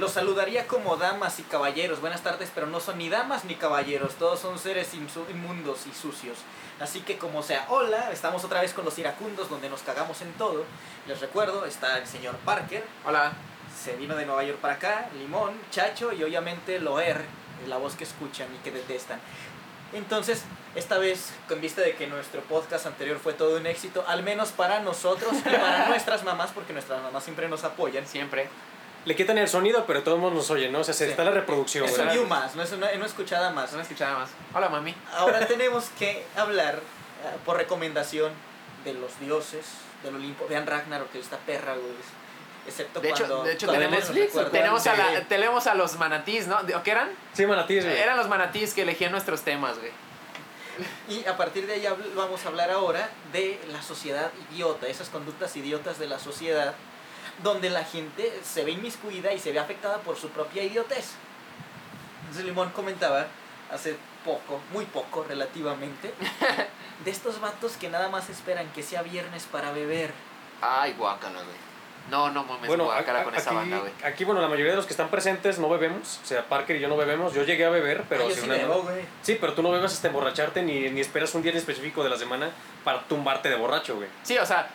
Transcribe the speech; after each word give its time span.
los 0.00 0.12
saludaría 0.12 0.66
como 0.66 0.96
damas 0.96 1.38
y 1.40 1.42
caballeros. 1.42 2.00
Buenas 2.00 2.22
tardes, 2.22 2.50
pero 2.54 2.66
no 2.66 2.80
son 2.80 2.96
ni 2.96 3.10
damas 3.10 3.44
ni 3.44 3.54
caballeros, 3.54 4.14
todos 4.14 4.40
son 4.40 4.58
seres 4.58 4.94
inmundos 4.94 5.86
y 5.86 5.92
sucios. 5.94 6.38
Así 6.80 7.02
que 7.02 7.18
como 7.18 7.42
sea, 7.42 7.66
hola, 7.68 8.10
estamos 8.10 8.42
otra 8.42 8.62
vez 8.62 8.72
con 8.72 8.86
los 8.86 8.98
iracundos 8.98 9.50
donde 9.50 9.68
nos 9.68 9.82
cagamos 9.82 10.22
en 10.22 10.32
todo. 10.32 10.64
Les 11.06 11.20
recuerdo, 11.20 11.66
está 11.66 11.98
el 11.98 12.06
señor 12.06 12.34
Parker. 12.38 12.82
Hola. 13.06 13.32
Se 13.78 13.94
vino 13.96 14.16
de 14.16 14.26
Nueva 14.26 14.42
York 14.42 14.58
para 14.58 14.74
acá, 14.74 15.08
Limón, 15.18 15.52
Chacho 15.70 16.12
y 16.12 16.22
obviamente 16.24 16.80
Loer, 16.80 17.24
la 17.68 17.76
voz 17.76 17.94
que 17.94 18.04
escuchan 18.04 18.48
y 18.54 18.58
que 18.64 18.70
detestan. 18.70 19.20
Entonces, 19.92 20.44
esta 20.74 20.98
vez, 20.98 21.32
con 21.48 21.60
vista 21.60 21.80
de 21.80 21.94
que 21.94 22.06
nuestro 22.06 22.40
podcast 22.42 22.86
anterior 22.86 23.18
fue 23.18 23.32
todo 23.32 23.56
un 23.56 23.66
éxito, 23.66 24.04
al 24.06 24.22
menos 24.22 24.50
para 24.50 24.80
nosotros 24.80 25.32
y 25.34 25.42
para 25.42 25.86
nuestras 25.88 26.24
mamás, 26.24 26.50
porque 26.52 26.72
nuestras 26.72 27.02
mamás 27.02 27.22
siempre 27.22 27.48
nos 27.48 27.64
apoyan. 27.64 28.06
Siempre. 28.06 28.48
Le 29.06 29.16
quitan 29.16 29.38
el 29.38 29.48
sonido, 29.48 29.86
pero 29.86 30.02
todos 30.02 30.18
nos 30.20 30.50
oyen, 30.50 30.72
¿no? 30.72 30.80
O 30.80 30.84
sea, 30.84 30.92
se 30.92 31.08
está 31.08 31.24
la 31.24 31.30
reproducción, 31.30 31.86
Es 31.86 31.98
un 31.98 32.08
view 32.10 32.26
más, 32.26 32.54
no 32.54 32.62
es 32.62 32.70
una, 32.72 32.92
no 32.92 33.06
escuchada 33.06 33.50
más. 33.50 33.72
No 33.72 33.80
escuchada 33.80 34.18
más. 34.18 34.30
Hola, 34.54 34.68
mami. 34.68 34.94
Ahora 35.14 35.46
tenemos 35.46 35.86
que 35.98 36.24
hablar, 36.36 36.74
eh, 36.76 37.36
por 37.46 37.56
recomendación, 37.56 38.32
de 38.84 38.94
los 38.94 39.18
dioses 39.20 39.64
del 40.02 40.16
Olimpo. 40.16 40.46
Vean 40.48 40.66
Ragnarok, 40.66 41.10
que 41.12 41.18
esta 41.18 41.38
perra, 41.38 41.74
güey. 41.74 41.92
Excepto 42.66 43.00
De 43.00 43.08
hecho, 43.08 43.18
cuando. 43.26 43.44
de 43.44 43.52
hecho 43.54 43.66
cuando 43.66 43.84
tenemos, 43.86 44.50
tenemos, 44.52 44.86
a 44.86 44.96
la- 44.96 45.20
tenemos 45.28 45.66
a 45.66 45.74
los 45.74 45.96
manatís, 45.96 46.46
¿no? 46.46 46.58
¿O 46.76 46.82
qué 46.82 46.90
eran? 46.90 47.10
Sí, 47.32 47.46
manatís, 47.46 47.84
güey. 47.84 47.96
Eran 47.98 48.18
los 48.18 48.28
manatís 48.28 48.74
que 48.74 48.82
elegían 48.82 49.12
nuestros 49.12 49.40
temas, 49.42 49.78
güey. 49.78 49.92
Y 51.08 51.26
a 51.26 51.36
partir 51.36 51.66
de 51.66 51.74
ahí 51.74 51.86
vamos 52.14 52.44
a 52.44 52.48
hablar 52.48 52.70
ahora 52.70 53.08
de 53.32 53.58
la 53.72 53.82
sociedad 53.82 54.30
idiota, 54.52 54.86
esas 54.88 55.08
conductas 55.08 55.56
idiotas 55.56 55.98
de 55.98 56.06
la 56.06 56.18
sociedad, 56.18 56.74
donde 57.42 57.70
la 57.70 57.84
gente 57.84 58.40
se 58.42 58.64
ve 58.64 58.72
inmiscuida 58.72 59.32
y 59.32 59.38
se 59.38 59.52
ve 59.52 59.58
afectada 59.58 59.98
por 59.98 60.16
su 60.16 60.28
propia 60.30 60.62
idiotez. 60.62 61.12
Entonces 62.20 62.44
Limón 62.44 62.70
comentaba 62.70 63.26
hace 63.72 63.96
poco, 64.24 64.60
muy 64.72 64.84
poco 64.86 65.24
relativamente, 65.28 66.12
de 67.04 67.10
estos 67.10 67.40
vatos 67.40 67.76
que 67.76 67.88
nada 67.88 68.08
más 68.08 68.28
esperan 68.28 68.68
que 68.72 68.82
sea 68.82 69.02
viernes 69.02 69.44
para 69.50 69.72
beber. 69.72 70.12
Ay, 70.60 70.92
guácala, 70.98 71.36
güey. 71.42 71.70
No, 72.10 72.30
no 72.30 72.42
mames, 72.44 72.66
Bueno, 72.66 72.84
guácala 72.84 73.20
a- 73.20 73.24
con 73.24 73.34
a- 73.34 73.38
esa 73.38 73.50
aquí, 73.50 73.56
banda, 73.56 73.78
güey. 73.78 73.92
aquí, 74.04 74.24
bueno, 74.24 74.40
la 74.40 74.48
mayoría 74.48 74.72
de 74.72 74.76
los 74.76 74.86
que 74.86 74.92
están 74.92 75.08
presentes 75.10 75.58
no 75.58 75.68
bebemos. 75.68 76.18
O 76.22 76.26
sea, 76.26 76.44
Parker 76.48 76.76
y 76.76 76.80
yo 76.80 76.88
no 76.88 76.96
bebemos. 76.96 77.32
Yo 77.34 77.44
llegué 77.44 77.64
a 77.64 77.70
beber, 77.70 78.04
pero... 78.08 78.24
Ah, 78.24 78.28
yo 78.28 78.34
si 78.34 78.40
sí 78.40 78.46
una- 78.46 78.56
bebo, 78.56 78.82
güey. 78.82 79.04
Sí, 79.22 79.38
pero 79.40 79.52
tú 79.54 79.62
no 79.62 79.70
bebas 79.70 79.92
hasta 79.92 80.08
emborracharte 80.08 80.62
ni, 80.62 80.90
ni 80.90 81.00
esperas 81.00 81.34
un 81.34 81.42
día 81.42 81.52
en 81.52 81.58
específico 81.58 82.02
de 82.02 82.10
la 82.10 82.16
semana 82.16 82.50
para 82.84 83.00
tumbarte 83.04 83.48
de 83.48 83.54
borracho, 83.56 83.96
güey. 83.96 84.08
Sí, 84.24 84.36
o 84.38 84.44
sea, 84.46 84.68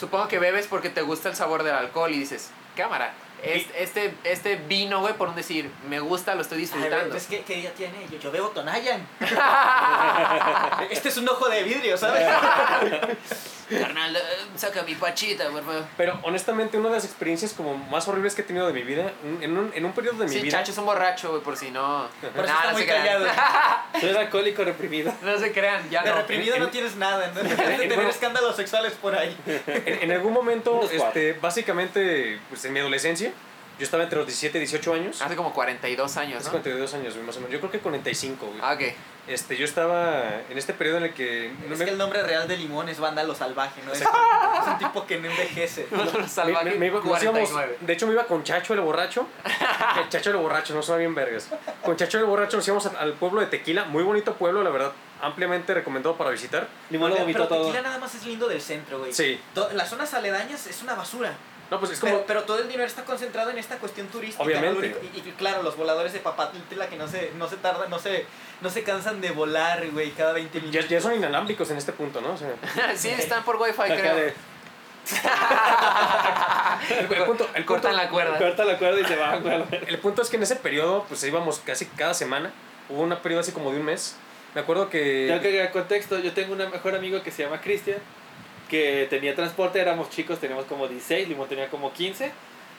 supongo 0.00 0.26
que 0.28 0.38
bebes 0.40 0.66
porque 0.66 0.88
te 0.90 1.02
gusta 1.02 1.28
el 1.28 1.36
sabor 1.36 1.62
del 1.62 1.74
alcohol 1.74 2.10
y 2.10 2.18
dices, 2.18 2.50
cámara, 2.76 3.12
es- 3.42 3.66
este, 3.76 4.14
este 4.24 4.56
vino, 4.56 5.00
güey, 5.00 5.14
por 5.14 5.28
un 5.28 5.34
decir, 5.36 5.70
me 5.88 6.00
gusta, 6.00 6.34
lo 6.34 6.40
estoy 6.42 6.56
Ay, 6.56 6.62
disfrutando. 6.62 6.96
güey, 6.98 7.10
pues, 7.10 7.26
¿qué, 7.26 7.42
¿qué 7.42 7.54
día 7.56 7.72
tiene? 7.74 8.06
Yo, 8.10 8.18
yo 8.18 8.30
bebo 8.32 8.48
Tonayan. 8.48 9.06
este 10.90 11.08
es 11.10 11.16
un 11.18 11.28
ojo 11.28 11.48
de 11.48 11.62
vidrio, 11.62 11.96
¿sabes? 11.98 12.26
Carnal, 13.70 14.16
eh, 14.16 14.20
saca 14.56 14.82
mi 14.82 14.94
pachita, 14.94 15.48
por 15.50 15.64
favor. 15.64 15.84
Pero 15.96 16.18
honestamente, 16.22 16.76
una 16.78 16.88
de 16.88 16.96
las 16.96 17.04
experiencias 17.04 17.52
como 17.52 17.76
más 17.76 18.06
horribles 18.08 18.34
que 18.34 18.42
he 18.42 18.44
tenido 18.44 18.66
de 18.66 18.72
mi 18.72 18.82
vida, 18.82 19.12
en 19.40 19.56
un, 19.56 19.70
en 19.74 19.84
un 19.84 19.92
periodo 19.92 20.18
de 20.18 20.24
mi 20.26 20.32
Sí, 20.32 20.40
vida... 20.40 20.58
Chacho 20.58 20.72
es 20.72 20.78
un 20.78 20.86
borracho, 20.86 21.30
güey, 21.30 21.42
por 21.42 21.56
si 21.56 21.70
no. 21.70 22.08
Por 22.20 22.44
eso 22.44 22.52
Nah, 22.52 22.58
está 22.58 22.66
no 22.66 22.72
muy 22.72 22.82
se 22.82 22.88
crean. 22.88 23.06
callado. 23.06 23.26
Soy 24.00 24.10
alcohólico 24.16 24.64
reprimido. 24.64 25.12
no 25.22 25.38
se 25.38 25.52
crean, 25.52 25.88
ya 25.90 26.02
De 26.02 26.10
no. 26.10 26.16
reprimido 26.16 26.54
en- 26.56 26.62
no 26.62 26.68
tienes 26.68 26.96
nada, 26.96 27.28
no 27.34 27.40
debes 27.42 27.78
de 27.78 27.86
tener 27.88 28.06
escándalos 28.06 28.56
sexuales 28.56 28.92
por 28.94 29.14
ahí. 29.14 29.36
En, 29.66 30.02
en 30.04 30.12
algún 30.12 30.32
momento, 30.32 30.88
este, 30.90 31.34
básicamente, 31.34 32.40
pues 32.48 32.64
en 32.64 32.72
mi 32.72 32.80
adolescencia, 32.80 33.32
yo 33.78 33.84
estaba 33.84 34.02
entre 34.02 34.18
los 34.18 34.26
17 34.26 34.58
y 34.58 34.60
18 34.60 34.94
años. 34.94 35.22
Hace 35.22 35.36
como 35.36 35.54
42 35.54 36.16
años, 36.18 36.36
Hace 36.38 36.46
¿no? 36.46 36.50
42 36.52 36.94
años, 36.94 37.16
más 37.16 37.36
o 37.36 37.40
menos. 37.40 37.52
Yo 37.52 37.60
creo 37.60 37.70
que 37.70 37.78
45, 37.78 38.46
güey. 38.46 38.58
Ah, 38.62 38.74
ok. 38.74 38.82
Este, 39.28 39.56
yo 39.56 39.64
estaba 39.64 40.40
en 40.50 40.58
este 40.58 40.72
periodo 40.74 40.98
en 40.98 41.04
el 41.04 41.14
que... 41.14 41.52
no 41.68 41.72
Es 41.74 41.78
me- 41.78 41.84
que 41.84 41.90
el 41.92 41.98
nombre 41.98 42.22
real 42.22 42.48
de 42.48 42.56
Limón 42.56 42.88
es 42.88 42.98
Vándalo 42.98 43.34
Salvaje, 43.34 43.80
¿no? 43.86 43.92
Es, 43.92 44.00
es 44.00 44.08
un 44.66 44.78
tipo 44.78 45.06
que 45.06 45.18
no 45.18 45.30
envejece. 45.30 45.86
Salvaje 46.28 46.64
me- 46.70 46.74
me 46.76 46.86
iba- 46.86 46.98
nos 47.00 47.22
íbamos- 47.22 47.48
49. 47.50 47.78
de 47.80 47.92
hecho, 47.92 48.06
me 48.06 48.12
iba 48.14 48.24
con 48.24 48.42
Chacho 48.42 48.74
el 48.74 48.80
borracho. 48.80 49.26
El 50.02 50.08
Chacho 50.08 50.30
el 50.30 50.36
borracho, 50.36 50.74
no 50.74 50.82
suena 50.82 50.98
bien 50.98 51.14
vergas. 51.14 51.48
Con 51.84 51.96
Chacho 51.96 52.18
el 52.18 52.24
borracho 52.24 52.56
nos 52.56 52.66
íbamos 52.66 52.86
al- 52.86 53.12
pueblo 53.14 53.40
de 53.40 53.46
Tequila. 53.46 53.84
Muy 53.84 54.02
bonito 54.02 54.34
pueblo, 54.34 54.62
la 54.64 54.70
verdad. 54.70 54.92
Ampliamente 55.22 55.74
recomendado 55.74 56.16
para 56.16 56.30
visitar. 56.30 56.66
Limón 56.88 57.10
lo 57.10 57.16
vomitó 57.18 57.46
todo. 57.46 57.66
Tequila 57.66 57.82
nada 57.82 57.98
más 57.98 58.14
es 58.14 58.24
lindo 58.26 58.48
del 58.48 58.60
centro, 58.60 58.98
güey. 59.00 59.12
Sí. 59.12 59.40
Las 59.74 59.90
zonas 59.90 60.12
aledañas 60.14 60.66
es 60.66 60.82
una 60.82 60.94
basura. 60.94 61.34
No, 61.70 61.78
pues 61.78 61.92
es 61.92 62.00
como... 62.00 62.12
Pero, 62.12 62.24
pero 62.26 62.42
todo 62.42 62.58
el 62.58 62.68
dinero 62.68 62.84
está 62.84 63.04
concentrado 63.04 63.50
en 63.50 63.58
esta 63.58 63.78
cuestión 63.78 64.08
turística. 64.08 64.42
Obviamente. 64.42 64.96
Y, 65.14 65.18
y 65.18 65.22
claro, 65.38 65.62
los 65.62 65.76
voladores 65.76 66.12
de 66.12 66.18
Papatla 66.18 66.88
que 66.88 66.96
no 66.96 67.06
se, 67.06 67.30
no 67.36 67.48
se 67.48 67.56
tardan, 67.56 67.88
no 67.88 67.98
se, 67.98 68.26
no 68.60 68.70
se 68.70 68.82
cansan 68.82 69.20
de 69.20 69.30
volar, 69.30 69.88
güey, 69.90 70.10
cada 70.10 70.32
20 70.32 70.58
ya, 70.58 70.64
minutos. 70.66 70.88
ya 70.88 71.00
son 71.00 71.14
inalámbricos 71.14 71.70
en 71.70 71.76
este 71.78 71.92
punto, 71.92 72.20
¿no? 72.20 72.32
O 72.32 72.36
sea, 72.36 72.52
sí, 72.96 73.08
están 73.10 73.44
por 73.44 73.56
wifi, 73.56 73.82
creo. 73.82 74.16
de- 74.16 74.34
el, 76.98 76.98
el 76.98 77.24
punto, 77.24 77.44
el, 77.54 77.64
punto, 77.64 77.66
Cortan 77.66 77.96
la 77.96 78.08
cuerda. 78.08 78.38
Corta 78.38 78.64
la 78.64 78.78
cuerda 78.78 79.00
y 79.00 79.04
se 79.04 79.16
va, 79.16 79.36
güey. 79.36 79.64
el 79.86 79.98
punto 79.98 80.22
es 80.22 80.28
que 80.28 80.36
en 80.36 80.42
ese 80.42 80.56
periodo, 80.56 81.04
pues 81.08 81.22
íbamos 81.24 81.60
casi 81.60 81.86
cada 81.86 82.14
semana. 82.14 82.52
Hubo 82.88 83.02
un 83.02 83.14
periodo 83.16 83.40
así 83.40 83.52
como 83.52 83.72
de 83.72 83.78
un 83.78 83.86
mes. 83.86 84.16
Me 84.54 84.60
acuerdo 84.60 84.90
que... 84.90 85.26
Tengo 85.28 85.40
que 85.40 85.48
agregar 85.48 85.72
contexto. 85.72 86.18
Yo 86.18 86.32
tengo 86.32 86.52
un 86.52 86.58
mejor 86.58 86.94
amigo 86.94 87.22
que 87.22 87.30
se 87.30 87.44
llama 87.44 87.60
Cristian, 87.60 87.98
que 88.70 89.06
tenía 89.10 89.34
transporte, 89.34 89.80
éramos 89.80 90.08
chicos, 90.10 90.38
teníamos 90.38 90.64
como 90.66 90.86
16, 90.88 91.28
Limón 91.28 91.48
tenía 91.48 91.68
como 91.68 91.92
15, 91.92 92.30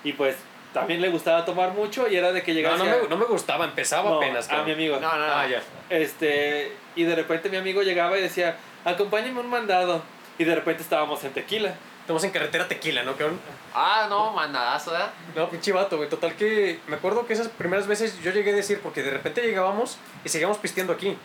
y 0.03 0.13
pues 0.13 0.35
también 0.73 1.01
le 1.01 1.09
gustaba 1.09 1.43
tomar 1.45 1.73
mucho 1.73 2.07
y 2.07 2.15
era 2.15 2.31
de 2.31 2.41
que 2.43 2.51
No, 2.53 2.55
llegaba 2.57 2.77
no 2.77 2.83
hacia- 2.85 3.01
me, 3.03 3.09
no 3.09 3.17
me 3.17 3.25
gustaba, 3.25 3.65
empezaba 3.65 4.09
No, 4.09 4.17
apenas. 4.17 4.49
a 4.49 4.63
mi 4.63 4.71
amigo. 4.71 4.97
No, 5.01 5.11
no, 5.17 5.27
no. 5.27 5.33
Ah, 5.33 5.45
ya. 5.45 5.61
Este, 5.89 6.71
y 6.95 7.03
de 7.03 7.13
repente 7.15 7.49
mi 7.49 7.57
amigo 7.57 7.81
llegaba 7.83 8.17
y 8.17 8.21
decía, 8.21 8.55
acompáñame 8.85 9.39
un 9.41 9.49
mandado. 9.49 10.01
Y 10.39 10.43
de 10.45 10.55
repente 10.55 10.81
estábamos 10.81 11.23
en 11.25 11.33
tequila. 11.33 11.75
Estamos 11.99 12.23
en 12.23 12.31
carretera 12.31 12.67
tequila, 12.67 13.03
¿no, 13.03 13.15
cabrón? 13.15 13.39
Ah, 13.75 14.07
no, 14.09 14.31
mandadazo, 14.31 14.91
¿verdad? 14.91 15.11
No, 15.35 15.49
pinche 15.49 15.71
vato, 15.71 15.97
güey. 15.97 16.09
Total 16.09 16.33
que 16.35 16.79
me 16.87 16.95
acuerdo 16.95 17.27
que 17.27 17.33
esas 17.33 17.49
primeras 17.49 17.85
veces 17.85 18.19
yo 18.23 18.31
llegué 18.31 18.51
a 18.51 18.55
decir, 18.55 18.79
porque 18.81 19.03
de 19.03 19.11
repente 19.11 19.41
llegábamos 19.41 19.97
y 20.25 20.29
seguíamos 20.29 20.57
pisteando 20.57 20.93
aquí. 20.93 21.15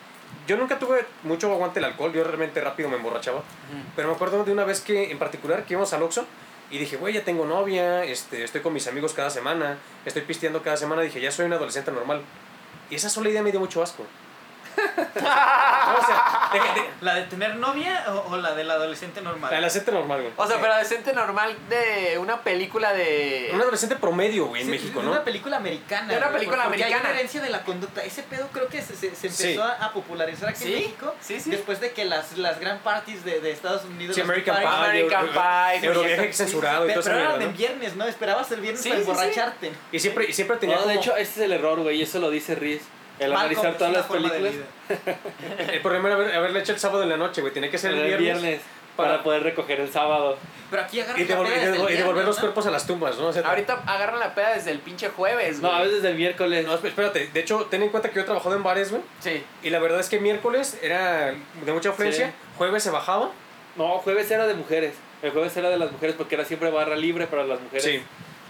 Yo 0.47 0.57
nunca 0.57 0.79
tuve 0.79 1.07
mucho 1.23 1.51
aguante 1.53 1.79
el 1.79 1.85
alcohol, 1.85 2.13
yo 2.13 2.23
realmente 2.25 2.61
rápido 2.61 2.89
me 2.89 2.97
emborrachaba. 2.97 3.43
Pero 3.95 4.09
me 4.09 4.15
acuerdo 4.15 4.45
de 4.45 4.53
una 4.53 4.65
vez 4.65 4.81
que, 4.81 5.11
en 5.11 5.19
particular, 5.19 5.65
que 5.65 5.75
íbamos 5.75 5.93
al 5.93 6.03
Oxxo 6.03 6.27
y 6.71 6.79
dije, 6.79 6.97
güey, 6.97 7.15
ya 7.15 7.25
tengo 7.25 7.47
novia, 7.47 8.05
este, 8.05 8.43
estoy 8.45 8.61
con 8.61 8.73
mis 8.73 8.87
amigos 8.89 9.13
cada 9.13 9.31
semana, 9.31 9.79
estoy 10.05 10.23
pisteando 10.23 10.63
cada 10.63 10.77
semana. 10.77 11.03
Dije, 11.03 11.21
ya 11.21 11.31
soy 11.31 11.47
un 11.47 11.53
adolescente 11.53 11.93
normal. 11.93 12.23
Y 12.91 12.97
esa 12.97 13.09
sola 13.09 13.29
idea 13.29 13.43
me 13.43 13.51
dio 13.51 13.61
mucho 13.61 13.83
asco. 13.83 14.05
O 15.87 16.07
sea, 16.07 16.51
de- 16.53 16.81
de- 16.81 16.87
¿La 17.01 17.15
de 17.15 17.23
tener 17.25 17.57
novia 17.57 18.05
o, 18.09 18.33
o 18.33 18.37
la 18.37 18.55
del 18.55 18.71
adolescente 18.71 19.21
normal? 19.21 19.51
la 19.51 19.57
adolescente 19.59 19.93
normal, 19.93 20.21
güey. 20.23 20.33
O 20.37 20.47
sea, 20.47 20.57
pero 20.61 20.73
adolescente 20.73 21.13
normal 21.13 21.57
de 21.69 22.19
una 22.19 22.41
película 22.43 22.93
de. 22.93 23.51
Un 23.53 23.61
adolescente 23.61 23.97
promedio, 23.97 24.47
güey, 24.47 24.63
en 24.63 24.67
Sí, 24.69 24.71
México, 24.73 25.01
de 25.01 25.05
¿no? 25.07 25.13
Una 25.13 25.25
película 25.25 25.57
americana. 25.59 26.09
De 26.09 26.17
una 26.19 26.27
güey, 26.29 26.39
película 26.41 26.65
porque 26.65 26.83
americana. 26.85 26.97
Hay 27.05 27.11
una 27.11 27.19
herencia 27.19 27.43
de 27.43 27.51
la 27.51 27.63
conducta. 27.63 28.03
Ese 28.05 28.23
pedo 28.23 28.49
creo 28.53 28.69
que 28.69 28.83
se, 28.83 28.95
se, 28.97 29.15
se 29.15 29.27
empezó 29.29 29.47
Sí. 29.47 29.59
a, 29.81 29.93
popularizar 29.93 30.49
aquí 30.49 30.65
¿Sí? 30.65 30.73
en 30.75 30.81
México. 30.81 31.15
Sí, 31.21 31.41
sí. 31.41 31.51
Después 31.51 31.81
de 31.81 31.93
que 31.93 32.05
las, 32.05 32.37
las 32.39 32.59
grand 32.61 32.81
parties 32.81 33.25
de, 33.25 33.41
de 33.41 33.51
Estados 33.51 33.85
Unidos. 33.85 34.15
Sí, 34.15 34.21
American 34.23 34.57
Pie, 34.57 34.67
American 34.67 35.29
Pie, 35.29 35.87
Euroviaje 35.89 36.33
censurado 36.33 36.85
y 36.85 36.89
Pero, 36.89 37.01
todo 37.01 37.05
pero 37.11 37.17
eso. 37.19 37.29
eran 37.29 37.39
mierda, 37.39 37.45
en 37.45 37.51
¿no? 37.53 37.57
viernes, 37.59 37.97
¿no? 37.97 38.05
Esperabas 38.07 38.51
el 38.53 38.61
viernes 38.61 38.83
Sí, 38.83 38.89
para 38.89 39.01
sí, 39.01 39.05
sí. 39.05 39.11
emborracharte. 39.11 39.73
Y 39.93 39.99
siempre, 40.01 40.27
y 40.29 40.33
siempre 40.33 40.57
tenía 40.59 40.77
No, 40.77 40.83
de 40.83 40.89
como- 40.89 41.01
hecho, 41.01 41.17
ese 41.17 41.31
es 41.33 41.39
el 41.39 41.53
error, 41.53 41.81
güey, 41.81 41.97
y 41.99 42.03
eso 42.03 42.19
lo 42.19 42.31
dice 42.31 42.55
Riz. 42.55 42.83
El 43.19 43.33
Malcolm 43.33 43.51
analizar 43.59 43.79
todas 43.79 43.93
las 43.95 44.07
películas. 44.07 44.53
El 45.73 45.81
problema 45.81 46.09
era 46.09 46.17
haber- 46.17 46.35
haberle 46.35 46.61
hecho 46.61 46.73
el 46.73 46.79
sábado 46.79 47.03
en 47.03 47.09
la 47.09 47.17
noche, 47.17 47.41
güey. 47.41 47.53
Tenía 47.53 47.71
que 47.71 47.79
ser 47.79 47.93
el 47.93 47.99
el 48.01 48.07
viernes. 48.19 48.43
viernes, 48.43 48.61
para- 48.97 49.11
para 49.11 49.23
poder 49.23 49.43
recoger 49.43 49.81
el 49.81 49.91
sábado. 49.91 50.37
Pero 50.71 50.83
aquí 50.83 51.01
agarras 51.01 51.21
Y, 51.21 51.25
la 51.25 51.29
devolver, 51.29 51.53
peda 51.55 51.63
y 51.63 51.67
desde 51.67 51.77
el 51.77 51.83
devolver- 51.83 51.93
y 51.93 51.97
devolver 51.97 52.15
viernes, 52.15 52.27
los 52.27 52.37
¿no? 52.37 52.41
cuerpos 52.43 52.67
a 52.67 52.71
las 52.71 52.87
tumbas, 52.87 53.19
¿no? 53.19 53.27
O 53.29 53.33
sea, 53.33 53.43
Ahorita 53.49 53.83
agarran 53.87 54.19
la 54.21 54.35
peda 54.35 54.55
desde 54.55 54.71
el 54.73 54.81
pinche 54.81 55.09
jueves, 55.11 55.61
No, 55.61 55.69
güey. 55.69 55.81
a 55.81 55.85
veces 55.85 56.05
el 56.05 56.15
miércoles. 56.17 56.67
No, 56.67 56.75
esp- 56.79 56.87
espérate. 56.89 57.27
De 57.33 57.41
hecho, 57.41 57.67
ten 57.71 57.83
en 57.83 57.89
cuenta 57.91 58.09
que 58.11 58.17
yo 58.17 58.21
he 58.23 58.25
trabajado 58.25 58.57
en 58.57 58.63
bares, 58.63 58.91
güey. 58.91 59.03
Sí. 59.21 59.43
Y 59.63 59.71
la 59.71 59.79
verdad 59.79 60.01
es 60.01 60.09
que 60.09 60.19
miércoles 60.19 60.79
era 60.83 61.33
de 61.65 61.73
mucha 61.73 61.91
afluencia. 61.91 62.27
Sí. 62.29 62.33
Jueves 62.59 62.83
se 62.83 62.91
bajaba. 62.91 63.31
No, 63.77 63.99
jueves 63.99 64.31
era 64.31 64.47
de 64.47 64.55
mujeres. 64.55 64.95
El 65.23 65.31
jueves 65.31 65.57
era 65.57 65.71
de 65.71 65.79
las 65.79 65.91
mujeres 65.93 66.15
porque 66.19 66.35
era 66.35 66.45
siempre 66.45 66.71
barra 66.71 66.97
libre 66.97 67.27
para 67.27 67.45
las 67.45 67.61
mujeres. 67.61 67.85
Sí. 67.85 68.03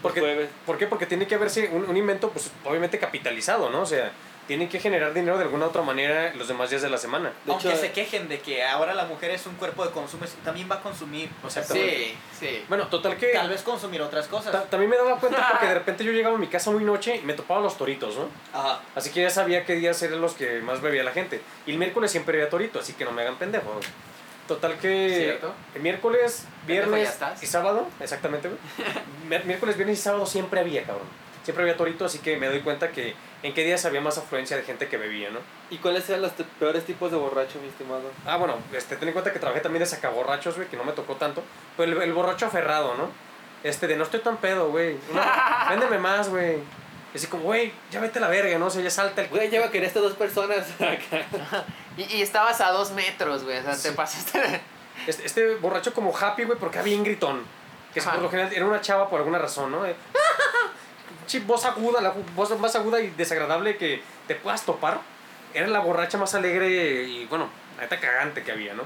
Porque, 0.02 0.20
jueves. 0.20 0.48
¿Por 0.64 0.78
qué? 0.78 0.86
Porque 0.86 1.06
tiene 1.06 1.26
que 1.26 1.34
haberse 1.34 1.68
un, 1.72 1.84
un 1.88 1.96
invento, 1.96 2.30
pues 2.30 2.50
obviamente 2.64 2.98
capitalizado, 2.98 3.70
¿no? 3.70 3.80
O 3.82 3.86
sea, 3.86 4.12
tienen 4.46 4.68
que 4.68 4.78
generar 4.78 5.12
dinero 5.12 5.36
de 5.38 5.44
alguna 5.44 5.66
otra 5.66 5.82
manera 5.82 6.32
los 6.34 6.46
demás 6.48 6.70
días 6.70 6.82
de 6.82 6.88
la 6.88 6.98
semana. 6.98 7.32
De 7.44 7.52
Aunque 7.52 7.68
hecho, 7.68 7.76
se 7.78 7.92
quejen 7.92 8.28
de 8.28 8.38
que 8.40 8.62
ahora 8.64 8.94
la 8.94 9.04
mujer 9.04 9.30
es 9.32 9.44
un 9.46 9.54
cuerpo 9.56 9.84
de 9.84 9.90
consumo, 9.90 10.24
también 10.44 10.70
va 10.70 10.76
a 10.76 10.80
consumir. 10.82 11.28
O 11.44 11.50
sea, 11.50 11.62
Sí, 11.64 12.14
sí. 12.38 12.64
Bueno, 12.68 12.86
total 12.88 13.16
que. 13.16 13.28
tal 13.28 13.48
vez 13.48 13.62
consumir 13.62 14.00
otras 14.02 14.28
cosas. 14.28 14.52
ta- 14.52 14.64
también 14.64 14.90
me 14.90 14.96
daba 14.96 15.18
cuenta 15.18 15.48
porque 15.52 15.66
de 15.66 15.74
repente 15.74 16.04
yo 16.04 16.12
llegaba 16.12 16.36
a 16.36 16.38
mi 16.38 16.46
casa 16.46 16.70
muy 16.70 16.84
noche 16.84 17.16
y 17.16 17.20
me 17.22 17.32
topaba 17.34 17.60
los 17.60 17.76
toritos, 17.76 18.14
¿no? 18.16 18.28
Ajá. 18.52 18.80
Así 18.94 19.10
que 19.10 19.22
ya 19.22 19.30
sabía 19.30 19.64
qué 19.64 19.74
días 19.74 20.00
eran 20.02 20.20
los 20.20 20.34
que 20.34 20.60
más 20.60 20.80
bebía 20.80 21.02
la 21.02 21.12
gente. 21.12 21.40
Y 21.66 21.72
el 21.72 21.78
miércoles 21.78 22.10
siempre 22.10 22.38
había 22.38 22.48
torito, 22.50 22.78
así 22.78 22.92
que 22.92 23.04
no 23.04 23.12
me 23.12 23.22
hagan 23.22 23.36
pendejo. 23.36 23.80
Total 24.46 24.78
que 24.78 25.08
Cierto. 25.24 25.52
el 25.74 25.82
miércoles, 25.82 26.44
viernes 26.68 27.18
y 27.42 27.46
sábado, 27.46 27.88
exactamente, 27.98 28.48
miércoles, 29.44 29.76
viernes 29.76 29.98
y 29.98 30.02
sábado 30.02 30.24
siempre 30.24 30.60
había, 30.60 30.84
cabrón. 30.84 31.08
siempre 31.42 31.64
había 31.64 31.76
torito, 31.76 32.04
así 32.04 32.20
que 32.20 32.36
me 32.36 32.46
doy 32.46 32.60
cuenta 32.60 32.90
que 32.92 33.14
en 33.46 33.54
qué 33.54 33.64
días 33.64 33.84
había 33.84 34.00
más 34.00 34.18
afluencia 34.18 34.56
de 34.56 34.64
gente 34.64 34.88
que 34.88 34.96
bebía, 34.96 35.30
¿no? 35.30 35.38
¿Y 35.70 35.78
cuáles 35.78 36.08
eran 36.08 36.22
los 36.22 36.32
peores 36.58 36.84
tipos 36.84 37.10
de 37.10 37.16
borracho, 37.16 37.60
mi 37.60 37.68
estimado? 37.68 38.10
Ah, 38.26 38.36
bueno, 38.36 38.56
este, 38.72 38.96
ten 38.96 39.08
en 39.08 39.12
cuenta 39.12 39.32
que 39.32 39.38
trabajé 39.38 39.60
también 39.60 39.80
de 39.80 39.86
sacaborrachos, 39.86 40.56
güey, 40.56 40.68
que 40.68 40.76
no 40.76 40.84
me 40.84 40.92
tocó 40.92 41.14
tanto. 41.14 41.42
Pero 41.76 41.92
el, 41.92 42.02
el 42.02 42.12
borracho 42.12 42.46
aferrado, 42.46 42.94
¿no? 42.96 43.10
Este, 43.62 43.86
de 43.86 43.96
no 43.96 44.04
estoy 44.04 44.20
tan 44.20 44.36
pedo, 44.38 44.70
güey. 44.70 44.98
No, 45.12 45.20
véndeme 45.70 45.98
más, 45.98 46.28
güey. 46.28 46.56
Y 47.14 47.16
así 47.16 47.28
como, 47.28 47.44
güey, 47.44 47.72
ya 47.90 48.00
vete 48.00 48.18
a 48.18 48.22
la 48.22 48.28
verga, 48.28 48.58
¿no? 48.58 48.66
O 48.66 48.70
sea, 48.70 48.82
ya 48.82 48.90
salta 48.90 49.22
el... 49.22 49.28
Güey, 49.28 49.48
lleva 49.48 49.70
que 49.70 49.84
estas 49.84 50.02
dos 50.02 50.14
personas 50.14 50.66
acá. 50.80 51.64
Y, 51.96 52.02
y 52.16 52.22
estabas 52.22 52.60
a 52.60 52.70
dos 52.72 52.90
metros, 52.90 53.44
güey. 53.44 53.58
O 53.58 53.62
sea, 53.62 53.76
te 53.76 53.92
pasaste. 53.92 54.60
Este, 55.06 55.24
este 55.24 55.54
borracho 55.56 55.94
como 55.94 56.16
happy, 56.16 56.44
güey, 56.44 56.58
porque 56.58 56.78
era 56.78 56.84
bien 56.84 57.04
gritón. 57.04 57.44
Que 57.94 58.02
por 58.02 58.18
lo 58.18 58.28
general 58.28 58.52
era 58.52 58.66
una 58.66 58.80
chava 58.82 59.08
por 59.08 59.20
alguna 59.20 59.38
razón, 59.38 59.72
¿no? 59.72 59.86
Voz 61.46 61.64
aguda, 61.64 62.00
la 62.00 62.14
voz 62.34 62.58
más 62.58 62.74
aguda 62.76 63.00
y 63.00 63.10
desagradable 63.10 63.76
que 63.76 64.02
te 64.28 64.34
puedas 64.34 64.64
topar. 64.64 65.00
Era 65.54 65.66
la 65.68 65.80
borracha 65.80 66.18
más 66.18 66.34
alegre 66.34 67.02
y, 67.04 67.24
bueno, 67.26 67.48
la 67.76 67.82
neta 67.82 67.98
cagante 67.98 68.42
que 68.42 68.52
había, 68.52 68.74
¿no? 68.74 68.82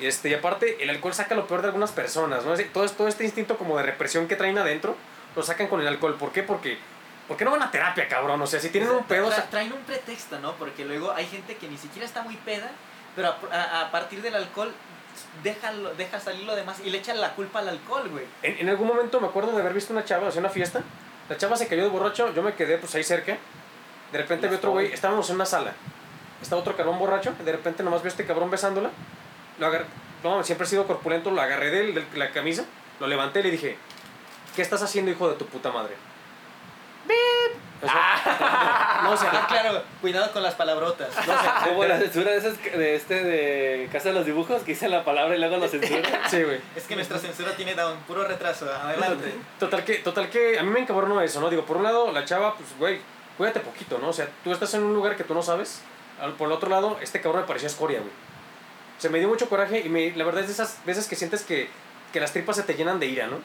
Este, 0.00 0.28
y 0.30 0.34
aparte, 0.34 0.82
el 0.82 0.90
alcohol 0.90 1.14
saca 1.14 1.34
lo 1.34 1.46
peor 1.46 1.62
de 1.62 1.68
algunas 1.68 1.92
personas, 1.92 2.44
¿no? 2.44 2.54
Todo, 2.72 2.88
todo 2.88 3.08
este 3.08 3.24
instinto 3.24 3.56
como 3.56 3.76
de 3.76 3.84
represión 3.84 4.26
que 4.26 4.34
traen 4.36 4.58
adentro, 4.58 4.96
lo 5.36 5.42
sacan 5.42 5.68
con 5.68 5.80
el 5.80 5.86
alcohol. 5.86 6.16
¿Por 6.18 6.32
qué? 6.32 6.42
Porque, 6.42 6.78
porque 7.28 7.44
no 7.44 7.52
van 7.52 7.62
a 7.62 7.70
terapia, 7.70 8.08
cabrón. 8.08 8.40
O 8.42 8.46
sea, 8.46 8.58
si 8.58 8.70
tienen 8.70 8.90
un 8.90 9.04
pedo... 9.04 9.30
Tra- 9.30 9.48
traen 9.48 9.72
un 9.72 9.80
pretexto, 9.80 10.38
¿no? 10.40 10.54
Porque 10.54 10.84
luego 10.84 11.12
hay 11.12 11.26
gente 11.26 11.56
que 11.56 11.68
ni 11.68 11.78
siquiera 11.78 12.04
está 12.06 12.22
muy 12.22 12.36
peda, 12.36 12.70
pero 13.14 13.28
a, 13.28 13.38
a- 13.54 13.80
a 13.82 13.90
partir 13.92 14.22
del 14.22 14.34
alcohol 14.34 14.72
deja, 15.44 15.72
deja 15.96 16.18
salir 16.18 16.44
lo 16.44 16.56
demás 16.56 16.80
y 16.84 16.90
le 16.90 16.98
echan 16.98 17.20
la 17.20 17.34
culpa 17.34 17.60
al 17.60 17.68
alcohol, 17.68 18.08
güey. 18.08 18.24
En, 18.42 18.58
en 18.58 18.68
algún 18.70 18.88
momento 18.88 19.20
me 19.20 19.28
acuerdo 19.28 19.52
de 19.52 19.60
haber 19.60 19.74
visto 19.74 19.92
una 19.92 20.04
chava, 20.04 20.26
o 20.28 20.32
sea, 20.32 20.40
una 20.40 20.48
fiesta. 20.50 20.82
La 21.28 21.36
chava 21.36 21.56
se 21.56 21.66
cayó 21.66 21.82
de 21.84 21.88
borracho, 21.88 22.32
yo 22.34 22.42
me 22.42 22.54
quedé 22.54 22.78
pues 22.78 22.94
ahí 22.94 23.04
cerca. 23.04 23.36
De 24.12 24.18
repente 24.18 24.48
vi 24.48 24.56
otro 24.56 24.72
güey, 24.72 24.92
estábamos 24.92 25.28
en 25.30 25.36
una 25.36 25.46
sala. 25.46 25.72
Estaba 26.40 26.60
otro 26.60 26.76
cabrón 26.76 26.98
borracho, 26.98 27.34
de 27.44 27.52
repente 27.52 27.82
nomás 27.82 28.02
vi 28.02 28.08
a 28.08 28.10
este 28.10 28.26
cabrón 28.26 28.50
besándola. 28.50 28.90
Lo 29.58 29.66
agarré, 29.66 29.86
no, 30.22 30.42
siempre 30.44 30.66
he 30.66 30.70
sido 30.70 30.86
corpulento, 30.86 31.30
lo 31.30 31.40
agarré 31.40 31.70
de, 31.70 31.92
de 31.92 32.18
la 32.18 32.30
camisa, 32.30 32.64
lo 33.00 33.06
levanté 33.06 33.40
y 33.40 33.44
le 33.44 33.50
dije, 33.50 33.76
¿qué 34.56 34.62
estás 34.62 34.82
haciendo, 34.82 35.10
hijo 35.10 35.28
de 35.28 35.36
tu 35.36 35.46
puta 35.46 35.70
madre? 35.70 35.94
O 37.82 37.84
sea, 37.84 39.00
no, 39.02 39.10
o 39.10 39.12
Ah, 39.12 39.16
sea, 39.16 39.46
claro, 39.48 39.82
cuidado 40.00 40.32
con 40.32 40.42
las 40.44 40.54
palabrotas. 40.54 41.08
no, 41.26 41.34
o 41.34 41.40
sea, 41.42 41.62
Como 41.66 41.84
la 41.84 41.98
censura 41.98 42.30
de 42.30 42.36
esas 42.36 42.56
que- 42.58 42.70
de 42.70 42.94
este 42.94 43.24
de 43.24 43.88
Casa 43.90 44.10
de 44.10 44.14
los 44.14 44.24
Dibujos, 44.24 44.62
que 44.62 44.72
dicen 44.72 44.92
la 44.92 45.04
palabra 45.04 45.34
y 45.34 45.40
luego 45.40 45.56
lo 45.56 45.66
censuran. 45.68 46.04
sí, 46.30 46.42
güey. 46.44 46.60
Es 46.76 46.84
que 46.84 46.94
nuestra 46.94 47.18
censura 47.18 47.52
tiene 47.56 47.74
da 47.74 47.90
un 47.90 47.98
puro 48.02 48.22
retraso. 48.24 48.70
Adelante. 48.72 49.34
Total 49.58 49.84
que, 49.84 49.94
total 49.96 50.30
que 50.30 50.58
a 50.58 50.62
mí 50.62 50.70
me 50.70 50.78
encabronó 50.80 51.20
eso, 51.20 51.40
¿no? 51.40 51.50
Digo, 51.50 51.64
por 51.64 51.76
un 51.78 51.82
lado, 51.82 52.12
la 52.12 52.24
chava, 52.24 52.54
pues, 52.54 52.68
güey, 52.78 53.00
cuídate 53.36 53.58
poquito, 53.58 53.98
¿no? 53.98 54.10
O 54.10 54.12
sea, 54.12 54.28
tú 54.44 54.52
estás 54.52 54.72
en 54.74 54.84
un 54.84 54.94
lugar 54.94 55.16
que 55.16 55.24
tú 55.24 55.34
no 55.34 55.42
sabes. 55.42 55.80
Por 56.38 56.46
el 56.46 56.52
otro 56.52 56.70
lado, 56.70 56.98
este 57.00 57.20
cabrón 57.20 57.40
me 57.42 57.48
parecía 57.48 57.66
escoria, 57.68 57.98
güey. 57.98 58.12
O 58.96 59.00
sea, 59.00 59.10
me 59.10 59.18
dio 59.18 59.26
mucho 59.26 59.48
coraje 59.48 59.80
y 59.80 59.88
me, 59.88 60.12
la 60.14 60.24
verdad 60.24 60.42
es 60.42 60.46
de 60.46 60.52
esas 60.52 60.78
veces 60.86 61.08
que 61.08 61.16
sientes 61.16 61.42
que, 61.42 61.68
que 62.12 62.20
las 62.20 62.32
tripas 62.32 62.54
se 62.54 62.62
te 62.62 62.74
llenan 62.74 63.00
de 63.00 63.06
ira, 63.06 63.26
¿no? 63.26 63.38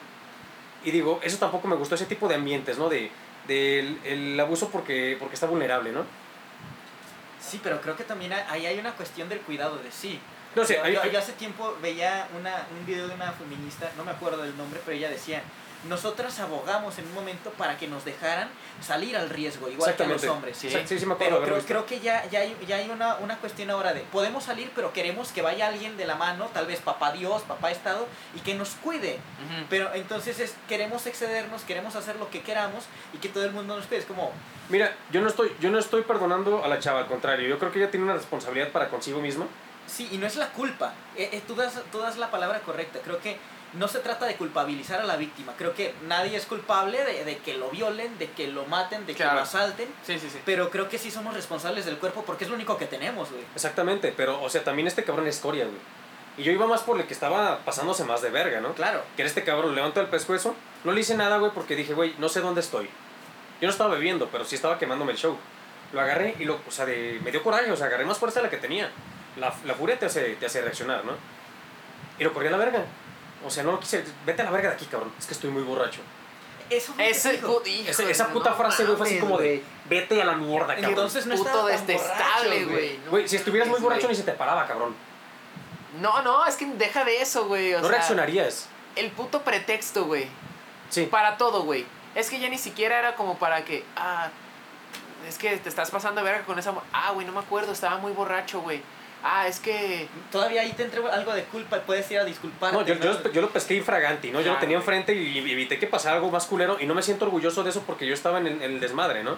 Y 0.84 0.92
digo, 0.92 1.18
eso 1.24 1.38
tampoco 1.38 1.66
me 1.66 1.74
gustó, 1.74 1.96
ese 1.96 2.04
tipo 2.04 2.28
de 2.28 2.36
ambientes, 2.36 2.78
¿no? 2.78 2.88
De, 2.88 3.10
del 3.48 3.98
el 4.04 4.38
abuso 4.38 4.68
porque, 4.70 5.16
porque 5.18 5.34
está 5.34 5.46
vulnerable, 5.46 5.90
¿no? 5.90 6.04
Sí, 7.40 7.60
pero 7.62 7.80
creo 7.80 7.96
que 7.96 8.04
también 8.04 8.32
ahí 8.32 8.66
hay 8.66 8.78
una 8.78 8.92
cuestión 8.92 9.28
del 9.28 9.40
cuidado 9.40 9.76
de 9.78 9.90
sí. 9.90 10.20
No 10.54 10.64
sé, 10.64 10.74
yo, 10.76 10.82
hay- 10.84 10.94
yo- 10.94 11.06
yo 11.06 11.18
hace 11.18 11.32
tiempo 11.32 11.76
veía 11.82 12.28
una, 12.38 12.66
un 12.78 12.86
video 12.86 13.08
de 13.08 13.14
una 13.14 13.32
feminista, 13.32 13.90
no 13.96 14.04
me 14.04 14.10
acuerdo 14.12 14.42
del 14.42 14.56
nombre, 14.56 14.80
pero 14.84 14.96
ella 14.96 15.08
decía, 15.10 15.42
nosotras 15.88 16.40
abogamos 16.40 16.98
en 16.98 17.06
un 17.06 17.14
momento 17.14 17.50
para 17.50 17.76
que 17.78 17.86
nos 17.86 18.04
dejaran 18.04 18.48
salir 18.80 19.16
al 19.16 19.30
riesgo, 19.30 19.68
igual 19.68 19.94
que 19.94 20.02
a 20.02 20.06
los 20.06 20.24
hombres. 20.24 20.56
Sí. 20.56 20.70
Sí, 20.70 20.78
sí, 20.86 20.98
sí 20.98 21.06
me 21.06 21.14
acuerdo 21.14 21.40
Pero 21.42 21.58
creo, 21.60 21.86
que 21.86 22.00
ya, 22.00 22.28
ya 22.30 22.40
hay, 22.40 22.56
ya 22.66 22.76
hay 22.76 22.90
una, 22.90 23.16
una 23.16 23.38
cuestión 23.38 23.70
ahora 23.70 23.92
de, 23.94 24.00
podemos 24.00 24.44
salir, 24.44 24.70
pero 24.74 24.92
queremos 24.92 25.30
que 25.30 25.42
vaya 25.42 25.68
alguien 25.68 25.96
de 25.96 26.06
la 26.06 26.16
mano, 26.16 26.48
tal 26.52 26.66
vez 26.66 26.80
papá 26.80 27.12
Dios, 27.12 27.42
papá 27.42 27.70
Estado, 27.70 28.06
y 28.34 28.40
que 28.40 28.54
nos 28.54 28.70
cuide. 28.70 29.18
Pero 29.70 29.94
entonces 29.94 30.40
es, 30.40 30.54
queremos 30.68 31.06
excedernos, 31.06 31.62
queremos 31.62 31.96
hacer 31.96 32.16
lo 32.16 32.30
que 32.30 32.42
queramos 32.42 32.84
y 33.12 33.18
que 33.18 33.28
todo 33.28 33.44
el 33.44 33.52
mundo 33.52 33.76
nos 33.76 33.86
cuide. 33.86 34.00
Es 34.00 34.06
como, 34.06 34.32
Mira, 34.68 34.94
yo 35.10 35.22
no, 35.22 35.28
estoy, 35.28 35.54
yo 35.60 35.70
no 35.70 35.78
estoy 35.78 36.02
perdonando 36.02 36.62
a 36.62 36.68
la 36.68 36.78
chava, 36.78 37.00
al 37.00 37.06
contrario. 37.06 37.48
Yo 37.48 37.58
creo 37.58 37.72
que 37.72 37.78
ella 37.78 37.90
tiene 37.90 38.04
una 38.04 38.14
responsabilidad 38.14 38.70
para 38.70 38.88
consigo 38.88 39.20
misma. 39.20 39.46
Sí, 39.86 40.08
y 40.12 40.18
no 40.18 40.26
es 40.26 40.36
la 40.36 40.50
culpa. 40.50 40.92
Eh, 41.16 41.30
eh, 41.32 41.42
tú, 41.46 41.54
das, 41.54 41.80
tú 41.90 41.98
das 41.98 42.18
la 42.18 42.30
palabra 42.30 42.60
correcta. 42.60 42.98
Creo 43.02 43.18
que 43.20 43.38
no 43.74 43.88
se 43.88 43.98
trata 43.98 44.26
de 44.26 44.36
culpabilizar 44.36 45.00
a 45.00 45.04
la 45.04 45.16
víctima. 45.16 45.54
Creo 45.56 45.74
que 45.74 45.94
nadie 46.06 46.36
es 46.36 46.46
culpable 46.46 47.04
de, 47.04 47.24
de 47.24 47.38
que 47.38 47.54
lo 47.54 47.70
violen, 47.70 48.16
de 48.18 48.30
que 48.30 48.48
lo 48.48 48.64
maten, 48.66 49.06
de 49.06 49.14
que 49.14 49.24
lo 49.24 49.30
asalten. 49.30 49.88
Sí, 50.06 50.18
sí, 50.18 50.28
sí. 50.30 50.40
Pero 50.44 50.70
creo 50.70 50.88
que 50.88 50.98
sí 50.98 51.10
somos 51.10 51.34
responsables 51.34 51.84
del 51.84 51.98
cuerpo 51.98 52.24
porque 52.24 52.44
es 52.44 52.50
lo 52.50 52.56
único 52.56 52.78
que 52.78 52.86
tenemos, 52.86 53.30
güey. 53.30 53.44
Exactamente, 53.54 54.12
pero, 54.16 54.42
o 54.42 54.48
sea, 54.48 54.64
también 54.64 54.88
este 54.88 55.04
cabrón 55.04 55.26
es 55.26 55.36
escoria, 55.36 55.64
güey. 55.64 55.78
Y 56.38 56.44
yo 56.44 56.52
iba 56.52 56.66
más 56.66 56.82
por 56.82 57.00
el 57.00 57.06
que 57.06 57.14
estaba 57.14 57.58
pasándose 57.64 58.04
más 58.04 58.22
de 58.22 58.30
verga, 58.30 58.60
¿no? 58.60 58.72
Claro. 58.74 59.02
Que 59.16 59.22
era 59.22 59.28
este 59.28 59.42
cabrón, 59.42 59.74
levantó 59.74 60.00
el 60.00 60.06
pescuezo. 60.06 60.54
No 60.84 60.92
le 60.92 61.00
hice 61.00 61.16
nada, 61.16 61.38
güey, 61.38 61.50
porque 61.52 61.74
dije, 61.74 61.94
güey, 61.94 62.14
no 62.18 62.28
sé 62.28 62.40
dónde 62.40 62.60
estoy. 62.60 62.88
Yo 63.60 63.66
no 63.66 63.70
estaba 63.70 63.94
bebiendo, 63.94 64.28
pero 64.28 64.44
sí 64.44 64.54
estaba 64.54 64.78
quemándome 64.78 65.12
el 65.12 65.18
show. 65.18 65.36
Lo 65.92 66.00
agarré 66.00 66.36
y 66.38 66.44
lo, 66.44 66.60
o 66.66 66.70
sea, 66.70 66.86
de, 66.86 67.18
me 67.24 67.32
dio 67.32 67.42
coraje, 67.42 67.70
o 67.72 67.76
sea, 67.76 67.86
agarré 67.86 68.04
más 68.04 68.18
fuerza 68.18 68.38
de 68.38 68.44
la 68.46 68.50
que 68.50 68.58
tenía. 68.58 68.88
La, 69.36 69.52
la 69.64 69.74
furia 69.74 69.98
te 69.98 70.06
hace, 70.06 70.36
te 70.36 70.46
hace 70.46 70.62
reaccionar, 70.62 71.04
¿no? 71.04 71.12
Y 72.20 72.24
lo 72.24 72.32
corrí 72.32 72.46
a 72.46 72.52
la 72.52 72.56
verga. 72.56 72.84
O 73.44 73.50
sea, 73.50 73.62
no 73.62 73.72
lo 73.72 73.80
quise, 73.80 74.04
vete 74.26 74.42
a 74.42 74.44
la 74.44 74.50
verga 74.50 74.70
de 74.70 74.74
aquí, 74.74 74.86
cabrón. 74.86 75.12
Es 75.18 75.26
que 75.26 75.34
estoy 75.34 75.50
muy 75.50 75.62
borracho. 75.62 76.00
Eso 76.70 76.92
fue 76.92 77.08
Ese 77.08 77.34
hijo, 77.34 77.62
Esa, 77.64 78.02
esa 78.10 78.28
puta 78.28 78.50
no 78.50 78.56
frase, 78.56 78.84
güey, 78.84 78.96
fue 78.96 79.06
así 79.06 79.18
como 79.18 79.38
de, 79.38 79.62
vete 79.88 80.20
a 80.20 80.24
la 80.24 80.34
mierda, 80.34 80.74
cabrón. 80.74 80.90
Entonces 80.90 81.26
no 81.26 81.36
puto 81.36 81.66
tan 81.66 81.86
detestable, 81.86 82.64
borracho, 82.64 82.70
güey. 82.70 82.98
No 83.04 83.10
Güey, 83.10 83.28
si 83.28 83.36
estuvieras 83.36 83.68
muy 83.68 83.80
borracho 83.80 84.08
ni 84.08 84.14
se 84.14 84.22
te 84.22 84.32
paraba, 84.32 84.66
cabrón. 84.66 84.94
No, 86.00 86.22
no, 86.22 86.46
es 86.46 86.56
que 86.56 86.66
deja 86.66 87.04
de 87.04 87.22
eso, 87.22 87.46
güey. 87.46 87.74
O 87.74 87.78
No 87.80 87.88
sea, 87.88 87.96
reaccionarías. 87.96 88.68
El 88.96 89.10
puto 89.10 89.42
pretexto, 89.42 90.04
güey. 90.04 90.26
Sí. 90.90 91.04
Para 91.06 91.38
todo, 91.38 91.62
güey. 91.62 91.86
Es 92.14 92.30
que 92.30 92.38
ya 92.38 92.48
ni 92.48 92.58
siquiera 92.58 92.98
era 92.98 93.14
como 93.14 93.38
para 93.38 93.64
que. 93.64 93.84
Ah, 93.96 94.28
es 95.26 95.38
que 95.38 95.56
te 95.56 95.68
estás 95.68 95.90
pasando 95.90 96.20
de 96.22 96.30
verga 96.30 96.44
con 96.44 96.58
esa. 96.58 96.74
Ah, 96.92 97.12
güey, 97.12 97.26
no 97.26 97.32
me 97.32 97.40
acuerdo, 97.40 97.72
estaba 97.72 97.98
muy 97.98 98.12
borracho, 98.12 98.60
güey. 98.60 98.82
Ah, 99.22 99.46
es 99.48 99.58
que. 99.58 100.06
Todavía 100.30 100.62
ahí 100.62 100.72
te 100.72 100.84
entrego 100.84 101.08
algo 101.08 101.32
de 101.34 101.42
culpa 101.44 101.78
y 101.78 101.80
puedes 101.80 102.08
ir 102.10 102.18
a 102.18 102.24
disculparte. 102.24 102.76
No, 102.76 102.84
yo, 102.86 102.94
¿no? 102.94 103.00
yo, 103.02 103.32
yo 103.32 103.40
lo 103.40 103.50
pesqué 103.50 103.74
infraganti, 103.74 104.28
¿no? 104.30 104.34
Yo 104.40 104.46
lo 104.46 104.52
Claro, 104.52 104.60
tenía 104.60 104.76
enfrente 104.76 105.14
y 105.14 105.38
y 105.38 105.50
evité 105.52 105.78
que 105.78 105.86
pasara 105.88 106.16
algo 106.16 106.30
más 106.30 106.46
culero 106.46 106.78
y 106.80 106.86
no 106.86 106.94
me 106.94 107.02
siento 107.02 107.24
orgulloso 107.24 107.64
de 107.64 107.70
eso 107.70 107.82
porque 107.86 108.06
yo 108.06 108.14
estaba 108.14 108.38
en 108.38 108.46
el, 108.46 108.52
en 108.62 108.72
el 108.74 108.80
desmadre, 108.80 109.24
¿no? 109.24 109.36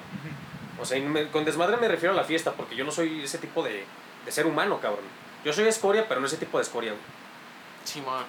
O 0.80 0.84
sea, 0.84 1.00
me- 1.00 1.28
con 1.28 1.44
desmadre 1.44 1.76
me 1.78 1.88
refiero 1.88 2.12
a 2.12 2.16
la 2.16 2.24
fiesta 2.24 2.52
porque 2.52 2.76
yo 2.76 2.84
no 2.84 2.90
soy 2.92 3.22
ese 3.24 3.38
tipo 3.38 3.62
de, 3.62 3.84
de 4.24 4.32
ser 4.32 4.46
humano, 4.46 4.78
cabrón. 4.80 5.04
Yo 5.44 5.52
soy 5.52 5.66
escoria, 5.66 6.06
pero 6.08 6.20
no 6.20 6.26
ese 6.26 6.36
tipo 6.36 6.58
de 6.58 6.62
escoria, 6.64 6.90
güey. 6.92 7.02
Simón. 7.84 8.24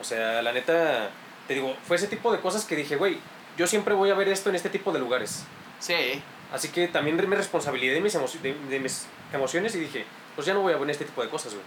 O 0.00 0.04
sea, 0.04 0.42
la 0.42 0.52
neta, 0.52 1.10
te 1.46 1.54
digo, 1.54 1.76
fue 1.86 1.96
ese 1.96 2.08
tipo 2.08 2.32
de 2.32 2.40
cosas 2.40 2.64
que 2.64 2.74
dije, 2.76 2.96
güey, 2.96 3.18
yo 3.56 3.66
siempre 3.66 3.94
voy 3.94 4.10
a 4.10 4.14
ver 4.14 4.28
esto 4.28 4.50
en 4.50 4.56
este 4.56 4.68
tipo 4.70 4.92
de 4.92 4.98
lugares. 4.98 5.44
Sí. 5.78 6.20
Así 6.52 6.68
que 6.68 6.88
también 6.88 7.16
me 7.28 7.36
responsabilidad 7.36 7.94
de 7.94 8.00
mis, 8.00 8.12
de, 8.42 8.54
de 8.68 8.80
mis 8.80 9.06
emociones 9.32 9.74
y 9.74 9.80
dije, 9.80 10.04
pues 10.36 10.46
ya 10.46 10.54
no 10.54 10.60
voy 10.60 10.72
a 10.72 10.76
ver 10.76 10.90
este 10.90 11.04
tipo 11.04 11.22
de 11.22 11.28
cosas, 11.28 11.54
güey. 11.54 11.64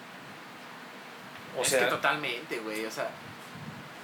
O 1.57 1.61
es 1.63 1.67
sea, 1.67 1.79
que 1.79 1.85
totalmente, 1.87 2.59
güey. 2.59 2.85
O 2.85 2.91
sea, 2.91 3.09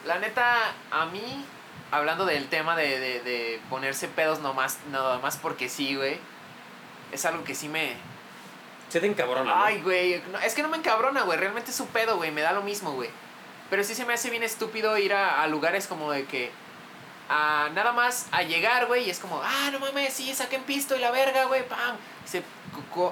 la 0.06 0.20
neta, 0.20 0.74
a 0.92 1.06
mí, 1.06 1.46
hablando 1.92 2.26
del 2.26 2.50
tema 2.50 2.76
de, 2.76 3.00
de, 3.00 3.22
de 3.22 3.62
ponerse 3.70 4.08
pedos 4.08 4.40
nomás, 4.40 4.80
nada 4.92 5.20
más 5.20 5.38
porque 5.38 5.70
sí, 5.70 5.96
güey, 5.96 6.20
es 7.12 7.26
algo 7.26 7.44
que 7.44 7.56
sí 7.56 7.70
me. 7.70 7.94
se 8.90 9.00
te 9.00 9.08
encabrona. 9.08 9.66
Ay, 9.66 9.82
güey. 9.82 10.22
no, 10.32 10.40
es 10.40 10.54
que 10.54 10.64
no 10.64 10.70
me 10.70 10.78
encabrona, 10.78 11.22
güey. 11.22 11.38
Realmente 11.38 11.72
es 11.72 11.78
su 11.78 11.88
pedo, 11.88 12.18
güey. 12.18 12.32
Me 12.32 12.42
da 12.42 12.52
lo 12.52 12.64
mismo, 12.64 12.92
güey. 12.92 13.10
Pero 13.70 13.84
sí 13.84 13.96
se 13.96 14.06
me 14.06 14.14
hace 14.14 14.30
bien 14.30 14.44
estúpido 14.44 14.98
ir 14.98 15.14
a, 15.14 15.42
a 15.42 15.48
lugares 15.48 15.88
como 15.88 16.12
de 16.12 16.26
que. 16.26 16.52
a 17.30 17.70
nada 17.74 17.94
más 17.94 18.28
a 18.32 18.44
llegar, 18.44 18.88
güey, 18.88 19.06
y 19.06 19.10
es 19.10 19.20
como, 19.20 19.42
ah, 19.44 19.70
no 19.72 19.80
mames, 19.80 20.14
sí, 20.14 20.34
saquen 20.34 20.64
pisto 20.64 20.96
y 20.96 21.00
la 21.00 21.12
verga, 21.12 21.46
güey, 21.46 21.68
pam. 21.68 21.96
Se, 22.26 22.44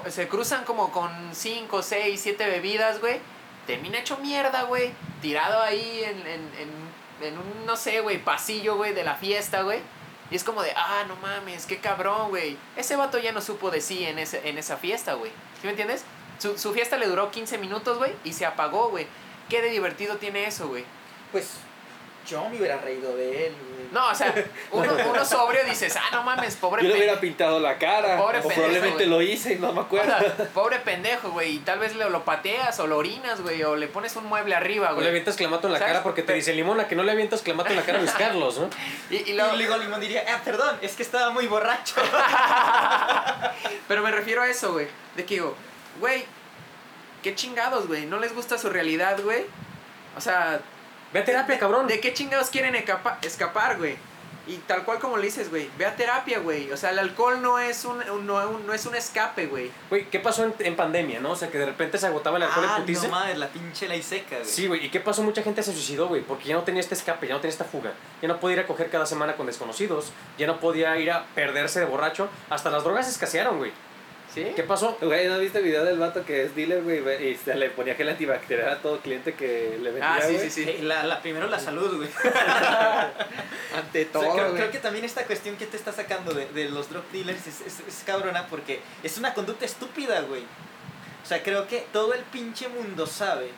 se 0.08 0.28
cruzan 0.28 0.64
como 0.64 0.90
con 0.90 1.10
5, 1.32 1.82
6, 1.82 2.20
7 2.20 2.46
bebidas, 2.46 3.00
güey. 3.00 3.20
Termina 3.66 3.98
hecho 3.98 4.16
mierda, 4.18 4.64
güey. 4.64 4.92
Tirado 5.22 5.60
ahí 5.60 6.02
en, 6.04 6.26
en, 6.26 6.50
en, 7.22 7.38
un, 7.38 7.66
no 7.66 7.76
sé, 7.76 8.00
güey, 8.00 8.22
pasillo, 8.22 8.76
güey, 8.76 8.92
de 8.92 9.04
la 9.04 9.14
fiesta, 9.14 9.62
güey. 9.62 9.80
Y 10.30 10.36
es 10.36 10.44
como 10.44 10.62
de, 10.62 10.72
ah, 10.76 11.04
no 11.06 11.16
mames, 11.16 11.66
qué 11.66 11.78
cabrón, 11.78 12.30
güey. 12.30 12.56
Ese 12.76 12.96
vato 12.96 13.18
ya 13.18 13.32
no 13.32 13.40
supo 13.40 13.70
de 13.70 13.80
sí 13.80 14.04
en, 14.04 14.18
ese, 14.18 14.48
en 14.48 14.58
esa 14.58 14.76
fiesta, 14.76 15.14
güey. 15.14 15.30
¿Sí 15.60 15.64
me 15.66 15.70
entiendes? 15.70 16.04
Su, 16.38 16.58
su 16.58 16.72
fiesta 16.72 16.96
le 16.98 17.06
duró 17.06 17.30
15 17.30 17.58
minutos, 17.58 17.98
güey, 17.98 18.12
y 18.24 18.32
se 18.32 18.44
apagó, 18.46 18.90
güey. 18.90 19.06
¿Qué 19.48 19.62
de 19.62 19.70
divertido 19.70 20.16
tiene 20.16 20.46
eso, 20.46 20.68
güey? 20.68 20.84
Pues 21.32 21.58
Yo 22.26 22.48
me 22.48 22.58
hubiera 22.58 22.78
reído 22.78 23.14
de 23.16 23.46
él, 23.48 23.52
güey. 23.54 23.74
No, 23.92 24.08
o 24.10 24.14
sea, 24.14 24.34
uno, 24.72 24.92
uno 25.08 25.24
sobrio 25.24 25.62
dices, 25.64 25.94
ah, 25.96 26.08
no 26.10 26.22
mames, 26.24 26.56
pobre 26.56 26.82
Yo 26.82 26.88
le 26.88 26.94
hubiera 26.94 27.12
pendejo. 27.12 27.20
pintado 27.20 27.60
la 27.60 27.78
cara. 27.78 28.16
Pobre 28.16 28.38
o 28.38 28.40
pendejo, 28.40 28.54
probablemente 28.62 29.06
güey. 29.06 29.08
lo 29.08 29.22
hice 29.22 29.52
y 29.52 29.56
no 29.60 29.72
me 29.72 29.80
O 29.80 29.82
acuerdo. 29.82 30.18
sea, 30.18 30.48
pobre 30.52 30.80
pendejo, 30.80 31.30
güey. 31.30 31.56
Y 31.56 31.58
tal 31.58 31.78
vez 31.78 31.94
lo, 31.94 32.08
lo 32.10 32.24
pateas 32.24 32.80
o 32.80 32.86
lo 32.88 32.96
orinas, 32.96 33.40
güey. 33.42 33.62
O 33.62 33.76
le 33.76 33.86
pones 33.86 34.16
un 34.16 34.24
mueble 34.26 34.54
arriba, 34.56 34.88
O 34.88 34.90
le 34.90 34.94
güey. 34.96 35.08
avientas 35.08 35.36
clamato 35.36 35.68
en 35.68 35.74
la 35.74 35.78
¿Sabes? 35.78 35.92
cara 35.92 36.02
porque 36.02 36.22
te 36.22 36.32
dice 36.32 36.52
Limón, 36.54 36.80
a 36.80 36.88
que 36.88 36.96
no 36.96 37.04
le 37.04 37.12
avientas 37.12 37.42
clamato 37.42 37.70
en 37.70 37.76
la 37.76 37.82
cara 37.82 37.98
a 37.98 38.00
Luis 38.00 38.12
Carlos, 38.12 38.58
¿no? 38.58 38.68
Y, 39.10 39.16
y 39.16 39.30
Y 39.30 39.32
luego- 39.34 39.54
luego 39.54 39.76
Limón 39.76 40.00
diría, 40.00 40.24
ah, 40.28 40.40
perdón, 40.44 40.76
es 40.82 40.96
que 40.96 41.02
estaba 41.04 41.30
muy 41.30 41.46
borracho. 41.46 41.94
Pero 43.88 44.02
me 44.02 44.10
refiero 44.10 44.42
a 44.42 44.48
eso, 44.48 44.72
güey. 44.72 44.88
De 45.16 45.24
que 45.24 45.34
digo, 45.34 45.54
güey, 46.00 46.24
qué 47.22 47.34
chingados, 47.34 47.86
güey. 47.86 48.06
¿No 48.06 48.18
les 48.18 48.34
gusta 48.34 48.58
su 48.58 48.70
realidad, 48.70 49.20
güey? 49.22 49.44
O 50.16 50.20
sea, 50.20 50.60
Ve 51.14 51.20
a 51.20 51.24
terapia, 51.24 51.58
cabrón. 51.58 51.86
¿de 51.86 52.00
qué 52.00 52.12
chingados 52.12 52.50
quieren 52.50 52.74
escapa- 52.74 53.18
escapar, 53.22 53.78
güey? 53.78 53.96
Y 54.46 54.56
tal 54.66 54.84
cual 54.84 54.98
como 54.98 55.16
le 55.16 55.24
dices, 55.24 55.48
güey, 55.48 55.70
ve 55.78 55.86
a 55.86 55.96
terapia, 55.96 56.38
güey. 56.40 56.70
O 56.70 56.76
sea, 56.76 56.90
el 56.90 56.98
alcohol 56.98 57.40
no 57.40 57.58
es 57.58 57.86
un, 57.86 57.98
un- 58.10 58.26
no, 58.26 58.46
un- 58.50 58.66
no 58.66 58.74
es 58.74 58.84
un 58.84 58.94
escape, 58.94 59.46
güey. 59.46 59.70
Güey, 59.88 60.10
¿qué 60.10 60.20
pasó 60.20 60.44
en, 60.44 60.54
en 60.58 60.76
pandemia, 60.76 61.18
no? 61.20 61.30
O 61.30 61.36
sea, 61.36 61.48
que 61.50 61.56
de 61.56 61.64
repente 61.64 61.96
se 61.96 62.06
agotaba 62.08 62.36
el 62.36 62.42
alcohol 62.42 62.66
ah, 62.68 62.74
en 62.76 62.82
putiza. 62.82 63.04
no 63.04 63.08
mames, 63.12 63.38
la 63.38 63.48
pinche 63.48 63.88
ley 63.88 64.02
seca, 64.02 64.36
güey. 64.36 64.44
Sí, 64.44 64.66
güey, 64.66 64.84
¿y 64.84 64.90
qué 64.90 65.00
pasó? 65.00 65.22
Mucha 65.22 65.42
gente 65.42 65.62
se 65.62 65.72
suicidó, 65.72 66.08
güey, 66.08 66.20
porque 66.20 66.44
ya 66.48 66.56
no 66.56 66.62
tenía 66.62 66.80
este 66.82 66.94
escape, 66.94 67.26
ya 67.26 67.32
no 67.34 67.40
tenía 67.40 67.52
esta 67.52 67.64
fuga. 67.64 67.92
Ya 68.20 68.28
no 68.28 68.38
podía 68.38 68.56
ir 68.56 68.60
a 68.64 68.66
coger 68.66 68.90
cada 68.90 69.06
semana 69.06 69.34
con 69.36 69.46
desconocidos, 69.46 70.12
ya 70.36 70.46
no 70.46 70.60
podía 70.60 70.94
ir 70.98 71.10
a 71.10 71.24
perderse 71.34 71.80
de 71.80 71.86
borracho. 71.86 72.28
Hasta 72.50 72.68
las 72.70 72.84
drogas 72.84 73.08
escasearon, 73.08 73.56
güey. 73.56 73.72
¿Sí? 74.34 74.44
¿Qué 74.56 74.64
pasó? 74.64 74.98
Güey, 75.00 75.28
¿no 75.28 75.38
viste 75.38 75.58
el 75.58 75.64
video 75.64 75.84
del 75.84 75.96
vato 75.98 76.24
que 76.24 76.42
es 76.42 76.56
dealer, 76.56 76.82
güey? 76.82 77.28
Y 77.30 77.36
se 77.36 77.54
le 77.54 77.70
ponía 77.70 77.94
gel 77.94 78.08
antibacterial 78.08 78.68
a 78.68 78.78
todo 78.82 78.98
cliente 79.00 79.34
que 79.34 79.78
le 79.80 79.90
vendía, 79.92 80.14
Ah, 80.16 80.20
sí, 80.20 80.34
güey? 80.34 80.50
sí, 80.50 80.64
sí. 80.64 80.78
La, 80.82 81.04
la, 81.04 81.22
primero 81.22 81.46
la 81.46 81.60
salud, 81.60 81.96
güey. 81.98 82.08
Ante 83.76 84.02
O 84.04 84.06
todo, 84.08 84.22
sea, 84.22 84.32
creo, 84.32 84.44
güey. 84.46 84.56
creo 84.56 84.70
que 84.70 84.78
también 84.78 85.04
esta 85.04 85.24
cuestión 85.24 85.56
que 85.56 85.66
te 85.66 85.76
está 85.76 85.92
sacando 85.92 86.32
de, 86.34 86.46
de 86.46 86.68
los 86.68 86.90
drug 86.90 87.04
dealers 87.12 87.46
es, 87.46 87.60
es, 87.60 87.80
es 87.86 88.02
cabrona 88.04 88.46
porque 88.48 88.80
es 89.02 89.18
una 89.18 89.34
conducta 89.34 89.64
estúpida, 89.64 90.20
güey. 90.22 90.42
O 91.22 91.26
sea, 91.26 91.42
creo 91.42 91.66
que 91.68 91.86
todo 91.92 92.12
el 92.14 92.22
pinche 92.24 92.68
mundo 92.68 93.06
sabe 93.06 93.48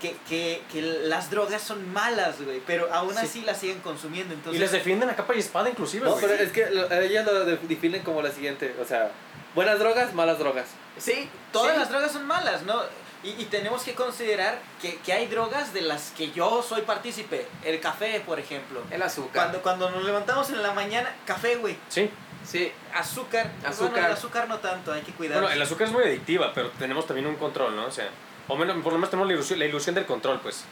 que, 0.00 0.16
que, 0.28 0.62
que 0.72 0.82
las 0.82 1.30
drogas 1.30 1.62
son 1.62 1.92
malas, 1.92 2.40
güey, 2.42 2.60
pero 2.66 2.92
aún 2.92 3.12
Sí. 3.14 3.20
así 3.22 3.40
las 3.42 3.58
siguen 3.58 3.80
consumiendo. 3.80 4.34
Entonces, 4.34 4.56
y 4.58 4.60
les 4.62 4.72
defienden 4.72 5.08
a 5.10 5.16
capa 5.16 5.34
y 5.34 5.38
espada, 5.38 5.68
inclusive, 5.70 6.04
No, 6.04 6.12
güey. 6.12 6.26
pero 6.26 6.34
es 6.42 6.52
que 6.52 6.66
lo- 6.70 6.90
ellos 6.92 7.24
lo 7.24 7.44
de- 7.44 7.56
definen 7.56 8.02
como 8.02 8.20
la 8.22 8.30
siguiente, 8.30 8.74
o 8.80 8.84
sea, 8.84 9.10
buenas 9.54 9.78
drogas, 9.78 10.12
malas 10.14 10.38
drogas. 10.38 10.66
Sí, 10.98 11.28
todas 11.52 11.72
sí. 11.74 11.78
las 11.80 11.88
drogas 11.90 12.12
son 12.12 12.26
malas, 12.26 12.62
¿no? 12.62 12.82
Y, 13.22 13.30
y 13.30 13.46
tenemos 13.46 13.82
que 13.82 13.94
considerar 13.94 14.58
que, 14.80 14.96
que 14.98 15.12
hay 15.12 15.26
drogas 15.26 15.72
de 15.72 15.80
las 15.80 16.10
que 16.16 16.30
yo 16.30 16.62
soy 16.62 16.82
partícipe. 16.82 17.46
El 17.64 17.80
café, 17.80 18.20
por 18.24 18.38
ejemplo. 18.38 18.82
El 18.90 19.02
azúcar. 19.02 19.32
Cuando, 19.44 19.62
cuando 19.62 19.90
nos 19.90 20.04
levantamos 20.04 20.48
en 20.50 20.62
la 20.62 20.72
mañana, 20.72 21.12
café, 21.24 21.56
güey. 21.56 21.76
Sí. 21.88 22.08
Sí. 22.44 22.70
Azúcar. 22.94 23.50
Azúcar. 23.66 23.90
Bueno, 23.92 24.06
el 24.06 24.12
azúcar 24.12 24.48
no 24.48 24.58
tanto, 24.58 24.92
hay 24.92 25.00
que 25.02 25.10
cuidar. 25.12 25.40
Bueno, 25.40 25.52
el 25.52 25.60
azúcar 25.60 25.88
es 25.88 25.92
muy 25.92 26.04
adictiva, 26.04 26.52
pero 26.54 26.70
tenemos 26.78 27.04
también 27.06 27.26
un 27.26 27.34
control, 27.36 27.74
¿no? 27.74 27.86
O 27.86 27.90
sea, 27.90 28.08
o 28.48 28.56
menos, 28.56 28.76
por 28.82 28.92
lo 28.92 28.98
menos 28.98 29.10
tenemos 29.10 29.28
la 29.28 29.34
ilusión, 29.34 29.58
la 29.58 29.64
ilusión 29.66 29.94
del 29.94 30.06
control, 30.06 30.40
pues. 30.40 30.64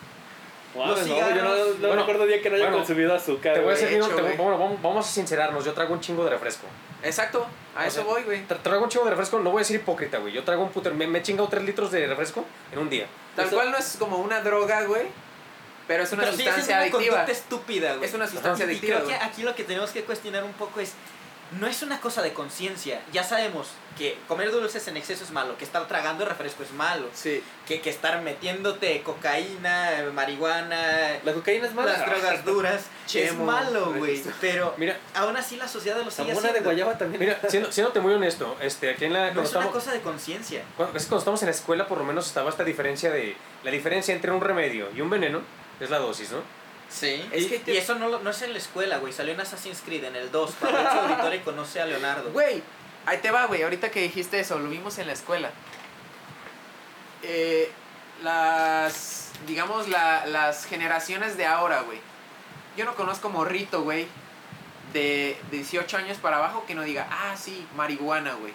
Wow, 0.75 0.87
no, 0.89 0.97
yo 0.97 1.05
cigarros. 1.05 1.37
no, 1.37 1.55
no 1.57 1.87
Bueno, 1.89 1.97
recuerdo 2.03 2.27
día 2.27 2.43
que 2.43 2.51
no 2.51 2.57
haya 2.57 2.65
bueno, 2.65 2.79
consumido 2.79 3.15
azúcar. 3.15 3.55
Te 3.55 3.61
voy 3.61 3.73
a 3.73 3.77
decir, 3.77 3.89
hecho, 3.97 4.09
te- 4.09 4.23
bueno, 4.23 4.59
vamos, 4.59 4.83
vamos 4.83 5.07
a 5.07 5.09
sincerarnos, 5.09 5.65
yo 5.65 5.73
trago 5.73 5.93
un 5.95 6.01
chingo 6.01 6.25
de 6.25 6.31
refresco. 6.31 6.67
Exacto. 7.03 7.47
A 7.77 7.81
O 7.83 7.85
eso 7.85 7.97
sea, 7.97 8.05
voy, 8.05 8.23
güey. 8.25 8.47
Tra- 8.49 8.61
Traigo 8.61 8.83
un 8.83 8.89
chingo 8.91 9.05
de 9.05 9.11
refresco, 9.13 9.39
no 9.39 9.51
voy 9.51 9.61
a 9.61 9.63
decir 9.63 9.77
hipócrita, 9.77 10.19
güey. 10.19 10.33
Yo 10.33 10.43
traigo 10.43 10.65
un 10.65 10.71
puto. 10.71 10.93
Me, 10.93 11.07
me 11.07 11.21
he 11.21 11.23
chingado 11.23 11.49
3 11.49 11.63
litros 11.65 11.93
de 11.93 12.07
refresco 12.09 12.45
en 12.73 12.79
un 12.81 12.91
día. 12.91 13.07
Tal 13.37 13.47
Eso- 13.47 13.55
cual 13.57 13.71
no 13.71 13.77
es 13.77 13.97
como 13.99 14.17
una 14.19 14.41
droga, 14.41 14.83
güey. 14.83 15.03
Pero 15.87 16.03
es 16.03 16.13
una 16.13 16.23
Pero 16.23 16.33
sigue 16.33 16.45
siendo 16.45 16.61
sustancia 16.63 16.75
una 16.77 16.83
adictiva. 16.83 17.17
conducta 17.19 17.33
estúpida, 17.33 17.95
güey. 17.97 18.09
Es 18.09 18.15
una 18.15 18.27
sustancia 18.27 18.65
Y 18.65 18.69
adictiva, 18.71 18.97
creo 18.97 19.09
que 19.09 19.15
aquí 19.17 19.43
lo 19.43 19.55
que 19.55 19.65
tenemos 19.65 19.91
que 19.91 20.03
cuestionar 20.03 20.43
un 20.43 20.55
poco 20.55 20.81
es, 20.81 20.93
no 21.61 21.67
es 21.69 21.83
una 21.83 22.01
cosa 22.01 22.23
de 22.23 22.33
conciencia. 22.33 23.01
Ya 23.13 23.23
sabemos 23.23 23.69
que 23.97 24.19
comer 24.29 24.51
dulces 24.51 24.87
en 24.89 24.97
exceso 24.97 25.25
es 25.25 25.31
malo, 25.31 25.57
que 25.57 25.65
estar 25.65 25.87
tragando 25.89 26.25
refresco 26.25 26.63
es 26.63 26.73
malo, 26.73 27.07
Sí. 27.15 27.43
que, 27.67 27.81
que 27.81 27.91
estar 27.91 28.21
metiéndote 28.23 29.03
cocaína, 29.03 30.05
marihuana, 30.13 31.19
La 31.25 31.33
cocaína 31.33 31.67
es 31.67 31.75
mala. 31.75 31.93
las 31.93 32.07
drogas 32.07 32.45
duras 32.45 32.75
es 32.75 32.87
Chemo, 33.07 33.45
malo, 33.45 33.93
güey. 33.95 34.23
Pero 34.41 34.75
Mira, 34.77 34.99
aún 35.15 35.37
así 35.37 35.57
la 35.57 35.69
sociedad 35.69 35.97
lo 36.05 36.11
sigue 36.11 36.29
mona 36.35 36.41
de 36.43 36.49
haciendo. 36.49 36.71
guayaba 36.71 36.99
también. 36.99 37.21
mira, 37.21 37.39
siendo, 37.49 37.71
siéndote 37.73 38.01
muy 38.01 38.15
honesto, 38.15 38.57
este, 38.61 38.91
aquí 38.91 39.05
en 39.05 39.13
la. 39.13 39.27
No 39.29 39.35
cuando 39.35 39.43
es 39.43 39.51
una 39.53 39.61
estamos- 39.61 39.73
cosa 39.85 39.93
de 39.93 40.01
conciencia. 40.01 40.63
Cuando, 40.77 40.97
es 40.99 41.05
cuando 41.07 41.19
estamos 41.19 41.43
en 41.43 41.47
la 41.47 41.53
escuela, 41.55 41.87
por 41.87 41.99
lo 41.99 42.05
menos 42.05 42.27
estaba 42.27 42.51
esta 42.51 42.65
diferencia 42.65 43.11
de. 43.11 43.37
La 43.63 43.71
diferencia 43.71 44.15
entre 44.15 44.31
un 44.33 44.41
remedio 44.41 44.89
y 44.95 45.01
un 45.01 45.11
veneno 45.11 45.41
es 45.81 45.91
la 45.91 45.99
dosis, 45.99 46.31
¿no? 46.31 46.39
Sí. 46.91 47.27
Es 47.33 47.45
y, 47.45 47.49
que 47.49 47.59
te- 47.59 47.75
y 47.75 47.77
eso 47.77 47.95
no, 47.97 48.09
lo- 48.09 48.21
no 48.21 48.31
es 48.31 48.43
en 48.43 48.53
la 48.53 48.59
escuela, 48.59 48.99
güey. 48.99 49.13
Salió 49.13 49.33
en 49.35 49.41
Assassin's 49.41 49.81
Creed, 49.85 50.05
en 50.05 50.17
el 50.17 50.31
2. 50.31 50.55
Cuando 50.61 50.79
el 50.81 50.87
auditorio 50.87 51.43
conoce 51.45 51.81
a 51.81 51.87
Leonardo. 51.87 52.31
Güey, 52.33 52.63
ahí 53.07 53.19
te 53.19 53.31
va, 53.31 53.47
güey. 53.47 53.63
Ahorita 53.63 53.91
que 53.91 54.01
dijiste 54.03 54.41
eso, 54.41 54.59
lo 54.59 54.69
vimos 54.69 54.99
en 54.99 55.07
la 55.07 55.13
escuela. 55.13 55.51
Eh, 57.23 57.71
las, 58.23 59.31
digamos, 59.47 59.89
la- 59.89 60.27
las 60.27 60.67
generaciones 60.67 61.37
de 61.37 61.47
ahora, 61.47 61.81
güey. 61.83 61.99
Yo 62.77 62.85
no 62.85 62.95
conozco 62.95 63.29
morrito, 63.31 63.83
güey, 63.83 64.07
de 64.93 65.39
18 65.51 65.97
años 65.97 66.19
para 66.19 66.37
abajo 66.37 66.65
que 66.67 66.75
no 66.75 66.83
diga, 66.83 67.07
ah, 67.11 67.35
sí, 67.37 67.67
marihuana, 67.77 68.35
güey. 68.35 68.53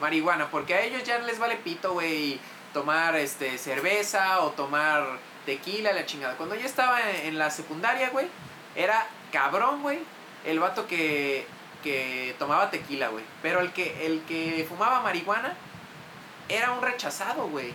Marihuana, 0.00 0.50
porque 0.50 0.74
a 0.74 0.80
ellos 0.82 1.04
ya 1.04 1.18
les 1.18 1.38
vale 1.38 1.56
pito, 1.56 1.92
güey, 1.94 2.38
tomar 2.74 3.16
este, 3.16 3.56
cerveza 3.58 4.40
o 4.42 4.50
tomar 4.50 5.18
tequila, 5.46 5.92
la 5.92 6.04
chingada. 6.04 6.36
Cuando 6.36 6.54
yo 6.54 6.66
estaba 6.66 7.00
en, 7.10 7.26
en 7.28 7.38
la 7.38 7.50
secundaria, 7.50 8.10
güey, 8.10 8.26
era 8.74 9.06
cabrón, 9.32 9.82
güey, 9.82 10.00
el 10.44 10.58
vato 10.60 10.86
que, 10.86 11.46
que 11.82 12.34
tomaba 12.38 12.70
tequila, 12.70 13.08
güey. 13.08 13.24
Pero 13.42 13.60
el 13.60 13.72
que, 13.72 14.06
el 14.06 14.20
que 14.22 14.66
fumaba 14.68 15.00
marihuana 15.00 15.54
era 16.48 16.72
un 16.72 16.82
rechazado, 16.82 17.48
güey. 17.48 17.72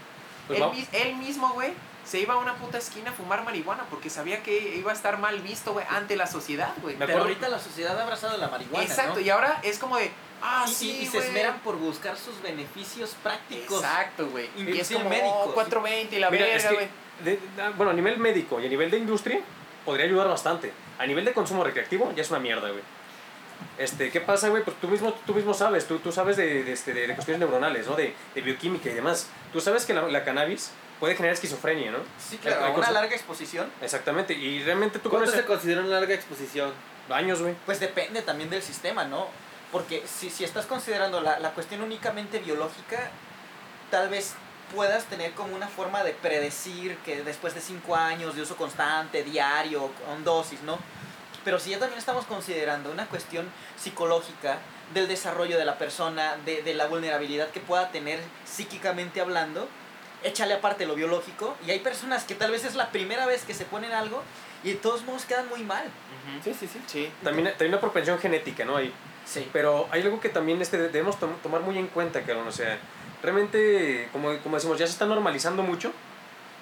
Pues 0.47 0.59
él, 0.59 0.87
él 0.93 1.15
mismo, 1.15 1.49
güey, 1.53 1.71
se 2.05 2.19
iba 2.19 2.33
a 2.33 2.37
una 2.37 2.55
puta 2.55 2.77
esquina 2.77 3.11
a 3.11 3.13
fumar 3.13 3.43
marihuana 3.43 3.83
porque 3.89 4.09
sabía 4.09 4.41
que 4.43 4.75
iba 4.75 4.91
a 4.91 4.95
estar 4.95 5.17
mal 5.19 5.39
visto, 5.41 5.73
güey, 5.73 5.85
ante 5.89 6.15
la 6.15 6.27
sociedad, 6.27 6.73
güey. 6.81 6.95
Pero 6.97 7.19
ahorita 7.19 7.47
la 7.49 7.59
sociedad 7.59 7.97
ha 7.99 8.03
abrazado 8.03 8.37
la 8.37 8.47
marihuana, 8.49 8.83
Exacto, 8.83 9.15
¿no? 9.15 9.19
y 9.21 9.29
ahora 9.29 9.59
es 9.63 9.77
como 9.77 9.97
de, 9.97 10.11
ah, 10.41 10.65
y, 10.67 10.71
sí, 10.73 10.99
y 11.01 11.05
se 11.05 11.17
güey. 11.17 11.27
esmeran 11.29 11.59
por 11.59 11.77
buscar 11.77 12.17
sus 12.17 12.41
beneficios 12.41 13.15
prácticos. 13.21 13.81
Exacto, 13.83 14.27
güey. 14.29 14.49
Y 14.57 14.77
es 14.79 14.89
como 14.91 15.09
médicos. 15.09 15.31
oh, 15.31 15.53
420 15.53 16.15
y 16.15 16.19
la 16.19 16.29
Mira, 16.31 16.45
verga, 16.45 16.71
güey. 16.73 16.87
de- 17.23 17.39
bueno, 17.77 17.91
a 17.91 17.93
nivel 17.93 18.17
médico 18.17 18.59
y 18.59 18.65
a 18.65 18.69
nivel 18.69 18.89
de 18.91 18.97
industria, 18.97 19.39
podría 19.85 20.05
ayudar 20.05 20.27
bastante. 20.27 20.73
A 20.99 21.05
nivel 21.05 21.23
de 21.23 21.33
consumo 21.33 21.63
recreativo, 21.63 22.11
ya 22.15 22.21
es 22.23 22.29
una 22.31 22.39
mierda, 22.39 22.69
güey. 22.69 22.83
Este, 23.77 24.09
¿qué 24.11 24.21
pasa, 24.21 24.49
güey? 24.49 24.63
Pues 24.63 24.77
tú 24.79 24.87
mismo, 24.87 25.13
tú 25.25 25.33
mismo 25.33 25.53
sabes, 25.53 25.87
tú, 25.87 25.99
tú 25.99 26.11
sabes 26.11 26.37
de, 26.37 26.63
de, 26.63 26.71
este, 26.73 26.93
de- 26.93 27.07
de 27.07 27.13
cuestiones 27.15 27.39
neuronales, 27.39 27.87
¿no? 27.87 27.95
De, 27.95 28.13
de 28.35 28.41
bioquímica 28.41 28.89
y 28.89 28.93
demás. 28.93 29.27
Tú 29.53 29.59
sabes 29.61 29.85
que 29.85 29.93
la, 29.93 30.03
la 30.03 30.23
cannabis 30.23 30.71
puede 30.99 31.15
generar 31.15 31.33
esquizofrenia, 31.33 31.91
¿no? 31.91 31.99
Sí, 32.19 32.37
claro, 32.37 32.59
La- 32.61 32.65
una 32.67 32.75
cosa- 32.75 32.91
larga 32.91 33.15
exposición. 33.15 33.71
Exactamente, 33.81 34.33
y 34.33 34.63
realmente 34.63 34.99
tú 34.99 35.09
¿Cuánto 35.09 35.25
conoces 35.25 35.41
se 35.41 35.47
considera 35.47 35.81
una 35.81 35.89
larga 35.99 36.13
exposición? 36.13 36.71
años, 37.09 37.41
güey. 37.41 37.55
Pues 37.65 37.79
depende 37.81 38.21
también 38.21 38.49
del 38.49 38.61
sistema, 38.61 39.03
¿no? 39.03 39.27
Porque 39.71 40.03
si, 40.07 40.29
si 40.29 40.43
estás 40.45 40.65
considerando 40.65 41.19
la, 41.21 41.39
la 41.39 41.51
cuestión 41.51 41.81
únicamente 41.81 42.39
biológica, 42.39 43.09
tal 43.89 44.07
vez 44.09 44.33
puedas 44.73 45.03
tener 45.05 45.31
como 45.33 45.53
una 45.55 45.67
forma 45.67 46.03
de 46.05 46.13
predecir 46.13 46.95
que 46.99 47.21
después 47.23 47.53
de 47.53 47.59
cinco 47.59 47.95
años 47.97 48.35
de 48.35 48.43
uso 48.43 48.55
constante, 48.55 49.23
diario, 49.23 49.89
con 50.05 50.23
dosis, 50.23 50.61
¿no? 50.61 50.77
Pero 51.43 51.59
si 51.59 51.71
ya 51.71 51.79
también 51.79 51.97
estamos 51.99 52.25
considerando 52.25 52.91
una 52.91 53.07
cuestión 53.07 53.49
psicológica 53.77 54.57
del 54.93 55.07
desarrollo 55.07 55.57
de 55.57 55.65
la 55.65 55.77
persona, 55.77 56.35
de, 56.45 56.61
de 56.61 56.73
la 56.73 56.87
vulnerabilidad 56.87 57.49
que 57.49 57.59
pueda 57.59 57.89
tener 57.91 58.19
psíquicamente 58.45 59.21
hablando, 59.21 59.67
échale 60.23 60.53
aparte 60.53 60.85
lo 60.85 60.93
biológico 60.95 61.55
y 61.65 61.71
hay 61.71 61.79
personas 61.79 62.25
que 62.25 62.35
tal 62.35 62.51
vez 62.51 62.63
es 62.63 62.75
la 62.75 62.89
primera 62.91 63.25
vez 63.25 63.43
que 63.43 63.53
se 63.55 63.65
ponen 63.65 63.91
algo 63.91 64.21
y 64.63 64.69
de 64.73 64.75
todos 64.75 65.03
modos 65.03 65.25
quedan 65.25 65.49
muy 65.49 65.63
mal. 65.63 65.85
Sí, 66.43 66.53
sí, 66.59 66.67
sí. 66.71 66.79
Sí. 66.85 67.11
También, 67.23 67.47
también 67.49 67.71
una 67.71 67.81
propensión 67.81 68.19
genética, 68.19 68.63
¿no? 68.65 68.77
Ahí. 68.77 68.93
Sí. 69.25 69.49
Pero 69.51 69.87
hay 69.91 70.01
algo 70.03 70.19
que 70.19 70.29
también 70.29 70.61
este, 70.61 70.77
debemos 70.77 71.19
tom- 71.19 71.37
tomar 71.41 71.61
muy 71.61 71.77
en 71.79 71.87
cuenta, 71.87 72.21
cabrón. 72.21 72.47
O 72.47 72.51
sea, 72.51 72.77
realmente, 73.23 74.09
como, 74.11 74.37
como 74.39 74.57
decimos, 74.57 74.77
ya 74.77 74.85
se 74.85 74.93
está 74.93 75.05
normalizando 75.05 75.63
mucho 75.63 75.91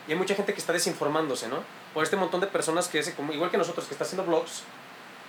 y 0.08 0.12
hay 0.12 0.18
mucha 0.18 0.36
gente 0.36 0.54
que 0.54 0.60
está 0.60 0.72
desinformándose, 0.72 1.48
¿no? 1.50 1.58
Por 2.00 2.06
este 2.06 2.16
montón 2.16 2.40
de 2.40 2.48
personas 2.48 2.88
que 2.88 3.00
es 3.00 3.10
como, 3.10 3.34
igual 3.34 3.52
que 3.52 3.58
nosotros, 3.58 3.86
que 3.86 3.94
está 3.94 4.06
haciendo 4.06 4.24
blogs 4.24 4.64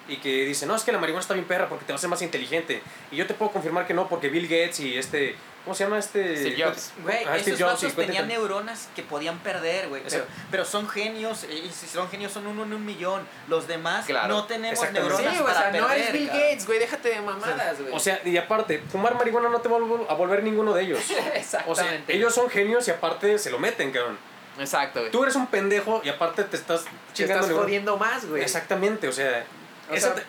y 0.06 0.18
que 0.18 0.44
dicen, 0.44 0.68
no, 0.68 0.76
es 0.76 0.84
que 0.84 0.92
la 0.92 0.98
marihuana 0.98 1.20
está 1.20 1.34
bien 1.34 1.46
perra 1.46 1.68
porque 1.68 1.84
te 1.84 1.92
va 1.92 1.96
a 1.96 1.98
hacer 1.98 2.08
más 2.08 2.22
inteligente. 2.22 2.80
Y 3.10 3.16
yo 3.16 3.26
te 3.26 3.34
puedo 3.34 3.50
confirmar 3.50 3.88
que 3.88 3.92
no, 3.94 4.08
porque 4.08 4.28
Bill 4.28 4.44
Gates 4.46 4.78
y 4.78 4.96
este, 4.96 5.34
¿cómo 5.64 5.74
se 5.74 5.82
llama 5.82 5.98
este? 5.98 6.36
Steve 6.36 6.62
Jobs. 6.64 6.92
Güey, 7.02 7.24
Ah, 7.26 7.36
esos 7.36 7.58
vatos 7.58 7.92
tenían 7.94 8.28
neuronas 8.28 8.88
que 8.94 9.02
podían 9.02 9.40
perder, 9.40 9.88
güey. 9.88 10.02
Pero, 10.08 10.24
pero 10.52 10.64
son 10.64 10.88
genios, 10.88 11.44
y 11.44 11.68
si 11.70 11.88
son 11.88 12.08
genios 12.08 12.30
son 12.30 12.46
uno 12.46 12.62
en 12.62 12.72
un 12.72 12.84
millón. 12.86 13.26
Los 13.48 13.66
demás 13.66 14.06
Claro. 14.06 14.28
no 14.28 14.44
tenemos 14.44 14.78
Exactamente. 14.78 15.16
Sí, 15.16 15.22
neuronas 15.24 15.40
güey, 15.40 15.42
o 15.42 15.54
para 15.58 15.70
sea, 15.72 15.80
no 15.80 15.86
perder. 15.88 16.02
eres 16.02 16.12
Bill 16.12 16.26
cabrón. 16.28 16.44
Gates, 16.48 16.66
güey, 16.66 16.78
déjate 16.78 17.08
de 17.08 17.20
mamadas, 17.20 17.80
güey. 17.82 17.92
O 17.92 17.98
sea, 17.98 18.20
y 18.24 18.36
aparte, 18.36 18.78
fumar 18.92 19.16
marihuana 19.16 19.48
no 19.48 19.60
te 19.60 19.68
va 19.68 19.76
a 19.76 19.80
vol- 19.80 20.06
a 20.08 20.14
volver 20.14 20.44
ninguno 20.44 20.72
de 20.72 20.82
ellos. 20.84 21.00
O 21.10 21.12
sea, 21.14 21.34
Exactamente. 21.34 22.14
ellos 22.16 22.32
son 22.32 22.48
genios 22.48 22.86
y 22.86 22.92
aparte 22.92 23.38
se 23.40 23.50
lo 23.50 23.58
meten, 23.58 23.90
cabrón. 23.90 24.29
Exacto, 24.60 25.00
güey. 25.00 25.10
Tú 25.10 25.22
eres 25.22 25.34
un 25.36 25.46
pendejo 25.46 26.00
y 26.04 26.08
aparte 26.08 26.44
te 26.44 26.56
estás 26.56 26.84
Te 26.84 26.90
chingando 27.14 27.34
estás 27.34 27.46
neuronas. 27.48 27.64
jodiendo 27.64 27.96
más, 27.96 28.26
güey. 28.26 28.42
Exactamente, 28.42 29.08
o 29.08 29.12
sea, 29.12 29.44
O 29.90 29.94
eso 29.94 30.06
sea, 30.08 30.16
te- 30.16 30.22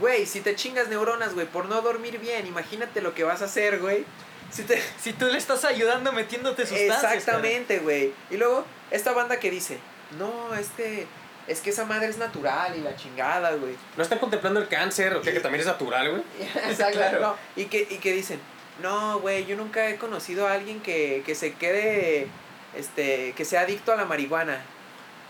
Güey, 0.00 0.26
si 0.26 0.40
te 0.42 0.54
chingas 0.54 0.88
neuronas, 0.88 1.32
güey, 1.34 1.46
por 1.46 1.64
no 1.66 1.80
dormir 1.80 2.18
bien, 2.18 2.46
imagínate 2.46 3.00
lo 3.00 3.14
que 3.14 3.24
vas 3.24 3.40
a 3.40 3.46
hacer, 3.46 3.78
güey. 3.80 4.04
Si 4.50 4.62
te... 4.64 4.82
Si 5.00 5.12
tú 5.14 5.26
le 5.26 5.38
estás 5.38 5.64
ayudando 5.64 6.12
metiéndote 6.12 6.66
sustancias. 6.66 7.04
Exactamente, 7.14 7.78
güey. 7.78 8.12
Y 8.30 8.36
luego, 8.36 8.64
esta 8.90 9.12
banda 9.12 9.40
que 9.40 9.50
dice, 9.50 9.78
no, 10.18 10.54
este, 10.54 11.06
es 11.46 11.60
que 11.60 11.70
esa 11.70 11.86
madre 11.86 12.08
es 12.08 12.18
natural 12.18 12.76
y 12.76 12.82
la 12.82 12.94
chingada, 12.96 13.52
güey. 13.54 13.74
no 13.96 14.02
están 14.02 14.18
contemplando 14.18 14.60
el 14.60 14.68
cáncer, 14.68 15.14
o 15.14 15.24
sea, 15.24 15.32
que 15.32 15.40
también 15.40 15.60
es 15.62 15.66
natural, 15.66 16.10
güey. 16.10 16.22
Exacto, 16.68 16.98
Claro. 16.98 17.20
no, 17.20 17.36
Y, 17.56 17.64
que, 17.66 17.86
y 17.88 17.96
que 17.96 18.12
dicen, 18.12 18.38
no, 18.82 19.20
güey, 19.20 19.46
yo 19.46 19.56
nunca 19.56 19.88
he 19.88 19.96
conocido 19.96 20.46
a 20.46 20.52
alguien 20.52 20.80
que, 20.82 21.22
que 21.24 21.34
se 21.34 21.54
quede, 21.54 22.28
este, 22.74 23.32
que 23.32 23.44
sea 23.44 23.62
adicto 23.62 23.92
a 23.92 23.96
la 23.96 24.04
marihuana. 24.04 24.60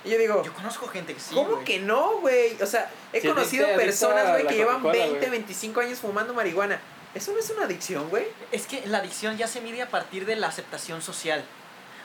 Y 0.04 0.11
yo 0.11 0.18
digo. 0.18 0.42
Yo 0.45 0.54
conozco 0.54 0.87
gente 0.88 1.14
que 1.14 1.21
sí. 1.21 1.35
¿cómo 1.35 1.64
que 1.64 1.80
no, 1.80 2.21
güey? 2.21 2.61
O 2.62 2.66
sea, 2.66 2.90
he 3.12 3.26
conocido 3.26 3.66
personas, 3.76 4.30
güey, 4.30 4.47
que 4.47 4.54
llevan 4.54 4.80
Coca-Cola, 4.80 5.04
20, 5.04 5.18
güey. 5.18 5.30
25 5.30 5.80
años 5.80 5.99
fumando 5.99 6.35
marihuana. 6.35 6.80
¿Eso 7.14 7.33
no 7.33 7.38
es 7.38 7.50
una 7.50 7.64
adicción, 7.64 8.09
güey? 8.11 8.26
Es 8.52 8.66
que 8.66 8.87
la 8.87 8.99
adicción 8.99 9.37
ya 9.37 9.47
se 9.47 9.61
mide 9.61 9.83
a 9.83 9.88
partir 9.88 10.26
de 10.26 10.37
la 10.37 10.49
aceptación 10.49 11.02
social. 11.02 11.45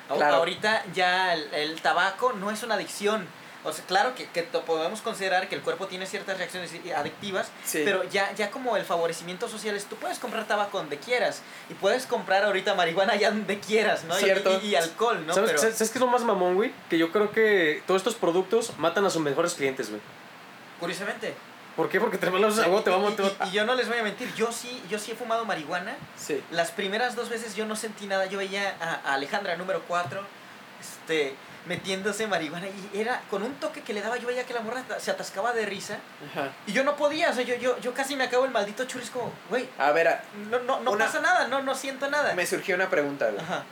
Claro. 0.08 0.38
Ahorita 0.38 0.84
ya 0.94 1.34
el, 1.34 1.54
el 1.54 1.82
tabaco 1.82 2.34
no 2.34 2.52
es 2.52 2.64
una 2.64 2.76
adicción. 2.76 3.28
O 3.66 3.72
sea, 3.72 3.86
claro 3.86 4.14
que, 4.16 4.28
que 4.28 4.44
podemos 4.44 5.02
considerar 5.02 5.48
que 5.48 5.56
el 5.56 5.62
cuerpo 5.62 5.88
tiene 5.88 6.06
ciertas 6.06 6.38
reacciones 6.38 6.72
adictivas, 6.96 7.48
Sí. 7.66 7.82
pero 7.86 8.04
ya, 8.04 8.34
ya 8.34 8.52
como 8.52 8.76
el 8.76 8.84
favorecimiento 8.84 9.48
social 9.48 9.76
es, 9.76 9.86
tú 9.86 9.96
puedes 9.96 10.20
comprar 10.20 10.46
tabaco 10.46 10.78
donde 10.78 10.98
quieras 10.98 11.42
y 11.70 11.74
puedes 11.74 12.06
comprar 12.06 12.44
ahorita 12.44 12.76
marihuana 12.76 13.16
ya 13.16 13.32
donde 13.32 13.60
quieras, 13.60 14.04
¿no? 14.04 14.20
Y- 14.20 14.24
Cierto. 14.24 14.60
Y, 14.62 14.68
y 14.68 14.76
alcohol, 14.76 15.26
¿no? 15.26 15.34
¿Sabes, 15.34 15.52
Pero- 15.52 15.62
¿sabes, 15.62 15.78
qué 15.78 15.84
es 15.98 16.00
lo 16.02 16.08
más 16.08 16.24
mamón, 16.24 16.56
güey? 16.56 16.74
Que 16.90 16.98
yo 16.98 17.12
creo 17.12 17.32
que 17.32 17.82
todos 17.88 18.00
estos 18.02 18.16
productos 18.16 18.78
matan 18.78 19.06
a 19.06 19.10
sus 19.10 19.22
mejores 19.22 19.54
clientes, 19.54 19.90
güey. 19.90 20.02
Curiosamente. 20.80 21.34
¿Por 21.76 21.90
qué? 21.90 22.00
Porque 22.00 22.18
te 22.20 22.30
van 22.30 22.44
a 22.44 22.50
Y, 22.50 22.54
te 22.54 22.90
vamos, 22.92 23.16
te 23.16 23.24
y- 23.24 23.26
va- 23.40 23.48
y 23.48 23.52
yo 23.52 23.66
no 23.66 23.74
les 23.74 23.88
voy 23.88 23.98
a 23.98 24.04
mentir, 24.04 24.32
yo 24.36 24.52
sí, 24.52 24.84
yo 24.90 25.00
sí 25.00 25.12
he 25.12 25.16
fumado 25.16 25.44
marihuana. 25.46 25.96
Sí. 26.16 26.44
Las 26.52 26.70
primeras 26.72 27.16
dos 27.16 27.30
veces 27.30 27.56
yo 27.56 27.66
no 27.66 27.76
sentí 27.76 28.06
nada. 28.06 28.28
Yo 28.28 28.38
veía 28.38 28.76
a, 28.80 29.10
a 29.10 29.14
Alejandra 29.16 29.56
número 29.56 29.82
4 29.88 30.22
este, 30.80 31.34
metiéndose 31.66 32.28
marihuana 32.28 32.68
y 32.68 33.00
era 33.00 33.22
con 33.30 33.44
un 33.44 33.54
toque 33.56 33.82
que 33.82 33.94
le 33.94 34.02
daba. 34.02 34.18
Yo 34.18 34.28
veía 34.28 34.46
que 34.46 34.54
la 34.54 34.62
morra 34.62 34.84
se 35.00 35.12
atascaba 35.12 35.54
de 35.54 35.66
risa 35.66 35.98
Ajá. 36.32 36.52
y 36.68 36.74
yo 36.74 36.84
no 36.84 36.96
podía. 36.96 37.30
O 37.30 37.34
sea, 37.34 37.44
yo, 37.44 37.56
yo, 37.56 37.80
yo 37.80 37.94
casi 37.94 38.16
me 38.16 38.26
acabo 38.26 38.46
el 38.46 38.52
maldito 38.52 38.86
churris 38.86 39.10
como, 39.10 39.32
güey, 39.50 39.68
A 39.78 39.92
ver, 39.92 40.08
a- 40.08 40.24
no, 40.50 40.60
no, 40.60 40.80
no 40.82 40.92
Una- 40.92 41.06
pasa 41.06 41.22
nada, 41.22 41.48
no, 41.48 41.62
no 41.62 41.74
siento 41.76 42.10
nada. 42.10 42.34
me 42.36 42.46
surgió 42.46 42.76
una 42.76 42.90
pregunta, 42.90 43.30
güey. 43.30 43.42
Ajá. 43.42 43.64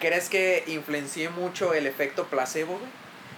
¿Crees 0.00 0.28
que 0.28 0.64
influencie 0.66 1.28
mucho 1.28 1.74
el 1.74 1.86
efecto 1.86 2.24
placebo, 2.26 2.72
güey? 2.78 2.90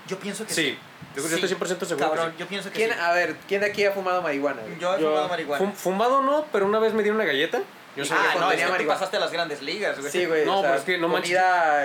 Yo 0.07 0.19
pienso 0.19 0.47
que 0.47 0.53
Sí, 0.55 0.79
yo, 1.15 1.23
yo 1.23 1.29
Sí. 1.29 1.35
estoy 1.35 1.49
100% 1.49 1.87
seguro. 1.87 1.97
que 1.97 2.17
Cabrón, 2.17 2.33
sí. 2.33 2.37
yo 2.39 2.47
pienso 2.47 2.71
que 2.71 2.77
¿Quién, 2.77 2.91
sí. 2.93 2.97
A 3.01 3.13
ver, 3.13 3.37
¿quién 3.49 3.61
de 3.61 3.67
aquí 3.69 3.85
ha 3.85 3.93
fumado 3.93 4.21
marihuana, 4.23 4.61
güey? 4.63 4.79
Yo 4.79 4.95
he 4.97 5.01
Yo- 5.01 5.09
fumado 5.09 5.29
marihuana. 5.29 5.65
Fum- 5.65 5.75
fumado 5.75 6.23
no, 6.23 6.47
pero 6.53 6.67
una 6.67 6.79
vez 6.79 6.93
me 6.95 7.03
dieron 7.03 7.17
una 7.21 7.27
galleta. 7.27 7.61
Yo 7.97 8.05
sé 8.05 8.15
ah, 8.15 8.31
cuando 8.33 8.41
no, 8.47 8.53
es 8.53 8.71
que 8.71 8.83
tú 8.83 8.89
pasaste 8.89 9.17
a 9.17 9.21
las 9.21 9.31
grandes 9.31 9.63
ligas, 9.63 9.99
güey. 10.01 10.11
Sí, 10.11 10.27
güey. 10.27 10.45
No, 10.45 10.59
o 10.59 10.63
sea, 10.63 10.71
pero 10.71 10.79
es 10.81 10.85
que 10.85 10.99
no 10.99 11.09
manches. 11.09 11.39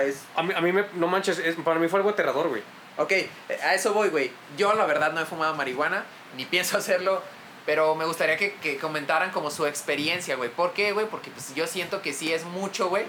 es... 0.04 0.22
A 0.34 0.42
mí, 0.42 0.52
a 0.54 0.60
mí 0.60 0.72
me, 0.72 0.84
no 0.94 1.06
manches, 1.06 1.38
es- 1.38 1.56
para 1.56 1.78
mí 1.78 1.88
fue 1.88 1.98
algo 2.00 2.10
aterrador, 2.10 2.48
güey. 2.48 2.62
Ok, 2.96 3.12
eh, 3.12 3.30
a 3.62 3.74
eso 3.74 3.92
voy, 3.94 4.08
güey. 4.08 4.32
Yo 4.58 4.74
la 4.74 4.86
verdad 4.86 5.12
no 5.12 5.20
he 5.20 5.24
fumado 5.24 5.54
marihuana, 5.54 6.04
ni 6.36 6.44
pienso 6.46 6.76
hacerlo, 6.78 7.22
pero 7.64 7.94
me 7.94 8.04
gustaría 8.04 8.36
que, 8.36 8.54
que 8.56 8.76
comentaran 8.78 9.30
como 9.30 9.50
su 9.50 9.66
experiencia, 9.66 10.34
güey. 10.36 10.50
¿Por 10.50 10.72
qué, 10.72 10.92
güey? 10.92 11.06
Porque 11.06 11.30
pues 11.30 11.54
yo 11.54 11.66
siento 11.66 12.02
que 12.02 12.12
sí 12.12 12.32
es 12.32 12.44
mucho, 12.44 12.88
güey, 12.88 13.04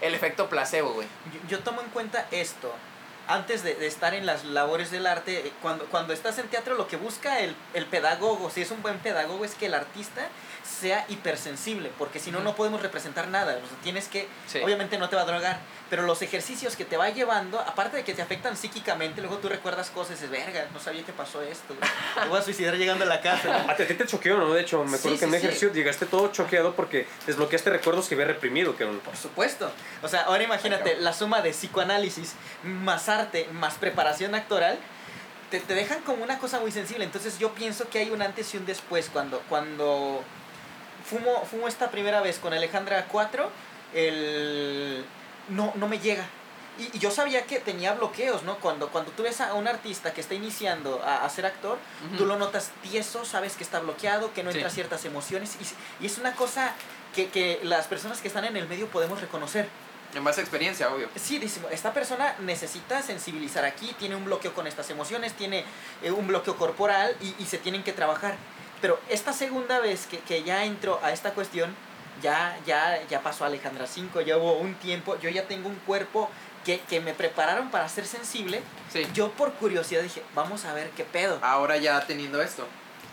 el 0.00 0.14
efecto 0.14 0.48
placebo, 0.48 0.94
güey. 0.94 1.06
Yo, 1.34 1.56
yo 1.58 1.58
tomo 1.60 1.82
en 1.82 1.88
cuenta 1.90 2.26
esto. 2.30 2.72
Antes 3.28 3.62
de, 3.62 3.74
de 3.76 3.86
estar 3.86 4.14
en 4.14 4.26
las 4.26 4.44
labores 4.44 4.90
del 4.90 5.06
arte, 5.06 5.46
eh, 5.46 5.52
cuando, 5.62 5.84
cuando 5.84 6.12
estás 6.12 6.38
en 6.38 6.48
teatro, 6.48 6.74
lo 6.74 6.88
que 6.88 6.96
busca 6.96 7.38
el, 7.40 7.54
el 7.74 7.84
pedagogo, 7.86 8.50
si 8.50 8.62
es 8.62 8.70
un 8.72 8.82
buen 8.82 8.98
pedagogo, 8.98 9.44
es 9.44 9.54
que 9.54 9.66
el 9.66 9.74
artista 9.74 10.26
sea 10.70 11.04
hipersensible, 11.08 11.90
porque 11.98 12.20
si 12.20 12.30
no, 12.30 12.38
Ujú. 12.38 12.44
no 12.48 12.54
podemos 12.54 12.80
representar 12.82 13.28
nada. 13.28 13.52
O 13.62 13.68
sea, 13.68 13.76
tienes 13.82 14.08
que, 14.08 14.28
Sí. 14.46 14.60
obviamente 14.62 14.96
no 14.98 15.08
te 15.08 15.16
va 15.16 15.22
a 15.22 15.24
drogar, 15.24 15.58
pero 15.90 16.02
los 16.02 16.22
ejercicios 16.22 16.76
que 16.76 16.84
te 16.84 16.96
va 16.96 17.10
llevando, 17.10 17.58
aparte 17.60 17.96
de 17.98 18.04
que 18.04 18.14
te 18.14 18.22
afectan 18.22 18.56
psíquicamente, 18.56 19.20
luego 19.20 19.38
tú 19.38 19.48
recuerdas 19.48 19.90
cosas 19.90 20.12
y 20.12 20.26
dices, 20.26 20.30
verga, 20.30 20.66
no 20.72 20.80
sabía 20.80 21.02
que 21.04 21.12
pasó 21.12 21.42
esto. 21.42 21.74
Me 22.22 22.28
voy 22.28 22.38
a 22.38 22.42
suicidar 22.42 22.76
llegando 22.76 23.04
a 23.04 23.08
la 23.08 23.20
casa. 23.20 23.64
A 23.68 23.74
ti 23.76 23.82
a 23.82 23.86
ti 23.88 23.94
te 23.94 24.06
choqueó, 24.06 24.38
¿no? 24.38 24.52
De 24.54 24.62
hecho, 24.62 24.84
me 24.84 24.96
acuerdo 24.96 25.16
Sí, 25.16 25.18
que 25.18 25.24
en 25.24 25.30
sí, 25.30 25.36
un 25.36 25.42
ejercicio 25.42 25.72
llegaste 25.72 26.06
todo 26.06 26.30
choqueado 26.32 26.74
porque 26.74 27.06
desbloqueaste 27.26 27.70
recuerdos 27.70 28.08
que 28.08 28.14
había 28.14 28.26
reprimido, 28.26 28.76
que 28.76 28.86
Por 28.86 29.16
supuesto. 29.16 29.70
O 30.02 30.08
sea, 30.08 30.22
ahora 30.22 30.44
imagínate, 30.44 30.96
la 30.98 31.12
suma 31.12 31.42
de 31.42 31.50
psicoanálisis 31.50 32.34
más 32.62 33.08
arte, 33.08 33.48
más 33.52 33.74
preparación 33.74 34.34
actoral, 34.34 34.78
te, 35.50 35.58
te 35.58 35.74
dejan 35.74 36.00
como 36.02 36.22
una 36.22 36.38
cosa 36.38 36.60
muy 36.60 36.70
sensible. 36.70 37.04
Entonces 37.04 37.38
yo 37.40 37.52
pienso 37.54 37.88
que 37.88 37.98
hay 37.98 38.10
un 38.10 38.22
antes 38.22 38.54
y 38.54 38.56
un 38.56 38.66
después. 38.66 39.10
Cuando, 39.12 39.42
cuando 39.48 40.22
fumo, 41.10 41.44
fumo 41.44 41.68
esta 41.68 41.90
primera 41.90 42.20
vez 42.20 42.38
con 42.38 42.52
Alejandra 42.54 43.06
4, 43.10 43.50
el... 43.94 45.04
no, 45.48 45.72
no 45.74 45.88
me 45.88 45.98
llega. 45.98 46.24
Y, 46.78 46.96
y 46.96 46.98
yo 47.00 47.10
sabía 47.10 47.42
que 47.44 47.58
tenía 47.60 47.92
bloqueos, 47.92 48.42
¿no? 48.44 48.56
Cuando, 48.58 48.88
cuando 48.88 49.10
tú 49.12 49.22
ves 49.24 49.40
a 49.40 49.52
un 49.54 49.68
artista 49.68 50.14
que 50.14 50.20
está 50.22 50.34
iniciando 50.34 51.02
a, 51.04 51.24
a 51.24 51.28
ser 51.28 51.44
actor, 51.44 51.78
tú 52.16 52.24
lo 52.24 52.36
notas 52.36 52.70
tieso, 52.82 53.24
sabes 53.24 53.56
que 53.56 53.64
está 53.64 53.80
bloqueado, 53.80 54.32
que 54.32 54.42
no 54.42 54.50
Sí. 54.50 54.58
entra 54.58 54.70
ciertas 54.70 55.04
emociones. 55.04 55.56
Y, 55.60 56.04
y 56.04 56.06
es 56.06 56.16
una 56.18 56.32
cosa 56.34 56.72
que, 57.14 57.28
que 57.28 57.60
las 57.64 57.86
personas 57.86 58.20
que 58.20 58.28
están 58.28 58.44
en 58.46 58.56
el 58.56 58.66
medio 58.68 58.86
podemos 58.86 59.20
reconocer. 59.20 59.68
En 60.14 60.24
base 60.24 60.40
a 60.40 60.42
experiencia, 60.44 60.88
obvio. 60.92 61.08
Sí, 61.16 61.38
decimos, 61.38 61.70
esta 61.70 61.92
persona 61.92 62.34
necesita 62.40 63.02
sensibilizar 63.02 63.64
aquí, 63.64 63.94
tiene 63.98 64.16
un 64.16 64.24
bloqueo 64.24 64.54
con 64.54 64.66
estas 64.66 64.88
emociones, 64.90 65.34
tiene 65.34 65.64
eh, 66.02 66.10
un 66.10 66.26
bloqueo 66.28 66.56
corporal 66.56 67.14
y, 67.20 67.34
y 67.38 67.46
se 67.46 67.58
tienen 67.58 67.82
que 67.84 67.92
trabajar. 67.92 68.36
Pero 68.80 68.98
esta 69.08 69.32
segunda 69.32 69.78
vez 69.80 70.06
que, 70.06 70.18
que 70.20 70.42
ya 70.42 70.64
entro 70.64 70.98
a 71.02 71.12
esta 71.12 71.32
cuestión, 71.32 71.74
ya, 72.22 72.56
ya, 72.66 72.98
ya 73.08 73.20
pasó 73.20 73.44
Alejandra 73.44 73.86
5, 73.86 74.20
ya 74.22 74.36
hubo 74.36 74.54
un 74.58 74.74
tiempo, 74.74 75.18
yo 75.20 75.28
ya 75.30 75.44
tengo 75.46 75.68
un 75.68 75.76
cuerpo 75.86 76.30
que, 76.64 76.80
que 76.80 77.00
me 77.00 77.14
prepararon 77.14 77.70
para 77.70 77.88
ser 77.88 78.06
sensible. 78.06 78.60
Sí. 78.92 79.06
Yo 79.14 79.30
por 79.32 79.52
curiosidad 79.54 80.02
dije, 80.02 80.22
vamos 80.34 80.64
a 80.64 80.72
ver 80.74 80.90
qué 80.90 81.04
pedo. 81.04 81.38
Ahora 81.42 81.76
ya 81.78 82.00
teniendo 82.06 82.42
esto. 82.42 82.66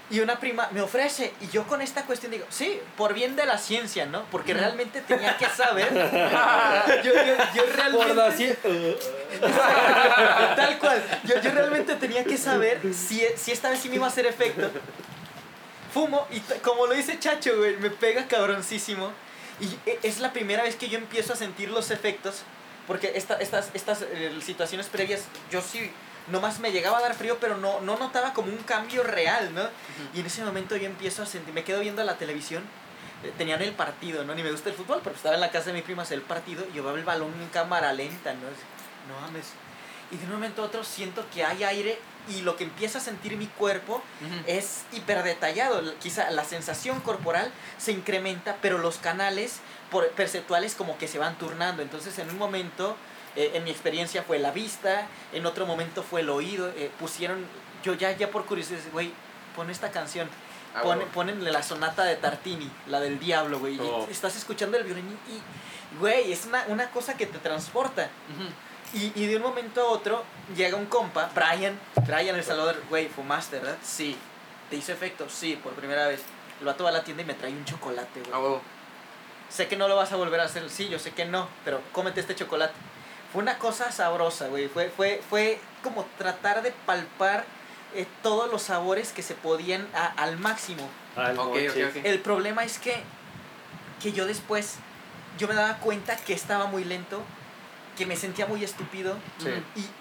Y 0.09 0.21
una 0.21 0.39
prima 0.39 0.69
me 0.71 0.81
ofrece, 0.81 1.33
y 1.41 1.47
yo 1.49 1.67
con 1.67 1.81
esta 1.81 2.03
cuestión 2.03 2.31
digo, 2.31 2.45
sí, 2.49 2.79
por 2.95 3.13
bien 3.13 3.35
de 3.35 3.45
la 3.45 3.57
ciencia, 3.57 4.05
¿no? 4.05 4.23
Porque 4.31 4.53
realmente 4.53 5.01
tenía 5.01 5.35
que 5.35 5.47
saber. 5.47 5.89
yo, 7.03 7.11
yo, 7.13 7.35
yo 7.53 7.63
realmente. 7.75 8.07
Por 8.07 8.15
la 8.15 8.31
cien- 8.31 8.55
Tal 10.55 10.79
cual. 10.79 11.03
Yo, 11.25 11.41
yo 11.41 11.51
realmente 11.51 11.95
tenía 11.95 12.23
que 12.23 12.37
saber 12.37 12.79
si, 12.93 13.21
si 13.35 13.51
esta 13.51 13.69
vez 13.69 13.79
sí 13.81 13.89
me 13.89 13.95
iba 13.95 14.05
a 14.05 14.09
hacer 14.09 14.25
efecto. 14.25 14.71
Fumo 15.93 16.27
y 16.31 16.39
como 16.61 16.85
lo 16.87 16.93
dice 16.93 17.19
Chacho, 17.19 17.57
güey, 17.57 17.77
me 17.77 17.89
pega 17.89 18.27
cabroncísimo. 18.27 19.11
Y 19.59 19.65
e- 19.89 19.99
es 20.03 20.19
la 20.19 20.33
primera 20.33 20.63
vez 20.63 20.75
que 20.75 20.89
yo 20.89 20.97
empiezo 20.97 21.33
a 21.33 21.35
sentir 21.35 21.69
los 21.71 21.91
efectos. 21.91 22.43
Porque 22.87 23.11
esta, 23.15 23.35
estas, 23.35 23.69
estas 23.73 24.01
eh, 24.03 24.37
situaciones 24.41 24.87
previas, 24.87 25.23
yo 25.51 25.61
sí, 25.61 25.91
nomás 26.27 26.59
me 26.59 26.71
llegaba 26.71 26.99
a 26.99 27.01
dar 27.01 27.15
frío, 27.15 27.37
pero 27.39 27.57
no, 27.57 27.81
no 27.81 27.97
notaba 27.97 28.33
como 28.33 28.49
un 28.49 28.59
cambio 28.59 29.03
real, 29.03 29.53
¿no? 29.53 29.63
Y 30.13 30.21
en 30.21 30.25
ese 30.25 30.43
momento 30.45 30.77
yo 30.77 30.85
empiezo 30.85 31.23
a 31.23 31.25
sentir, 31.25 31.53
me 31.53 31.63
quedo 31.65 31.81
viendo 31.81 32.01
la 32.05 32.17
televisión. 32.17 32.63
eh, 33.23 33.33
Tenían 33.37 33.61
el 33.61 33.73
partido, 33.73 34.23
¿no? 34.23 34.33
Ni 34.35 34.43
me 34.43 34.51
gusta 34.51 34.69
el 34.69 34.75
fútbol, 34.75 35.01
pero 35.03 35.15
estaba 35.15 35.35
en 35.35 35.41
la 35.41 35.51
casa 35.51 35.67
de 35.67 35.73
mi 35.73 35.81
prima 35.81 36.05
el 36.09 36.21
partido. 36.21 36.65
Y 36.73 36.79
veo 36.79 36.95
el 36.95 37.03
balón 37.03 37.33
en 37.41 37.49
cámara 37.49 37.91
lenta, 37.91 38.33
¿no? 38.33 38.41
No 39.13 39.19
mames. 39.21 39.47
Y 40.11 40.15
de 40.17 40.25
un 40.25 40.31
momento 40.31 40.61
a 40.61 40.65
otro 40.67 40.83
siento 40.85 41.25
que 41.33 41.43
hay 41.43 41.65
aire 41.65 41.99
y 42.29 42.41
lo 42.41 42.55
que 42.55 42.63
empieza 42.65 42.97
a 42.97 43.01
sentir 43.01 43.37
mi 43.37 43.47
cuerpo 43.47 44.01
es 44.47 44.83
hiper 44.91 45.23
detallado. 45.23 45.81
Quizá 45.99 46.29
la 46.31 46.43
sensación 46.43 46.99
corporal 47.01 47.51
se 47.77 47.91
incrementa, 47.91 48.57
pero 48.61 48.77
los 48.77 48.97
canales 48.97 49.59
por- 49.91 50.09
perceptuales 50.11 50.75
como 50.75 50.97
que 50.97 51.07
se 51.07 51.19
van 51.19 51.37
turnando. 51.37 51.81
Entonces, 51.81 52.17
en 52.19 52.29
un 52.29 52.37
momento, 52.37 52.95
eh, 53.35 53.51
en 53.53 53.63
mi 53.63 53.69
experiencia 53.71 54.23
fue 54.23 54.39
la 54.39 54.51
vista, 54.51 55.07
en 55.33 55.45
otro 55.45 55.65
momento 55.65 56.03
fue 56.03 56.21
el 56.21 56.29
oído. 56.29 56.69
eh, 56.75 56.91
pusieron, 56.99 57.45
yo 57.83 57.93
ya, 57.93 58.11
ya 58.11 58.29
por 58.31 58.45
curiosidad, 58.45 58.79
güey, 58.91 59.11
pon 59.55 59.69
esta 59.69 59.91
canción. 59.91 60.29
Ah, 60.75 60.81
Pon, 60.83 60.99
ponenle 61.13 61.51
la 61.51 61.63
sonata 61.63 62.03
de 62.03 62.17
Tartini, 62.17 62.69
la 62.87 62.99
del 62.99 63.17
diablo, 63.19 63.57
güey. 63.59 63.79
Oh. 63.79 64.05
estás 64.11 64.35
escuchando 64.35 64.77
el 64.77 64.83
violín 64.83 65.17
y, 65.27 65.97
güey, 65.99 66.31
es 66.31 66.45
una, 66.45 66.65
una 66.67 66.91
cosa 66.91 67.15
que 67.17 67.25
te 67.25 67.39
transporta. 67.39 68.09
Ujú. 68.29 68.47
Y, 68.93 69.11
y 69.15 69.25
de 69.27 69.35
un 69.35 69.41
momento 69.41 69.81
a 69.81 69.85
otro 69.85 70.23
llega 70.55 70.77
un 70.77 70.85
compa, 70.85 71.29
Brian, 71.35 71.77
Brian 72.05 72.35
El 72.35 72.43
Salvador, 72.43 72.81
güey, 72.89 73.09
fumaste, 73.09 73.59
¿verdad? 73.59 73.77
Sí. 73.83 74.17
¿Te 74.69 74.75
hizo 74.77 74.91
efecto? 74.91 75.27
Sí, 75.29 75.59
por 75.61 75.73
primera 75.73 76.07
vez. 76.07 76.21
El 76.59 76.65
vato 76.65 76.83
va 76.83 76.89
a 76.89 76.93
la 76.93 77.03
tienda 77.03 77.23
y 77.23 77.25
me 77.25 77.33
trae 77.33 77.51
un 77.51 77.65
chocolate, 77.65 78.21
güey. 78.21 78.31
huevo. 78.31 78.61
Sé 79.49 79.67
que 79.67 79.77
no 79.77 79.87
lo 79.87 79.95
vas 79.95 80.11
a 80.11 80.15
volver 80.17 80.39
a 80.41 80.43
hacer, 80.43 80.69
sí, 80.69 80.89
yo 80.89 80.99
sé 80.99 81.11
que 81.11 81.25
no, 81.25 81.47
pero 81.63 81.81
cómete 81.93 82.19
este 82.19 82.35
chocolate. 82.35 82.73
Fue 83.31 83.41
una 83.41 83.57
cosa 83.59 83.91
sabrosa, 83.91 84.47
güey. 84.47 84.67
Fue, 84.67 84.89
fue, 84.89 85.21
fue 85.29 85.59
como 85.83 86.05
tratar 86.17 86.61
de 86.63 86.71
palpar 86.85 87.45
eh, 87.93 88.05
todos 88.23 88.51
los 88.51 88.61
sabores 88.63 89.11
que 89.13 89.21
se 89.23 89.35
podían 89.35 89.87
a- 89.93 90.07
al 90.21 90.37
máximo. 90.37 90.89
Al 91.15 91.37
Ok, 91.39 91.45
moche. 91.47 91.85
ok, 91.85 91.95
ok. 91.97 92.05
El 92.05 92.19
problema 92.19 92.63
es 92.65 92.77
que, 92.79 93.01
que 94.01 94.11
yo 94.11 94.25
después, 94.25 94.75
yo 95.37 95.47
me 95.47 95.53
daba 95.55 95.77
cuenta 95.77 96.17
que 96.17 96.33
estaba 96.33 96.65
muy 96.67 96.83
lento 96.83 97.21
que 97.97 98.05
me 98.05 98.15
sentía 98.15 98.45
muy 98.45 98.63
estúpido 98.63 99.17
Sí. 99.39 99.49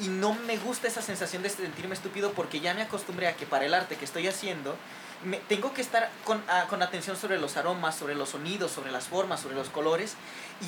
y, 0.01 0.05
y 0.05 0.09
no 0.09 0.35
me 0.35 0.57
gusta 0.59 0.87
esa 0.89 1.03
sensación 1.03 1.43
de 1.43 1.49
sentirme 1.51 1.95
estúpido 1.95 2.33
porque 2.33 2.61
ya 2.61 2.75
me 2.75 2.83
acostumbré 2.83 3.27
a 3.29 3.37
que 3.37 3.47
para 3.47 3.65
el 3.65 3.75
arte 3.75 3.97
que 3.97 4.05
estoy 4.05 4.29
haciendo 4.29 4.77
me, 5.25 5.39
tengo 5.39 5.73
que 5.73 5.81
estar 5.81 6.11
con, 6.25 6.43
ah, 6.49 6.67
con 6.69 6.83
atención 6.83 7.17
sobre 7.17 7.39
los 7.39 7.57
aromas, 7.57 7.97
sobre 7.97 8.15
los 8.15 8.29
sonidos, 8.31 8.71
sobre 8.71 8.91
las 8.93 9.05
formas, 9.09 9.41
sobre 9.41 9.55
los 9.57 9.71
colores 9.71 10.15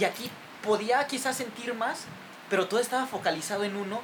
y 0.01 0.05
aquí 0.05 0.31
podía 0.63 1.07
quizás 1.07 1.37
sentir 1.37 1.75
más, 1.75 2.05
pero 2.49 2.67
todo 2.67 2.81
estaba 2.81 3.07
focalizado 3.07 3.65
en 3.65 3.77
uno 3.77 4.01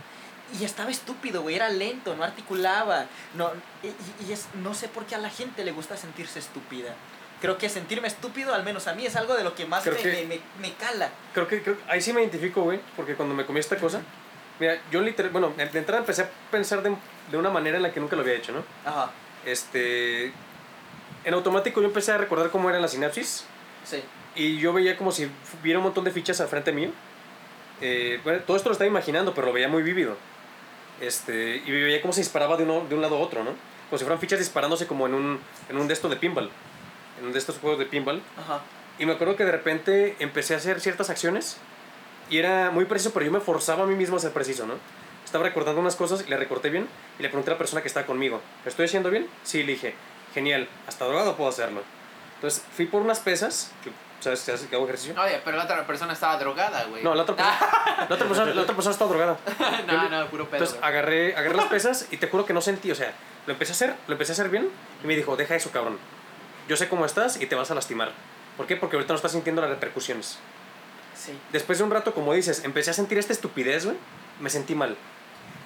y 0.60 0.64
estaba 0.64 0.90
estúpido, 0.90 1.40
güey, 1.42 1.56
era 1.56 1.70
lento, 1.70 2.14
no 2.14 2.22
articulaba, 2.22 3.06
no, 3.34 3.50
y- 3.82 4.28
y 4.28 4.32
es, 4.32 4.46
no 4.62 4.74
sé 4.74 4.88
por 4.88 5.06
qué 5.06 5.14
a 5.14 5.18
la 5.18 5.30
gente 5.30 5.64
le 5.64 5.72
gusta 5.72 5.96
sentirse 5.96 6.38
estúpida. 6.38 6.94
Creo 7.44 7.58
que 7.58 7.68
sentirme 7.68 8.08
estúpido, 8.08 8.54
al 8.54 8.64
menos 8.64 8.86
a 8.88 8.94
mí, 8.94 9.04
es 9.04 9.16
algo 9.16 9.34
de 9.34 9.44
lo 9.44 9.54
que 9.54 9.66
más 9.66 9.84
me, 9.84 9.92
que- 9.96 10.26
me- 10.26 10.36
me- 10.36 10.40
me 10.68 10.72
cala. 10.76 11.10
Creo 11.34 11.46
que, 11.46 11.60
creo- 11.62 11.76
ahí 11.88 12.00
sí 12.00 12.10
me 12.14 12.22
identifico, 12.22 12.62
güey, 12.62 12.80
porque 12.96 13.14
cuando 13.16 13.34
me 13.34 13.44
comí 13.44 13.60
esta 13.60 13.76
cosa, 13.76 14.00
mira, 14.58 14.80
yo 14.90 15.02
literal, 15.02 15.30
bueno, 15.30 15.52
de 15.54 15.64
entrada 15.78 15.98
empecé 16.00 16.22
a 16.22 16.30
pensar 16.50 16.82
de, 16.82 16.96
de 17.30 17.36
una 17.36 17.50
manera 17.50 17.76
en 17.76 17.82
la 17.82 17.92
que 17.92 18.00
nunca 18.00 18.16
lo 18.16 18.22
había 18.22 18.32
hecho, 18.34 18.52
¿no? 18.52 18.64
Ajá, 18.86 19.10
Este, 19.44 20.32
en 21.24 21.34
automático 21.34 21.82
yo 21.82 21.86
empecé 21.88 22.12
a 22.12 22.16
recordar 22.18 22.48
cómo 22.50 22.70
eran 22.70 22.80
las 22.80 22.92
sinapsis 22.92 23.44
sí. 23.84 24.02
y 24.34 24.56
yo 24.58 24.72
veía 24.72 24.96
como 24.96 25.12
si 25.12 25.30
hubiera 25.60 25.78
un 25.80 25.84
montón 25.84 26.04
de 26.04 26.12
fichas 26.12 26.40
al 26.40 26.48
frente 26.48 26.72
mío. 26.72 26.88
Eh, 27.82 28.20
bueno, 28.24 28.40
todo 28.46 28.56
esto 28.56 28.70
lo 28.70 28.72
estaba 28.72 28.88
imaginando, 28.88 29.34
pero 29.34 29.48
lo 29.48 29.52
veía 29.52 29.68
muy 29.68 29.82
vívido. 29.82 30.16
Este, 31.00 31.56
y 31.56 31.70
veía 31.70 32.00
cómo 32.00 32.14
se 32.14 32.20
disparaba 32.20 32.56
de, 32.56 32.62
uno, 32.62 32.86
de 32.88 32.94
un 32.94 33.02
lado 33.02 33.16
a 33.16 33.18
otro, 33.18 33.44
¿no? 33.44 33.50
Como 33.90 33.98
si 33.98 34.04
fueran 34.04 34.18
fichas 34.18 34.38
disparándose 34.38 34.86
como 34.86 35.06
en 35.06 35.12
un, 35.14 35.40
en 35.68 35.76
un 35.76 35.86
de 35.88 35.92
estos 35.94 36.10
de 36.10 36.16
pinball. 36.16 36.50
De 37.22 37.38
estos 37.38 37.58
juegos 37.58 37.78
de 37.78 37.86
pinball. 37.86 38.22
Ajá. 38.38 38.60
Y 38.98 39.06
me 39.06 39.12
acuerdo 39.12 39.36
que 39.36 39.44
de 39.44 39.52
repente 39.52 40.16
empecé 40.20 40.54
a 40.54 40.58
hacer 40.58 40.80
ciertas 40.80 41.10
acciones 41.10 41.58
y 42.30 42.38
era 42.38 42.70
muy 42.70 42.84
preciso, 42.84 43.12
pero 43.12 43.26
yo 43.26 43.32
me 43.32 43.40
forzaba 43.40 43.84
a 43.84 43.86
mí 43.86 43.94
mismo 43.94 44.16
a 44.16 44.20
ser 44.20 44.32
preciso, 44.32 44.66
¿no? 44.66 44.74
Estaba 45.24 45.44
recordando 45.44 45.80
unas 45.80 45.96
cosas 45.96 46.24
y 46.26 46.30
le 46.30 46.36
recorté 46.36 46.70
bien 46.70 46.86
y 47.18 47.22
le 47.22 47.28
pregunté 47.28 47.50
a 47.50 47.54
la 47.54 47.58
persona 47.58 47.82
que 47.82 47.88
estaba 47.88 48.06
conmigo, 48.06 48.40
¿lo 48.64 48.68
estoy 48.68 48.86
haciendo 48.86 49.10
bien? 49.10 49.28
Sí, 49.42 49.62
le 49.64 49.72
dije, 49.72 49.94
genial, 50.32 50.68
hasta 50.86 51.06
drogado 51.06 51.36
puedo 51.36 51.50
hacerlo. 51.50 51.82
Entonces 52.36 52.64
fui 52.76 52.86
por 52.86 53.02
unas 53.02 53.18
pesas, 53.18 53.72
que, 53.82 53.90
¿sabes 54.20 54.42
que 54.42 54.68
que 54.68 54.76
hago 54.76 54.84
ejercicio? 54.84 55.14
Oye, 55.20 55.40
pero 55.44 55.56
la 55.56 55.64
otra 55.64 55.84
persona 55.86 56.12
estaba 56.12 56.36
drogada, 56.36 56.84
güey. 56.84 57.02
No, 57.02 57.14
la 57.14 57.22
otra 57.22 57.34
persona, 57.34 58.06
la 58.08 58.14
otra 58.14 58.28
persona, 58.28 58.54
la 58.54 58.62
otra 58.62 58.74
persona 58.74 58.92
estaba 58.92 59.10
drogada. 59.10 59.38
no, 59.86 60.08
no, 60.08 60.26
puro 60.28 60.44
pedo. 60.44 60.62
Entonces 60.62 60.78
agarré, 60.82 61.34
agarré 61.34 61.56
las 61.56 61.66
pesas 61.66 62.06
y 62.12 62.18
te 62.18 62.28
juro 62.28 62.46
que 62.46 62.52
no 62.52 62.60
sentí, 62.60 62.92
o 62.92 62.94
sea, 62.94 63.12
lo 63.46 63.52
empecé 63.52 63.72
a 63.72 63.74
hacer, 63.74 63.94
lo 64.06 64.12
empecé 64.12 64.32
a 64.32 64.34
hacer 64.34 64.50
bien 64.50 64.70
y 65.02 65.06
me 65.06 65.16
dijo, 65.16 65.36
deja 65.36 65.56
eso, 65.56 65.70
cabrón. 65.72 65.98
Yo 66.68 66.76
sé 66.76 66.88
cómo 66.88 67.04
estás 67.04 67.40
y 67.40 67.46
te 67.46 67.54
vas 67.54 67.70
a 67.70 67.74
lastimar. 67.74 68.12
¿Por 68.56 68.66
qué? 68.66 68.76
Porque 68.76 68.96
ahorita 68.96 69.12
no 69.12 69.16
estás 69.16 69.32
sintiendo 69.32 69.60
las 69.62 69.70
repercusiones. 69.70 70.38
Sí. 71.16 71.32
Después 71.52 71.78
de 71.78 71.84
un 71.84 71.90
rato, 71.90 72.14
como 72.14 72.32
dices, 72.34 72.62
empecé 72.64 72.90
a 72.90 72.94
sentir 72.94 73.18
esta 73.18 73.32
estupidez, 73.32 73.84
güey. 73.84 73.96
Me 74.40 74.50
sentí 74.50 74.74
mal. 74.74 74.96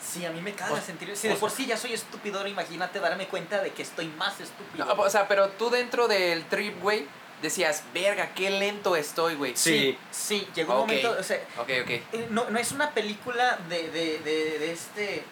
Sí, 0.02 0.24
a 0.24 0.30
mí 0.30 0.40
me 0.40 0.52
caga 0.52 0.74
O- 0.74 0.80
sentir... 0.80 1.14
Si 1.16 1.28
de 1.28 1.34
por 1.34 1.50
sí 1.50 1.66
ya 1.66 1.76
soy 1.76 1.92
estúpido, 1.92 2.46
imagínate 2.46 2.98
darme 3.00 3.26
cuenta 3.28 3.60
de 3.62 3.70
que 3.72 3.82
estoy 3.82 4.06
más 4.08 4.40
estúpido. 4.40 4.84
No, 4.84 4.92
o 5.02 5.10
sea, 5.10 5.28
pero 5.28 5.48
tú 5.50 5.70
dentro 5.70 6.08
del 6.08 6.44
trip, 6.46 6.80
güey, 6.80 7.06
decías, 7.42 7.82
verga, 7.92 8.30
qué 8.34 8.50
lento 8.50 8.96
estoy, 8.96 9.34
güey. 9.34 9.54
Sí. 9.56 9.98
Sí, 10.10 10.48
llegó 10.54 10.74
un 10.74 10.80
momento... 10.80 11.16
O 11.18 11.22
sea, 11.22 11.38
Ok, 11.58 11.68
ok. 11.82 11.90
eh, 11.90 12.26
no, 12.30 12.48
no 12.50 12.58
es 12.58 12.72
una 12.72 12.90
película 12.92 13.58
de, 13.68 13.90
de, 13.90 14.18
de, 14.20 14.58
de 14.58 14.72
este... 14.72 15.24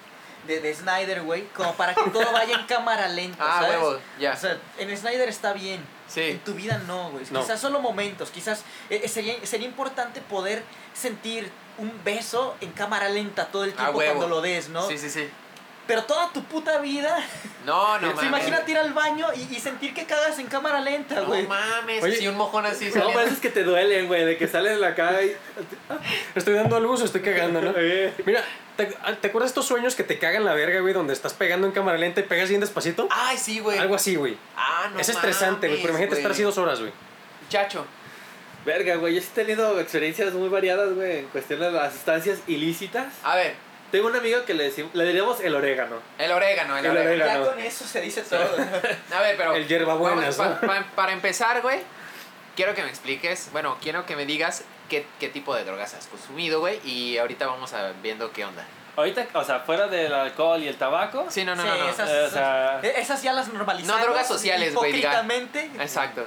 De, 0.47 0.61
de 0.61 0.75
Snyder, 0.75 1.23
güey, 1.23 1.45
como 1.55 1.75
para 1.75 1.95
que 1.95 2.09
todo 2.11 2.31
vaya 2.33 2.55
en 2.59 2.67
cámara 2.67 3.09
lenta, 3.09 3.37
Ah, 3.45 3.61
¿sabes? 3.63 3.79
huevo, 3.81 3.99
ya. 4.21 4.33
O 4.33 4.37
sea, 4.37 4.59
en 4.79 4.97
Snyder 4.97 5.29
está 5.29 5.53
bien. 5.53 5.85
Sí. 6.09 6.23
En 6.23 6.39
tu 6.41 6.55
vida 6.55 6.81
no, 6.87 7.11
güey. 7.11 7.25
No. 7.31 7.41
Quizás 7.41 7.61
solo 7.61 7.81
momentos. 7.81 8.31
Quizás 8.31 8.61
eh, 8.91 9.01
eh, 9.05 9.09
sería, 9.09 9.35
sería 9.45 9.67
importante 9.67 10.21
poder 10.21 10.63
sentir 10.95 11.51
un 11.79 11.93
beso 12.05 12.57
en 12.61 12.71
cámara 12.73 13.09
lenta 13.09 13.47
todo 13.47 13.65
el 13.65 13.71
Ah, 13.73 13.77
tiempo 13.77 13.99
huevo. 13.99 14.15
cuando 14.17 14.35
lo 14.37 14.41
des, 14.41 14.69
¿no? 14.69 14.87
Sí, 14.89 14.97
sí, 14.99 15.11
sí. 15.11 15.29
Pero 15.87 16.03
toda 16.05 16.33
tu 16.33 16.43
puta 16.45 16.79
vida. 16.79 17.17
No, 17.65 17.99
no 18.01 18.09
mames. 18.15 18.25
imagínate 18.25 18.71
ir 18.73 18.79
al 18.79 18.93
baño 18.93 19.29
y, 19.37 19.43
y 19.55 19.61
sentir 19.61 19.95
que 19.95 20.05
cagas 20.05 20.37
en 20.39 20.47
cámara 20.47 20.81
lenta, 20.81 21.17
No 21.17 21.27
güey. 21.27 21.47
mames, 21.47 22.03
Oye, 22.03 22.17
si 22.17 22.27
un 22.29 22.37
mojón 22.37 22.67
así 22.67 22.87
No, 22.87 22.93
saliendo. 22.93 23.21
pero 23.21 23.31
es 23.33 23.39
que 23.41 23.51
te 23.51 23.63
duelen, 23.63 24.07
güey, 24.09 24.25
de 24.25 24.37
que 24.37 24.49
sales 24.49 24.73
de 24.73 24.79
la 24.79 24.95
cara 24.95 25.23
y... 25.23 25.37
Estoy 26.35 26.55
dando 26.55 26.81
luz 26.81 27.03
o 27.03 27.05
estoy 27.05 27.21
cagando, 27.23 27.61
¿no? 27.61 27.73
Eh. 27.77 28.13
Mira, 28.25 28.43
¿te, 28.77 28.87
¿te 28.87 29.27
acuerdas 29.29 29.51
estos 29.51 29.67
sueños 29.67 29.95
que 29.95 30.05
te 30.05 30.19
cagan 30.19 30.45
la 30.45 30.55
verga, 30.55 30.81
güey? 30.81 30.93
Donde 30.95 31.13
estás 31.13 31.33
pegando 31.35 31.67
en 31.67 31.73
cámara 31.73 31.99
lenta 31.99 32.21
y 32.21 32.25
pegas 32.25 32.49
bien 32.49 32.61
despacito. 32.61 33.09
Ay, 33.11 33.37
sí, 33.39 33.59
güey. 33.61 33.79
Algo 33.79 33.95
así, 33.95 34.17
güey. 34.17 34.37
Ah, 34.57 34.91
no 34.93 35.01
es 35.01 35.09
estresante, 35.09 35.69
güey. 35.69 35.81
Pero 35.81 35.91
imagínate 35.95 36.17
estar 36.17 36.33
así 36.33 36.43
dos 36.43 36.59
horas, 36.59 36.81
güey. 36.81 36.93
Chacho. 37.49 37.85
Verga, 38.65 38.97
güey, 38.97 39.15
yo 39.15 39.21
sí 39.21 39.29
he 39.33 39.35
tenido 39.45 39.79
experiencias 39.81 40.33
muy 40.35 40.49
variadas, 40.49 40.93
güey, 40.95 41.21
en 41.21 41.27
cuestión 41.27 41.61
de 41.61 41.71
las 41.71 41.93
sustancias 41.93 42.41
ilícitas. 42.49 43.07
A 43.23 43.37
ver, 43.37 43.55
Tengo 43.93 44.09
un 44.09 44.17
amigo 44.17 44.45
que 44.45 44.55
le, 44.55 44.65
decimos, 44.65 44.93
le 44.95 45.05
diríamos 45.05 45.39
el 45.41 45.55
orégano. 45.55 46.01
el 46.19 46.33
orégano, 46.33 46.77
el, 46.77 46.85
El 46.85 46.91
orégano. 46.91 47.11
orégano. 47.13 47.45
Ya 47.45 47.51
con 47.53 47.61
eso 47.61 47.85
se 47.87 48.01
dice 48.01 48.23
todo. 48.23 48.41
A 49.17 49.21
ver, 49.23 49.37
pero. 49.37 49.55
El 49.55 49.69
hierbabuenas, 49.69 50.37
vamos, 50.37 50.55
¿no? 50.61 50.67
pa- 50.69 50.81
pa- 50.81 50.87
para 50.97 51.13
empezar, 51.13 51.63
güey, 51.63 51.79
quiero 52.57 52.75
que 52.75 52.83
me 52.83 52.89
expliques. 52.89 53.51
Bueno, 53.53 53.77
quiero 53.81 54.05
que 54.07 54.17
me 54.17 54.27
digas 54.27 54.65
qué, 54.89 55.07
qué 55.21 55.29
tipo 55.29 55.55
de 55.55 55.65
drogas 55.65 55.95
has 55.95 56.07
consumido, 56.09 56.59
güey. 56.61 56.81
Y 56.85 57.19
ahorita 57.19 57.47
vamos 57.47 57.73
a 57.73 57.93
viendo 58.03 58.33
qué 58.33 58.45
onda. 58.45 58.65
Ahorita, 58.97 59.27
o 59.35 59.45
sea, 59.45 59.61
fuera 59.61 59.87
del 59.89 60.13
alcohol 60.13 60.63
y 60.63 60.69
el 60.69 60.77
tabaco. 60.77 61.27
Sí, 61.29 61.45
no, 61.45 61.55
no, 61.55 61.63
Sí, 61.63 61.69
no. 61.69 61.77
no. 61.79 61.89
esas, 61.91 62.09
Eh, 62.11 62.25
o 62.25 62.31
sea- 62.31 62.81
eh, 62.83 62.95
esas 62.97 63.23
ya 63.23 63.33
las 63.35 63.49
normalizamos. 63.53 63.97
No 64.01 64.03
drogas 64.05 64.27
sociales, 64.27 64.75
güey. 64.75 64.93
Exacto. 65.79 66.27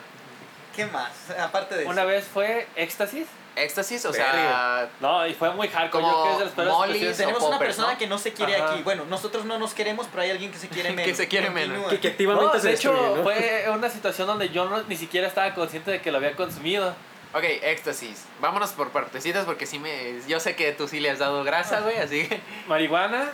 ¿Qué 0.75 0.85
más? 0.85 1.11
Aparte 1.39 1.75
de 1.75 1.81
eso. 1.81 1.89
Una 1.89 2.05
vez 2.05 2.25
fue 2.31 2.67
éxtasis. 2.75 3.25
Éxtasis, 3.63 4.05
o 4.05 4.13
sea. 4.13 4.89
No, 4.99 5.25
y 5.27 5.33
fue 5.33 5.51
muy 5.51 5.67
hardcore. 5.67 6.03
Como 6.03 6.11
yo 6.11 6.23
creo 6.23 6.25
que 6.25 6.31
es 6.33 6.39
de 6.39 6.45
las 6.45 6.53
peores 6.53 6.73
Molly, 6.73 6.89
experiencias. 6.91 7.17
Tenemos 7.27 7.41
una 7.43 7.51
poppers, 7.57 7.75
persona 7.75 7.93
¿no? 7.93 7.99
que 7.99 8.07
no 8.07 8.17
se 8.17 8.33
quiere 8.33 8.55
Ajá. 8.55 8.73
aquí. 8.73 8.83
Bueno, 8.83 9.05
nosotros 9.05 9.45
no 9.45 9.57
nos 9.59 9.73
queremos, 9.73 10.07
pero 10.09 10.23
hay 10.23 10.31
alguien 10.31 10.51
que 10.51 10.57
se 10.57 10.67
quiere 10.69 10.89
Que 10.95 10.95
menos. 10.95 11.17
se 11.17 11.27
quiere 11.27 11.49
menos. 11.49 11.69
Continúa. 11.77 11.89
Que, 11.89 11.99
que 11.99 12.07
activamente 12.09 12.45
No, 12.55 12.59
se 12.61 12.67
de 12.67 12.73
hecho, 12.73 12.91
destruye, 12.91 13.15
¿no? 13.17 13.23
fue 13.23 13.65
una 13.73 13.89
situación 13.89 14.27
donde 14.27 14.49
yo 14.49 14.65
no, 14.69 14.81
ni 14.83 14.95
siquiera 14.95 15.27
estaba 15.27 15.53
consciente 15.53 15.91
de 15.91 16.01
que 16.01 16.11
lo 16.11 16.17
había 16.17 16.35
consumido. 16.35 16.93
Ok, 17.33 17.43
éxtasis. 17.43 18.25
Vámonos 18.41 18.71
por 18.71 18.89
partecitas 18.89 19.45
porque 19.45 19.65
sí 19.67 19.77
me. 19.77 20.19
Yo 20.27 20.39
sé 20.39 20.55
que 20.55 20.71
tú 20.71 20.87
sí 20.87 20.99
le 20.99 21.11
has 21.11 21.19
dado 21.19 21.43
grasa, 21.43 21.81
güey, 21.81 21.97
así 21.99 22.27
que. 22.27 22.41
Marihuana, 22.67 23.29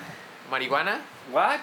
Marihuana, 0.51 0.99
wax, 1.31 1.61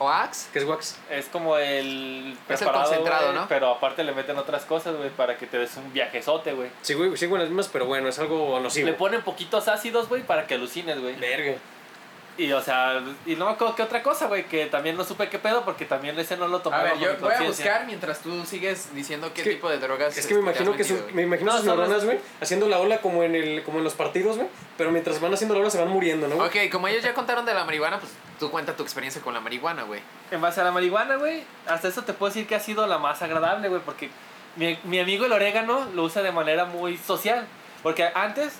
Oax. 0.00 0.48
¿Qué 0.52 0.58
es 0.58 0.64
wax? 0.64 0.98
es 1.10 1.26
como 1.26 1.56
el 1.56 2.32
Es 2.48 2.60
el 2.60 2.66
preparado, 2.66 2.84
concentrado, 2.84 3.26
güey, 3.26 3.38
¿no? 3.38 3.48
Pero 3.48 3.70
aparte 3.70 4.02
le 4.02 4.12
meten 4.12 4.36
otras 4.38 4.64
cosas, 4.64 4.96
güey, 4.96 5.10
para 5.10 5.36
que 5.36 5.46
te 5.46 5.58
des 5.58 5.76
un 5.76 5.92
viajezote, 5.92 6.52
güey. 6.52 6.70
Sí, 6.82 6.94
güey, 6.94 7.16
sigo 7.16 7.36
en 7.36 7.42
las 7.42 7.50
mismas, 7.50 7.68
pero 7.72 7.86
bueno, 7.86 8.08
es 8.08 8.18
algo 8.18 8.58
nocivo. 8.60 8.86
Le 8.86 8.94
ponen 8.94 9.22
poquitos 9.22 9.68
ácidos, 9.68 10.08
güey, 10.08 10.22
para 10.22 10.46
que 10.46 10.54
alucines, 10.54 11.00
güey. 11.00 11.14
Verga. 11.16 11.54
Y, 12.40 12.52
o 12.52 12.60
sea, 12.62 13.02
y 13.26 13.34
no 13.36 13.44
me 13.44 13.50
acuerdo 13.50 13.74
qué 13.76 13.82
otra 13.82 14.02
cosa, 14.02 14.26
güey, 14.26 14.46
que 14.46 14.64
también 14.66 14.96
no 14.96 15.04
supe 15.04 15.28
qué 15.28 15.38
pedo 15.38 15.62
porque 15.62 15.84
también 15.84 16.18
ese 16.18 16.38
no 16.38 16.48
lo 16.48 16.60
tomé 16.60 16.76
A 16.76 16.82
ver, 16.84 16.98
yo 16.98 17.14
voy 17.18 17.34
a 17.34 17.42
buscar 17.42 17.84
mientras 17.86 18.20
tú 18.20 18.46
sigues 18.46 18.94
diciendo 18.94 19.30
qué 19.34 19.42
Es 19.42 19.46
que- 19.48 19.54
tipo 19.56 19.68
de 19.68 19.78
drogas. 19.78 20.16
Es 20.16 20.26
que 20.26 20.32
me 20.34 20.40
imagino 20.40 20.72
que 20.72 20.78
metido, 20.78 20.96
su- 20.96 21.02
güey. 21.02 21.14
me 21.16 21.22
imagino 21.22 21.50
No, 21.50 21.56
sus 21.58 21.66
neuronas, 21.66 22.04
güey, 22.06 22.18
haciendo 22.40 22.66
la 22.68 22.78
ola 22.78 22.98
como 23.02 23.24
en 23.24 23.34
el 23.34 23.62
como 23.62 23.78
en 23.78 23.84
los 23.84 23.92
partidos, 23.92 24.36
güey, 24.36 24.48
pero 24.78 24.90
mientras 24.90 25.20
van 25.20 25.34
haciendo 25.34 25.54
la 25.54 25.60
ola 25.60 25.70
se 25.70 25.78
van 25.78 25.88
muriendo, 25.88 26.28
¿no? 26.28 26.36
güey? 26.36 26.48
Ok, 26.66 26.72
como 26.72 26.88
ellos 26.88 27.02
ya 27.04 27.12
contaron 27.12 27.44
de 27.44 27.52
la 27.52 27.64
marihuana, 27.64 27.98
pues 28.00 28.10
tú 28.38 28.50
cuenta 28.50 28.74
tu 28.74 28.82
experiencia 28.84 29.20
con 29.20 29.34
la 29.34 29.40
marihuana, 29.40 29.82
güey. 29.82 30.00
En 30.30 30.40
base 30.40 30.62
a 30.62 30.64
la 30.64 30.70
marihuana, 30.72 31.16
güey, 31.16 31.42
hasta 31.66 31.88
eso 31.88 32.04
te 32.04 32.14
puedo 32.14 32.30
decir 32.32 32.46
que 32.46 32.54
ha 32.54 32.60
sido 32.60 32.86
la 32.86 32.96
más 32.96 33.20
agradable, 33.20 33.68
güey, 33.68 33.82
porque 33.84 34.08
mi, 34.56 34.78
mi 34.84 34.98
amigo 34.98 35.26
el 35.26 35.32
orégano 35.32 35.88
lo 35.94 36.04
usa 36.04 36.22
de 36.22 36.32
manera 36.32 36.64
muy 36.64 36.96
social. 36.96 37.46
Porque 37.82 38.08
antes, 38.14 38.54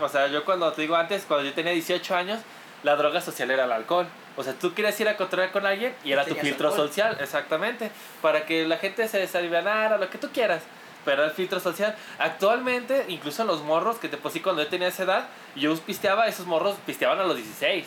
o 0.00 0.08
sea, 0.08 0.26
yo 0.26 0.44
cuando 0.44 0.72
te 0.72 0.82
digo 0.82 0.96
antes, 0.96 1.24
cuando 1.28 1.46
yo 1.48 1.54
tenía 1.54 1.70
18 1.72 2.16
años, 2.16 2.40
la 2.82 2.96
droga 2.96 3.20
social 3.20 3.50
era 3.50 3.64
el 3.64 3.72
alcohol. 3.72 4.06
O 4.36 4.42
sea, 4.42 4.54
tú 4.54 4.72
querías 4.74 4.98
ir 5.00 5.08
a 5.08 5.16
controlar 5.16 5.52
con 5.52 5.66
alguien 5.66 5.94
y 6.04 6.12
era 6.12 6.24
tu 6.24 6.34
filtro 6.34 6.68
alcohol. 6.68 6.88
social, 6.88 7.16
exactamente, 7.20 7.90
para 8.22 8.46
que 8.46 8.66
la 8.66 8.78
gente 8.78 9.06
se 9.08 9.18
desalivianara, 9.18 9.98
lo 9.98 10.08
que 10.10 10.18
tú 10.18 10.30
quieras. 10.32 10.62
Pero 11.04 11.22
era 11.22 11.30
el 11.30 11.36
filtro 11.36 11.58
social. 11.60 11.96
Actualmente, 12.18 13.04
incluso 13.08 13.44
los 13.44 13.62
morros, 13.62 13.98
que 13.98 14.08
te 14.08 14.16
pues 14.16 14.34
sí, 14.34 14.40
cuando 14.40 14.62
yo 14.62 14.68
tenía 14.68 14.88
esa 14.88 15.02
edad, 15.02 15.26
yo 15.56 15.76
pisteaba, 15.78 16.28
esos 16.28 16.46
morros 16.46 16.76
pisteaban 16.86 17.18
a 17.18 17.24
los 17.24 17.36
16. 17.36 17.86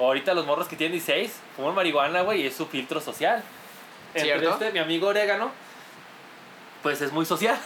Ahorita 0.00 0.32
los 0.34 0.46
morros 0.46 0.66
que 0.68 0.76
tienen 0.76 0.92
16 0.92 1.32
fuman 1.56 1.74
marihuana, 1.74 2.22
güey, 2.22 2.42
y 2.42 2.46
es 2.46 2.56
su 2.56 2.66
filtro 2.66 3.00
social. 3.00 3.42
Entre 4.14 4.38
¿Cierto? 4.38 4.50
este, 4.52 4.72
mi 4.72 4.78
amigo 4.78 5.08
orégano, 5.08 5.50
pues 6.82 7.00
es 7.02 7.12
muy 7.12 7.26
social. 7.26 7.58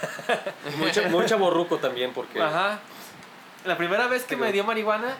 Mucha, 0.77 1.07
mucha 1.09 1.35
borruco 1.35 1.77
también, 1.77 2.11
porque. 2.13 2.41
Ajá. 2.41 2.79
La 3.65 3.77
primera 3.77 4.07
vez 4.07 4.23
que 4.23 4.35
Pero- 4.35 4.45
me 4.45 4.51
dio 4.51 4.63
marihuana, 4.65 5.15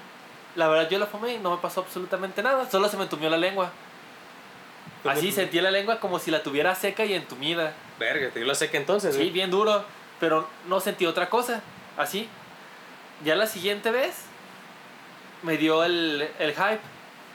la 0.56 0.68
verdad 0.68 0.89
yo 0.89 1.00
la 1.00 1.06
fumé 1.08 1.34
y 1.34 1.39
no 1.39 1.52
me 1.52 1.58
pasó 1.58 1.82
absolutamente 1.82 2.42
nada. 2.44 2.70
Solo 2.70 2.88
se 2.89 2.98
me 2.98 3.04
entumió 3.04 3.30
la 3.30 3.38
lengua. 3.38 3.72
Así 5.06 5.32
sentí 5.32 5.60
la 5.60 5.72
lengua 5.72 6.00
como 6.00 6.18
si 6.20 6.32
la 6.32 6.44
tuviera 6.44 6.74
seca 6.76 7.04
y 7.06 7.13
entumida. 7.13 7.74
Verga, 8.00 8.30
te 8.30 8.39
dio 8.39 8.48
la 8.48 8.56
seca 8.56 8.78
entonces, 8.78 9.16
Sí, 9.16 9.30
bien 9.32 9.52
duro. 9.52 9.84
Pero 10.20 10.48
no 10.68 10.80
sentí 10.80 11.06
otra 11.06 11.30
cosa. 11.30 11.62
Así. 11.98 12.30
Ya 13.26 13.36
la 13.36 13.48
siguiente 13.48 13.92
vez 13.92 14.16
me 15.42 15.58
dio 15.58 15.84
el, 15.84 16.28
el 16.39 16.52
hype. 16.54 16.80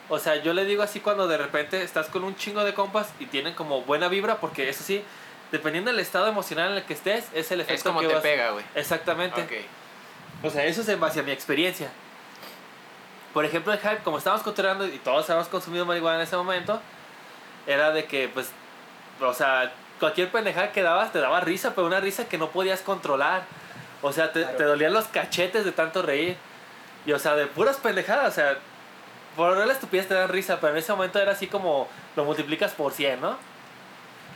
O 0.09 0.19
sea, 0.19 0.37
yo 0.37 0.55
le 0.55 0.65
digo 0.65 0.83
así 0.83 1.01
cuando 1.01 1.29
de 1.29 1.37
repente 1.37 1.83
estás 1.83 2.07
con 2.09 2.25
un 2.25 2.35
chingo 2.37 2.65
de 2.65 2.73
compas 2.73 3.11
y 3.21 3.27
tienen 3.27 3.53
como 3.55 3.83
buena 3.83 4.09
vibra, 4.09 4.37
porque 4.39 4.71
eso 4.71 4.83
sí, 4.83 5.03
dependiendo 5.53 5.91
del 5.91 6.01
estado 6.01 6.27
emocional 6.29 6.71
en 6.73 6.79
el 6.79 6.85
que 6.85 6.95
estés, 6.95 7.27
es 7.35 7.51
el 7.53 7.61
efecto 7.61 7.75
Es 7.75 7.83
como 7.83 8.01
que 8.01 8.09
te 8.09 8.15
vas- 8.15 8.23
pega, 8.23 8.51
güey. 8.53 8.65
Exactamente. 8.75 9.67
O 10.43 10.49
sea, 10.49 10.65
eso 10.65 10.81
es 10.81 10.89
en 10.89 10.99
base 11.01 11.21
a 11.21 11.23
mi 11.23 11.33
experiencia. 11.33 11.91
Por 13.39 13.45
ejemplo, 13.45 13.73
el 13.73 13.79
hype, 13.79 13.99
como 13.99 14.19
estábamos 14.19 14.43
controlando 14.43 14.85
y 14.85 14.99
todos 14.99 15.31
habíamos 15.31 15.47
consumido 15.47 15.87
marihuana 15.87 16.17
en 16.17 16.23
ese 16.23 16.37
momento, 16.37 16.81
era 17.69 17.93
de 17.93 18.05
que, 18.05 18.29
pues, 18.29 18.51
o 19.21 19.33
sea, 19.33 19.71
cualquier 20.01 20.29
pendejada 20.33 20.73
que 20.73 20.83
dabas 20.83 21.13
te 21.13 21.21
daba 21.21 21.39
risa, 21.39 21.73
pero 21.77 21.87
una 21.87 22.01
risa 22.01 22.29
que 22.29 22.37
no 22.37 22.49
podías 22.49 22.81
controlar. 22.81 23.43
O 24.03 24.13
sea, 24.13 24.33
te, 24.33 24.41
Claro. 24.43 24.57
te 24.57 24.65
dolían 24.65 24.93
los 24.93 25.05
cachetes 25.07 25.65
de 25.65 25.71
tanto 25.71 26.03
reír. 26.03 26.37
Y, 27.07 27.13
o 27.13 27.19
sea, 27.21 27.37
de 27.37 27.47
puras 27.47 27.77
pendejadas, 27.77 28.33
o 28.33 28.35
sea, 28.35 28.59
por 29.37 29.57
la 29.57 29.73
estupidez 29.73 30.09
te 30.09 30.15
dan 30.15 30.31
risa, 30.31 30.59
pero 30.61 30.73
en 30.73 30.79
ese 30.81 30.91
momento 30.93 31.21
era 31.21 31.31
así 31.31 31.47
como 31.47 31.87
lo 32.17 32.25
multiplicas 32.25 32.73
por 32.73 32.93
100, 32.93 33.21
¿no? 33.21 33.37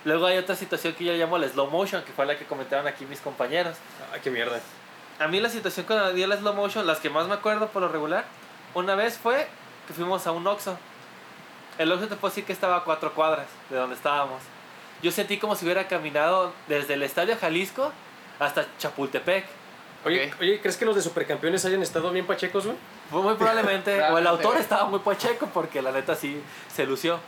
Luego 0.04 0.26
hay 0.26 0.38
otra 0.38 0.54
situación 0.54 0.94
que 0.94 1.02
yo 1.06 1.12
llamo 1.14 1.38
el 1.38 1.50
slow 1.50 1.68
motion, 1.68 2.04
que 2.04 2.12
fue 2.12 2.24
la 2.24 2.38
que 2.38 2.44
comentaron 2.44 2.86
aquí 2.86 3.04
mis 3.06 3.20
compañeros. 3.20 3.76
Ay, 4.12 4.20
qué 4.22 4.30
mierda. 4.30 4.60
A 5.18 5.26
mí 5.26 5.40
la 5.40 5.48
situación 5.48 5.86
cuando 5.86 6.12
di 6.12 6.22
el 6.22 6.32
slow 6.38 6.54
motion, 6.54 6.86
las 6.86 7.00
que 7.00 7.10
más 7.10 7.26
me 7.26 7.34
acuerdo 7.34 7.66
por 7.66 7.82
lo 7.82 7.88
regular, 7.88 8.24
una 8.74 8.94
vez 8.94 9.18
fue 9.18 9.46
que 9.87 9.94
fuimos 9.94 10.26
a 10.26 10.32
un 10.32 10.46
Oxxo. 10.46 10.78
El 11.78 11.90
Oxxo 11.92 12.08
te 12.08 12.16
puedo 12.16 12.30
decir 12.30 12.44
que 12.44 12.52
estaba 12.52 12.76
a 12.76 12.85
cuatro 12.85 13.12
cuadras 13.14 13.46
de 13.70 13.76
donde 13.76 13.96
estábamos. 13.96 14.42
Yo 15.02 15.11
sentí 15.11 15.38
como 15.38 15.56
si 15.56 15.64
hubiera 15.64 15.88
caminado 15.88 16.52
desde 16.68 16.94
el 16.94 17.02
Estadio 17.02 17.37
Jalisco 17.37 17.92
hasta 18.38 18.66
Chapultepec. 18.78 19.44
Oye, 20.04 20.32
oye, 20.40 20.61
¿crees 20.61 20.76
que 20.76 20.85
los 20.85 20.96
de 20.96 21.02
Supercampeones 21.02 21.64
hayan 21.64 21.82
estado 21.82 22.11
bien 22.11 22.26
pachecos, 22.26 22.66
güey? 22.66 22.76
Fue 23.11 23.22
muy 23.22 23.35
probablemente, 23.35 24.02
o 24.11 24.18
el 24.18 24.26
autor 24.26 24.56
estaba 24.56 24.85
muy 24.85 24.98
pacheco 25.00 25.48
porque 25.52 25.80
la 25.80 25.92
neta 25.92 26.14
sí 26.14 26.40
se 26.72 26.87
lució. 26.87 27.20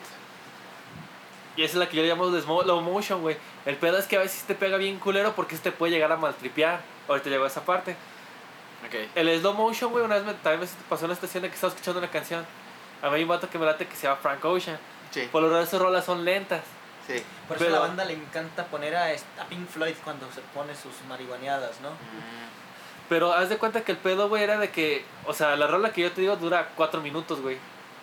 Y 1.57 1.63
esa 1.63 1.75
es 1.75 1.79
la 1.79 1.89
que 1.89 1.97
yo 1.97 2.03
le 2.03 2.09
llamo 2.09 2.31
slow 2.31 2.81
motion, 2.81 3.23
güey. 3.23 3.37
El 3.65 3.77
pedo 3.77 3.99
es 3.99 4.07
que 4.07 4.17
a 4.17 4.21
veces 4.21 4.43
te 4.43 4.55
pega 4.55 4.77
bien 4.77 4.99
culero 4.99 5.35
porque 5.37 5.55
este 5.55 5.71
puede 5.71 5.93
llegar 5.93 6.11
a 6.11 6.17
maltripear. 6.17 6.81
Ahorita 7.09 7.31
llegó 7.31 7.45
a 7.45 7.47
esa 7.47 7.65
parte. 7.65 7.97
El 9.15 9.41
slow 9.41 9.55
motion, 9.55 9.91
güey, 9.93 10.05
una 10.05 10.17
vez 10.17 10.25
me, 10.25 10.35
también 10.35 10.61
me 10.61 10.85
pasó 10.89 11.05
en 11.05 11.09
la 11.11 11.15
estación 11.15 11.43
de 11.43 11.49
que 11.49 11.55
estaba 11.55 11.73
escuchando 11.73 11.99
una 12.01 12.11
canción. 12.11 12.45
A 13.03 13.09
mí 13.11 13.17
hay 13.17 13.23
un 13.23 13.29
vato 13.29 13.49
que 13.51 13.59
me 13.59 13.67
late 13.67 13.87
que 13.87 13.97
se 13.97 14.05
llama 14.07 14.17
Frank 14.23 14.45
Ocean. 14.45 14.79
Sí, 15.11 15.29
Por 15.31 15.43
lo 15.43 15.49
general 15.49 15.69
sus 15.69 15.81
rolas 15.81 16.05
son 16.05 16.25
lentas. 16.25 16.63
sí. 17.07 17.23
Por 17.47 17.57
eso 17.57 17.65
a 17.67 17.69
Pero- 17.69 17.71
la 17.81 17.87
banda 17.87 18.05
le 18.05 18.15
encanta 18.15 18.65
poner 18.67 18.97
a 18.97 19.09
Pink 19.49 19.69
Floyd 19.69 19.95
cuando 20.03 20.27
se 20.33 20.41
pone 20.55 20.75
sus 20.75 20.93
marihuaneadas, 21.09 21.81
¿no? 21.83 21.91
Mm, 21.91 22.49
Pero 23.09 23.33
haz 23.35 23.49
de 23.51 23.59
cuenta 23.59 23.83
que 23.85 23.93
el 23.93 23.99
pedo, 23.99 24.29
güey, 24.31 24.43
era 24.43 24.57
de 24.59 24.71
que... 24.71 25.05
O 25.27 25.35
sea, 25.35 25.55
la 25.57 25.67
rola 25.67 25.93
que 25.93 26.01
yo 26.01 26.11
te 26.13 26.23
digo 26.23 26.37
dura 26.37 26.71
cuatro 26.75 27.03
minutos, 27.03 27.41
güey. 27.43 27.59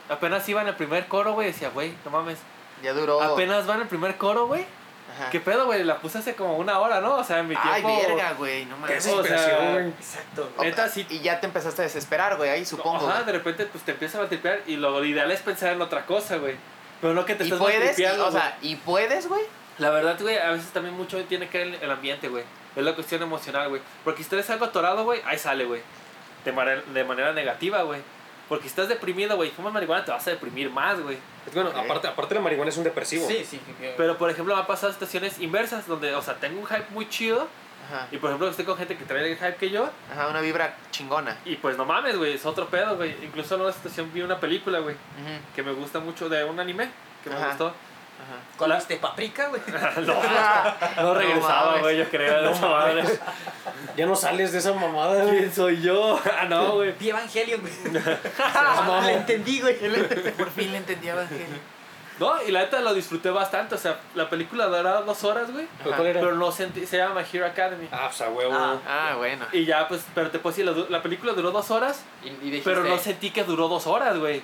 Apenas 0.10 0.48
iba 0.50 0.62
en 0.62 0.68
el 0.68 0.76
primer 0.76 1.08
coro, 1.08 1.34
güey, 1.34 1.48
decía, 1.48 1.70
güey, 1.70 1.94
no 2.06 2.12
mames. 2.12 2.38
Ya 2.84 2.94
duró. 2.94 3.22
Apenas 3.22 3.68
va 3.68 3.76
en 3.76 3.82
el 3.82 3.88
primer 3.88 4.18
coro, 4.18 4.46
güey. 4.46 4.66
Ajá. 5.12 5.30
¿Qué 5.30 5.40
pedo, 5.40 5.66
güey? 5.66 5.84
La 5.84 5.98
puse 6.00 6.18
hace 6.20 6.36
como 6.36 6.58
una 6.58 6.80
hora, 6.80 7.02
¿no? 7.02 7.16
O 7.16 7.24
sea, 7.24 7.40
en 7.40 7.48
mi 7.50 7.56
Ay, 7.62 7.82
tiempo... 7.84 8.02
verga, 8.08 8.34
güey, 8.34 8.66
no 8.66 8.76
Qué 8.76 8.82
mames. 8.82 9.06
o 9.08 9.10
sea, 9.10 9.22
desesperación, 9.22 9.74
güey. 9.74 9.88
Exacto. 9.90 10.50
Neta, 10.62 10.88
sí. 10.90 11.06
Y 11.10 11.20
ya 11.20 11.40
te 11.40 11.46
empezaste 11.48 11.82
a 11.82 11.86
desesperar, 11.86 12.38
güey, 12.38 12.50
ahí 12.50 12.66
supongo. 12.66 13.08
Ajá, 13.10 13.24
de 13.24 13.32
repente 13.34 13.66
pues 13.66 13.84
te 13.84 13.92
empieza 13.92 14.18
a 14.18 14.22
maltripear 14.22 14.62
y 14.68 14.78
lo 14.78 15.04
ideal 15.04 15.30
es 15.32 15.42
pensar 15.42 15.74
en 15.74 15.82
otra 15.82 16.06
cosa, 16.06 16.38
güey. 16.38 16.56
Pero 17.02 17.14
no 17.14 17.26
que 17.26 17.36
te 17.36 17.44
Y 17.44 17.48
estés 17.48 17.60
puedes, 17.60 18.00
y- 18.00 18.06
o 18.06 18.32
sea, 18.32 18.58
y 18.62 18.76
puedes, 18.76 19.28
güey. 19.28 19.42
La 19.78 19.90
verdad, 19.90 20.18
güey, 20.20 20.38
a 20.38 20.52
veces 20.52 20.70
también 20.72 20.96
mucho 20.96 21.24
tiene 21.26 21.50
que 21.50 21.58
ver 21.58 21.68
el, 21.68 21.76
el 21.76 21.92
ambiente, 21.92 22.28
güey. 22.30 22.44
Es 22.76 22.84
la 22.84 22.94
cuestión 22.94 23.22
emocional, 23.24 23.70
güey. 23.70 23.82
Porque 24.04 24.24
si 24.24 24.30
traes 24.30 24.50
algo 24.50 24.66
atorado, 24.66 25.04
güey, 25.04 25.22
ahí 25.26 25.38
sale, 25.40 25.66
güey. 25.66 25.82
De, 26.46 26.52
manera- 26.52 26.82
de 26.94 27.04
manera 27.04 27.34
negativa, 27.34 27.82
güey. 27.84 28.02
Porque 28.52 28.64
si 28.64 28.68
estás 28.72 28.90
deprimido, 28.90 29.38
güey, 29.38 29.50
fumas 29.50 29.72
marihuana, 29.72 30.04
te 30.04 30.12
vas 30.12 30.28
a 30.28 30.32
deprimir 30.32 30.70
más, 30.70 31.00
güey. 31.00 31.18
Bueno, 31.54 31.70
aparte, 31.74 32.10
aparte 32.10 32.36
la 32.36 32.42
marihuana 32.42 32.68
es 32.70 32.76
un 32.76 32.84
depresivo. 32.84 33.26
Sí, 33.26 33.46
sí. 33.50 33.62
que- 33.80 33.94
Pero, 33.96 34.18
por 34.18 34.30
ejemplo, 34.30 34.54
me 34.54 34.62
ha 34.62 34.68
pasado 34.68 34.92
situaciones 34.92 35.40
inversas 35.40 35.88
donde, 35.88 36.14
o 36.14 36.22
sea, 36.22 36.34
tengo 36.36 36.60
un 36.60 36.68
hype 36.68 36.84
muy 36.90 37.08
chido. 37.08 37.48
Ajá. 37.88 38.08
Y, 38.12 38.18
por 38.18 38.30
ejemplo, 38.30 38.50
estoy 38.50 38.66
con 38.66 38.76
gente 38.78 38.98
que 38.98 39.06
trae 39.06 39.26
el 39.32 39.38
hype 39.38 39.56
que 39.56 39.70
yo. 39.70 39.90
Ajá, 40.12 40.28
una 40.28 40.42
vibra 40.42 40.76
chingona. 40.92 41.38
Y, 41.46 41.56
pues, 41.56 41.78
no 41.78 41.86
mames, 41.86 42.18
güey, 42.18 42.34
es 42.34 42.46
otro 42.46 42.68
pedo, 42.68 42.98
güey. 42.98 43.16
Incluso 43.24 43.56
en 43.56 43.62
una 43.62 43.72
situación 43.72 44.12
vi 44.14 44.22
una 44.22 44.38
película, 44.42 44.80
güey, 44.80 44.96
Ujú, 44.96 45.56
que 45.56 45.64
me 45.64 45.72
gusta 45.72 46.02
mucho 46.02 46.28
de 46.28 46.44
un 46.44 46.60
anime, 46.60 46.90
que 47.24 47.30
me 47.30 47.38
Ajá. 47.38 47.48
gustó. 47.48 47.74
Ajá. 48.22 48.40
¿Comiste 48.58 48.98
paprika, 48.98 49.48
güey? 49.48 49.62
no, 50.06 51.04
no 51.04 51.14
regresaba, 51.14 51.80
güey, 51.80 51.98
yo 51.98 52.10
creo, 52.10 52.54
madre. 52.56 53.04
Ya 53.98 54.06
no 54.06 54.16
sales 54.16 54.52
de 54.52 54.60
esa 54.60 54.74
mamada, 54.74 55.24
güey. 55.24 55.40
¿Quién 55.40 55.54
soy 55.54 55.82
yo? 55.82 56.20
Ah, 56.40 56.46
no, 56.46 56.76
güey. 56.76 56.94
Vi 57.00 57.10
Evangelion, 57.10 57.62
güey. 57.62 57.74
Ah, 58.40 59.02
Le 59.06 59.14
entendí, 59.14 59.62
güey. 59.62 59.76
Por 60.38 60.50
fin 60.52 60.72
le 60.72 60.78
entendí 60.78 61.10
a 61.10 61.14
Evangelio. 61.14 61.46
No, 62.20 62.34
y 62.44 62.52
la 62.52 62.60
neta 62.62 62.80
lo 62.82 62.94
disfruté 62.94 63.32
bastante. 63.32 63.74
O 63.74 63.78
sea, 63.80 64.00
la 64.14 64.30
película 64.30 64.68
duraba 64.68 65.02
dos 65.02 65.24
horas, 65.24 65.52
güey. 65.52 65.68
¿Pero 65.84 65.96
¿Cuál 65.96 66.08
era? 66.08 66.20
Pero 66.22 66.36
no 66.36 66.52
sentí, 66.52 66.86
se 66.86 66.98
llama 66.98 67.22
My 67.22 67.26
Hero 67.34 67.48
Academy. 67.48 67.88
Ah, 67.92 68.08
pues 68.10 68.22
a 68.22 68.30
huevo. 68.30 68.54
Ah. 68.54 68.78
Ah, 68.88 69.16
bueno. 69.18 69.46
Y 69.52 69.66
ya, 69.66 69.88
pues, 69.88 70.06
pero 70.14 70.30
te 70.30 70.38
puedo 70.38 70.56
decir, 70.56 70.66
la, 70.72 70.86
la 70.90 71.02
película 71.02 71.34
duró 71.34 71.50
dos 71.50 71.72
horas, 71.72 72.04
Y, 72.24 72.28
y 72.28 72.52
dijiste, 72.52 72.70
pero 72.70 72.84
no 72.84 72.98
sentí 73.00 73.32
que 73.32 73.44
duró 73.44 73.68
dos 73.68 73.88
horas, 73.88 74.20
güey. 74.20 74.44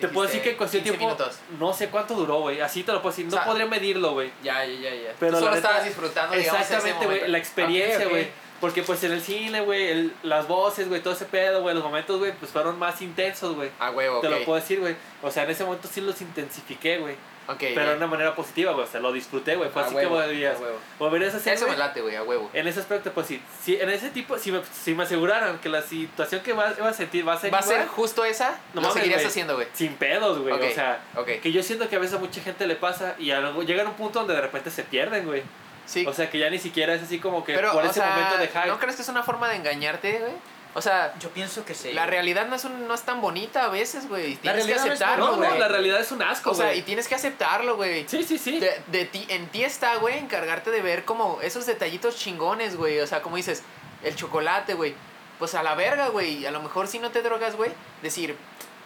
Te 0.00 0.08
puedo 0.08 0.26
decir 0.26 0.42
que 0.42 0.50
en 0.50 0.56
cuestión 0.56 0.82
de 0.84 0.90
15 0.90 0.98
tiempo, 0.98 1.16
minutos. 1.16 1.38
no 1.58 1.72
sé 1.72 1.88
cuánto 1.88 2.14
duró, 2.14 2.40
güey. 2.40 2.60
Así 2.60 2.82
te 2.82 2.92
lo 2.92 3.02
puedo 3.02 3.12
decir, 3.12 3.26
no 3.26 3.30
O 3.32 3.36
sea, 3.36 3.44
podría 3.44 3.66
medirlo, 3.66 4.12
güey. 4.12 4.32
Ya, 4.42 4.64
ya, 4.64 4.72
ya, 4.80 4.94
ya. 4.94 5.12
Pero 5.18 5.32
Tú 5.32 5.34
la 5.36 5.38
solo 5.40 5.54
neta- 5.56 5.68
estabas 5.68 5.84
disfrutando, 5.84 6.36
digamos, 6.36 6.60
Exactamente, 6.60 7.06
güey, 7.06 7.28
la 7.28 7.38
experiencia, 7.38 8.08
güey. 8.08 8.28
Porque 8.60 8.82
pues 8.82 9.02
en 9.04 9.12
el 9.12 9.22
cine, 9.22 9.62
güey, 9.62 10.12
las 10.22 10.46
voces, 10.46 10.86
güey, 10.88 11.00
todo 11.00 11.14
ese 11.14 11.24
pedo, 11.24 11.62
güey, 11.62 11.74
los 11.74 11.82
momentos, 11.82 12.18
güey, 12.18 12.32
pues 12.32 12.50
fueron 12.52 12.78
más 12.78 13.00
intensos, 13.00 13.54
güey. 13.56 13.70
A 13.78 13.90
huevo, 13.90 14.20
Te 14.20 14.28
lo 14.28 14.44
puedo 14.44 14.60
decir, 14.60 14.80
güey. 14.80 14.96
O 15.22 15.30
sea, 15.30 15.44
en 15.44 15.50
ese 15.50 15.64
momento 15.64 15.88
sí 15.90 16.00
los 16.02 16.20
intensifiqué, 16.20 16.98
güey. 16.98 17.14
Pero 17.58 17.84
ya. 17.86 17.90
de 17.90 17.96
una 17.96 18.06
manera 18.06 18.34
positiva, 18.34 18.72
güey. 18.72 18.84
O 18.84 18.88
sea, 18.88 19.00
lo 19.00 19.12
disfruté, 19.12 19.56
güey. 19.56 19.70
Fue 19.70 19.82
A 19.82 19.86
así 19.86 19.94
huevo, 19.94 20.16
que 20.16 20.22
volverías. 20.22 20.56
a 20.56 20.60
huevo. 20.60 20.78
Volverías 20.98 21.34
a 21.34 21.36
hacer, 21.38 21.54
Eso 21.54 21.68
me 21.68 21.76
late, 21.76 22.00
güey, 22.00 22.16
a 22.16 22.22
huevo. 22.22 22.50
En 22.52 22.66
ese 22.66 22.80
aspecto, 22.80 23.12
pues 23.12 23.26
sí. 23.26 23.42
Si 23.62 23.76
en 23.76 23.90
ese 23.90 24.10
tipo, 24.10 24.38
si 24.38 24.52
me, 24.52 24.60
si 24.72 24.94
me 24.94 25.02
aseguraran 25.04 25.58
que 25.58 25.68
la 25.68 25.82
situación 25.82 26.42
que 26.42 26.52
va, 26.52 26.72
va 26.82 26.90
a 26.90 26.92
sentir 26.94 27.26
va 27.26 27.34
a 27.34 27.38
ser 27.38 27.52
¿Va 27.52 27.58
a 27.58 27.62
ser 27.62 27.86
justo 27.86 28.24
esa? 28.24 28.50
No 28.74 28.80
lo 28.80 28.88
mames, 28.88 28.94
seguirías 28.94 29.24
haciendo, 29.24 29.54
güey. 29.54 29.66
sin 29.72 29.94
pedos, 29.94 30.38
güey. 30.38 30.54
O 30.54 30.74
sea, 30.74 31.00
que 31.42 31.52
yo 31.52 31.62
siento 31.62 31.88
que 31.88 31.96
a 31.96 31.98
veces 31.98 32.16
a 32.16 32.18
mucha 32.18 32.40
gente 32.40 32.66
le 32.66 32.76
pasa 32.76 33.14
y 33.18 33.30
a 33.30 33.40
llegan 33.60 33.86
a 33.86 33.90
un 33.90 33.96
punto 33.96 34.20
donde 34.20 34.34
de 34.34 34.40
repente 34.40 34.70
se 34.70 34.82
pierden, 34.84 35.26
güey. 35.26 35.42
Sí. 35.86 36.06
O 36.06 36.12
sea, 36.12 36.30
que 36.30 36.38
ya 36.38 36.48
ni 36.50 36.58
siquiera 36.58 36.94
es 36.94 37.02
así 37.02 37.18
como 37.18 37.44
que 37.44 37.54
pero, 37.54 37.72
por 37.72 37.84
ese 37.84 37.94
sea, 37.94 38.10
momento 38.10 38.38
de 38.38 38.46
hype. 38.46 38.66
¿no 38.68 38.78
crees 38.78 38.94
que 38.96 39.02
es 39.02 39.08
una 39.08 39.24
forma 39.24 39.48
de 39.48 39.56
engañarte, 39.56 40.18
güey? 40.20 40.32
O 40.74 40.80
sea, 40.80 41.14
Yo 41.18 41.30
pienso 41.30 41.64
que 41.64 41.74
sí. 41.74 41.92
la 41.92 42.06
realidad 42.06 42.46
no 42.46 42.54
es, 42.54 42.64
un- 42.64 42.86
no 42.86 42.94
es 42.94 43.02
tan 43.02 43.20
bonita 43.20 43.64
a 43.64 43.68
veces, 43.68 44.08
güey. 44.08 44.36
Tienes 44.36 44.66
que 44.66 44.74
no 44.76 44.80
aceptarlo, 44.80 45.26
no, 45.32 45.36
güey. 45.36 45.50
no, 45.50 45.58
la 45.58 45.66
realidad 45.68 46.00
es 46.00 46.12
un 46.12 46.22
asco, 46.22 46.50
O 46.52 46.54
sea, 46.54 46.66
güey. 46.66 46.78
y 46.78 46.82
tienes 46.82 47.08
que 47.08 47.16
aceptarlo, 47.16 47.76
güey. 47.76 48.06
Sí, 48.08 48.22
sí, 48.22 48.38
sí. 48.38 48.60
De, 48.60 48.80
de 48.86 49.04
ti, 49.04 49.26
en 49.28 49.48
ti 49.48 49.64
está, 49.64 49.96
güey, 49.96 50.18
encargarte 50.18 50.70
de 50.70 50.80
ver 50.80 51.04
como 51.04 51.40
esos 51.42 51.66
detallitos 51.66 52.16
chingones, 52.16 52.76
güey. 52.76 53.00
O 53.00 53.06
sea, 53.06 53.20
como 53.20 53.34
dices, 53.36 53.62
el 54.04 54.14
chocolate, 54.14 54.74
güey. 54.74 54.94
Pues 55.40 55.54
a 55.54 55.62
la 55.62 55.74
verga, 55.74 56.08
güey. 56.08 56.46
A 56.46 56.50
lo 56.52 56.62
mejor 56.62 56.86
si 56.86 56.98
no 57.00 57.10
te 57.10 57.22
drogas, 57.22 57.56
güey, 57.56 57.72
decir, 58.02 58.36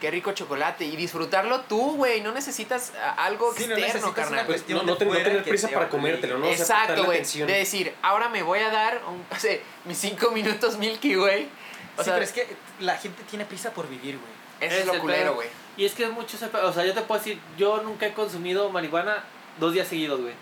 qué 0.01 0.11
rico 0.11 0.33
chocolate. 0.33 0.85
Y 0.87 0.97
disfrutarlo 0.97 1.61
tú, 1.63 1.97
güey. 1.97 2.21
No 2.23 2.33
necesitas 2.33 2.93
algo 3.19 3.53
Sí, 3.55 3.67
no 3.67 3.77
externo, 3.77 4.07
una 4.07 4.15
carnal. 4.17 4.47
Pues, 4.47 4.67
no, 4.69 4.85
no, 4.85 4.97
te- 4.97 5.05
no 5.05 5.13
tener 5.13 5.43
prisa 5.45 5.69
te 5.69 5.75
para 5.75 5.89
comértelo, 5.91 6.39
¿no? 6.39 6.47
O 6.49 6.55
sea, 6.55 6.61
Exacto, 6.63 7.05
güey. 7.05 7.19
atención. 7.19 7.47
De 7.49 7.55
decir, 7.59 7.93
ahora 8.03 8.29
me 8.31 8.43
voy 8.43 8.61
a 8.61 8.71
dar 8.71 9.03
un, 9.09 9.23
o 9.37 9.39
sea, 9.39 9.59
mis 9.85 9.99
cinco 9.99 10.31
minutos 10.31 10.79
Milky 10.79 11.17
Way. 11.17 11.49
O 11.97 12.01
sí, 12.01 12.05
sea, 12.05 12.15
pero 12.15 12.25
es 12.25 12.33
que 12.33 12.57
la 12.81 12.97
gente 12.97 13.23
tiene 13.31 13.45
prisa 13.45 13.71
por 13.71 13.89
vivir, 13.89 14.19
güey. 14.19 14.69
eso 14.71 14.81
es 14.81 14.87
lo 14.87 14.95
el 14.95 15.01
culero, 15.01 15.35
güey. 15.35 15.49
Y 15.77 15.85
es 15.85 15.93
que 15.95 16.05
es 16.05 16.11
mucho 16.11 16.37
ese. 16.37 16.47
O 16.57 16.73
sea, 16.73 16.85
yo 16.85 16.95
te 16.95 17.03
puedo 17.03 17.19
decir, 17.21 17.41
yo 17.57 17.83
nunca 17.83 18.07
he 18.07 18.13
consumido 18.15 18.69
marihuana 18.71 19.23
dos 19.59 19.73
días 19.73 19.87
seguidos, 19.89 20.21
güey. 20.21 20.35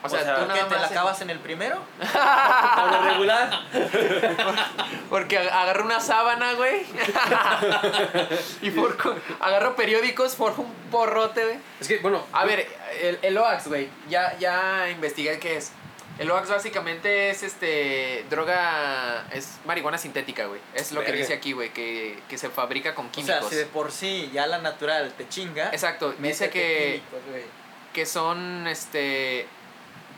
O 0.00 0.08
sea, 0.08 0.20
O 0.20 0.22
sea, 0.22 0.34
tú 0.36 0.44
¿Por 0.44 0.52
qué 0.54 0.60
nada 0.60 0.68
te 0.68 0.80
la 0.80 0.86
acabas 0.86 1.20
en 1.22 1.30
el 1.30 1.38
primero? 1.40 1.82
Por 1.98 2.92
lo 2.92 3.02
regular. 3.02 3.50
Porque 5.10 5.40
ag- 5.40 5.50
agarro 5.50 5.84
una 5.84 6.00
sábana, 6.00 6.52
güey. 6.54 6.82
y 8.62 8.70
forco, 8.70 9.14
agarro 9.40 9.74
periódicos, 9.76 10.36
forjo 10.36 10.62
un 10.62 10.72
porrote, 10.90 11.44
güey. 11.44 11.58
Es 11.80 11.88
que, 11.88 11.98
bueno, 11.98 12.24
A 12.32 12.44
ver, 12.44 12.68
el, 13.00 13.18
el 13.22 13.38
OAX, 13.38 13.66
güey. 13.68 13.88
Ya, 14.08 14.36
ya 14.38 14.88
investigué 14.90 15.38
qué 15.40 15.56
es. 15.56 15.72
El 16.18 16.30
OAX 16.30 16.48
básicamente 16.48 17.30
es 17.30 17.44
este 17.44 18.24
droga, 18.28 19.26
es 19.32 19.58
marihuana 19.64 19.98
sintética, 19.98 20.46
güey. 20.46 20.60
Es 20.74 20.90
lo 20.92 21.04
que 21.04 21.12
dice 21.12 21.32
aquí, 21.32 21.52
güey, 21.52 21.72
que, 21.72 22.18
que 22.28 22.38
se 22.38 22.50
fabrica 22.50 22.94
con 22.94 23.06
O 23.06 23.10
químicos. 23.12 23.38
sea, 23.40 23.48
si 23.48 23.54
de 23.56 23.66
por 23.66 23.92
sí 23.92 24.28
ya 24.32 24.46
la 24.46 24.58
natural 24.58 25.12
te 25.16 25.28
chinga. 25.28 25.70
Exacto, 25.70 26.12
dice 26.18 26.50
que, 26.50 27.02
químicos, 27.12 27.50
que 27.92 28.06
son 28.06 28.66
este 28.66 29.46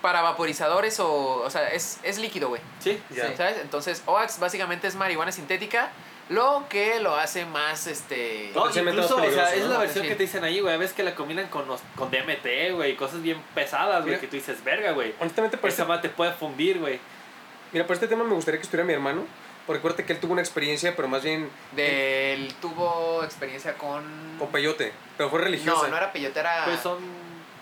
para 0.01 0.23
vaporizadores 0.23 0.99
o, 1.01 1.43
o 1.43 1.51
sea, 1.51 1.69
es, 1.69 2.01
es 2.03 2.17
líquido, 2.19 2.49
güey. 2.49 2.63
Sí. 2.79 2.99
Ya. 3.11 3.29
Sí. 3.29 3.35
¿Sabes? 3.37 3.59
Entonces, 3.61 4.03
OAX 4.07 4.39
básicamente 4.39 4.87
es 4.87 4.95
marihuana 4.95 5.31
sintética, 5.33 5.91
lo 6.31 6.65
que 6.71 6.99
lo 7.01 7.15
hace 7.17 7.45
más 7.45 7.87
este 7.87 8.51
No, 8.55 8.71
incluso, 8.71 9.17
o 9.17 9.31
sea, 9.31 9.53
es 9.55 9.65
¿no? 9.65 9.73
la 9.73 9.79
versión 9.81 10.05
Sí. 10.05 10.09
que 10.09 10.15
te 10.17 10.23
dicen 10.23 10.43
ahí, 10.45 10.61
güey. 10.61 10.79
Ves 10.79 10.93
que 10.95 11.03
la 11.03 11.15
combinan 11.15 11.49
con, 11.49 11.67
los- 11.69 11.83
con 11.97 12.11
DMT, 12.11 12.71
güey. 12.73 12.97
Cosas 12.97 13.21
bien 13.21 13.43
pesadas, 13.55 14.03
güey. 14.05 14.19
Que 14.19 14.27
tú 14.29 14.37
dices, 14.37 14.65
verga, 14.65 14.93
güey. 14.93 15.15
honestamente, 15.21 15.59
para 15.59 15.73
Esa 15.73 15.83
este, 15.93 16.09
te 16.09 16.15
puede 16.15 16.33
fundir, 16.33 16.79
güey. 16.79 16.99
mira, 17.73 17.85
para 17.85 17.95
este 17.95 18.09
tema 18.09 18.25
me 18.25 18.35
gustaría 18.35 18.59
que 18.59 18.65
estuviera 18.65 18.87
mi 18.87 18.95
hermano. 18.95 19.27
Porque 19.67 19.79
acuérdate 19.79 20.05
que 20.05 20.15
él 20.15 20.19
tuvo 20.21 20.33
una 20.33 20.41
experiencia, 20.41 20.97
pero 20.97 21.07
más 21.07 21.23
bien 21.23 21.49
del 21.73 22.53
tuvo 22.61 23.23
experiencia 23.23 23.75
con 23.75 24.03
con 24.39 24.49
peyote. 24.51 24.93
Pero 25.17 25.31
fue 25.31 25.41
religiosa. 25.41 25.83
No, 25.83 25.89
no 25.89 25.97
era 25.99 26.13
peyote, 26.13 26.41
era 26.41 26.65
Pues 26.65 26.81
son. 26.81 26.99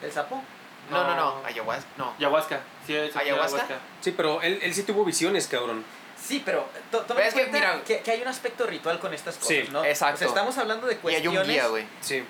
¿El 0.02 0.12
sapo? 0.12 0.42
No, 0.90 1.02
no, 1.04 1.14
no, 1.16 1.40
no. 1.40 1.46
ayahuasca, 1.46 1.84
no. 1.98 2.14
Ayahuasca. 2.18 2.60
Sí, 2.86 2.94
sí, 3.12 3.18
¿Ayahuasca? 3.18 3.66
Sí, 4.00 4.12
pero 4.16 4.40
él, 4.40 4.58
él 4.62 4.72
sí 4.72 4.84
tuvo 4.84 5.04
visiones, 5.04 5.46
cabrón. 5.48 5.84
Sí, 6.22 6.42
pero 6.44 6.68
to- 6.90 7.00
toma 7.02 7.20
en 7.22 7.28
es 7.28 7.34
que, 7.34 7.40
cuenta 7.48 7.58
mira- 7.58 7.84
que, 7.84 8.00
que 8.00 8.10
hay 8.10 8.22
un 8.22 8.28
aspecto 8.28 8.66
ritual 8.66 8.98
con 8.98 9.14
estas 9.14 9.36
cosas, 9.36 9.48
Sí, 9.48 9.64
¿no? 9.70 9.84
exacto. 9.84 10.16
O 10.16 10.18
sea, 10.18 10.28
estamos 10.28 10.58
hablando 10.58 10.86
de 10.86 10.94
Y 10.94 10.96
hay 10.96 11.00
cuestiones... 11.02 11.40
un 11.42 11.48
guía, 11.48 11.66
güey. 11.68 11.86
Sí. 12.00 12.22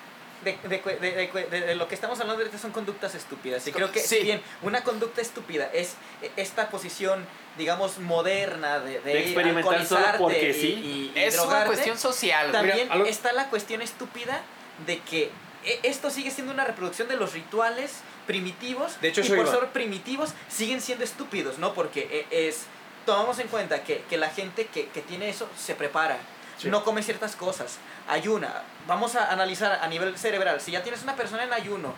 de, 0.45 0.53
de, 0.63 0.79
de- 0.79 0.99
de- 1.33 1.47
de- 1.51 1.61
de 1.63 1.75
lo 1.75 1.89
que 1.89 1.97
estamos 1.97 2.21
hablando 2.21 2.41
ahorita 2.45 2.59
son 2.59 2.71
conductas 2.71 3.13
estúpidas. 3.17 3.67
Y 3.67 3.73
creo 3.73 3.91
que 3.91 3.99
Sí. 3.99 4.19
si 4.19 4.23
bien 4.23 4.41
una 4.63 4.85
conducta 4.85 5.21
estúpida 5.21 5.69
es 5.73 5.95
esta 6.37 6.69
posición, 6.71 7.27
digamos, 7.57 7.99
moderna 7.99 8.79
de, 8.79 9.01
de, 9.01 9.13
De 9.15 9.19
experimentar 9.21 9.85
solo 9.85 10.07
porque 10.17 10.51
y- 10.51 10.55
sí. 10.55 11.13
y- 11.15 11.19
y 11.19 11.23
Es 11.25 11.35
una 11.35 11.43
drogarte, 11.43 11.67
cuestión 11.67 11.99
social, 11.99 12.43
güey. 12.51 12.53
También 12.53 12.79
Mira, 12.85 12.95
algo- 12.95 13.07
está 13.07 13.33
la 13.33 13.49
cuestión 13.51 13.83
estúpida 13.83 14.43
de 14.87 15.01
que 15.01 15.33
e- 15.65 15.81
esto 15.83 16.09
sigue 16.09 16.31
siendo 16.31 16.53
una 16.53 16.65
reproducción 16.65 17.09
de 17.09 17.17
los 17.17 17.33
rituales 17.33 17.95
primitivos 18.29 19.01
De 19.01 19.09
hecho, 19.09 19.23
y 19.23 19.29
por 19.29 19.39
iba. 19.39 19.51
ser 19.51 19.67
primitivos 19.71 20.31
siguen 20.49 20.81
siendo 20.81 21.03
estúpidos, 21.03 21.59
¿no? 21.59 21.75
Porque 21.75 22.27
e- 22.31 22.49
es 22.49 22.61
tomamos 23.09 23.39
en 23.39 23.49
cuenta 23.49 23.83
que, 23.85 24.03
que 24.11 24.19
la 24.19 24.29
gente 24.29 24.67
que, 24.67 24.89
que 24.89 25.01
tiene 25.01 25.31
eso 25.31 25.49
se 25.57 25.75
prepara, 25.75 26.19
Sí. 26.59 26.69
no 26.69 26.85
come 26.85 27.03
ciertas 27.03 27.37
cosas, 27.37 27.79
ayuna. 28.09 28.63
Vamos 28.87 29.15
a 29.15 29.33
analizar 29.33 29.79
a 29.81 29.87
nivel 29.87 30.19
cerebral, 30.19 30.61
si 30.61 30.73
ya 30.73 30.83
tienes 30.83 31.03
una 31.05 31.17
persona 31.17 31.45
en 31.45 31.53
ayuno 31.55 31.95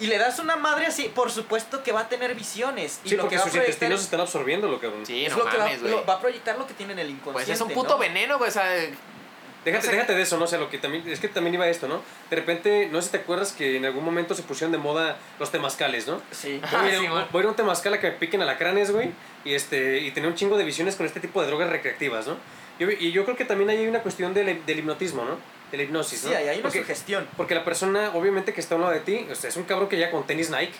y 0.00 0.06
le 0.06 0.18
das 0.18 0.38
una 0.40 0.56
madre 0.56 0.86
así, 0.86 1.04
por 1.14 1.30
supuesto 1.30 1.82
que 1.84 1.92
va 1.92 2.00
a 2.00 2.08
tener 2.08 2.34
visiones 2.34 2.98
y 3.04 3.10
Sí, 3.10 3.16
lo 3.16 3.22
porque 3.22 3.36
que 3.36 3.42
sus 3.42 3.50
proyectar 3.52 3.68
intestinos 3.74 4.00
están 4.02 4.20
absorbiendo 4.20 4.66
lo 4.68 4.80
que... 4.80 4.90
Sí, 5.04 5.26
es 5.26 5.32
no 5.32 5.44
lo 5.44 5.50
que 5.50 5.56
va, 5.58 5.64
mames, 5.64 5.82
lo- 5.82 6.04
va 6.04 6.14
a 6.14 6.20
proyectar 6.20 6.58
lo 6.58 6.66
que 6.66 6.74
tiene 6.74 6.94
en 6.94 6.98
el 7.00 7.10
inconsciente. 7.10 7.44
Pues 7.46 7.48
es 7.50 7.60
un 7.60 7.70
puto 7.72 7.90
¿no? 7.94 7.98
veneno, 7.98 8.38
güey. 8.38 8.48
O 8.48 8.52
sea, 8.52 8.66
Déjate, 9.64 9.86
No 9.86 9.90
sé. 9.90 9.96
déjate 9.96 10.14
de 10.16 10.22
eso, 10.22 10.36
¿no? 10.38 10.44
O 10.44 10.46
sea, 10.48 10.58
lo 10.58 10.68
que 10.68 10.78
también, 10.78 11.06
es 11.08 11.20
que 11.20 11.28
también 11.28 11.54
iba 11.54 11.68
esto, 11.68 11.86
¿no? 11.86 12.02
De 12.30 12.36
repente, 12.36 12.88
no 12.90 13.00
sé 13.00 13.06
si 13.06 13.12
te 13.12 13.18
acuerdas 13.18 13.52
que 13.52 13.76
en 13.76 13.84
algún 13.84 14.04
momento 14.04 14.34
se 14.34 14.42
pusieron 14.42 14.72
de 14.72 14.78
moda 14.78 15.16
los 15.38 15.52
temazcales, 15.52 16.06
¿no? 16.08 16.20
Sí. 16.32 16.60
Ah, 16.64 16.78
Voy 16.82 16.90
a 16.90 16.94
ir- 16.96 17.00
sí, 17.00 17.06
voy 17.30 17.40
a 17.40 17.42
ir 17.42 17.46
a 17.46 17.48
un 17.50 17.54
temazcal 17.56 17.94
a 17.94 18.00
que 18.00 18.10
me 18.10 18.16
piquen 18.16 18.42
alacranes, 18.42 18.90
güey, 18.90 19.10
y, 19.44 19.54
este, 19.54 19.98
y 19.98 20.10
tener 20.10 20.28
un 20.28 20.34
chingo 20.34 20.56
de 20.58 20.64
visiones 20.64 20.96
con 20.96 21.06
este 21.06 21.20
tipo 21.20 21.40
de 21.40 21.46
drogas 21.46 21.70
recreativas, 21.70 22.26
¿no? 22.26 22.36
Yo- 22.80 22.90
y 22.90 23.12
yo 23.12 23.24
creo 23.24 23.36
que 23.36 23.44
también 23.44 23.70
hay 23.70 23.86
una 23.86 24.00
cuestión 24.00 24.34
del, 24.34 24.66
del 24.66 24.78
hipnotismo, 24.80 25.24
¿no? 25.24 25.38
De 25.70 25.76
la 25.76 25.84
hipnosis, 25.84 26.24
¿no? 26.24 26.30
Sí, 26.30 26.34
ahí 26.36 26.48
hay 26.48 26.56
una 26.56 26.62
porque, 26.64 26.80
sugestión. 26.82 27.28
porque 27.36 27.54
la 27.54 27.64
persona, 27.64 28.10
obviamente, 28.14 28.52
que 28.52 28.60
está 28.60 28.74
a 28.74 28.78
un 28.78 28.82
lado 28.82 28.94
de 28.94 29.00
ti, 29.00 29.26
o 29.30 29.34
sea, 29.36 29.48
es 29.48 29.56
un 29.56 29.62
cabrón 29.62 29.88
que 29.88 29.96
ya 29.96 30.10
con 30.10 30.26
tenis 30.26 30.50
Nike, 30.50 30.72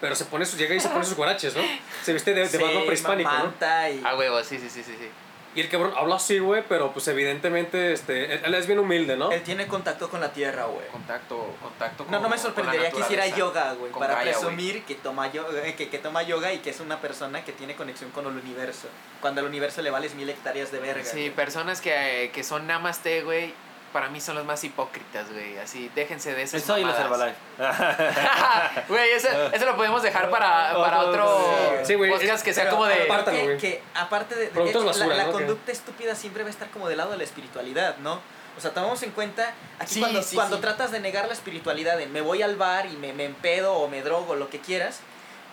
pero 0.00 0.16
se 0.16 0.24
pone 0.24 0.44
sus, 0.44 0.58
llega 0.58 0.74
y 0.74 0.80
se 0.80 0.88
pone 0.88 1.04
sus 1.04 1.14
guaraches, 1.16 1.54
¿no? 1.54 1.62
Se 2.02 2.12
viste 2.12 2.34
de, 2.34 2.40
de 2.40 2.48
Sí, 2.58 2.58
prehispánico, 2.84 3.30
¿no? 3.30 3.54
y... 3.90 4.04
a 4.04 4.16
huevo, 4.16 4.42
sí, 4.42 4.58
sí, 4.58 4.68
sí, 4.68 4.82
sí. 4.82 4.92
sí. 4.98 5.08
Y 5.54 5.60
el 5.60 5.68
cabrón 5.68 5.92
habla 5.96 6.16
así, 6.16 6.38
güey, 6.38 6.64
pero 6.68 6.92
pues 6.92 7.06
evidentemente, 7.08 7.92
este, 7.92 8.34
él, 8.34 8.40
él 8.44 8.54
es 8.54 8.66
bien 8.66 8.78
humilde, 8.78 9.16
¿no? 9.16 9.30
Él 9.30 9.42
tiene 9.42 9.66
contacto 9.68 10.10
con 10.10 10.20
la 10.20 10.32
tierra, 10.32 10.64
güey. 10.64 10.86
Contacto, 10.88 11.54
contacto 11.62 12.04
con 12.04 12.12
No, 12.12 12.20
no 12.20 12.28
me 12.28 12.38
sorprendería 12.38 12.88
la 12.88 12.90
que 12.90 13.00
hiciera 13.00 13.26
yoga, 13.28 13.74
güey, 13.74 13.92
para 13.92 14.14
Gaia, 14.14 14.32
presumir 14.32 14.82
que 14.84 14.96
toma, 14.96 15.30
yoga, 15.30 15.62
que, 15.76 15.88
que 15.88 15.98
toma 15.98 16.22
yoga 16.22 16.52
y 16.52 16.58
que 16.58 16.70
es 16.70 16.80
una 16.80 17.00
persona 17.00 17.44
que 17.44 17.52
tiene 17.52 17.76
conexión 17.76 18.10
con 18.10 18.26
el 18.26 18.36
universo. 18.36 18.88
Cuando 19.20 19.40
al 19.40 19.46
universo 19.46 19.80
le 19.82 19.90
vales 19.90 20.14
mil 20.14 20.28
hectáreas 20.28 20.72
de 20.72 20.80
verga. 20.80 21.04
Sí, 21.04 21.30
personas 21.30 21.80
que, 21.80 22.30
que 22.34 22.42
son 22.42 22.66
namaste, 22.66 23.22
güey, 23.22 23.54
para 23.94 24.10
mí 24.10 24.20
son 24.20 24.34
los 24.34 24.44
más 24.44 24.62
hipócritas, 24.64 25.32
güey. 25.32 25.56
Así, 25.56 25.90
déjense 25.94 26.34
de 26.34 26.42
esas 26.42 26.62
Eso 26.62 26.76
y 26.76 26.82
los 26.84 26.98
mamadas. 26.98 27.34
Herbalife. 27.58 28.84
Güey, 28.88 29.10
eso, 29.12 29.28
eso 29.52 29.64
lo 29.64 29.76
podemos 29.76 30.02
dejar 30.02 30.28
para, 30.30 30.74
para 30.74 31.00
otro 31.00 31.40
Sí, 31.84 31.94
güey, 31.94 32.10
podcast 32.10 32.34
es- 32.34 32.42
que 32.42 32.52
sea 32.52 32.68
como 32.68 32.84
de... 32.86 33.08
aparte- 33.08 33.44
güey. 33.44 33.56
que, 33.58 33.82
aparte 33.94 34.34
de, 34.34 34.50
la- 34.52 34.80
basura, 34.84 35.14
la, 35.16 35.24
¿no? 35.26 35.32
conducta 35.32 35.72
estúpida 35.72 36.14
siempre 36.14 36.42
va 36.42 36.48
a 36.48 36.52
estar 36.52 36.68
como 36.70 36.88
del 36.88 36.98
lado 36.98 37.12
de 37.12 37.18
la 37.18 37.24
espiritualidad, 37.24 37.96
¿no? 37.98 38.20
O 38.58 38.60
sea, 38.60 38.72
tomamos 38.74 39.02
en 39.04 39.10
cuenta 39.12 39.52
aquí 39.78 39.94
Sí, 39.94 40.00
cuando, 40.00 40.22
sí, 40.22 40.34
cuando 40.36 40.56
sí. 40.56 40.62
tratas 40.62 40.90
de 40.92 41.00
negar 41.00 41.26
la 41.26 41.32
espiritualidad, 41.32 42.00
en 42.00 42.12
me 42.12 42.20
voy 42.20 42.42
al 42.42 42.56
bar 42.56 42.86
y 42.86 42.96
me, 42.96 43.12
me 43.12 43.24
empedo 43.24 43.74
o 43.74 43.88
me 43.88 44.02
drogo, 44.02 44.34
lo 44.34 44.50
que 44.50 44.60
quieras, 44.60 45.00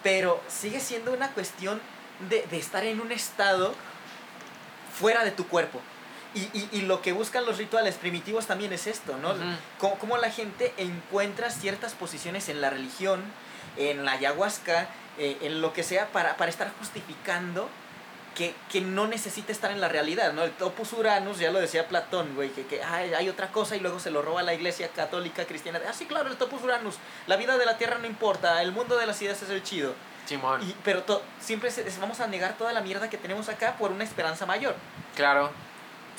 pero 0.03 0.41
sigue 0.47 0.79
siendo 0.79 1.13
una 1.13 1.31
cuestión 1.31 1.79
de, 2.29 2.45
de 2.49 2.57
estar 2.57 2.83
en 2.85 2.99
un 3.01 3.11
estado 3.11 3.73
fuera 4.99 5.23
de 5.23 5.31
tu 5.31 5.47
cuerpo. 5.47 5.79
Y, 6.33 6.39
y, 6.57 6.69
y 6.71 6.81
lo 6.83 7.01
que 7.01 7.11
buscan 7.11 7.45
los 7.45 7.57
rituales 7.57 7.95
primitivos 7.95 8.45
también 8.47 8.71
es 8.71 8.87
esto, 8.87 9.17
¿no? 9.17 9.33
Cómo, 9.79 9.95
cómo 9.99 10.17
la 10.17 10.29
gente 10.31 10.73
encuentra 10.77 11.49
ciertas 11.49 11.93
posiciones 11.93 12.47
en 12.47 12.61
la 12.61 12.69
religión, 12.69 13.21
en 13.77 14.05
la 14.05 14.13
ayahuasca, 14.13 14.87
eh, 15.17 15.37
en 15.41 15.59
lo 15.61 15.73
que 15.73 15.83
sea, 15.83 16.07
para, 16.07 16.37
para 16.37 16.49
estar 16.49 16.71
justificando 16.79 17.67
que, 18.35 18.55
que 18.71 18.79
no 18.79 19.07
necesita 19.07 19.51
estar 19.51 19.71
en 19.71 19.81
la 19.81 19.89
realidad, 19.89 20.31
¿no? 20.31 20.43
El 20.43 20.51
topus 20.51 20.93
uranus, 20.93 21.37
ya 21.39 21.51
lo 21.51 21.59
decía 21.59 21.89
Platón, 21.89 22.33
güey, 22.33 22.49
que, 22.51 22.65
que 22.65 22.81
"Ay, 22.81 23.13
hay 23.13 23.27
otra 23.27 23.51
cosa 23.51 23.75
y 23.75 23.81
luego 23.81 23.99
se 23.99 24.09
lo 24.09 24.21
roba 24.21 24.41
la 24.41 24.53
iglesia 24.53 24.87
católica 24.87 25.43
cristiana. 25.45 25.81
Ah, 25.85 25.91
sí, 25.91 26.05
claro, 26.05 26.29
el 26.29 26.37
topus 26.37 26.63
uranus, 26.63 26.95
la 27.27 27.35
vida 27.35 27.57
de 27.57 27.65
la 27.65 27.77
tierra 27.77 27.97
no 27.97 28.07
importa, 28.07 28.61
el 28.61 28.71
mundo 28.71 28.95
de 28.97 29.05
las 29.05 29.21
ideas 29.21 29.41
es 29.41 29.49
el 29.49 29.63
chido. 29.63 29.93
Simón, 30.25 30.61
Y, 30.63 30.73
pero 30.85 31.03
to- 31.03 31.21
siempre 31.41 31.71
se- 31.71 31.83
vamos 31.99 32.21
a 32.21 32.27
negar 32.27 32.53
toda 32.57 32.71
la 32.71 32.79
mierda 32.79 33.09
que 33.09 33.17
tenemos 33.17 33.49
acá 33.49 33.75
por 33.77 33.91
una 33.91 34.05
esperanza 34.05 34.45
mayor. 34.45 34.75
claro. 35.13 35.51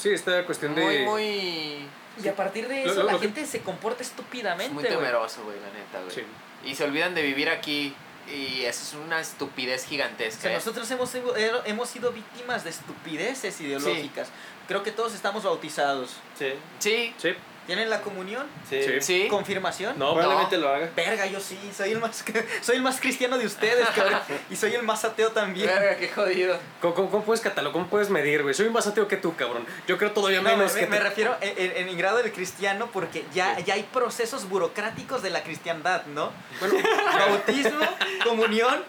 Sí, 0.03 0.11
esta 0.11 0.45
cuestión 0.45 0.75
de... 0.75 0.83
Muy, 0.83 0.99
muy... 1.05 1.87
Y 2.23 2.29
a 2.29 2.35
partir 2.35 2.67
de 2.69 2.85
eso 2.85 2.95
lo- 2.97 3.03
la 3.05 3.13
lo 3.13 3.21
que- 3.21 3.27
gente 3.27 3.47
se 3.47 3.61
comporta 3.61 4.03
estúpidamente, 4.03 4.73
Muy 4.75 4.83
temeroso, 4.85 5.43
güey, 5.45 5.57
la 5.61 5.69
neta, 5.79 6.01
güey. 6.03 6.11
Sí. 6.15 6.23
Y 6.69 6.75
se 6.75 6.85
olvidan 6.85 7.15
de 7.15 7.23
vivir 7.23 7.49
aquí. 7.49 7.95
Y 8.29 8.63
eso 8.63 8.83
es 8.83 8.95
una 9.05 9.21
estupidez 9.21 9.85
O 9.85 9.89
gigantesca. 9.89 10.43
sea, 10.43 10.53
¿eh? 10.53 10.55
nosotros 10.55 10.89
hemos, 10.91 11.11
sido- 11.11 11.37
eh, 11.37 11.51
hemos 11.65 11.89
sido 11.89 12.13
víctimas 12.13 12.63
de 12.65 12.71
estupideces 12.71 13.61
ideológicas. 13.61 14.29
Creo 14.69 14.83
que 14.83 14.93
todos 14.93 15.15
estamos 15.15 15.43
bautizados. 15.45 16.11
Sí, 16.39 16.53
Sí, 16.79 17.15
Sí. 17.19 17.35
¿Tienen 17.67 17.89
la 17.91 18.01
comunión? 18.01 18.47
sí. 19.01 19.29
¿Confirmación? 19.31 19.99
No, 19.99 20.15
Probablemente 20.15 20.59
lo 20.59 20.69
haga. 20.69 20.91
Verga, 20.97 21.27
yo 21.27 21.39
sí, 21.41 21.59
soy 21.77 21.93
el 21.93 21.99
más, 22.01 22.25
soy 22.61 22.77
el 22.77 22.83
más 22.83 23.01
cristiano 23.01 23.39
de 23.39 23.47
ustedes, 23.47 23.89
cabrón. 23.91 24.21
Y 24.51 24.57
soy 24.57 24.75
el 24.75 24.83
más 24.83 25.05
ateo 25.05 25.31
también. 25.31 25.67
Verga, 25.69 25.97
qué 25.97 26.09
jodido. 26.09 26.59
¿Cómo, 26.81 26.95
cómo, 26.95 27.11
cómo 27.11 27.25
puedes 27.25 27.41
catalogar? 27.41 27.73
¿Cómo 27.73 27.87
puedes 27.87 28.11
medir, 28.11 28.43
güey? 28.43 28.55
Soy 28.55 28.69
más 28.71 28.87
ateo 28.87 29.07
que 29.07 29.17
tú, 29.17 29.37
cabrón. 29.37 29.65
Yo 29.87 29.97
creo 29.97 30.11
todavía 30.13 30.39
No, 30.41 30.51
me, 30.51 30.57
menos 30.57 30.75
me- 30.75 30.81
que 30.81 30.87
me 30.89 30.99
refiero 31.01 31.37
en, 31.41 31.57
en- 31.57 31.77
en 31.77 31.89
el 31.89 31.97
grado 31.97 32.19
del 32.19 32.33
cristiano 32.33 32.91
porque 32.93 33.25
ya, 33.33 33.59
ya 33.61 33.75
hay 33.75 33.85
procesos 33.85 34.49
burocráticos 34.49 35.23
de 35.23 35.31
la 35.31 35.43
cristiandad, 35.43 36.05
¿no? 36.07 36.31
Bueno, 36.61 36.75
Bautismo, 37.29 37.87
comunión 38.25 38.83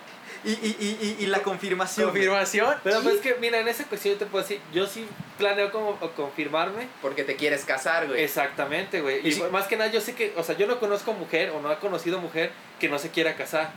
y, 0.45 0.51
y, 0.51 0.75
y, 0.79 1.15
y- 1.19 1.23
y 1.23 1.25
la 1.27 1.39
confirmación. 1.41 2.07
Confirmación. 2.09 2.75
Pero 2.83 3.01
pues 3.01 3.15
es 3.15 3.21
que, 3.21 3.35
mira, 3.35 3.59
en 3.59 3.67
esa 3.67 3.85
cuestión 3.85 4.15
yo 4.15 4.19
te 4.19 4.25
puedo 4.25 4.43
decir, 4.43 4.59
yo 4.73 4.85
sí 4.87 5.07
planeo 5.37 5.71
como 5.71 5.97
confirmarme. 6.15 6.87
Porque 7.01 7.23
te 7.23 7.35
quieres 7.35 7.63
casar, 7.65 8.07
güey. 8.07 8.21
Exactamente, 8.23 9.01
güey. 9.01 9.25
Y 9.25 9.29
Y 9.29 9.31
si- 9.33 9.41
más 9.43 9.67
que 9.67 9.77
nada, 9.77 9.89
yo 9.91 10.01
sé 10.01 10.15
que, 10.15 10.33
o 10.37 10.43
sea, 10.43 10.57
yo 10.57 10.67
no 10.67 10.79
conozco 10.79 11.13
mujer 11.13 11.51
o 11.51 11.61
no 11.61 11.71
he 11.71 11.77
conocido 11.77 12.19
mujer 12.19 12.51
que 12.79 12.89
no 12.89 12.99
se 12.99 13.09
quiera 13.09 13.35
casar. 13.35 13.71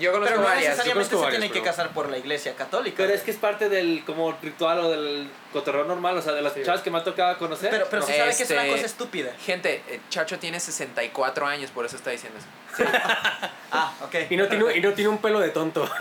Yo 0.00 0.10
conozco 0.12 0.30
Pero 0.34 0.40
no 0.42 0.48
varias. 0.48 0.64
necesariamente 0.70 1.04
se 1.10 1.14
conozco 1.14 1.30
tienen 1.30 1.48
varias, 1.50 1.62
que 1.64 1.70
casar 1.70 1.90
por 1.90 2.10
la 2.10 2.18
iglesia 2.18 2.54
católica. 2.56 2.96
Pero 2.98 3.14
es 3.14 3.22
que 3.22 3.30
es 3.30 3.36
parte 3.36 3.68
del 3.68 4.02
como 4.04 4.32
ritual 4.42 4.80
o 4.80 4.90
del 4.90 5.28
cotorreo 5.52 5.84
normal, 5.84 6.16
o 6.18 6.22
sea, 6.22 6.32
de 6.32 6.42
las 6.42 6.54
Sí. 6.54 6.62
chavas 6.64 6.80
que 6.82 6.90
me 6.90 6.98
ha 6.98 7.04
tocado 7.04 7.38
conocer. 7.38 7.70
Pero, 7.70 7.86
pero 7.90 8.02
se 8.02 8.16
sabe 8.16 8.36
que 8.36 8.42
es 8.42 8.50
una 8.50 8.62
Este- 8.62 8.72
cosa 8.74 8.86
estúpida. 8.86 9.32
Gente, 9.44 9.82
eh, 9.88 10.00
Chacho 10.10 10.38
tiene 10.38 10.58
64 10.60 11.46
años, 11.46 11.70
por 11.70 11.86
eso 11.86 11.96
está 11.96 12.10
diciendo 12.10 12.38
eso. 12.38 12.48
Ah, 13.72 13.92
ok. 14.02 14.14
y, 14.30 14.36
no 14.36 14.48
tiene, 14.48 14.76
y 14.76 14.80
no 14.80 14.92
tiene 14.92 15.08
un 15.10 15.18
pelo 15.18 15.38
de 15.40 15.50
tonto. 15.50 15.88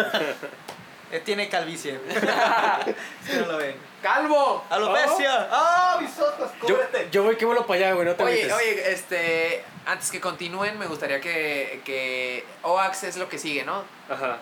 Eh, 1.11 1.21
tiene 1.23 1.47
calvicie. 1.49 1.99
Si 3.25 3.37
no 3.37 3.45
lo 3.47 3.57
ven. 3.57 3.75
¡Calvo! 4.01 4.63
¡Alopecia! 4.69 5.47
¡Ah, 5.51 5.97
mis 5.99 6.17
ojos! 6.19 6.49
Yo, 6.67 6.75
¡Cúbrete! 6.75 7.09
yo 7.11 7.23
voy 7.23 7.35
que 7.37 7.45
vuelo 7.45 7.65
para 7.65 7.79
allá, 7.79 7.93
güey, 7.93 8.07
no 8.07 8.13
te 8.15 8.23
Oye, 8.23 8.35
metes. 8.35 8.53
oye, 8.53 8.91
este, 8.91 9.63
antes 9.85 10.11
que 10.11 10.21
continúen, 10.21 10.77
me 10.77 10.85
gustaría 10.85 11.19
que, 11.21 11.81
que 11.85 12.45
OAX 12.63 13.03
es 13.05 13.17
lo 13.17 13.27
que 13.29 13.37
sigue, 13.39 13.63
¿no? 13.63 13.83
Ajá. 14.09 14.37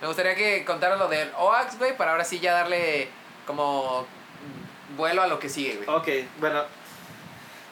Me 0.00 0.06
gustaría 0.06 0.34
que 0.34 0.64
contaras 0.64 0.98
lo 0.98 1.08
del 1.08 1.30
OAX, 1.38 1.78
güey, 1.78 1.96
para 1.96 2.10
ahora 2.12 2.24
sí 2.24 2.38
ya 2.38 2.52
darle 2.52 3.08
como 3.46 4.06
vuelo 4.96 5.22
a 5.22 5.26
lo 5.26 5.38
que 5.38 5.48
sigue, 5.48 5.76
güey. 5.76 5.88
Ok, 5.88 6.28
bueno. 6.38 6.62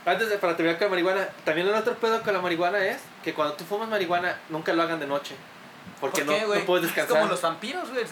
Antes 0.06 0.28
de 0.30 0.38
para 0.38 0.56
terminar 0.56 0.78
con 0.78 0.86
la 0.86 0.90
marihuana, 0.90 1.28
también 1.44 1.66
el 1.66 1.74
otro 1.74 1.94
pedo 1.96 2.22
con 2.22 2.32
la 2.32 2.40
marihuana 2.40 2.78
es 2.86 2.98
que 3.24 3.34
cuando 3.34 3.54
tú 3.54 3.64
fumas 3.64 3.88
marihuana, 3.88 4.38
nunca 4.48 4.72
lo 4.72 4.82
hagan 4.82 5.00
de 5.00 5.06
noche. 5.06 5.34
Porque 6.00 6.24
¿Por 6.24 6.34
qué, 6.34 6.40
no, 6.42 6.54
no 6.54 6.60
puedes 6.66 6.84
Es 6.84 6.94
descansar. 6.94 7.18
como 7.20 7.30
los 7.30 7.40
vampiros, 7.40 7.88
güey. 7.90 8.04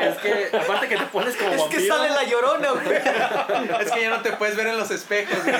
Es 0.00 0.16
que, 0.18 0.56
aparte 0.56 0.88
que 0.88 0.96
te 0.96 1.04
pones 1.06 1.34
como 1.36 1.50
Es 1.50 1.62
que 1.64 1.86
sale 1.86 2.08
la 2.10 2.22
llorona, 2.24 2.70
güey. 2.70 2.86
Es 3.80 3.90
que 3.92 4.00
ya 4.02 4.10
no 4.10 4.22
te 4.22 4.32
puedes 4.32 4.56
ver 4.56 4.68
en 4.68 4.78
los 4.78 4.90
espejos, 4.90 5.36
güey. 5.44 5.56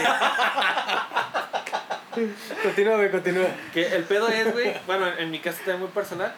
Continúa, 2.62 2.96
güey, 2.96 3.10
continúa. 3.10 3.46
Que 3.72 3.86
el 3.94 4.04
pedo 4.04 4.28
es, 4.28 4.52
güey, 4.52 4.74
bueno, 4.86 5.06
en 5.18 5.30
mi 5.30 5.38
caso 5.40 5.58
también 5.58 5.80
muy 5.80 5.88
personal, 5.88 6.32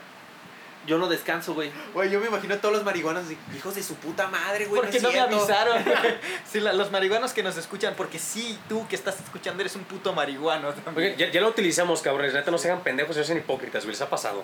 yo 0.86 0.98
no 0.98 1.08
descanso, 1.08 1.54
güey. 1.54 1.70
Güey, 1.94 2.10
yo 2.10 2.20
me 2.20 2.26
imagino 2.26 2.54
a 2.54 2.58
todos 2.58 2.74
los 2.74 2.84
marihuanos 2.84 3.24
así, 3.24 3.36
hijos 3.56 3.74
de 3.74 3.82
su 3.82 3.94
puta 3.96 4.28
madre, 4.28 4.66
güey. 4.66 4.80
Porque 4.80 4.96
es 4.96 5.02
no 5.02 5.08
me 5.10 5.14
cierto". 5.14 5.36
avisaron. 5.36 5.84
Sí, 6.50 6.58
la- 6.60 6.72
los 6.72 6.90
marihuanos 6.90 7.32
que 7.32 7.42
nos 7.42 7.56
escuchan, 7.56 7.94
porque 7.96 8.18
sí, 8.18 8.58
tú 8.68 8.86
que 8.88 8.96
estás 8.96 9.20
escuchando 9.20 9.60
eres 9.62 9.76
un 9.76 9.84
puto 9.84 10.12
marihuano 10.12 10.72
también. 10.72 11.12
Oigan, 11.12 11.18
ya, 11.18 11.30
ya 11.30 11.40
lo 11.40 11.48
utilizamos, 11.48 12.02
cabrones. 12.02 12.32
Neta, 12.34 12.50
no 12.50 12.58
se 12.58 12.70
hagan 12.70 12.82
pendejos, 12.82 13.16
no 13.16 13.22
sean 13.24 13.38
hipócritas, 13.38 13.84
güey. 13.84 13.92
Les 13.92 14.00
ha 14.00 14.10
pasado. 14.10 14.42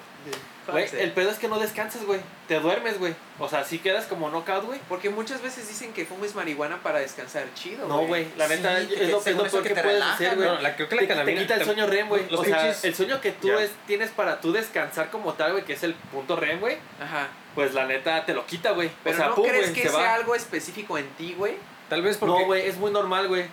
Güey, 0.72 0.88
Sí. 0.88 0.96
el 0.98 1.12
pedo 1.12 1.30
es 1.30 1.38
que 1.38 1.48
no 1.48 1.58
descansas, 1.58 2.04
güey. 2.04 2.20
Te 2.48 2.58
duermes, 2.60 2.98
güey. 2.98 3.14
O 3.38 3.48
sea, 3.48 3.64
si 3.64 3.78
quedas 3.78 4.06
como 4.06 4.28
knockout, 4.30 4.64
güey. 4.64 4.80
Porque 4.88 5.10
muchas 5.10 5.40
veces 5.42 5.68
dicen 5.68 5.92
que 5.92 6.04
fumes 6.04 6.34
marihuana 6.34 6.82
para 6.82 6.98
descansar 6.98 7.44
chido, 7.54 7.86
No, 7.86 8.06
güey. 8.06 8.26
La 8.36 8.48
Sí, 8.48 8.54
neta, 8.56 8.80
es 8.80 8.88
lo, 9.10 9.18
es 9.18 9.24
peor 9.24 9.62
que 9.62 9.68
que, 9.68 9.74
te 9.74 9.82
puedes 9.82 9.84
relaja, 10.00 10.14
hacer, 10.14 10.34
güey. 10.36 10.48
No, 10.48 10.60
la, 10.60 10.74
creo 10.76 10.88
que 10.88 10.94
la 10.96 11.00
te, 11.02 11.06
te 11.24 11.34
quita 11.36 11.54
el 11.54 11.60
te- 11.60 11.64
sueño 11.66 11.86
REM, 11.86 12.08
güey. 12.08 12.28
los 12.30 12.40
O 12.40 12.44
sea, 12.44 12.62
pinches- 12.64 12.84
el 12.84 12.94
sueño 12.94 13.20
que 13.20 13.32
tú 13.32 13.52
es- 13.58 13.70
tienes 13.86 14.10
para 14.10 14.40
tú 14.40 14.52
descansar 14.52 15.10
como 15.10 15.34
tal, 15.34 15.52
güey, 15.52 15.64
que 15.64 15.74
es 15.74 15.82
el 15.84 15.94
punto 15.94 16.36
REM, 16.36 16.58
güey. 16.60 16.78
Ajá. 17.00 17.28
Pues 17.54 17.72
la 17.74 17.84
neta 17.86 18.24
te 18.26 18.34
lo 18.34 18.44
quita, 18.46 18.72
güey. 18.72 18.90
Pero 19.04 19.14
o 19.16 19.18
sea, 19.18 19.28
¿no 19.28 19.34
pum, 19.36 19.46
crees 19.48 19.70
güey, 19.70 19.74
que 19.82 19.88
se 19.88 19.94
sea 19.94 20.04
va. 20.04 20.14
algo 20.14 20.34
específico 20.34 20.98
en 20.98 21.08
ti, 21.10 21.34
güey? 21.38 21.54
Tal 21.88 22.02
vez 22.02 22.16
porque... 22.16 22.40
No, 22.40 22.44
güey, 22.46 22.66
es 22.66 22.76
muy 22.76 22.90
normal, 22.90 23.28
güey. 23.28 23.44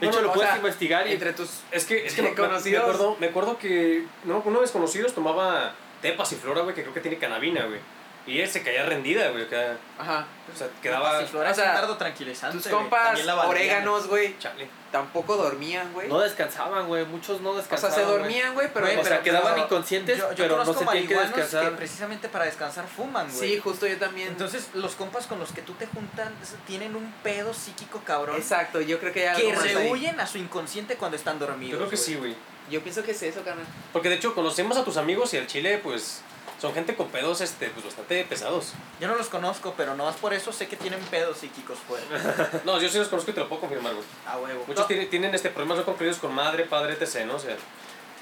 De 0.00 0.08
hecho, 0.08 0.16
no, 0.20 0.28
lo 0.28 0.32
puedes 0.32 0.48
sea, 0.50 0.56
investigar 0.56 1.06
y... 1.06 1.12
Entre 1.12 1.32
tus... 1.32 1.60
Es 1.70 1.84
que, 1.84 2.04
es 2.06 2.14
que 2.14 2.22
me, 2.22 2.28
acuerdo, 2.78 3.16
me 3.20 3.26
acuerdo 3.28 3.56
que 3.58 4.04
no, 4.24 4.42
uno 4.44 4.56
de 4.58 4.62
mis 4.62 4.70
conocidos 4.72 5.14
tomaba 5.14 5.74
té 6.02 6.12
pasiflora, 6.12 6.60
güey, 6.62 6.74
que 6.74 6.82
creo 6.82 6.92
que 6.92 7.00
tiene 7.00 7.16
canabina, 7.18 7.64
güey. 7.64 7.80
Y 8.24 8.40
él 8.40 8.48
se 8.48 8.62
caía 8.62 8.84
rendida, 8.84 9.30
güey. 9.30 9.42
acá. 9.44 9.76
Ajá. 9.98 10.26
O 10.54 10.56
sea, 10.56 10.68
quedaba... 10.80 11.10
Pasiflora 11.18 11.48
o 11.48 11.50
es 11.50 11.56
sea, 11.56 11.70
un 11.70 11.74
dardo 11.74 11.96
tranquilizante. 11.96 12.56
Tus 12.56 12.68
compas 12.68 13.18
oréganos, 13.26 14.06
güey, 14.06 14.38
Chale. 14.38 14.68
tampoco 14.92 15.36
dormían, 15.36 15.92
güey. 15.92 16.06
No 16.08 16.20
descansaban, 16.20 16.86
güey. 16.86 17.04
Muchos 17.04 17.40
no 17.40 17.50
o 17.50 17.52
sea, 17.54 17.62
descansaban. 17.62 17.96
se 17.96 18.02
dormían, 18.02 18.54
güey, 18.54 18.68
pero... 18.72 18.86
Güey, 18.86 18.96
o 18.96 19.02
sea, 19.02 19.10
pero- 19.10 19.22
quedaban 19.24 19.54
pero- 19.54 19.66
inconscientes, 19.66 20.18
yo, 20.18 20.30
yo 20.30 20.36
pero 20.36 20.56
no 20.56 20.62
conozco 20.62 20.84
se 20.84 20.90
tienen 20.92 21.08
que 21.08 21.18
descansar. 21.18 21.64
que 21.64 21.76
precisamente 21.76 22.28
para 22.28 22.44
descansar 22.44 22.86
fuman, 22.86 23.26
güey. 23.28 23.54
Sí, 23.54 23.58
justo 23.58 23.88
yo 23.88 23.98
también. 23.98 24.28
Entonces, 24.28 24.70
los 24.74 24.94
compas 24.94 25.26
con 25.26 25.40
los 25.40 25.50
que 25.50 25.62
tú 25.62 25.72
te 25.72 25.88
juntas 25.88 26.28
tienen 26.64 26.94
un 26.94 27.12
pedo 27.24 27.52
psíquico 27.52 28.02
cabrón. 28.06 28.36
Exacto, 28.36 28.80
yo 28.80 29.00
creo 29.00 29.12
que 29.12 29.28
algo 29.28 29.50
Que 29.50 29.56
rehuyen 29.56 30.20
a 30.20 30.28
su 30.28 30.38
inconsciente 30.38 30.94
cuando 30.94 31.16
están 31.16 31.40
dormidos. 31.40 31.72
Yo 31.72 31.78
creo 31.78 31.90
que 31.90 31.96
sí, 31.96 32.14
güey. 32.14 32.36
Yo 32.72 32.80
pienso 32.80 33.02
que 33.02 33.10
es 33.10 33.22
eso, 33.22 33.42
carnal. 33.44 33.66
Porque 33.92 34.08
de 34.08 34.14
hecho 34.14 34.34
conocemos 34.34 34.78
a 34.78 34.84
tus 34.84 34.96
amigos 34.96 35.34
y 35.34 35.36
al 35.36 35.46
chile, 35.46 35.78
pues, 35.82 36.22
son 36.58 36.72
gente 36.72 36.94
con 36.94 37.08
pedos, 37.08 37.42
este, 37.42 37.68
pues, 37.68 37.84
bastante 37.84 38.24
pesados. 38.24 38.72
Yo 38.98 39.08
no 39.08 39.14
los 39.14 39.28
conozco, 39.28 39.74
pero 39.76 39.94
no 39.94 40.06
más 40.06 40.16
por 40.16 40.32
eso 40.32 40.52
sé 40.52 40.68
que 40.68 40.76
tienen 40.76 40.98
pedos 41.10 41.36
psíquicos, 41.36 41.78
pues. 41.86 42.02
No, 42.64 42.80
yo 42.80 42.88
sí 42.88 42.96
los 42.96 43.08
conozco 43.08 43.30
y 43.30 43.34
te 43.34 43.40
lo 43.40 43.48
puedo 43.50 43.60
confirmar, 43.60 43.92
güey. 43.92 44.06
A 44.26 44.38
huevo. 44.38 44.64
Muchos 44.66 44.84
No, 44.84 44.86
tienen, 44.86 45.10
tienen 45.10 45.34
este, 45.34 45.50
problemas 45.50 45.78
no 45.78 45.84
concluidos 45.84 46.16
con 46.16 46.34
madre, 46.34 46.64
padre, 46.64 46.94
etc., 46.94 47.26
¿no? 47.26 47.36
O 47.36 47.38
sea... 47.38 47.56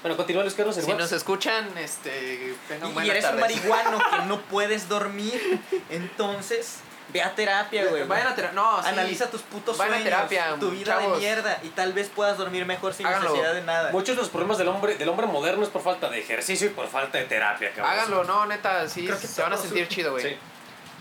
Bueno, 0.01 0.17
continúa, 0.17 0.41
Luis 0.41 0.55
Carlos, 0.55 0.75
el 0.77 0.83
Si 0.83 0.93
nos 0.93 1.11
escuchan, 1.11 1.77
este, 1.77 2.55
tengan 2.67 2.89
y 2.89 2.93
buenas 2.93 3.15
eres 3.15 3.31
un 3.31 3.39
marihuano 3.39 3.99
que 3.99 4.17
no 4.27 4.41
puedes 4.41 4.89
dormir, 4.89 5.61
entonces 5.91 6.79
ve 7.11 7.21
a 7.21 7.33
terapia, 7.35 7.85
güey. 7.85 8.03
Vayan 8.03 8.27
a 8.27 8.35
terapia. 8.35 8.55
No, 8.55 8.81
sí. 8.81 8.89
Analiza 8.89 9.29
tus 9.29 9.41
putos 9.41 9.77
Vayan 9.77 9.93
a 9.93 9.97
sueños, 9.97 10.15
terapia, 10.29 10.55
tu 10.59 10.71
vida 10.71 10.85
chavos. 10.99 11.13
de 11.13 11.19
mierda 11.19 11.59
y 11.63 11.69
tal 11.69 11.93
vez 11.93 12.09
puedas 12.09 12.37
dormir 12.37 12.65
mejor 12.65 12.93
sin 12.93 13.05
Háganlo. 13.05 13.29
necesidad 13.29 13.53
de 13.53 13.61
nada. 13.63 13.91
Muchos 13.91 14.15
de 14.15 14.21
los 14.21 14.29
problemas 14.29 14.57
del 14.57 14.67
hombre, 14.67 14.95
del 14.95 15.09
hombre 15.09 15.27
moderno 15.27 15.63
es 15.63 15.69
por 15.69 15.81
falta 15.81 16.09
de 16.09 16.19
ejercicio 16.19 16.67
y 16.67 16.71
por 16.71 16.87
falta 16.87 17.17
de 17.17 17.25
terapia, 17.25 17.71
cabrón. 17.71 17.91
Háganlo, 17.91 18.23
no, 18.23 18.45
neta, 18.45 18.87
sí, 18.87 19.05
Creo 19.05 19.19
que 19.19 19.27
se 19.27 19.41
van 19.41 19.53
a 19.53 19.57
sentir 19.57 19.87
chido, 19.87 20.11
güey. 20.11 20.23
Sí. 20.23 20.37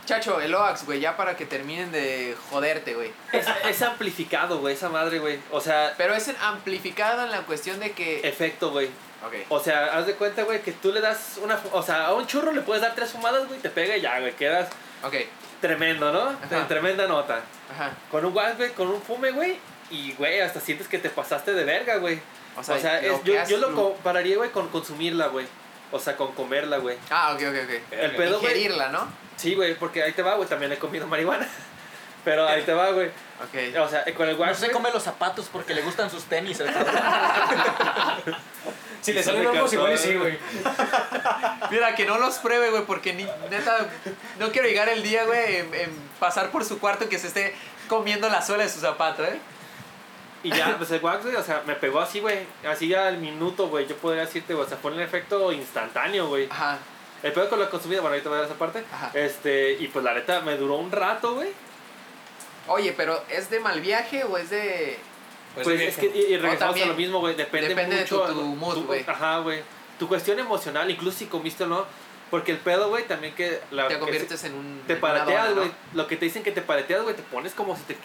Chacho, 0.06 0.40
el 0.40 0.52
OAX, 0.54 0.86
güey, 0.86 0.98
ya 0.98 1.16
para 1.16 1.36
que 1.36 1.46
terminen 1.46 1.92
de 1.92 2.36
joderte, 2.50 2.94
güey. 2.94 3.12
Es, 3.32 3.46
es 3.68 3.82
amplificado, 3.82 4.58
güey, 4.58 4.74
esa 4.74 4.88
madre, 4.88 5.20
güey. 5.20 5.38
O 5.52 5.61
sea, 5.61 5.94
Pero 5.96 6.14
es 6.14 6.28
amplificado 6.40 7.24
en 7.24 7.30
la 7.30 7.42
cuestión 7.42 7.78
de 7.78 7.92
que... 7.92 8.26
efecto, 8.26 8.70
güey. 8.72 8.88
Ok. 9.24 9.34
O 9.50 9.61
sea, 9.61 9.96
haz 9.96 10.06
de 10.06 10.14
cuenta, 10.14 10.42
güey, 10.42 10.62
que 10.62 10.72
tú 10.72 10.90
le 10.90 11.00
das 11.00 11.38
una... 11.40 11.61
O 11.72 11.82
sea, 11.82 12.06
a 12.06 12.14
un 12.14 12.26
churro 12.26 12.50
le 12.52 12.62
puedes 12.62 12.82
dar 12.82 12.94
tres 12.96 13.11
fumadas, 13.12 13.46
güey, 13.46 13.61
te 13.61 13.70
pega 13.70 13.96
y 13.96 14.00
ya, 14.00 14.18
güey, 14.18 14.34
quedas 14.34 14.68
Ok, 15.02 15.14
tremendo, 15.61 16.12
¿no? 16.12 16.22
Ajá. 16.30 16.66
Tremenda 16.68 17.06
nota. 17.06 17.40
ajá. 17.72 17.90
Con 18.11 18.24
un 18.24 18.34
wax, 18.36 18.56
güey, 18.56 18.72
con 18.72 18.88
un 18.88 19.00
fume, 19.02 19.30
güey, 19.32 19.58
y, 19.90 20.12
güey, 20.14 20.40
hasta 20.40 20.61
sientes 20.61 20.88
que 20.88 20.98
te 20.98 21.11
pasaste 21.11 21.52
de 21.52 21.64
verga, 21.64 21.96
güey. 21.96 22.20
O 22.56 22.61
O 22.61 22.64
sea, 22.64 22.78
sea, 22.78 23.00
lo 23.02 23.14
es- 23.16 23.20
que 23.22 23.44
yo, 23.48 23.56
lo 23.58 23.74
compararía, 23.74 24.36
güey, 24.36 24.50
con 24.50 24.68
consumirla, 24.68 25.28
güey. 25.28 25.46
O 25.92 25.98
sea, 25.98 26.16
con 26.16 26.32
comerla, 26.32 26.78
güey. 26.78 26.96
Ah, 27.11 27.32
ok, 27.34 27.42
ok, 27.48 27.56
ok. 27.64 27.70
El 27.92 28.11
pedo, 28.16 28.38
güey. 28.40 28.52
Ingerirla, 28.52 28.88
¿no? 28.90 29.08
Sí, 29.36 29.54
güey, 29.54 29.74
porque 29.74 30.02
ahí 30.02 30.12
te 30.12 30.22
va, 30.22 30.34
güey, 30.34 30.48
también 30.48 30.70
he 30.72 30.78
comido 30.78 31.06
marihuana. 31.06 31.46
Pero 32.24 32.46
ahí 32.46 32.62
te 32.62 32.74
va, 32.74 32.90
güey. 32.90 33.08
Ok. 33.08 33.78
O 33.80 33.88
sea, 33.88 34.04
con 34.14 34.28
el 34.28 34.34
No 34.36 34.42
wax, 34.42 34.58
se 34.58 34.66
güey, 34.66 34.72
come 34.76 34.90
los 34.92 35.02
zapatos 35.02 35.48
porque 35.50 35.72
le 35.74 35.80
gustan 35.82 36.11
sus 36.11 36.24
tenis. 36.24 36.61
Si 39.01 39.12
le 39.12 39.22
salen 39.22 39.46
hongos, 39.46 39.72
igual 39.72 39.94
y 39.94 39.98
sí, 39.98 40.14
güey. 40.14 40.38
Mira, 41.70 41.94
que 41.94 42.05
no 42.05 42.18
los 42.18 42.36
pruebe, 42.38 42.70
güey, 42.70 42.84
porque 42.84 43.14
ni, 43.14 43.24
neta, 43.51 43.88
no 44.38 44.51
quiero 44.51 44.68
llegar 44.68 44.88
el 44.88 45.03
día, 45.03 45.24
güey, 45.24 45.57
en, 45.57 45.74
en 45.74 45.90
pasar 46.18 46.51
por 46.51 46.64
su 46.64 46.78
cuarto 46.78 47.09
que 47.09 47.18
se 47.18 47.28
esté 47.28 47.55
comiendo 47.88 48.28
la 48.28 48.42
suela 48.42 48.64
de 48.64 48.68
su 48.68 48.80
zapato, 48.80 49.24
¿eh? 49.24 49.40
Y 50.42 50.51
ya, 50.51 50.76
pues 50.78 50.90
el 50.90 51.03
wax, 51.03 51.24
güey, 51.24 51.36
o 51.36 51.42
sea, 51.42 51.62
me 51.66 51.74
pegó 51.74 52.01
así, 52.01 52.20
güey. 52.20 52.46
Así 52.66 52.88
ya 52.88 53.07
al 53.09 53.18
minuto, 53.18 53.68
güey. 53.68 53.86
Yo 53.86 53.96
podría 53.96 54.24
decirte, 54.24 54.55
güey, 54.55 54.66
o 54.66 54.68
sea, 54.68 54.78
fue 54.78 54.92
un 54.92 55.01
efecto 55.01 55.53
instantáneo, 55.53 56.28
güey. 56.28 56.48
Ajá. 56.51 56.78
El 57.22 57.32
pedo 57.32 57.51
con 57.51 57.61
la 57.61 57.68
consumida, 57.68 58.01
bueno, 58.01 58.14
ahorita 58.14 58.30
voy 58.30 58.38
a 58.38 58.40
dar 58.42 58.51
esa 58.51 58.59
parte. 58.59 58.82
Ajá. 58.90 59.11
Este, 59.12 59.72
y 59.72 59.88
pues 59.88 60.03
la 60.03 60.14
neta, 60.14 60.40
me 60.40 60.57
duró 60.57 60.76
un 60.76 60.90
rato, 60.90 61.34
güey. 61.34 61.51
Oye, 62.68 62.94
pero 62.96 63.22
¿es 63.28 63.51
de 63.51 63.61
mal 63.61 63.80
viaje 63.80 64.24
o 64.24 64.38
es 64.38 64.48
de...? 64.48 64.98
Pues, 65.55 65.66
sí, 65.66 65.84
es 65.84 65.96
que, 65.96 66.07
y, 66.07 66.32
y 66.34 66.36
regresamos 66.36 66.59
también 66.74 66.88
a 66.88 66.92
lo 66.92 66.96
mismo, 66.96 67.18
güey. 67.20 67.34
Depende, 67.34 67.68
depende 67.68 67.96
de 67.96 68.03
mucho. 68.03 68.20
tu- 68.22 68.32
tu 68.34 68.42
mood, 68.42 68.78
güey. 68.86 69.05
Ajá, 69.07 69.38
güey. 69.40 69.61
Tu 69.98 70.09
cuestión 70.09 70.38
emocional, 70.38 70.90
incluso 70.90 71.18
si 71.18 71.26
comiste 71.26 71.64
o 71.64 71.66
no. 71.66 71.84
Porque 72.30 72.53
el 72.53 72.59
pedo, 72.59 72.88
güey, 72.88 73.05
también 73.09 73.34
que. 73.34 73.61
La, 73.72 73.88
te 73.88 73.94
que 73.94 74.01
conviertes 74.01 74.44
en 74.44 74.55
un... 74.55 74.82
Te 74.86 74.92
en 74.94 75.01
dona, 75.01 75.24
güey. 75.51 75.66
¿no? 75.66 75.72
Lo 75.94 76.07
que 76.07 76.16
te 76.16 76.24
dicen 76.26 76.44
que 76.44 76.53
te 76.53 76.62
paleteas, 76.62 77.03
güey, 77.03 77.16
te 77.16 77.22
pones 77.22 77.53
como 77.55 77.76
si 77.76 77.82
te. 77.82 77.96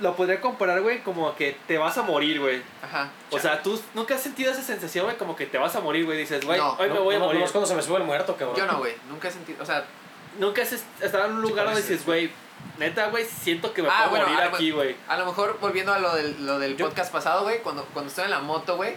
Lo 0.00 0.16
podría 0.16 0.40
comparar, 0.40 0.80
güey, 0.82 1.02
como 1.02 1.34
que 1.36 1.56
te 1.66 1.78
vas 1.78 1.96
a 1.96 2.02
morir, 2.02 2.40
güey. 2.40 2.62
Ajá. 2.82 3.10
O 3.30 3.38
sea, 3.38 3.62
tú 3.62 3.80
nunca 3.94 4.14
has 4.16 4.22
sentido 4.22 4.50
esa 4.52 4.62
sensación, 4.62 5.04
güey, 5.04 5.16
como 5.16 5.36
que 5.36 5.46
te 5.46 5.58
vas 5.58 5.74
a 5.76 5.80
morir, 5.80 6.04
güey. 6.04 6.18
Dices, 6.18 6.44
güey, 6.44 6.58
No, 6.58 6.72
hoy 6.78 6.90
me 6.90 6.98
voy 6.98 7.14
a 7.14 7.18
no, 7.18 7.26
morir. 7.26 7.40
No, 7.40 7.46
es 7.46 7.52
cuando 7.52 7.68
se 7.68 7.74
me 7.74 7.82
sube 7.82 7.98
el 7.98 8.04
muerto, 8.04 8.36
cabrón. 8.36 8.56
Yo 8.56 8.66
no, 8.66 8.78
güey. 8.78 8.94
Nunca 9.08 9.28
he 9.28 9.30
sentido... 9.30 9.62
O 9.62 9.66
sea, 9.66 9.84
Nunca 10.38 10.62
has 10.62 10.72
est- 10.72 10.84
estado 11.02 11.26
en 11.26 11.32
un 11.32 11.42
lugar 11.42 11.66
donde 11.66 11.82
dices, 11.82 12.04
güey, 12.06 12.30
neta, 12.78 13.06
güey, 13.08 13.24
siento 13.24 13.72
que 13.72 13.82
me 13.82 13.88
Ah, 13.88 14.06
puedo 14.08 14.10
bueno, 14.10 14.26
morir 14.26 14.40
a 14.40 14.54
aquí, 14.54 14.70
güey. 14.70 14.96
a 15.08 15.16
lo 15.16 15.26
mejor 15.26 15.58
volviendo 15.60 15.92
a 15.92 15.98
lo 15.98 16.14
del, 16.14 16.46
lo 16.46 16.58
del 16.58 16.76
Yo- 16.76 16.86
podcast 16.88 17.12
pasado, 17.12 17.42
güey, 17.42 17.60
cuando, 17.60 17.84
cuando 17.86 18.08
estoy 18.08 18.24
en 18.24 18.30
la 18.30 18.40
moto, 18.40 18.76
güey, 18.76 18.94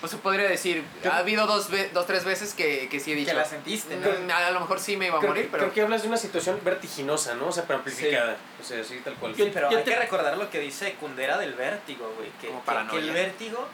pues 0.00 0.12
se 0.12 0.18
podría 0.18 0.46
decir, 0.46 0.84
Yo- 1.02 1.10
ha 1.12 1.18
habido 1.18 1.46
dos, 1.46 1.70
ve- 1.70 1.90
dos, 1.94 2.06
tres 2.06 2.24
veces 2.24 2.52
que, 2.52 2.88
que 2.90 3.00
sí 3.00 3.12
he 3.12 3.14
dicho... 3.14 3.30
que 3.30 3.36
la 3.36 3.44
sentiste, 3.46 3.96
¿no? 3.96 4.08
"Mm, 4.08 4.30
a 4.30 4.50
lo 4.50 4.60
mejor 4.60 4.78
sí 4.78 4.96
me 4.96 5.06
iba 5.06 5.16
a 5.16 5.20
Creo, 5.20 5.30
morir, 5.30 5.48
pero... 5.50 5.62
creo 5.64 5.74
que 5.74 5.80
hablas 5.82 6.02
de 6.02 6.08
una 6.08 6.18
situación 6.18 6.60
vertiginosa, 6.62 7.34
¿no? 7.34 7.46
O 7.48 7.52
sea, 7.52 7.64
pero 7.66 7.78
amplificada. 7.78 8.36
O 8.60 8.64
sea, 8.64 8.84
sí, 8.84 9.00
tal 9.02 9.14
cual. 9.14 9.34
Sí, 9.34 9.50
pero 9.54 9.70
yo 9.70 9.78
hay 9.78 9.84
te- 9.84 9.90
que 9.92 9.96
recordar 9.98 10.36
lo 10.36 10.50
que 10.50 10.60
dice 10.60 10.94
Kundera 11.00 11.38
del 11.38 11.54
vértigo, 11.54 12.12
güey. 12.16 12.28
Que, 12.40 12.48
Como 12.48 12.60
que- 12.60 12.66
paranoia. 12.66 13.00
que 13.00 13.06
el 13.06 13.12
vértigo 13.14 13.66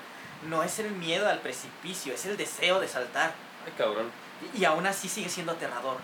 no 0.49 0.63
es 0.63 0.79
el 0.79 0.91
miedo 0.93 1.29
al 1.29 1.41
precipicio, 1.41 2.15
es 2.15 2.25
el 2.27 2.37
deseo 2.37 2.79
de 2.81 2.87
saltar. 2.89 3.33
Ay, 3.67 3.73
cabrón. 3.77 4.11
Y, 4.55 4.61
y 4.61 4.65
aún 4.65 4.87
así 4.87 5.09
sigue 5.09 5.29
siendo 5.29 5.53
aterrador. 5.53 5.97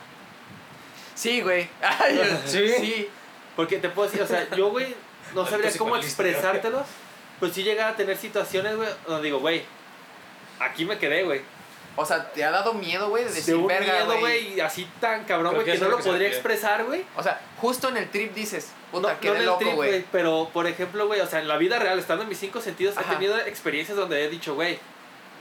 Sí, 1.18 1.40
güey. 1.40 1.68
¿Sí? 2.46 2.68
Sí. 2.78 3.08
Porque 3.56 3.78
te 3.78 3.88
puedo 3.88 4.08
decir, 4.08 4.22
o 4.22 4.26
sea, 4.26 4.48
yo, 4.56 4.70
güey, 4.70 4.94
no 5.34 5.44
sabría 5.44 5.70
cómo 5.76 5.96
psicoanalista, 5.96 6.22
expresártelo. 6.22 6.84
Pues 7.40 7.52
sí 7.52 7.64
llegaba 7.64 7.90
a 7.90 7.96
tener 7.96 8.16
situaciones, 8.16 8.76
güey, 8.76 8.88
donde 9.04 9.24
digo, 9.24 9.40
güey, 9.40 9.64
aquí 10.60 10.84
me 10.84 10.96
quedé, 10.96 11.24
güey. 11.24 11.40
O 11.96 12.04
sea, 12.06 12.30
te 12.30 12.44
ha 12.44 12.52
dado 12.52 12.72
miedo, 12.72 13.08
güey, 13.08 13.24
de 13.24 13.30
De 13.30 13.34
decir, 13.34 13.56
un 13.56 13.66
verga, 13.66 14.04
miedo, 14.04 14.20
güey. 14.20 14.60
así 14.60 14.88
tan 15.00 15.24
cabrón, 15.24 15.54
güey, 15.54 15.66
que 15.66 15.76
no 15.78 15.88
lo 15.88 15.96
que 15.96 16.04
podría 16.04 16.28
expresar, 16.28 16.84
güey. 16.84 17.04
O 17.16 17.22
sea, 17.24 17.40
justo 17.60 17.88
en 17.88 17.96
el 17.96 18.08
trip 18.10 18.32
dices, 18.32 18.68
No, 18.92 19.00
puta, 19.00 19.14
no 19.14 19.20
quedé 19.20 19.32
en 19.32 19.36
el 19.38 19.46
loco, 19.46 19.70
güey. 19.72 20.04
Pero, 20.12 20.48
por 20.52 20.68
ejemplo, 20.68 21.08
güey, 21.08 21.20
o 21.20 21.26
sea, 21.26 21.40
en 21.40 21.48
la 21.48 21.56
vida 21.56 21.80
real, 21.80 21.98
estando 21.98 22.22
en 22.22 22.28
mis 22.28 22.38
cinco 22.38 22.60
sentidos, 22.60 22.96
Ajá. 22.96 23.10
he 23.10 23.14
tenido 23.16 23.36
experiencias 23.40 23.96
donde 23.96 24.24
he 24.24 24.28
dicho, 24.28 24.54
güey, 24.54 24.78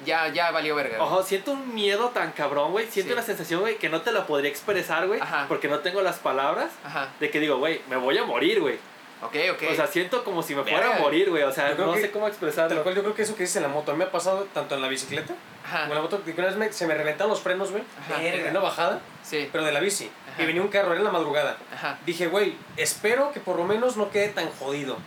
Ya, 0.06 0.28
ya 0.30 0.52
valió 0.52 0.76
verga. 0.76 0.98
güey. 0.98 1.08
ojo, 1.10 1.24
siento 1.24 1.52
un 1.52 1.74
miedo 1.74 2.10
tan 2.10 2.32
cabrón, 2.32 2.72
güey. 2.72 2.86
Siento 2.88 3.10
Sí. 3.10 3.14
una 3.14 3.24
sensación, 3.24 3.62
güey, 3.62 3.78
que 3.78 3.89
no 3.89 4.02
te 4.02 4.12
la 4.12 4.26
podría 4.28 4.50
expresar, 4.50 5.08
güey, 5.08 5.20
Ajá. 5.20 5.45
porque 5.48 5.68
no 5.68 5.80
tengo 5.80 6.02
las 6.02 6.18
palabras. 6.20 6.72
Ajá. 6.84 7.10
De 7.20 7.30
que 7.32 7.39
digo, 7.39 7.58
güey, 7.58 7.82
me 7.89 7.95
voy 7.98 8.18
a 8.18 8.24
morir, 8.24 8.60
güey. 8.62 8.76
Ok, 9.20 9.36
ok. 9.54 9.64
O 9.72 9.76
sea, 9.76 9.88
siento 9.88 10.24
como 10.24 10.43
si 10.43 10.54
me 10.54 10.62
fuera 10.62 10.80
Verga. 10.82 10.95
a 10.98 11.00
morir, 11.00 11.30
güey. 11.32 11.41
O 11.41 11.52
sea, 11.52 11.74
no 11.74 11.93
que- 11.93 12.02
sé 12.02 12.12
cómo 12.12 12.26
Tal 12.26 12.32
expresarlo. 12.34 12.84
cual, 12.84 12.93
yo 12.93 13.02
creo 13.02 13.16
que 13.16 13.24
eso 13.24 13.34
que 13.36 13.41
dices 13.43 13.56
en 13.56 13.64
la 13.64 13.68
moto, 13.70 13.89
a 13.91 13.95
mí 13.95 13.98
me 13.98 14.04
ha 14.06 14.12
pasado 14.12 14.48
tanto 14.54 14.76
en 14.76 14.82
la 14.84 14.88
bicicleta 14.88 15.34
Ajá. 15.66 15.80
como 15.82 15.93
en 15.93 15.95
la 15.95 16.02
moto, 16.04 16.24
que 16.24 16.32
una 16.34 16.45
vez 16.45 16.56
me- 16.56 16.72
se 16.72 16.86
me 16.86 16.93
reventaron 16.93 17.32
los 17.32 17.41
frenos, 17.41 17.72
güey, 17.72 17.82
Ajá. 18.12 18.22
en 18.24 18.52
una 18.52 18.60
bajada, 18.60 19.00
Sí. 19.24 19.50
pero 19.52 19.64
de 19.64 19.72
la 19.72 19.80
bici. 19.80 20.12
Ajá. 20.32 20.43
Y 20.43 20.45
venía 20.45 20.62
un 20.62 20.68
carro, 20.68 20.89
era 20.89 20.98
en 21.00 21.04
la 21.06 21.12
madrugada. 21.12 21.58
Ajá. 21.74 21.98
Dije, 22.06 22.28
güey, 22.28 22.56
espero 22.78 23.32
que 23.32 23.39
por 23.39 23.58
lo 23.58 23.64
menos 23.66 23.98
no 23.98 24.12
quede 24.12 24.28
tan 24.30 24.52
jodido. 24.52 24.98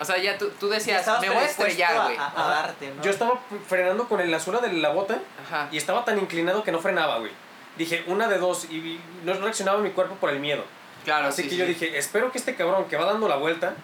O 0.00 0.04
sea, 0.04 0.18
ya 0.18 0.36
tú, 0.36 0.50
tú 0.58 0.68
decías, 0.68 1.06
me 1.20 1.28
voy 1.30 1.38
a 1.38 1.44
estrellar, 1.44 2.04
güey. 2.06 2.16
A, 2.16 2.32
a 2.36 2.48
darte, 2.50 2.90
¿no? 2.94 3.02
Yo 3.02 3.10
estaba 3.10 3.40
frenando 3.68 4.08
con 4.08 4.20
el- 4.20 4.30
la 4.30 4.40
suela 4.40 4.60
de 4.60 4.72
la 4.72 4.90
bota 4.90 5.20
Ajá. 5.46 5.68
y 5.70 5.76
estaba 5.76 6.04
tan 6.04 6.18
inclinado 6.18 6.62
que 6.64 6.72
no 6.72 6.80
frenaba, 6.80 7.18
güey. 7.18 7.30
Dije, 7.76 8.04
una 8.06 8.28
de 8.28 8.38
dos, 8.38 8.66
y 8.70 8.76
y 8.76 9.00
no 9.24 9.34
reaccionaba 9.34 9.78
mi 9.78 9.90
cuerpo 9.90 10.14
por 10.16 10.30
el 10.30 10.40
miedo. 10.40 10.64
Claro, 11.04 11.28
Así 11.28 11.42
sí, 11.42 11.48
que 11.48 11.54
sí. 11.54 11.60
yo 11.60 11.66
dije, 11.66 11.98
espero 11.98 12.32
que 12.32 12.38
este 12.38 12.54
cabrón 12.54 12.86
que 12.86 12.96
va 12.96 13.04
dando 13.04 13.28
la 13.28 13.36
vuelta, 13.36 13.74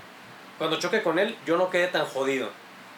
cuando 0.59 0.79
choque 0.79 1.03
con 1.03 1.19
él, 1.19 1.37
yo 1.47 1.57
no 1.57 1.71
quede 1.71 1.89
tan 1.89 2.07
jodido. 2.07 2.51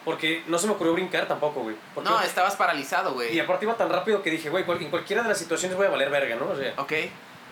Porque 0.04 0.42
no 0.48 0.58
se 0.58 0.66
me 0.66 0.72
ocurrió 0.72 0.94
brincar 0.94 1.26
tampoco, 1.28 1.60
güey. 1.60 1.76
Porque- 1.94 2.10
No, 2.10 2.20
estabas 2.22 2.56
paralizado, 2.56 3.12
güey. 3.14 3.34
Y 3.34 3.40
aparte 3.40 3.64
iba 3.66 3.74
tan 3.76 3.88
rápido 3.88 4.22
que 4.22 4.30
dije, 4.30 4.48
güey, 4.50 4.64
en 4.68 4.90
cualquiera 4.90 5.22
de 5.22 5.28
las 5.28 5.38
situaciones 5.38 5.76
voy 5.76 5.86
a 5.86 5.90
valer 5.90 6.10
verga, 6.10 6.34
¿no? 6.36 6.46
O 6.50 6.56
sea, 6.56 6.72
Ok. 6.76 6.92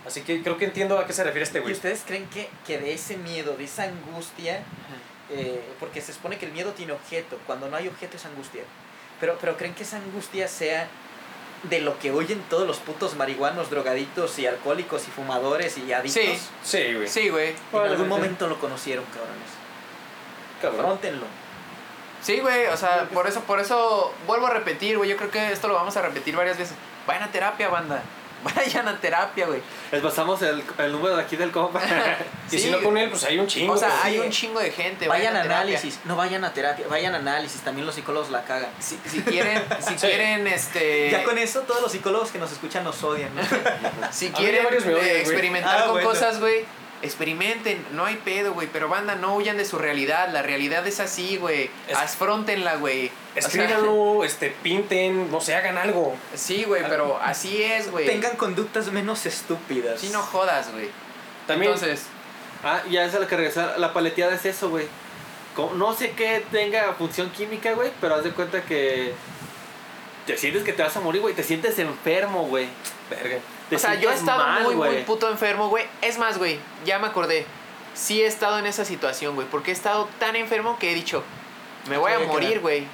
así 0.06 0.22
que 0.22 0.42
creo 0.42 0.56
que 0.58 0.64
entiendo 0.64 0.98
a 0.98 1.06
qué 1.06 1.12
se 1.12 1.22
refiere 1.22 1.44
este 1.44 1.58
¿Y 1.58 1.62
güey. 1.62 1.74
ustedes 1.74 2.02
creen 2.06 2.26
que, 2.28 2.50
que 2.66 2.78
de 2.78 2.92
ese 2.92 3.16
miedo, 3.18 3.56
de 3.56 3.64
esa 3.64 3.84
angustia, 3.84 4.62
eh, 5.30 5.62
porque 5.78 6.00
se 6.00 6.12
supone 6.12 6.38
que 6.38 6.46
el 6.46 6.52
miedo 6.52 6.72
tiene 6.72 6.92
objeto, 6.92 7.38
cuando 7.46 7.68
no 7.68 7.76
hay 7.76 7.88
objeto 7.88 8.16
es 8.16 8.24
angustia, 8.26 8.62
pero, 9.20 9.36
pero 9.40 9.56
creen 9.56 9.74
que 9.74 9.82
esa 9.82 9.96
angustia 9.98 10.48
sea 10.48 10.88
de 11.64 11.80
lo 11.80 11.98
que 11.98 12.10
huyen 12.10 12.42
todos 12.48 12.66
los 12.66 12.78
putos 12.78 13.16
marihuanos, 13.16 13.70
drogadictos 13.70 14.38
y 14.38 14.46
alcohólicos 14.46 15.06
y 15.08 15.10
fumadores 15.10 15.76
y 15.76 15.92
adictos. 15.92 16.22
Sí. 16.22 16.38
Sí, 16.64 16.94
güey. 16.94 17.08
Sí, 17.08 17.28
güey. 17.28 17.54
En 17.72 17.80
algún 17.80 18.08
momento 18.08 18.46
lo 18.46 18.58
conocieron, 18.58 19.04
cabrones. 19.06 19.50
Cabrón. 20.62 20.80
Afróntenlo. 20.80 21.26
Sí, 22.22 22.40
güey, 22.40 22.66
o 22.66 22.76
sea, 22.76 23.08
por 23.12 23.26
eso, 23.26 23.40
por 23.42 23.60
eso 23.60 24.12
vuelvo 24.26 24.46
a 24.46 24.50
repetir, 24.50 24.96
güey. 24.96 25.08
Yo 25.08 25.16
creo 25.16 25.30
que 25.30 25.52
esto 25.52 25.68
lo 25.68 25.74
vamos 25.74 25.96
a 25.96 26.02
repetir 26.02 26.36
varias 26.36 26.58
veces. 26.58 26.76
Vayan 27.06 27.24
a 27.24 27.32
terapia, 27.32 27.68
banda. 27.68 28.02
Vayan 28.56 28.88
a 28.88 28.96
terapia, 29.00 29.46
güey. 29.46 29.60
Les 29.92 30.00
pasamos 30.02 30.40
el, 30.42 30.62
el 30.78 30.92
número 30.92 31.16
de 31.16 31.22
aquí 31.22 31.36
del 31.36 31.50
compa. 31.50 31.80
Y 32.50 32.56
Sí, 32.56 32.62
si 32.64 32.70
no 32.70 32.82
con 32.82 32.98
él, 32.98 33.08
pues 33.10 33.22
hay 33.24 33.38
un 33.38 33.46
chingo. 33.46 33.74
O 33.74 33.76
sea, 33.76 33.88
güey. 33.88 34.00
hay 34.02 34.12
sí. 34.14 34.18
un 34.20 34.30
chingo 34.30 34.58
de 34.60 34.72
gente. 34.72 35.06
Vayan 35.06 35.36
a 35.36 35.42
terapia. 35.42 35.58
análisis, 35.60 36.00
no 36.04 36.16
vayan 36.16 36.44
a 36.44 36.52
terapia, 36.52 36.86
vayan 36.88 37.14
a 37.14 37.18
análisis, 37.18 37.60
también 37.60 37.86
los 37.86 37.94
psicólogos 37.94 38.30
la 38.30 38.42
cagan. 38.42 38.70
Si, 38.80 38.98
si 39.06 39.20
quieren, 39.22 39.62
si 39.86 39.94
Sí. 39.98 40.06
quieren, 40.08 40.46
este. 40.48 41.10
Ya 41.10 41.22
con 41.22 41.38
eso 41.38 41.60
todos 41.60 41.80
los 41.80 41.92
psicólogos 41.92 42.30
que 42.32 42.38
nos 42.38 42.50
escuchan 42.50 42.82
nos 42.82 43.00
odian. 43.04 43.30
¿no? 43.36 43.42
Si 44.10 44.26
A 44.28 44.32
quieren 44.32 44.64
varios 44.64 44.84
me 44.84 44.94
odian, 44.94 45.06
eh, 45.06 45.20
experimentar 45.20 45.78
Ah, 45.78 45.82
con 45.84 45.92
bueno. 45.92 46.08
cosas, 46.08 46.40
güey, 46.40 46.64
experimenten. 47.02 47.84
No 47.92 48.04
hay 48.04 48.16
pedo, 48.16 48.52
güey. 48.54 48.68
Pero 48.72 48.88
banda, 48.88 49.14
no 49.14 49.34
huyan 49.34 49.56
de 49.56 49.64
su 49.64 49.78
realidad. 49.78 50.28
La 50.32 50.42
realidad 50.42 50.86
es 50.86 51.00
así, 51.00 51.36
güey. 51.36 51.70
Es- 51.88 51.96
Afrontenla, 51.96 52.76
güey. 52.76 53.06
O 53.08 53.10
sea, 53.40 53.48
Escríbanlo, 53.48 54.24
este, 54.24 54.50
pinten, 54.62 55.30
no 55.30 55.40
sé, 55.40 55.54
hagan 55.54 55.78
algo. 55.78 56.16
sí, 56.34 56.64
güey, 56.64 56.82
pero 56.88 57.18
así 57.22 57.62
es, 57.62 57.90
güey. 57.90 58.06
Tengan 58.06 58.36
conductas 58.36 58.90
menos 58.92 59.24
estúpidas. 59.26 60.00
Sí, 60.00 60.10
no 60.10 60.20
jodas, 60.22 60.70
güey. 60.72 60.88
También, 61.46 61.72
Entonces, 61.72 62.06
Ah, 62.62 62.82
ya 62.90 63.04
es 63.06 63.14
a 63.14 63.18
lo 63.20 63.26
que 63.26 63.36
regresar. 63.36 63.78
La 63.78 63.92
paleteada 63.94 64.34
es 64.34 64.44
eso, 64.44 64.68
güey. 64.68 64.86
Como- 65.56 65.72
No 65.74 65.94
sé 65.94 66.10
qué 66.10 66.44
tenga 66.52 66.92
función 66.94 67.30
química, 67.30 67.72
güey, 67.72 67.90
pero 68.00 68.16
haz 68.16 68.24
de 68.24 68.30
cuenta 68.32 68.62
que 68.62 69.12
te 70.26 70.36
sientes 70.36 70.62
que 70.62 70.72
te 70.74 70.82
vas 70.82 70.94
a 70.96 71.00
morir, 71.00 71.22
güey. 71.22 71.34
Te 71.34 71.42
sientes 71.42 71.78
enfermo, 71.78 72.44
güey. 72.46 72.68
verga. 73.08 73.38
Te 73.70 73.76
o 73.76 73.78
sea, 73.78 73.94
yo 73.94 74.10
he 74.10 74.14
estado 74.14 74.44
mal, 74.44 74.64
muy, 74.64 74.74
muy 74.74 74.96
puto 75.04 75.30
enfermo, 75.30 75.68
güey. 75.68 75.86
Es 76.02 76.18
más, 76.18 76.38
güey, 76.38 76.58
ya 76.84 76.98
me 76.98 77.06
acordé. 77.06 77.46
Sí 77.94 78.20
he 78.20 78.26
estado 78.26 78.58
en 78.58 78.66
esa 78.66 78.84
situación, 78.84 79.36
güey. 79.36 79.46
Porque 79.48 79.70
he 79.70 79.74
estado 79.74 80.08
tan 80.18 80.36
enfermo 80.36 80.76
que 80.78 80.90
he 80.90 80.94
dicho, 80.94 81.22
me 81.88 81.96
voy 81.96 82.12
a 82.12 82.18
morir, 82.18 82.60
güey. 82.60 82.86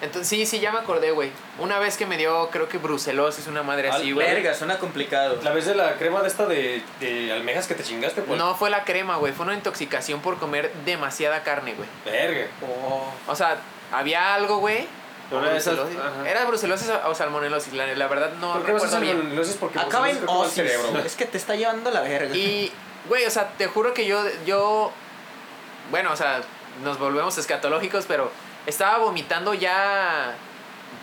Entonces, 0.00 0.28
sí, 0.28 0.44
sí, 0.46 0.58
ya 0.58 0.72
me 0.72 0.80
acordé, 0.80 1.12
güey. 1.12 1.30
Una 1.60 1.78
vez 1.78 1.96
que 1.96 2.06
me 2.06 2.16
dio, 2.16 2.50
creo 2.50 2.68
que 2.68 2.76
brucelosis, 2.78 3.46
una 3.46 3.62
madre 3.62 3.88
así, 3.88 4.10
güey. 4.10 4.26
Verga, 4.26 4.52
suena 4.52 4.78
complicado. 4.78 5.38
La 5.44 5.52
vez 5.52 5.64
de 5.64 5.76
la 5.76 5.94
crema 5.94 6.20
de 6.22 6.28
esta 6.28 6.46
de, 6.46 6.82
de 6.98 7.32
almejas 7.32 7.68
que 7.68 7.76
te 7.76 7.84
chingaste, 7.84 8.22
pues. 8.22 8.36
No 8.36 8.56
fue 8.56 8.68
la 8.68 8.82
crema, 8.82 9.16
güey. 9.16 9.32
Fue 9.32 9.46
una 9.46 9.54
intoxicación 9.54 10.20
por 10.20 10.38
comer 10.38 10.72
demasiada 10.84 11.44
carne, 11.44 11.74
güey. 11.74 11.88
Verga. 12.04 12.48
Oh. 12.62 13.12
O 13.28 13.36
sea, 13.36 13.58
había 13.92 14.34
algo, 14.34 14.58
güey. 14.58 14.88
Una 15.38 15.50
de 15.50 15.56
esas- 15.58 15.74
Brucelosis. 15.76 15.98
ajá. 16.00 16.28
Era 16.30 16.44
brucelosis 16.44 16.90
o 17.06 17.14
salmonelosis, 17.14 17.72
la, 17.74 17.86
la 17.86 18.06
verdad 18.08 18.32
no 18.40 18.52
¿Por 18.54 18.64
qué 18.66 18.72
recuerdo 18.72 19.00
bien. 19.00 19.40
porque 19.60 19.78
Acaba 19.78 20.10
en 20.10 20.18
osis. 20.26 20.64
Es 21.04 21.16
que 21.16 21.24
te 21.26 21.38
está 21.38 21.54
llevando 21.56 21.90
la 21.90 22.00
verga. 22.02 22.34
Y, 22.34 22.72
güey, 23.08 23.24
o 23.26 23.30
sea, 23.30 23.48
te 23.56 23.66
juro 23.66 23.94
que 23.94 24.06
yo, 24.06 24.22
yo, 24.46 24.92
bueno, 25.90 26.12
o 26.12 26.16
sea, 26.16 26.40
nos 26.82 26.98
volvemos 26.98 27.36
escatológicos, 27.38 28.04
pero 28.06 28.30
estaba 28.66 28.98
vomitando 28.98 29.54
ya, 29.54 30.34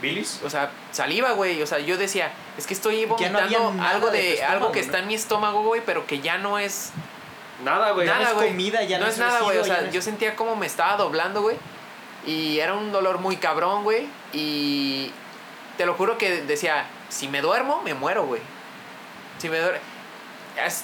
¿Bilis? 0.01 0.39
o 0.45 0.49
sea, 0.49 0.71
saliva, 0.91 1.31
güey. 1.31 1.61
O 1.61 1.67
sea, 1.67 1.79
yo 1.79 1.97
decía, 1.97 2.31
es 2.57 2.65
que 2.65 2.73
estoy 2.73 3.05
no 3.05 3.15
vomitando 3.15 3.73
algo 3.83 4.09
de 4.11 4.43
algo 4.43 4.71
que 4.71 4.79
¿no? 4.79 4.85
está 4.85 4.99
en 4.99 5.07
mi 5.07 5.15
estómago, 5.15 5.63
güey, 5.63 5.81
pero 5.85 6.05
que 6.07 6.19
ya 6.21 6.37
no 6.37 6.57
es 6.57 6.91
Nada, 7.63 7.91
güey. 7.91 8.07
nada, 8.07 8.29
es 8.29 8.33
güey. 8.35 8.47
comida, 8.49 8.83
ya 8.83 8.97
no 8.99 9.03
no 9.05 9.09
es 9.09 9.15
es 9.15 9.19
nada, 9.19 9.41
güey. 9.41 9.57
O 9.57 9.65
sea, 9.65 9.81
no 9.81 9.87
es- 9.87 9.93
yo 9.93 10.01
sentía 10.01 10.35
como 10.35 10.55
me 10.55 10.65
estaba 10.65 10.95
doblando, 10.95 11.41
güey. 11.41 11.57
Y 12.25 12.59
era 12.59 12.73
un 12.73 12.91
dolor 12.91 13.19
muy 13.19 13.37
cabrón, 13.37 13.83
güey. 13.83 14.07
Y 14.33 15.11
te 15.77 15.85
lo 15.85 15.93
juro 15.95 16.17
que 16.17 16.41
decía, 16.41 16.85
si 17.09 17.27
me 17.27 17.41
duermo, 17.41 17.81
me 17.83 17.93
muero, 17.93 18.25
güey. 18.25 18.41
Si 19.37 19.49
me 19.49 19.59
duermo... 19.59 19.79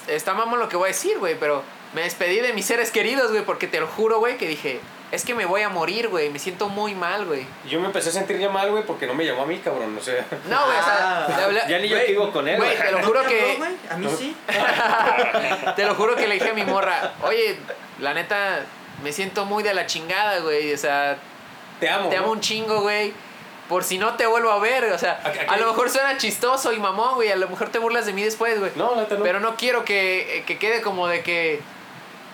Está 0.08 0.32
mamón 0.34 0.58
lo 0.58 0.68
que 0.68 0.76
voy 0.76 0.86
a 0.86 0.92
decir, 0.92 1.18
güey, 1.18 1.38
pero 1.38 1.62
me 1.92 2.02
despedí 2.02 2.40
de 2.40 2.52
mis 2.54 2.64
seres 2.64 2.90
queridos, 2.90 3.30
güey, 3.30 3.44
porque 3.44 3.66
te 3.66 3.78
lo 3.80 3.86
juro, 3.86 4.18
güey, 4.20 4.38
que 4.38 4.48
dije, 4.48 4.80
es 5.12 5.22
que 5.24 5.34
me 5.34 5.44
voy 5.44 5.60
a 5.62 5.68
morir, 5.68 6.08
güey. 6.08 6.30
Me 6.30 6.38
siento 6.38 6.68
muy 6.70 6.94
mal, 6.94 7.26
güey. 7.26 7.46
Y 7.66 7.68
yo 7.68 7.78
me 7.80 7.86
empecé 7.86 8.08
a 8.08 8.12
sentir 8.12 8.38
ya 8.38 8.48
mal, 8.48 8.70
güey, 8.70 8.84
porque 8.84 9.06
no 9.06 9.12
me 9.14 9.26
llamó 9.26 9.42
a 9.42 9.46
mí, 9.46 9.58
cabrón. 9.58 9.94
O 9.98 10.02
sea, 10.02 10.24
No, 10.48 10.64
güey, 10.64 10.78
o 10.78 10.82
sea, 10.82 11.26
Ah, 11.26 11.66
Ya 11.68 11.78
ni 11.78 11.88
yo 11.88 11.98
vivo 12.06 12.32
con 12.32 12.48
él, 12.48 12.56
güey, 12.56 12.76
te 12.78 12.90
lo 12.90 13.00
¿No 13.00 13.06
juro 13.06 13.22
que... 13.26 13.54
güey? 13.58 13.70
A 13.90 13.96
mí 13.98 14.08
sí. 14.18 14.34
Te 15.76 15.84
lo 15.84 15.94
juro 15.94 16.16
que 16.16 16.26
le 16.26 16.34
dije 16.34 16.50
a 16.50 16.54
mi 16.54 16.64
morra, 16.64 17.12
oye, 17.22 17.58
la 18.00 18.14
neta, 18.14 18.60
me 19.02 19.12
siento 19.12 19.44
muy 19.44 19.62
de 19.62 19.74
la 19.74 19.86
chingada, 19.86 20.40
güey. 20.40 20.72
O 20.72 20.78
sea, 20.78 21.18
te 21.80 21.88
amo. 21.88 22.08
te 22.08 22.16
¿no? 22.16 22.22
amo 22.24 22.32
un 22.32 22.40
chingo, 22.40 22.80
güey. 22.80 23.12
Por 23.68 23.82
si 23.82 23.98
no 23.98 24.14
te 24.14 24.26
vuelvo 24.26 24.50
a 24.52 24.60
ver, 24.60 24.84
o 24.92 24.98
sea, 24.98 25.20
¿A- 25.24 25.28
a 25.28 25.32
qué? 25.32 25.40
a 25.40 25.56
lo 25.56 25.66
mejor 25.66 25.90
suena 25.90 26.16
chistoso 26.18 26.72
y 26.72 26.78
mamón, 26.78 27.14
güey. 27.16 27.32
A 27.32 27.36
lo 27.36 27.48
mejor 27.48 27.68
te 27.70 27.78
burlas 27.80 28.06
de 28.06 28.12
mí 28.12 28.22
después, 28.22 28.58
güey. 28.60 28.70
No, 28.76 28.94
no. 28.94 29.06
Pero 29.22 29.40
no 29.40 29.56
quiero 29.56 29.84
que, 29.84 30.44
que 30.46 30.56
quede 30.56 30.80
como 30.82 31.08
de 31.08 31.22
que, 31.24 31.60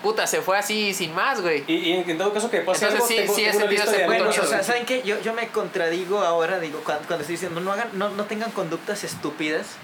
puta, 0.03 0.27
se 0.27 0.41
fue 0.43 0.59
así 0.59 0.93
sin 0.93 1.15
más, 1.15 1.41
güey. 1.41 1.63
Y, 1.67 1.73
y 1.73 1.93
en 2.07 2.17
todo 2.19 2.31
caso 2.33 2.51
que 2.51 2.59
pase 2.59 2.85
Entonces 2.85 2.93
algo, 3.01 3.07
sí, 3.07 3.15
tengo, 3.15 3.33
sí 3.35 3.41
tengo 3.45 3.57
ese 3.71 3.91
de 3.91 4.05
puto 4.05 4.05
Bueno, 4.05 4.29
o 4.29 4.45
sea. 4.45 4.61
¿saben 4.61 4.85
qué? 4.85 5.01
Yo, 5.01 5.19
yo 5.21 5.33
me 5.33 5.47
contradigo 5.47 6.19
ahora, 6.21 6.59
digo, 6.59 6.81
cuando, 6.85 7.07
cuando 7.07 7.21
estoy 7.21 7.33
diciendo, 7.35 7.59
no, 7.61 7.71
hagan, 7.71 7.89
no, 7.93 8.09
no 8.09 8.25
tengan 8.25 8.51
conductas 8.51 9.03
estúpidas. 9.03 9.77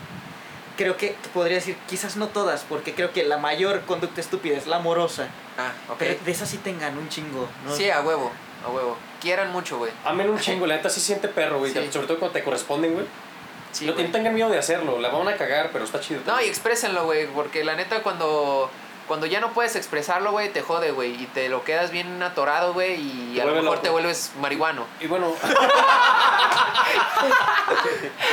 Creo 0.79 0.95
que 0.95 1.13
podría 1.33 1.55
decir, 1.57 1.75
quizás 1.89 2.15
no 2.15 2.29
todas, 2.29 2.63
porque 2.63 2.95
creo 2.95 3.11
que 3.11 3.25
la 3.25 3.35
mayor 3.37 3.81
conducta 3.81 4.21
estúpida 4.21 4.55
es 4.55 4.65
la 4.65 4.77
amorosa. 4.77 5.27
Ah, 5.57 5.73
ok. 5.89 5.97
Pero 5.99 6.15
de 6.23 6.31
esas 6.31 6.47
sí 6.47 6.57
tengan 6.57 6.97
un 6.97 7.09
chingo, 7.09 7.49
¿no? 7.65 7.75
Sí, 7.75 7.89
a 7.89 7.99
huevo, 7.99 8.31
a 8.65 8.69
huevo. 8.69 8.95
Quieran 9.19 9.51
mucho, 9.51 9.77
güey. 9.77 9.91
Amen 10.05 10.29
un 10.29 10.39
chingo, 10.39 10.65
la 10.65 10.77
neta 10.77 10.89
sí 10.89 11.01
siente 11.01 11.27
perro, 11.27 11.59
güey. 11.59 11.73
Sí. 11.73 11.89
Sobre 11.91 12.07
todo 12.07 12.19
cuando 12.19 12.31
te 12.31 12.45
corresponden, 12.45 12.93
güey. 12.93 13.05
Sí, 13.73 13.87
no, 13.87 13.93
güey. 13.93 14.09
tengan 14.09 14.33
miedo 14.33 14.49
de 14.49 14.57
hacerlo, 14.57 15.01
la 15.01 15.09
van 15.09 15.27
a 15.27 15.35
cagar, 15.35 15.71
pero 15.73 15.83
está 15.83 15.99
chido. 15.99 16.21
No, 16.25 16.39
y 16.41 16.45
exprésenlo, 16.45 17.03
güey, 17.03 17.27
porque 17.27 17.65
la 17.65 17.75
neta 17.75 18.01
cuando 18.01 18.71
cuando 19.09 19.25
ya 19.25 19.41
no 19.41 19.49
puedes 19.51 19.75
expresarlo, 19.75 20.31
güey, 20.31 20.47
te 20.53 20.61
jode, 20.61 20.91
güey, 20.91 21.21
y 21.21 21.25
te 21.25 21.49
lo 21.49 21.65
quedas 21.65 21.91
bien 21.91 22.23
atorado, 22.23 22.71
güey, 22.73 22.93
y 22.95 23.33
Te 23.35 23.41
a 23.41 23.45
lo 23.45 23.51
mejor 23.51 23.65
loco. 23.65 23.79
te 23.79 23.89
vuelves 23.89 24.31
marihuano. 24.39 24.85
Y 25.01 25.07
bueno, 25.07 25.33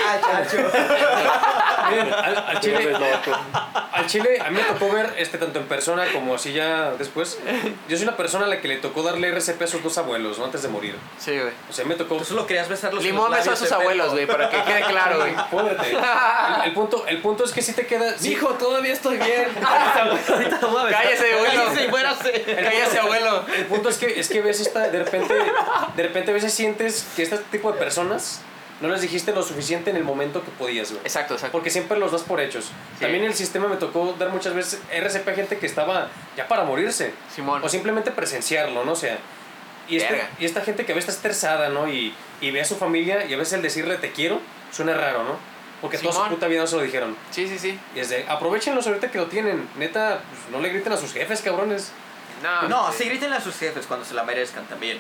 Ah, 0.09 0.19
chacho. 0.25 0.57
miren, 1.91 2.13
al, 2.15 2.37
al 2.37 2.61
chile, 2.61 2.97
al 3.93 4.07
chile, 4.07 4.39
a 4.45 4.51
mí 4.51 4.57
me 4.59 4.63
tocó 4.65 4.93
ver 4.93 5.15
este 5.19 5.39
tanto 5.39 5.59
en 5.59 5.67
persona 5.67 6.05
como 6.13 6.35
así 6.35 6.53
ya 6.53 6.93
después. 6.93 7.39
Yo 7.89 7.97
soy 7.97 8.07
una 8.07 8.17
persona 8.17 8.45
a 8.47 8.49
la 8.49 8.61
que 8.61 8.69
le 8.69 8.77
tocó 8.77 9.03
darle 9.03 9.29
RCP 9.31 9.63
a 9.63 9.67
sus 9.67 9.83
dos 9.83 9.99
abuelos, 9.99 10.39
¿no? 10.39 10.45
Antes 10.45 10.63
de 10.63 10.69
morir. 10.69 10.97
Sí, 11.19 11.33
güey. 11.39 11.53
O 11.69 11.73
sea, 11.73 11.85
me 11.85 11.95
tocó. 11.95 12.17
Tú 12.17 12.25
solo 12.25 12.47
querías 12.47 12.69
besarlos 12.69 13.03
Limón 13.03 13.31
besó 13.33 13.53
a 13.53 13.57
sus 13.57 13.71
abuelos, 13.73 14.13
güey, 14.13 14.27
para 14.27 14.49
que 14.51 14.63
quede 14.63 14.83
claro, 14.85 15.19
güey. 15.19 15.35
Jódete. 15.51 15.91
El, 15.91 15.99
el 16.65 16.73
punto, 16.73 17.05
el 17.07 17.21
punto 17.21 17.45
es 17.45 17.53
que 17.53 17.63
sí 17.63 17.73
te 17.73 17.87
queda. 17.87 18.17
sí- 18.19 18.33
Hijo, 18.33 18.51
todavía 18.55 18.93
estoy 18.93 19.17
bien. 19.19 19.49
A 20.79 20.85
besar. 20.85 21.03
Cállese, 21.03 21.33
abuelo. 21.35 21.65
Cállese 21.65 21.89
muérase. 21.89 22.43
Cállese, 22.43 22.99
abuelo. 22.99 23.45
El 23.57 23.67
punto 23.67 23.89
es 23.89 23.99
que, 23.99 24.19
es 24.21 24.29
que 24.29 24.41
ves 24.41 24.61
esta, 24.61 24.89
de 24.89 25.03
repente, 25.03 25.35
de 25.97 26.03
repente 26.03 26.31
a 26.31 26.35
veces 26.35 26.53
sientes 26.53 27.07
que 27.17 27.23
este 27.23 27.39
tipo 27.51 27.73
de 27.73 27.79
personas 27.79 28.41
no 28.81 28.89
les 28.89 29.01
dijiste 29.01 29.33
lo 29.33 29.43
suficiente 29.43 29.89
en 29.91 29.97
el 29.97 30.05
momento 30.05 30.45
que 30.45 30.51
podías, 30.51 30.91
güey. 30.91 31.01
Exacto, 31.03 31.35
exacto. 31.35 31.53
Porque 31.53 31.71
siempre 31.71 31.99
los 31.99 32.13
das 32.13 32.23
por 32.23 32.41
hechos. 32.41 32.71
También 33.01 33.25
en 33.25 33.31
el 33.31 33.35
sistema 33.37 33.69
me 33.69 33.77
tocó 33.77 34.15
dar 34.19 34.29
muchas 34.29 34.53
veces 34.55 34.81
RCP 34.93 35.29
a 35.29 35.33
gente 35.35 35.59
que 35.59 35.65
estaba 35.67 36.09
ya 36.37 36.47
para 36.47 36.65
morirse. 36.65 37.13
Simón. 37.35 37.63
O 37.65 37.69
simplemente 37.69 38.11
presenciarlo, 38.11 38.85
¿no? 38.85 38.93
O 38.93 38.97
sea, 38.97 39.17
y, 39.89 39.97
este- 39.97 40.23
y 40.39 40.45
esta 40.45 40.61
gente 40.61 40.85
que 40.85 40.93
a 40.93 40.95
veces 40.95 41.15
está 41.15 41.29
estresada, 41.29 41.69
¿no? 41.71 41.89
Y, 41.89 42.13
y 42.43 42.51
ve 42.51 42.61
a 42.61 42.65
su 42.67 42.77
familia 42.77 43.25
y 43.25 43.33
a 43.33 43.37
veces 43.39 43.55
el 43.55 43.63
decirle 43.63 43.97
te 43.97 44.13
quiero 44.13 44.41
suena 44.73 44.93
raro, 44.95 45.23
¿no? 45.25 45.56
Porque 45.81 45.99
toda 45.99 46.13
su 46.13 46.19
Simón. 46.19 46.31
puta 46.35 46.47
vida 46.47 46.61
no 46.61 46.67
se 46.67 46.77
lo 46.77 46.83
dijeron. 46.83 47.17
Sí, 47.31 47.47
sí, 47.49 47.59
sí. 47.59 47.79
Y 47.95 48.01
es 48.01 48.09
de, 48.09 48.25
aprovechenlos 48.29 48.87
ahorita 48.87 49.11
que 49.11 49.19
lo 49.19 49.27
tienen. 49.27 49.69
Neta, 49.77 50.21
pues, 50.31 50.51
no 50.51 50.61
le 50.61 50.71
griten 50.71 50.93
a 50.93 50.97
sus 50.97 51.13
jefes, 51.13 51.43
cabrones. 51.43 51.93
No, 52.43 52.69
No, 52.69 52.93
sí, 52.93 53.05
grítenle 53.05 53.37
a 53.37 53.41
sus 53.41 53.57
jefes 53.57 53.87
cuando 53.87 54.05
se 54.05 54.15
la 54.15 54.23
merezcan 54.25 54.65
también. 54.67 54.99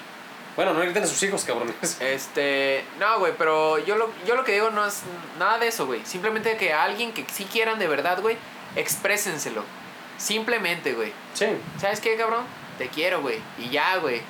Bueno, 0.55 0.72
no 0.72 0.81
le 0.81 0.87
griten 0.87 1.03
a 1.03 1.07
sus 1.07 1.22
hijos, 1.22 1.45
cabrones. 1.45 1.74
Este, 2.01 2.85
no, 2.99 3.18
güey, 3.18 3.35
pero 3.37 3.79
yo 3.79 3.97
lo, 3.97 4.11
yo 4.27 4.35
lo 4.37 4.45
que 4.45 4.53
digo 4.53 4.70
no 4.70 4.87
es 4.87 5.03
nada 5.39 5.59
de 5.59 5.68
eso, 5.68 5.87
güey. 5.87 6.05
Simplemente 6.05 6.57
que 6.57 6.72
a 6.72 6.85
alguien 6.85 7.12
que 7.12 7.27
sí 7.33 7.45
quieran 7.45 7.79
de 7.79 7.89
verdad, 7.89 8.20
güey, 8.20 8.37
exprésenselo. 8.74 9.64
Simplemente, 10.18 10.95
güey. 10.95 11.12
Sí. 11.35 11.47
¿Sabes 11.79 12.01
qué, 12.01 12.16
cabrón? 12.16 12.45
Te 12.79 12.89
quiero, 12.89 13.20
güey. 13.20 13.39
Y 13.59 13.68
ya, 13.68 13.97
güey. 13.97 14.22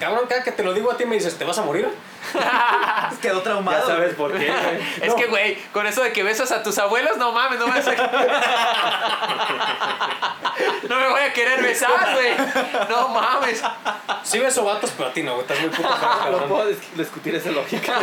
Cabrón, 0.00 0.24
cada 0.28 0.42
que 0.42 0.50
te 0.52 0.62
lo 0.64 0.72
digo 0.72 0.90
a 0.90 0.96
ti 0.96 1.04
me 1.04 1.14
dices, 1.16 1.36
¿te 1.38 1.44
vas 1.44 1.58
a 1.58 1.62
morir? 1.62 1.88
Quedó 3.22 3.42
traumado. 3.42 3.86
Ya 3.86 3.94
sabes 3.94 4.14
por 4.14 4.32
qué, 4.32 4.46
güey. 4.46 4.80
Es 5.02 5.08
No. 5.08 5.16
que, 5.16 5.26
güey, 5.26 5.56
con 5.72 5.86
eso 5.86 6.02
de 6.02 6.12
que 6.12 6.22
besas 6.22 6.50
a 6.52 6.62
tus 6.62 6.78
abuelos, 6.78 7.16
no 7.18 7.32
mames, 7.32 7.58
no 7.60 7.66
me 7.68 7.74
vas 7.80 7.86
a... 7.86 7.92
No 10.88 10.96
me 10.98 11.08
voy 11.08 11.20
a 11.22 11.32
querer 11.32 11.62
besar, 11.62 12.14
güey. 12.14 12.32
No 12.88 13.08
mames. 13.08 13.62
Sí 14.24 14.38
beso 14.38 14.64
vatos, 14.64 14.92
pero 14.96 15.10
a 15.10 15.12
ti 15.12 15.22
no, 15.22 15.32
güey. 15.34 15.42
Estás 15.42 15.60
muy 15.60 15.70
puto 15.70 15.88
feo, 15.88 15.98
No 16.08 16.18
cabrón. 16.18 16.48
puedo 16.48 16.70
dis- 16.70 16.92
discutir 16.94 17.34
esa 17.34 17.50
lógica. 17.50 17.98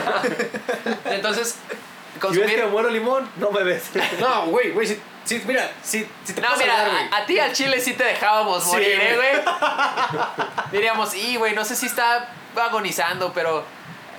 Entonces, 1.05 1.49
Si 1.49 1.57
ves 1.57 1.77
que 2.13 2.19
consumir... 2.19 2.65
muero 2.67 2.89
limón, 2.89 3.29
no 3.37 3.51
me 3.51 3.63
ves. 3.63 3.89
No, 4.19 4.45
güey, 4.47 4.71
güey, 4.71 4.87
si, 4.87 5.01
si- 5.27 5.43
mira, 5.45 5.69
si, 5.83 6.07
si 6.23 6.33
te 6.33 6.41
No, 6.41 6.47
puedes 6.47 6.63
mira, 6.63 6.81
hablar, 6.81 6.91
güey. 6.91 7.09
a, 7.11 7.17
a 7.17 7.25
ti 7.25 7.39
al 7.39 7.53
chile 7.53 7.79
sí 7.79 7.93
te 7.93 8.03
dejábamos 8.03 8.63
Sí, 8.63 8.69
morir, 8.71 8.99
¿eh, 8.99 9.15
güey. 9.15 9.31
Diríamos, 10.71 11.13
y, 11.15 11.35
güey, 11.37 11.53
no 11.53 11.63
sé 11.65 11.75
si 11.75 11.85
está 11.85 12.29
agonizando, 12.55 13.31
pero 13.33 13.63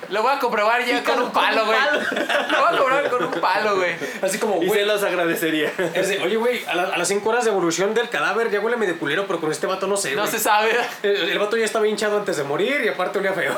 Lo 0.09 0.23
voy 0.23 0.33
a 0.33 0.39
comprobar 0.39 0.83
ya 0.85 1.03
con 1.03 1.21
un 1.21 1.31
palo, 1.31 1.65
güey. 1.65 1.77
Lo 1.79 2.57
voy 2.59 2.67
a 2.67 2.77
comprobar 2.79 3.09
con 3.11 3.23
un 3.25 3.31
palo, 3.41 3.75
güey. 3.75 3.95
Así 4.23 4.39
como, 4.39 4.63
Y 4.63 4.65
güey. 4.67 4.79
se 4.79 4.85
los 4.85 5.03
agradecería. 5.03 5.71
es 5.93 6.07
de, 6.09 6.19
Oye, 6.23 6.35
güey, 6.37 6.65
a, 6.65 6.73
la- 6.73 6.83
a 6.95 6.97
las 6.97 7.07
5 7.09 7.29
horas 7.29 7.43
de 7.45 7.51
evolución 7.51 7.93
del 7.93 8.09
cadáver 8.09 8.49
ya 8.49 8.59
huele 8.59 8.75
medio 8.77 8.97
culero, 8.97 9.27
pero 9.27 9.39
con 9.39 9.51
este 9.51 9.67
vato 9.67 9.85
no 9.85 9.97
sé, 9.97 10.15
No 10.15 10.21
güey. 10.21 10.31
se 10.31 10.39
sabe. 10.39 10.71
El, 11.03 11.29
el 11.29 11.37
vato 11.37 11.57
ya 11.57 11.65
estaba 11.65 11.87
hinchado 11.87 12.17
antes 12.17 12.37
de 12.37 12.43
morir 12.43 12.81
y 12.83 12.87
aparte 12.87 13.19
olía 13.19 13.33
feo. 13.33 13.55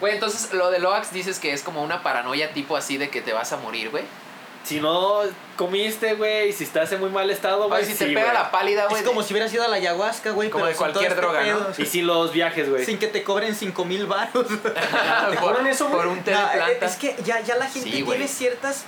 Güey, 0.00 0.14
entonces 0.14 0.52
lo 0.52 0.70
de 0.72 0.80
Loax 0.80 1.12
dices 1.12 1.38
que 1.38 1.52
es 1.52 1.62
como 1.62 1.82
una 1.82 2.02
paranoia 2.02 2.52
tipo 2.52 2.76
así 2.76 2.96
de 2.98 3.08
que 3.08 3.20
te 3.22 3.32
vas 3.32 3.52
a 3.52 3.56
morir, 3.58 3.90
güey. 3.90 4.02
Si 4.64 4.80
no 4.80 5.20
comiste, 5.56 6.14
güey, 6.14 6.52
si 6.52 6.64
estás 6.64 6.90
en 6.92 7.00
muy 7.00 7.10
mal 7.10 7.30
estado, 7.30 7.68
güey. 7.68 7.84
Si 7.84 7.94
te 7.94 8.06
pega 8.06 8.22
güey. 8.22 8.34
la 8.34 8.50
pálida, 8.50 8.86
güey. 8.86 9.02
Es 9.02 9.06
como 9.06 9.22
si 9.22 9.34
hubieras 9.34 9.52
ido 9.52 9.62
a 9.62 9.68
la 9.68 9.76
ayahuasca, 9.76 10.30
güey. 10.30 10.48
Como 10.48 10.64
pero 10.64 10.72
de 10.72 10.78
cualquier 10.78 11.12
este 11.12 11.20
droga. 11.20 11.72
Y 11.76 11.84
sin 11.84 12.06
los 12.06 12.32
viajes, 12.32 12.70
güey. 12.70 12.84
Sin 12.84 12.98
que 12.98 13.08
te 13.08 13.22
cobren 13.22 13.54
5 13.54 13.84
mil 13.84 14.06
baros. 14.06 14.46
¿Te 15.30 15.36
cobran 15.36 15.66
eso, 15.66 15.88
güey? 15.88 15.96
Por 15.98 16.06
un 16.08 16.22
té 16.24 16.32
No, 16.32 16.38
de 16.40 16.44
eh, 16.46 16.56
planta. 16.56 16.86
Es 16.86 16.96
que 16.96 17.14
ya, 17.24 17.40
ya 17.40 17.56
la 17.56 17.66
gente 17.68 17.90
Sí, 17.90 18.02
tiene 18.02 18.26
ciertas, 18.26 18.84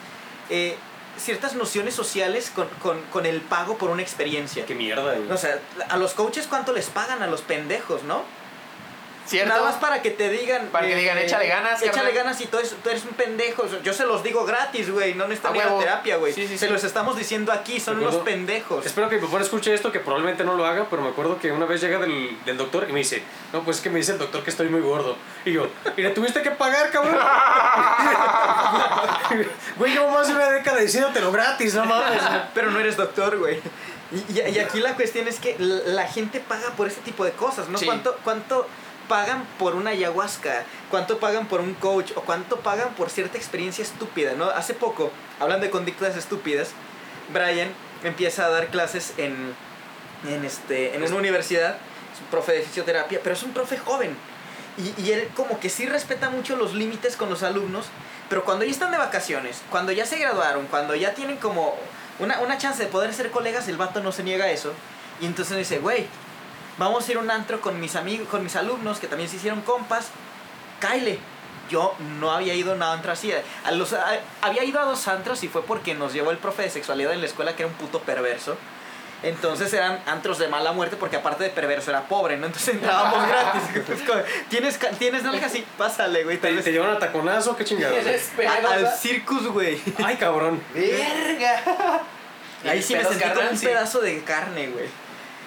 eh, 0.48 0.76
ciertas 1.18 1.54
nociones 1.54 1.94
sociales 1.94 2.50
con, 2.54 2.68
con, 2.82 3.02
con 3.12 3.26
el 3.26 3.42
pago 3.42 3.76
por 3.76 3.90
una 3.90 4.00
experiencia. 4.00 4.64
Qué 4.64 4.74
mierda, 4.74 5.14
güey. 5.14 5.30
O 5.30 5.36
sea, 5.36 5.58
a 5.90 5.98
los 5.98 6.14
coaches 6.14 6.46
cuánto 6.48 6.72
les 6.72 6.86
pagan 6.86 7.22
a 7.22 7.26
los 7.26 7.42
pendejos, 7.42 8.02
¿no? 8.04 8.24
¿Cierto? 9.26 9.48
Nada 9.48 9.64
más 9.64 9.74
para 9.76 10.02
que 10.02 10.10
te 10.10 10.28
digan. 10.28 10.68
Para 10.68 10.86
que 10.86 10.94
digan, 10.94 11.18
"Échale 11.18 11.48
ganas, 11.48 11.82
Échale 11.82 11.92
carnal". 11.96 12.14
ganas 12.14 12.40
y 12.40 12.46
todo 12.46 12.60
eso. 12.60 12.76
Tú 12.82 12.90
eres 12.90 13.04
un 13.04 13.14
pendejo. 13.14 13.64
Yo 13.82 13.92
se 13.92 14.06
los 14.06 14.22
digo 14.22 14.44
gratis, 14.44 14.90
güey. 14.90 15.14
No 15.14 15.26
necesitan 15.26 15.56
ir 15.56 15.62
a 15.62 15.78
terapia, 15.78 16.16
güey. 16.16 16.32
Sí, 16.32 16.46
sí, 16.46 16.56
se 16.56 16.66
sí. 16.66 16.72
los 16.72 16.84
estamos 16.84 17.16
diciendo 17.16 17.52
aquí. 17.52 17.80
Son 17.80 17.98
unos 17.98 18.16
pendejos. 18.16 18.86
Espero 18.86 19.08
que 19.08 19.16
mi 19.18 19.26
papá 19.26 19.40
escuche 19.42 19.74
esto, 19.74 19.90
que 19.90 19.98
probablemente 20.00 20.44
no 20.44 20.54
lo 20.54 20.64
haga, 20.64 20.86
pero 20.88 21.02
me 21.02 21.08
acuerdo 21.08 21.38
que 21.40 21.50
una 21.50 21.66
vez 21.66 21.80
llega 21.80 21.98
del, 21.98 22.38
del 22.44 22.56
doctor 22.56 22.86
y 22.88 22.92
me 22.92 23.00
dice, 23.00 23.22
no, 23.52 23.64
pues 23.64 23.78
es 23.78 23.82
que 23.82 23.90
me 23.90 23.98
dice 23.98 24.12
el 24.12 24.18
doctor 24.18 24.44
que 24.44 24.50
estoy 24.50 24.68
muy 24.68 24.80
gordo. 24.80 25.16
Y 25.44 25.52
yo, 25.52 25.68
y 25.96 26.02
le 26.02 26.10
tuviste 26.10 26.42
que 26.42 26.52
pagar, 26.52 26.90
cabrón. 26.90 27.18
Güey, 29.76 29.92
llevo 29.92 30.10
más 30.10 30.28
de 30.28 30.34
una 30.34 30.50
década 30.50 30.78
diciéndotelo 30.78 31.32
gratis, 31.32 31.74
no 31.74 31.84
mames. 31.84 32.22
Pero 32.54 32.70
no 32.70 32.78
eres 32.80 32.96
doctor, 32.96 33.36
güey. 33.38 33.60
Y, 34.12 34.38
y- 34.40 34.48
y 34.54 34.58
aquí 34.60 34.80
la 34.80 34.94
cuestión 34.94 35.26
es 35.28 35.40
que 35.40 35.56
la 35.58 36.02
la 36.02 36.08
gente 36.08 36.40
paga 36.40 36.70
por 36.76 36.86
ese 36.86 37.00
tipo 37.00 37.24
de 37.24 37.32
cosas, 37.32 37.68
¿no? 37.68 37.78
Sí. 37.78 37.86
¿Cuánto, 37.86 38.16
¿Cuánto 38.22 38.66
pagan 39.08 39.46
por 39.58 39.74
una 39.74 39.90
ayahuasca? 39.90 40.64
¿Cuánto 40.90 41.18
pagan 41.18 41.46
por 41.46 41.60
un 41.60 41.74
coach? 41.74 42.12
¿O 42.16 42.22
cuánto 42.22 42.60
pagan 42.60 42.94
por 42.94 43.10
cierta 43.10 43.36
experiencia 43.36 43.82
estúpida, 43.82 44.32
no? 44.36 44.46
Hace 44.50 44.74
poco, 44.74 45.10
hablando 45.40 45.64
de 45.66 45.70
conductas 45.70 46.16
estúpidas, 46.16 46.70
Brian 47.32 47.68
empieza 48.04 48.46
a 48.46 48.50
dar 48.50 48.68
clases 48.68 49.14
en, 49.16 49.54
en, 50.28 50.44
este, 50.44 50.94
en 50.94 51.02
una 51.02 51.16
universidad, 51.16 51.76
es 52.14 52.20
un 52.20 52.26
profe 52.30 52.52
de 52.52 52.62
fisioterapia, 52.62 53.20
pero 53.22 53.34
es 53.34 53.42
un 53.42 53.52
profe 53.52 53.78
joven. 53.78 54.16
Y, 54.78 55.02
y 55.02 55.12
él 55.12 55.28
como 55.34 55.58
que 55.58 55.70
sí 55.70 55.86
respeta 55.86 56.28
mucho 56.28 56.56
los 56.56 56.74
límites 56.74 57.16
con 57.16 57.30
los 57.30 57.42
alumnos, 57.42 57.86
pero 58.28 58.44
cuando 58.44 58.64
ya 58.64 58.70
están 58.70 58.90
de 58.90 58.98
vacaciones, 58.98 59.62
cuando 59.70 59.92
ya 59.92 60.04
se 60.04 60.18
graduaron, 60.18 60.66
cuando 60.66 60.94
ya 60.94 61.14
tienen 61.14 61.36
como 61.36 61.76
una, 62.18 62.40
una 62.40 62.58
chance 62.58 62.82
de 62.82 62.88
poder 62.88 63.12
ser 63.14 63.30
colegas, 63.30 63.68
el 63.68 63.76
vato 63.76 64.02
no 64.02 64.12
se 64.12 64.22
niega 64.22 64.46
a 64.46 64.50
eso. 64.50 64.72
Y 65.20 65.26
entonces 65.26 65.56
dice, 65.56 65.78
güey, 65.78 66.06
vamos 66.78 67.06
a 67.08 67.10
ir 67.10 67.16
a 67.18 67.20
un 67.20 67.30
antro 67.30 67.60
con 67.60 67.80
mis 67.80 67.96
amigos, 67.96 68.28
con 68.28 68.42
mis 68.42 68.56
alumnos 68.56 68.98
que 68.98 69.06
también 69.06 69.28
se 69.30 69.36
hicieron 69.36 69.60
compas. 69.62 70.08
Kyle, 70.80 71.18
yo 71.70 71.94
no 72.20 72.30
había 72.30 72.54
ido 72.54 72.72
a 72.72 72.74
un 72.74 72.82
antro 72.82 73.12
así. 73.12 73.32
A 73.64 73.70
los, 73.72 73.92
a- 73.92 74.20
había 74.42 74.62
ido 74.64 74.80
a 74.80 74.84
dos 74.84 75.08
antros 75.08 75.42
y 75.42 75.48
fue 75.48 75.62
porque 75.64 75.94
nos 75.94 76.12
llevó 76.12 76.30
el 76.30 76.38
profe 76.38 76.62
de 76.62 76.70
sexualidad 76.70 77.12
en 77.12 77.20
la 77.20 77.26
escuela 77.26 77.56
que 77.56 77.62
era 77.62 77.70
un 77.72 77.78
puto 77.78 78.00
perverso. 78.00 78.56
Entonces 79.22 79.72
eran 79.72 79.98
antros 80.06 80.38
de 80.38 80.46
mala 80.46 80.72
muerte 80.72 80.96
porque 80.96 81.16
aparte 81.16 81.42
de 81.42 81.50
perverso 81.50 81.90
era 81.90 82.02
pobre, 82.06 82.36
¿no? 82.36 82.46
Entonces 82.46 82.74
entrábamos 82.74 83.26
gratis. 83.28 83.62
¿Tienes, 84.50 84.78
¿Tienes 84.98 85.22
nalgas? 85.22 85.50
Sí, 85.50 85.64
pásale, 85.78 86.22
güey. 86.22 86.36
¿Te, 86.36 86.52
llevan 86.70 86.90
a 86.90 86.98
taconazo? 86.98 87.56
¿Qué 87.56 87.64
chingados? 87.64 87.96
A- 88.46 88.74
al 88.74 88.92
circus, 88.98 89.46
güey. 89.48 89.80
Ay, 90.04 90.16
cabrón. 90.16 90.62
¡Verga! 90.74 92.02
Ahí 92.68 92.82
sí 92.82 92.94
me 92.94 93.04
sentí 93.04 93.24
como 93.30 93.40
un 93.50 93.58
pedazo 93.58 94.00
de 94.00 94.22
carne, 94.22 94.68
güey. 94.68 94.86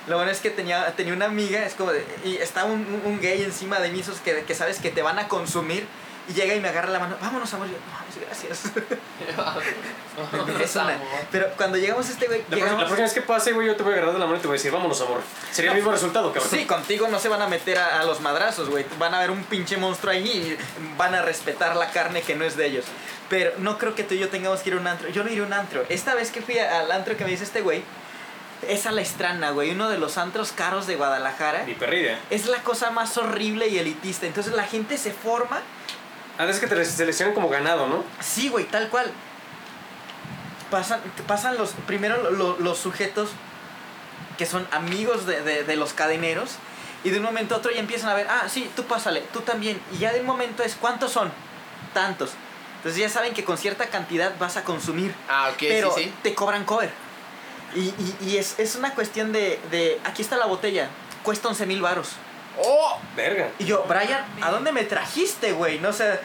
Lo 0.09 0.17
bueno 0.17 0.31
es 0.31 0.39
que 0.41 0.49
tenía, 0.49 0.93
tenía 0.97 1.13
una 1.13 1.25
amiga, 1.25 1.63
es 1.65 1.75
como 1.75 1.91
de- 1.93 2.03
y 2.25 2.35
está 2.37 2.65
un, 2.65 3.01
un- 3.05 3.21
gay 3.21 3.43
encima 3.43 3.79
de 3.79 3.89
mí, 3.89 3.99
esos 4.01 4.19
que, 4.19 4.43
que 4.43 4.55
sabes 4.55 4.79
que 4.79 4.89
te 4.89 5.01
van 5.01 5.19
a 5.19 5.27
consumir, 5.29 5.85
y 6.27 6.33
llega 6.33 6.53
y 6.55 6.59
me 6.59 6.67
agarra 6.69 6.89
la 6.89 6.99
mano, 6.99 7.15
vámonos, 7.21 7.51
amor, 7.53 7.67
y 7.67 7.71
yo, 7.71 7.77
vamos, 7.91 8.15
gracias. 8.27 8.73
Es 10.63 10.75
una- 10.75 10.99
Pero 11.31 11.47
cuando 11.57 11.77
llegamos 11.77 12.07
a 12.07 12.11
este 12.11 12.27
güey, 12.27 12.39
La, 12.41 12.45
próxima- 12.47 12.65
la 12.65 12.71
llegamos- 12.71 12.85
próxima 12.89 13.05
vez 13.05 13.13
que 13.13 13.21
pase, 13.21 13.51
güey, 13.53 13.67
yo 13.67 13.75
te 13.75 13.83
voy 13.83 13.93
a 13.93 13.95
agarrar 13.95 14.13
de 14.13 14.19
la 14.19 14.25
mano 14.25 14.37
y 14.37 14.41
te 14.41 14.47
voy 14.47 14.55
a 14.55 14.57
decir, 14.57 14.71
vámonos, 14.71 14.99
amor. 15.01 15.21
Sería 15.51 15.71
el 15.71 15.77
mismo 15.77 15.91
resultado, 15.91 16.33
cabrón. 16.33 16.49
Sí, 16.51 16.65
contigo 16.65 17.07
no 17.07 17.19
se 17.19 17.29
van 17.29 17.41
a 17.41 17.47
meter 17.47 17.77
a, 17.77 17.99
a 17.99 18.03
los 18.03 18.19
madrazos, 18.21 18.69
güey. 18.69 18.85
Van 18.97 19.13
a 19.13 19.19
ver 19.19 19.31
un 19.31 19.43
pinche 19.43 19.77
monstruo 19.77 20.11
ahí 20.11 20.27
y 20.27 20.57
van 20.97 21.15
a 21.15 21.21
respetar 21.21 21.75
la 21.75 21.89
carne 21.91 22.21
que 22.21 22.35
no 22.35 22.43
es 22.45 22.57
de 22.57 22.65
ellos. 22.65 22.85
Pero 23.29 23.51
no 23.59 23.77
creo 23.77 23.95
que 23.95 24.03
tú 24.03 24.15
y 24.15 24.19
yo 24.19 24.29
tengamos 24.29 24.59
que 24.61 24.69
ir 24.69 24.75
a 24.75 24.79
un 24.79 24.87
antro. 24.87 25.07
Yo 25.09 25.23
no 25.23 25.29
iré 25.29 25.41
a 25.41 25.45
un 25.45 25.53
antro. 25.53 25.85
Esta 25.89 26.15
vez 26.15 26.31
que 26.31 26.41
fui 26.41 26.57
al 26.59 26.91
antro 26.91 27.15
que 27.15 27.23
me 27.23 27.31
dice 27.31 27.43
este 27.43 27.61
güey, 27.61 27.83
es 28.67 28.85
a 28.85 28.91
la 28.91 29.01
Estrana, 29.01 29.51
güey. 29.51 29.71
Uno 29.71 29.89
de 29.89 29.97
los 29.97 30.17
antros 30.17 30.51
caros 30.51 30.87
de 30.87 30.95
Guadalajara. 30.95 31.63
Ni 31.65 31.73
perrilla. 31.75 32.19
Es 32.29 32.45
la 32.47 32.61
cosa 32.63 32.91
más 32.91 33.17
horrible 33.17 33.67
y 33.67 33.77
elitista. 33.79 34.25
Entonces 34.25 34.53
la 34.53 34.63
gente 34.63 34.97
se 34.97 35.11
forma. 35.11 35.61
Ah, 36.37 36.45
es 36.45 36.59
que 36.59 36.67
te 36.67 36.83
seleccionan 36.85 37.33
como 37.33 37.49
ganado, 37.49 37.87
¿no? 37.87 38.03
Sí, 38.21 38.49
güey, 38.49 38.65
tal 38.65 38.89
cual. 38.89 39.11
Pasan, 40.71 41.01
pasan 41.27 41.57
los, 41.57 41.71
primero 41.87 42.29
lo- 42.31 42.57
los 42.59 42.77
sujetos 42.77 43.29
que 44.37 44.45
son 44.45 44.67
amigos 44.71 45.25
de, 45.25 45.41
de- 45.41 45.63
de 45.63 45.75
los 45.75 45.93
cadeneros. 45.93 46.51
Y 47.03 47.09
de 47.11 47.17
un 47.17 47.23
momento 47.23 47.55
a 47.55 47.57
otro 47.57 47.71
ya 47.71 47.79
empiezan 47.79 48.09
a 48.09 48.13
ver, 48.13 48.27
ah, 48.29 48.43
sí, 48.49 48.69
tú 48.75 48.83
pásale, 48.83 49.21
tú 49.33 49.39
también. 49.41 49.81
Y 49.93 49.97
ya 49.99 50.11
de 50.13 50.19
un 50.19 50.25
momento 50.25 50.63
es, 50.63 50.75
¿cuántos 50.75 51.11
son? 51.11 51.31
Tantos. 51.93 52.31
Entonces 52.77 53.01
ya 53.01 53.09
saben 53.09 53.33
que 53.33 53.43
con 53.43 53.57
cierta 53.57 53.87
cantidad 53.87 54.33
vas 54.37 54.57
a 54.57 54.63
consumir. 54.63 55.13
Ah, 55.27 55.49
ok, 55.51 55.57
pero 55.59 55.93
sí, 55.95 56.03
sí. 56.03 56.13
te 56.23 56.35
cobran 56.35 56.65
cover. 56.65 56.91
Y, 57.75 57.79
y- 57.79 58.17
y 58.21 58.37
es, 58.37 58.59
es 58.59 58.75
una 58.75 58.93
cuestión 58.95 59.31
de, 59.31 59.59
de, 59.71 59.99
aquí 60.05 60.21
está 60.21 60.37
la 60.37 60.45
botella, 60.47 60.89
cuesta 61.23 61.47
11 61.49 61.65
mil 61.65 61.81
varos. 61.81 62.09
¡Oh! 62.63 62.97
Verga. 63.15 63.49
Y 63.59 63.65
yo, 63.65 63.83
Brian, 63.87 64.25
¿a 64.41 64.51
dónde 64.51 64.71
me 64.71 64.83
trajiste, 64.83 65.51
güey? 65.53 65.79
No 65.79 65.93
sé. 65.93 66.19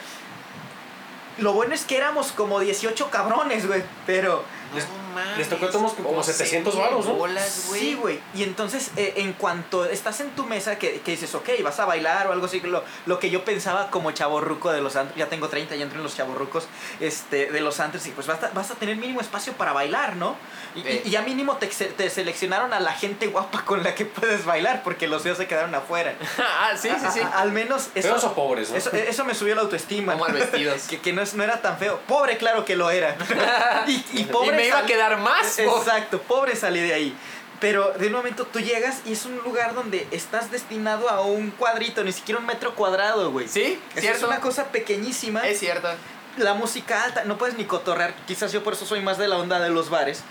Lo 1.38 1.52
bueno 1.52 1.74
es 1.74 1.84
que 1.84 1.96
éramos 1.96 2.32
como 2.32 2.60
18 2.60 3.10
cabrones, 3.10 3.66
güey. 3.66 3.82
Pero. 4.06 4.44
No 4.72 4.80
mames, 5.14 5.38
les 5.38 5.48
tocó 5.48 5.70
como- 5.70 5.94
como 5.94 6.22
700 6.22 6.74
mil 6.74 6.82
varos, 6.84 7.06
¿no? 7.06 7.14
bolas, 7.14 7.64
güey. 7.68 7.80
Sí, 7.80 7.94
güey. 7.94 8.20
Y 8.34 8.42
entonces, 8.42 8.90
eh, 8.96 9.14
en 9.16 9.32
cuanto 9.34 9.84
estás 9.86 10.20
en 10.20 10.30
tu 10.30 10.44
mesa, 10.44 10.78
que, 10.78 11.00
que 11.00 11.12
dices, 11.12 11.34
ok, 11.34 11.48
vas 11.62 11.78
a 11.80 11.84
bailar 11.84 12.26
o 12.26 12.32
algo 12.32 12.46
así, 12.46 12.60
lo, 12.60 12.84
lo 13.06 13.18
que 13.18 13.30
yo 13.30 13.44
pensaba 13.44 13.90
como 13.90 14.10
chaborruco 14.12 14.72
de 14.72 14.80
los 14.82 14.96
antros, 14.96 15.16
ya 15.16 15.26
tengo 15.28 15.48
30, 15.48 15.76
ya 15.76 15.82
entro 15.84 15.98
en 15.98 16.04
los 16.04 16.16
chaborrucos 16.16 16.66
este, 17.00 17.50
de 17.50 17.60
los 17.60 17.80
antros, 17.80 18.06
y 18.06 18.10
pues 18.10 18.26
vas 18.26 18.42
a, 18.42 18.50
vas 18.50 18.70
a 18.70 18.74
tener 18.74 18.96
mínimo 18.96 19.20
espacio 19.20 19.52
para 19.54 19.72
bailar, 19.72 20.16
¿no? 20.16 20.36
Y, 20.74 20.80
Eh. 20.86 21.02
y 21.04 21.10
ya 21.10 21.22
mínimo 21.22 21.56
te, 21.56 21.68
te 21.68 22.10
seleccionaron 22.10 22.72
a 22.72 22.80
la 22.80 22.92
gente 22.92 23.26
guapa 23.28 23.64
con 23.64 23.82
la 23.82 23.94
que 23.94 24.04
puedes 24.06 24.44
bailar, 24.44 24.82
porque 24.82 25.06
los 25.06 25.22
feos 25.22 25.38
se 25.38 25.46
quedaron 25.46 25.74
afuera. 25.74 26.14
ah, 26.38 26.72
sí, 26.76 26.88
sí, 27.00 27.06
sí. 27.12 27.20
A- 27.20 27.28
a- 27.28 27.40
al 27.42 27.52
menos 27.52 27.88
eso, 27.94 28.08
Feos 28.08 28.24
o 28.24 28.34
pobres, 28.34 28.70
¿no? 28.70 28.76
eso, 28.76 28.90
eso 28.92 29.24
me 29.24 29.34
subió 29.34 29.54
la 29.54 29.62
autoestima. 29.62 30.14
O 30.14 30.18
mal 30.18 30.32
vestidos. 30.32 30.82
que 30.88 31.00
que 31.00 31.12
no, 31.12 31.22
es- 31.22 31.34
no 31.34 31.42
era 31.44 31.60
tan 31.62 31.78
feo. 31.78 32.00
Pobre, 32.08 32.36
claro 32.38 32.64
que 32.64 32.74
lo 32.76 32.90
era. 32.90 33.16
y, 33.86 34.04
y 34.12 34.24
pobre 34.24 34.48
y 34.54 34.56
me 34.56 34.66
iba 34.66 34.76
a 34.76 34.80
sal- 34.80 34.88
quedar 35.08 35.20
más. 35.20 35.58
po. 35.64 35.78
Exacto, 35.78 36.20
pobre 36.22 36.56
salí 36.56 36.80
de 36.80 36.94
ahí. 36.94 37.16
Pero 37.60 37.92
de 37.92 38.08
un 38.08 38.12
momento 38.12 38.46
tú 38.46 38.60
llegas 38.60 39.00
y 39.06 39.12
es 39.12 39.24
un 39.24 39.36
lugar 39.38 39.74
donde 39.74 40.06
estás 40.10 40.50
destinado 40.50 41.08
a 41.08 41.22
un 41.22 41.50
cuadrito, 41.50 42.04
ni 42.04 42.12
siquiera 42.12 42.38
un 42.40 42.46
metro 42.46 42.74
cuadrado, 42.74 43.30
güey. 43.30 43.48
Sí, 43.48 43.80
Esa 43.90 43.98
Es 43.98 44.02
cierto. 44.02 44.26
una 44.26 44.40
cosa 44.40 44.64
pequeñísima. 44.66 45.46
Es 45.48 45.60
cierto. 45.60 45.88
La 46.36 46.54
música 46.54 47.04
alta, 47.04 47.24
no 47.24 47.38
puedes 47.38 47.56
ni 47.56 47.64
cotorrear. 47.64 48.14
Quizás 48.26 48.52
yo 48.52 48.62
por 48.64 48.74
eso 48.74 48.84
soy 48.84 49.00
más 49.00 49.18
de 49.18 49.28
la 49.28 49.38
onda 49.38 49.60
de 49.60 49.70
los 49.70 49.88
bares. 49.88 50.24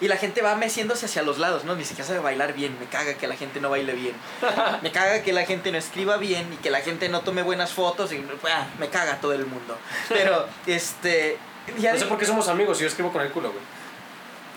Y 0.00 0.08
la 0.08 0.16
gente 0.16 0.42
va 0.42 0.56
meciéndose 0.56 1.06
hacia 1.06 1.22
los 1.22 1.38
lados, 1.38 1.64
¿no? 1.64 1.74
Ni 1.74 1.84
siquiera 1.84 2.06
sabe 2.06 2.18
bailar 2.18 2.52
bien. 2.52 2.76
Me 2.78 2.86
caga 2.86 3.14
que 3.14 3.26
la 3.26 3.36
gente 3.36 3.60
no 3.60 3.70
baile 3.70 3.94
bien. 3.94 4.14
Me 4.82 4.92
caga 4.92 5.22
que 5.22 5.32
la 5.32 5.46
gente 5.46 5.72
no 5.72 5.78
escriba 5.78 6.18
bien 6.18 6.52
y 6.52 6.56
que 6.56 6.68
la 6.68 6.80
gente 6.80 7.08
no 7.08 7.22
tome 7.22 7.42
buenas 7.42 7.72
fotos. 7.72 8.12
Y, 8.12 8.22
ah, 8.50 8.66
me 8.78 8.90
caga 8.90 9.20
todo 9.20 9.32
el 9.32 9.46
mundo. 9.46 9.78
Pero, 10.10 10.46
este... 10.66 11.38
ya 11.78 11.92
No 11.92 11.98
sé 11.98 12.06
por 12.06 12.18
qué 12.18 12.26
somos 12.26 12.48
amigos, 12.48 12.78
yo 12.78 12.86
escribo 12.86 13.12
con 13.12 13.22
el 13.22 13.30
culo, 13.30 13.50
güey. 13.52 13.62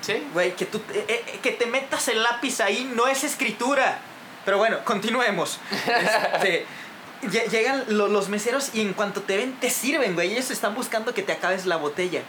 Sí. 0.02 0.24
Güey, 0.34 0.56
que, 0.56 0.66
tú, 0.66 0.82
eh, 0.94 1.06
eh, 1.08 1.40
que 1.42 1.52
te 1.52 1.66
metas 1.66 2.08
el 2.08 2.24
lápiz 2.24 2.60
ahí 2.62 2.90
no 2.96 3.08
es 3.08 3.24
escritura. 3.24 4.00
Pero 4.46 4.58
bueno, 4.58 4.78
continuemos. 4.86 5.60
Este, 5.72 6.66
lle- 7.24 7.50
llegan 7.50 7.84
lo- 7.90 8.08
los 8.08 8.30
meseros 8.30 8.72
y 8.74 8.82
en 8.82 8.94
cuanto 8.94 9.22
te 9.22 9.36
ven, 9.38 9.60
te 9.60 9.70
sirven, 9.70 10.16
güey. 10.16 10.32
Ellos 10.32 10.50
están 10.52 10.74
buscando 10.76 11.14
que 11.14 11.22
te 11.22 11.34
acabes 11.34 11.66
la 11.66 11.76
botella. 11.78 12.22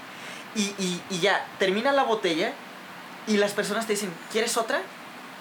Y, 0.56 0.62
y- 0.78 1.00
y 1.10 1.20
ya, 1.20 1.46
termina 1.58 1.92
la 1.92 2.02
botella 2.02 2.52
y 3.28 3.36
las 3.36 3.52
personas 3.52 3.86
te 3.86 3.92
dicen, 3.92 4.12
¿quieres 4.32 4.56
otra? 4.56 4.82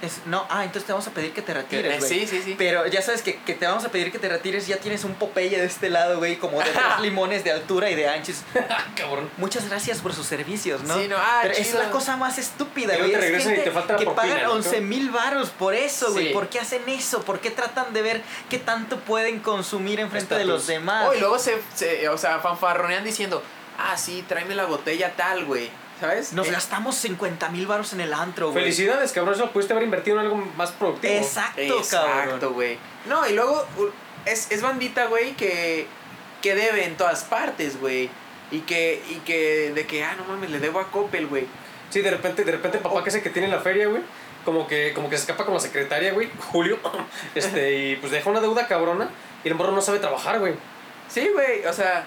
Es, 0.01 0.21
no, 0.25 0.45
ah, 0.49 0.63
entonces 0.63 0.85
te 0.85 0.93
vamos 0.93 1.05
a 1.07 1.11
pedir 1.11 1.33
que 1.33 1.41
te 1.41 1.53
retires, 1.53 1.93
Eh, 1.95 1.97
güey. 1.99 2.09
sí, 2.09 2.25
sí, 2.27 2.41
sí. 2.41 2.55
Pero 2.57 2.87
ya 2.87 3.01
sabes 3.01 3.21
que, 3.21 3.35
que 3.41 3.53
te 3.53 3.65
vamos 3.67 3.83
a 3.83 3.89
pedir 3.89 4.11
que 4.13 4.19
te 4.19 4.29
retires, 4.29 4.65
ya 4.65 4.77
tienes 4.77 5.03
un 5.03 5.13
Popeye 5.15 5.57
de 5.59 5.65
este 5.65 5.89
lado, 5.89 6.17
güey, 6.19 6.37
como 6.37 6.59
de 6.59 6.65
tres 6.71 6.75
limones 7.01 7.43
de 7.43 7.51
altura 7.51 7.89
y 7.89 7.95
de 7.95 8.07
anchos. 8.07 8.37
Cabrón. 8.95 9.29
Muchas 9.37 9.67
gracias 9.67 9.99
por 9.99 10.13
sus 10.13 10.25
servicios, 10.25 10.81
¿no? 10.83 10.97
Sí, 10.97 11.07
no, 11.09 11.17
ah, 11.17 11.39
Pero 11.41 11.53
es 11.53 11.67
chido. 11.67 11.79
la 11.83 11.91
cosa 11.91 12.15
más 12.15 12.37
estúpida, 12.37 12.95
güey. 12.97 13.13
Es 13.13 13.45
y 13.45 13.49
te 13.55 13.71
falta 13.71 13.97
que 13.97 14.05
propina, 14.05 14.15
pagan 14.33 14.43
¿no? 14.43 14.51
11 14.53 14.81
mil 14.81 15.09
varos 15.11 15.49
por 15.49 15.73
eso, 15.73 16.11
güey. 16.13 16.27
Sí. 16.27 16.33
¿Por 16.33 16.47
qué 16.49 16.59
hacen 16.59 16.87
eso? 16.87 17.21
¿Por 17.23 17.39
qué 17.41 17.51
tratan 17.51 17.93
de 17.93 18.01
ver 18.01 18.21
qué 18.49 18.57
tanto 18.57 18.99
pueden 19.01 19.39
consumir 19.39 19.99
enfrente 19.99 20.33
de 20.35 20.41
Estatus. 20.41 20.61
los 20.61 20.67
demás? 20.67 21.07
Oh, 21.09 21.13
y 21.13 21.19
luego 21.19 21.37
se, 21.39 21.57
se- 21.75 22.07
o 22.07 22.17
sea, 22.17 22.39
fanfarronean 22.39 23.03
diciendo, 23.03 23.43
ah, 23.77 23.97
sí, 23.97 24.23
tráeme 24.27 24.55
la 24.55 24.65
botella 24.65 25.13
tal, 25.17 25.43
güey. 25.45 25.69
¿Sabes? 25.99 26.33
Nos 26.33 26.47
Eh, 26.47 26.51
gastamos 26.51 26.95
50 26.95 27.49
mil 27.49 27.67
varos 27.67 27.93
en 27.93 28.01
el 28.01 28.13
antro, 28.13 28.51
güey. 28.51 28.63
Felicidades, 28.63 29.11
cabrón. 29.11 29.33
Eso 29.35 29.45
lo 29.45 29.51
pudiste 29.51 29.73
haber 29.73 29.83
invertido 29.83 30.19
en 30.19 30.25
algo 30.25 30.37
más 30.55 30.71
productivo. 30.71 31.13
Exacto, 31.13 31.61
cabrón. 31.89 32.23
Exacto, 32.23 32.51
güey. 32.53 32.77
No, 33.07 33.27
y 33.27 33.33
luego 33.33 33.65
es, 34.25 34.49
es 34.51 34.61
bandita, 34.61 35.05
güey, 35.07 35.33
que, 35.35 35.87
que 36.41 36.55
debe 36.55 36.85
en 36.85 36.95
todas 36.95 37.23
partes, 37.25 37.79
güey. 37.79 38.09
Y 38.51 38.61
que, 38.61 39.03
y 39.09 39.15
que, 39.25 39.71
de 39.75 39.85
que, 39.85 40.03
ah, 40.03 40.15
no 40.17 40.23
mames, 40.25 40.49
le 40.49 40.59
debo 40.59 40.79
a 40.79 40.89
Coppel, 40.89 41.27
güey. 41.27 41.45
Sí, 41.89 42.01
de 42.01 42.11
repente, 42.11 42.43
de 42.43 42.51
repente, 42.51 42.77
papá 42.79 43.03
que 43.03 43.09
es 43.09 43.15
el 43.15 43.21
que 43.21 43.29
tiene 43.29 43.47
la 43.47 43.59
feria, 43.59 43.87
güey. 43.87 44.01
Como 44.45 44.67
que, 44.67 44.93
como 44.95 45.09
que 45.09 45.17
se 45.17 45.23
escapa 45.23 45.43
con 45.43 45.53
la 45.53 45.59
secretaria, 45.59 46.13
güey, 46.13 46.29
Julio. 46.51 46.79
Este, 47.35 47.75
y 47.77 47.95
pues 47.97 48.11
deja 48.11 48.29
una 48.29 48.39
deuda 48.39 48.67
cabrona. 48.67 49.09
Y 49.43 49.49
el 49.49 49.55
morro 49.55 49.71
no 49.73 49.81
sabe 49.81 49.99
trabajar, 49.99 50.39
güey. 50.39 50.53
Sí, 51.09 51.27
güey, 51.33 51.65
o 51.65 51.73
sea, 51.73 52.05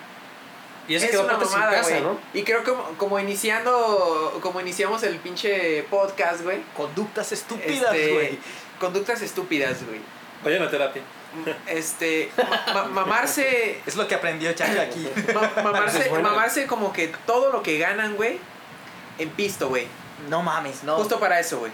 Y 0.93 0.97
ese 0.97 1.07
es 1.07 1.11
quedó 1.13 1.25
una 1.25 1.39
mamada, 1.39 1.73
casa, 1.73 1.91
güey. 1.91 2.01
¿no? 2.03 2.19
Y 2.35 2.43
creo 2.43 2.63
que 2.65 2.71
como, 2.71 2.85
como 2.99 3.19
iniciando, 3.19 4.39
como 4.43 4.61
iniciamos 4.61 5.03
el 5.03 5.17
pinche 5.19 5.83
podcast, 5.85 6.43
güey. 6.43 6.59
Conductas 6.77 7.33
estúpidas, 7.33 7.95
este, 7.95 8.13
güey. 8.13 8.39
Conductas 8.79 9.23
estúpidas, 9.23 9.85
güey. 9.87 10.01
Vayan 10.45 10.63
a 10.63 10.71
terapia. 10.71 11.03
Este, 11.67 12.31
ma- 12.37 12.73
ma- 12.75 12.85
mamarse, 12.89 13.81
Es 13.87 13.97
lo 13.97 14.07
que 14.07 14.15
aprendió 14.15 14.53
Chaca 14.53 14.83
aquí. 14.83 15.09
ma- 15.35 15.63
mamarse, 15.63 16.11
mamarse 16.11 16.67
como 16.67 16.93
que 16.93 17.09
todo 17.27 17.51
lo 17.53 17.63
que 17.63 17.79
ganan, 17.79 18.17
güey, 18.17 18.39
en 19.19 19.31
pisto, 19.31 19.69
güey. 19.69 19.87
No 20.29 20.43
mames, 20.43 20.85
no. 20.85 20.97
Justo 20.97 21.19
para 21.19 21.41
eso, 21.41 21.59
güey. 21.59 21.73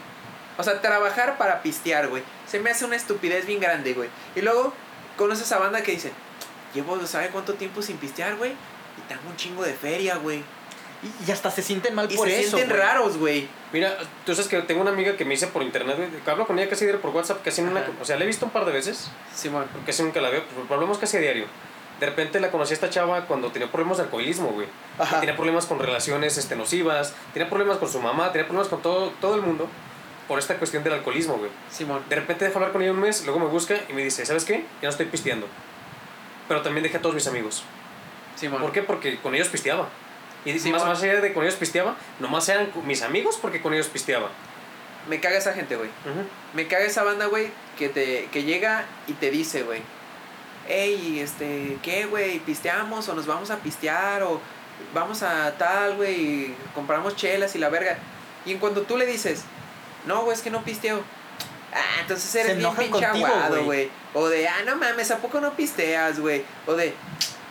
O 0.59 0.63
sea, 0.63 0.81
trabajar 0.81 1.39
para 1.39 1.63
pistear, 1.63 2.09
güey. 2.09 2.23
Se 2.47 2.59
me 2.61 2.71
hace 2.71 2.85
una 2.85 2.97
estupidez 2.97 3.47
bien 3.47 3.61
grande, 3.61 3.95
güey. 3.95 4.09
Y 4.37 4.41
luego 4.43 4.73
conoces 5.17 5.51
a 5.53 5.59
banda 5.59 5.83
que 5.83 5.93
dice, 5.93 6.13
llevo, 6.75 7.05
¿sabe 7.07 7.29
cuánto 7.29 7.55
tiempo 7.55 7.83
sin 7.83 7.97
pistear, 7.97 8.37
güey? 8.37 8.53
Y 8.99 9.09
tengo 9.09 9.23
un 9.29 9.37
chingo 9.37 9.63
de 9.63 9.73
feria, 9.75 10.17
güey. 10.17 10.43
Y, 11.01 11.29
y 11.29 11.33
hasta 11.33 11.51
se 11.51 11.63
sienten 11.63 11.95
mal 11.95 12.11
Y 12.11 12.17
por 12.17 12.27
se 12.29 12.41
eso. 12.41 12.57
sienten 12.57 12.77
güey. 12.77 12.81
raros, 12.89 13.17
güey. 13.19 13.49
Mira, 13.73 13.97
tú 14.27 14.35
sabes 14.35 14.49
que 14.49 14.61
tengo 14.63 14.81
una 14.81 14.91
amiga 14.91 15.17
que 15.17 15.25
me 15.25 15.31
dice 15.33 15.47
por 15.47 15.63
internet, 15.63 15.97
güey. 15.97 16.09
que 16.11 16.31
Hablo 16.31 16.47
con 16.47 16.59
ella 16.59 16.69
casi 16.69 16.85
diario 16.85 17.01
por 17.01 17.11
WhatsApp, 17.13 17.43
casi 17.45 17.61
en 17.61 17.69
una. 17.69 17.85
O 18.01 18.05
sea, 18.05 18.17
la 18.17 18.25
he 18.25 18.27
visto 18.27 18.45
un 18.47 18.51
par 18.51 18.65
de 18.65 18.73
veces. 18.73 19.11
Simón. 19.35 19.67
Porque 19.73 19.87
casi 19.87 20.03
nunca 20.03 20.21
la 20.21 20.31
veo. 20.31 20.43
Pero 20.49 20.75
hablamos 20.75 20.99
casi 20.99 21.17
a 21.17 21.21
diario. 21.21 21.47
De 22.01 22.07
repente 22.07 22.39
la 22.41 22.51
conocí 22.51 22.73
a 22.73 22.75
esta 22.75 22.91
chava 22.91 23.27
cuando 23.27 23.51
tenía 23.51 23.71
problemas 23.71 23.99
de 23.99 24.05
alcoholismo, 24.05 24.49
güey. 24.51 24.69
Ajá. 24.99 25.21
Tenía 25.21 25.35
problemas 25.37 25.67
con 25.67 25.79
relaciones 25.81 26.37
este, 26.39 26.55
nocivas, 26.57 27.15
tenía 27.33 27.49
problemas 27.51 27.79
con 27.79 27.91
su 27.91 28.01
mamá, 28.01 28.31
tenía 28.33 28.47
problemas 28.47 28.69
con 28.69 28.81
todo, 28.83 29.11
todo 29.21 29.35
el 29.35 29.43
mundo 29.43 29.69
por 30.29 30.39
esta 30.39 30.57
cuestión 30.59 30.85
del 30.85 30.93
alcoholismo, 30.93 31.39
güey. 31.39 31.51
Simón. 31.71 32.03
De 32.09 32.15
repente 32.17 32.45
dejo 32.45 32.59
hablar 32.59 32.71
con 32.73 32.83
ella 32.83 32.93
un 32.93 33.01
mes, 33.01 33.25
luego 33.25 33.41
me 33.41 33.47
busca 33.47 33.77
y 33.89 33.93
me 33.95 34.05
dice, 34.05 34.25
¿sabes 34.27 34.45
qué? 34.45 34.59
Ya 34.81 34.85
no 34.85 34.91
estoy 34.91 35.07
pisteando. 35.07 35.47
Pero 36.47 36.63
también 36.63 36.83
dejé 36.85 36.99
a 36.99 37.03
todos 37.03 37.15
mis 37.17 37.27
amigos. 37.27 37.63
Simón. 38.39 38.61
¿Por 38.63 38.73
qué? 38.73 38.83
Porque 38.83 39.19
con 39.19 39.35
ellos 39.35 39.49
pisteaba. 39.49 39.89
Y 40.45 40.59
Sí, 40.59 40.71
más, 40.71 40.85
más 40.85 41.03
allá 41.03 41.21
de 41.21 41.33
con 41.33 41.43
ellos 41.43 41.57
pisteaba, 41.57 41.97
nomás 42.21 42.49
eran 42.49 42.71
mis 42.85 43.03
amigos 43.03 43.39
porque 43.41 43.61
con 43.61 43.75
ellos 43.75 43.89
pisteaba. 43.89 44.31
Me 45.09 45.21
caga 45.21 45.39
esa 45.39 45.53
gente, 45.53 45.77
güey. 45.77 45.91
Me 46.55 46.67
caga 46.67 46.85
esa 46.85 47.03
banda, 47.03 47.27
güey, 47.27 47.51
que 47.79 47.89
te 47.89 48.29
que 48.31 48.45
llega 48.45 48.85
y 49.07 49.15
te 49.15 49.31
dice, 49.31 49.63
güey, 49.63 49.81
hey, 50.69 51.21
este, 51.21 51.79
¿qué, 51.83 52.07
güey? 52.07 52.39
¿Pisteamos 52.41 53.09
o 53.09 53.15
nos 53.15 53.27
vamos 53.27 53.51
a 53.51 53.57
pistear 53.57 54.23
o 54.23 54.41
vamos 54.95 55.23
a 55.23 55.57
tal, 55.59 55.97
güey, 55.97 56.15
y 56.21 56.57
compramos 56.75 57.17
chelas 57.17 57.57
y 57.57 57.59
la 57.59 57.69
verga? 57.69 57.99
Y 58.45 58.53
en 58.53 58.59
cuando 58.59 58.83
tú 58.83 58.97
le 58.97 59.07
dices, 59.07 59.43
no, 60.07 60.23
güey, 60.23 60.37
es 60.37 60.43
que 60.43 60.51
no 60.51 60.63
pisteo. 60.63 61.03
Ah, 61.73 62.01
entonces 62.01 62.35
eres 62.35 62.47
Se 62.47 62.55
bien 62.55 62.67
enojan 62.67 62.85
pinche 62.85 63.07
contigo, 63.07 63.27
aguado, 63.27 63.65
güey. 63.65 63.91
O 64.15 64.29
de, 64.29 64.49
ah, 64.49 64.63
no 64.65 64.77
mames, 64.77 65.11
¿a 65.11 65.19
poco 65.19 65.41
no 65.41 65.55
pisteas, 65.55 66.21
güey? 66.21 66.45
O 66.67 66.75
de, 66.75 66.95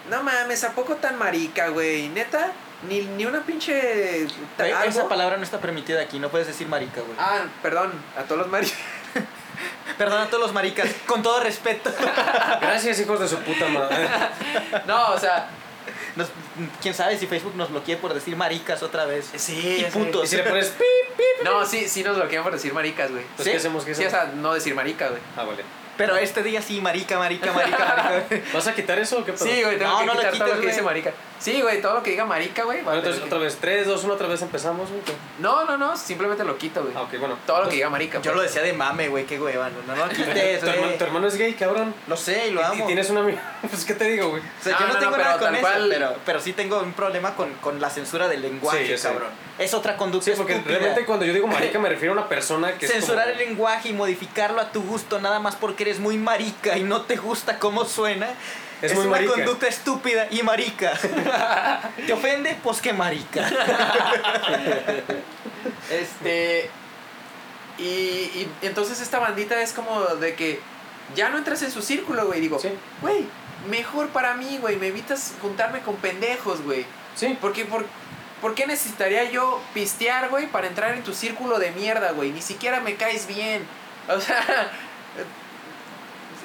no 0.10 0.24
mames, 0.24 0.64
¿a 0.64 0.72
poco 0.74 0.96
tan 0.96 1.18
marica, 1.18 1.70
güey? 1.70 2.10
Neta, 2.10 2.52
ni, 2.88 3.02
ni 3.02 3.26
una 3.26 3.42
pinche... 3.42 4.28
Güey, 4.58 4.72
algo? 4.72 4.90
Esa 4.90 5.08
palabra 5.10 5.38
no 5.38 5.44
está 5.44 5.60
permitida 5.60 6.02
aquí, 6.02 6.20
no 6.20 6.30
puedes 6.30 6.48
decir 6.48 6.68
marica, 6.68 7.02
güey. 7.02 7.14
Ah, 7.20 7.46
perdón, 7.62 7.92
a 8.18 8.24
todos 8.24 8.40
los 8.42 8.48
maricas. 8.50 8.78
Perdón 9.98 10.22
a 10.22 10.28
todos 10.28 10.44
los 10.44 10.54
maricas, 10.54 10.88
con 11.08 11.24
todo 11.24 11.40
respeto. 11.42 11.92
Gracias, 12.62 13.00
hijos 13.00 13.20
de 13.20 13.28
su 13.28 13.38
puta 13.40 13.68
madre. 13.70 14.08
No, 14.86 15.14
o 15.14 15.20
sea, 15.20 15.50
Nos- 16.16 16.30
Quién 16.82 16.94
sabe 16.94 17.18
si 17.18 17.26
Facebook 17.28 17.56
nos 17.56 17.70
bloquee 17.72 17.98
por 17.98 18.14
decir 18.14 18.36
maricas 18.36 18.84
otra 18.84 19.06
vez. 19.06 19.30
sí, 19.36 19.86
Y 19.88 19.92
putos. 19.92 20.26
Y 20.26 20.28
si 20.28 20.36
le 20.38 20.44
pones 20.44 20.68
pi, 20.70 20.84
No, 21.44 21.66
sí, 21.66 21.88
sí 21.90 22.04
nos 22.04 22.16
bloquean 22.18 22.44
por 22.44 22.54
decir 22.54 22.74
maricas, 22.74 23.12
güey. 23.12 23.24
pues 23.36 23.46
¿Sí? 23.46 23.52
¿qué 23.52 23.58
hacemos? 23.58 23.86
¿Qué 23.86 23.96
Sí, 23.96 24.04
o 24.04 24.08
hacemos? 24.08 24.26
sea, 24.28 24.36
no 24.36 24.54
decir 24.54 24.76
marica, 24.76 25.08
güey. 25.10 25.22
Ah, 25.36 25.44
vale. 25.44 25.64
Pero 25.98 26.16
este 26.18 26.44
día 26.44 26.62
sí, 26.62 26.80
marica, 26.82 27.18
marica, 27.18 27.52
marica, 27.52 27.78
marica. 28.30 28.46
¿Vas 28.54 28.68
a 28.68 28.76
quitar 28.76 29.00
eso 29.00 29.20
o 29.20 29.26
qué 29.26 29.34
pedo? 29.34 29.46
Sí, 29.46 29.64
güey, 29.64 29.78
tengo 29.78 29.92
No, 29.92 30.00
que 30.00 30.06
no 30.06 30.14
lo 30.14 30.20
quitar 30.20 30.34
todo 30.34 30.44
quites, 30.46 30.56
lo 30.58 30.62
que 30.62 30.68
dice 30.68 30.82
marica. 30.84 31.12
Sí, 31.40 31.62
güey, 31.62 31.82
todo 31.82 31.94
lo 31.96 32.04
que 32.04 32.12
diga 32.12 32.26
marica, 32.26 32.64
güey. 32.64 32.82
Bueno, 32.82 33.00
entonces 33.00 33.22
otra 33.24 33.38
vez, 33.38 33.58
3, 33.62 33.86
2, 33.88 34.04
1, 34.04 34.14
otra 34.14 34.28
vez 34.28 34.42
empezamos. 34.42 34.90
güey. 34.90 35.02
No, 35.40 35.66
no, 35.66 35.78
no, 35.78 35.96
simplemente 35.98 36.44
lo 36.44 36.58
quito, 36.58 36.82
güey. 36.82 36.94
Ah, 36.96 37.02
ok, 37.04 37.20
bueno. 37.20 37.38
Todo 37.46 37.64
lo 37.64 37.70
que 37.70 37.76
diga 37.76 37.90
marica. 37.90 38.18
Yo 38.20 38.24
pues. 38.32 38.36
lo 38.36 38.42
decía 38.42 38.62
de 38.64 38.74
mame, 38.74 39.08
güey, 39.08 39.26
qué 39.26 39.40
hueva. 39.40 39.70
No, 39.70 39.96
no 39.96 40.06
lo 40.06 40.10
quites, 40.14 40.60
tu, 40.62 40.66
hermano, 40.68 40.88
güey. 40.88 40.98
tu 40.98 41.04
hermano 41.04 41.28
es 41.28 41.36
gay, 41.38 41.54
cabrón. 41.54 41.94
Lo 42.08 42.18
sé 42.18 42.48
y 42.48 42.52
lo 42.52 42.66
amo. 42.66 42.84
Y, 42.84 42.88
tienes 42.88 43.10
una 43.10 43.22
amiga. 43.22 43.42
Pues, 43.70 43.84
¿qué 43.86 43.94
te 43.96 44.06
digo, 44.06 44.30
güey? 44.30 44.42
O 44.42 44.64
sea, 44.64 44.74
No, 44.74 44.80
yo 44.80 44.88
no, 44.88 44.94
no, 44.94 45.00
tengo 45.00 45.12
no, 45.12 45.18
nada 45.24 45.34
pero 45.38 45.46
con 45.48 45.56
eso, 45.56 45.62
cual- 45.68 45.88
pero, 45.90 46.16
pero 46.26 46.40
sí 46.40 46.54
tengo 46.54 46.80
un 46.80 46.94
problema 46.94 47.36
con, 47.36 47.52
con 47.56 47.82
la 47.82 47.90
censura 47.90 48.28
del 48.28 48.42
lenguaje, 48.42 48.86
Sí, 48.86 48.92
yo 48.92 48.98
sé. 48.98 49.08
cabrón. 49.10 49.30
Es 49.60 49.74
otra 49.74 49.98
conducta 49.98 50.26
Sí, 50.32 50.34
porque 50.38 50.54
estúpida. 50.54 50.78
realmente 50.78 51.06
cuando 51.06 51.26
yo 51.26 51.34
digo 51.34 51.48
marica 51.48 51.80
me 51.80 51.90
refiero 51.90 52.14
a 52.14 52.18
una 52.18 52.30
persona 52.30 52.78
que 52.78 52.88
Censurar 52.88 53.28
es 53.30 53.40
el 53.40 53.48
lenguaje 53.48 53.90
y 53.90 53.94
modificarlo 53.94 54.62
a 54.62 54.72
tu 54.72 54.84
gusto 54.84 55.20
nada 55.20 55.40
más 55.40 55.56
porque 55.56 55.84
eres 55.88 56.00
muy 56.00 56.18
marica 56.18 56.78
y 56.78 56.84
no 56.84 57.02
te 57.02 57.16
gusta 57.16 57.60
cómo 57.60 57.86
suena. 57.86 58.28
Es 58.82 58.92
Es, 58.92 58.98
muy 58.98 59.08
una 59.08 59.16
marica. 59.18 59.34
conducta 59.34 59.68
estúpida 59.68 60.28
y 60.30 60.44
marica. 60.44 60.94
¿Te 62.06 62.14
ofende? 62.14 62.58
Pues 62.64 62.80
que 62.82 62.94
marica. 62.94 63.50
Este. 65.92 66.70
Y, 67.78 67.84
y 67.84 68.50
entonces 68.64 69.00
esta 69.02 69.20
bandita 69.20 69.62
es 69.62 69.72
como 69.74 70.02
de 70.16 70.36
que 70.36 70.60
ya 71.16 71.30
no 71.30 71.38
entras 71.38 71.62
en 71.64 71.72
su 71.72 71.82
círculo, 71.82 72.26
güey. 72.26 72.42
Digo, 72.42 72.60
Sí. 72.60 72.70
güey, 73.02 73.26
mejor 73.70 74.10
para 74.10 74.34
mí, 74.36 74.58
güey. 74.60 74.76
Me 74.78 74.88
evitas 74.88 75.34
juntarme 75.42 75.80
con 75.82 75.96
pendejos, 75.98 76.62
güey. 76.62 76.86
Sí, 77.16 77.38
Porque, 77.40 77.66
por, 77.66 77.86
¿Por 78.42 78.54
qué 78.54 78.68
necesitaría 78.68 79.24
yo 79.32 79.60
pistear, 79.74 80.30
güey, 80.30 80.46
para 80.48 80.68
entrar 80.68 80.94
en 80.94 81.04
tu 81.04 81.14
círculo 81.14 81.58
de 81.58 81.72
mierda, 81.72 82.12
güey? 82.12 82.32
Ni 82.32 82.42
siquiera 82.42 82.80
me 82.82 82.96
caes 82.96 83.26
bien. 83.28 83.64
O 84.10 84.20
sea, 84.22 84.72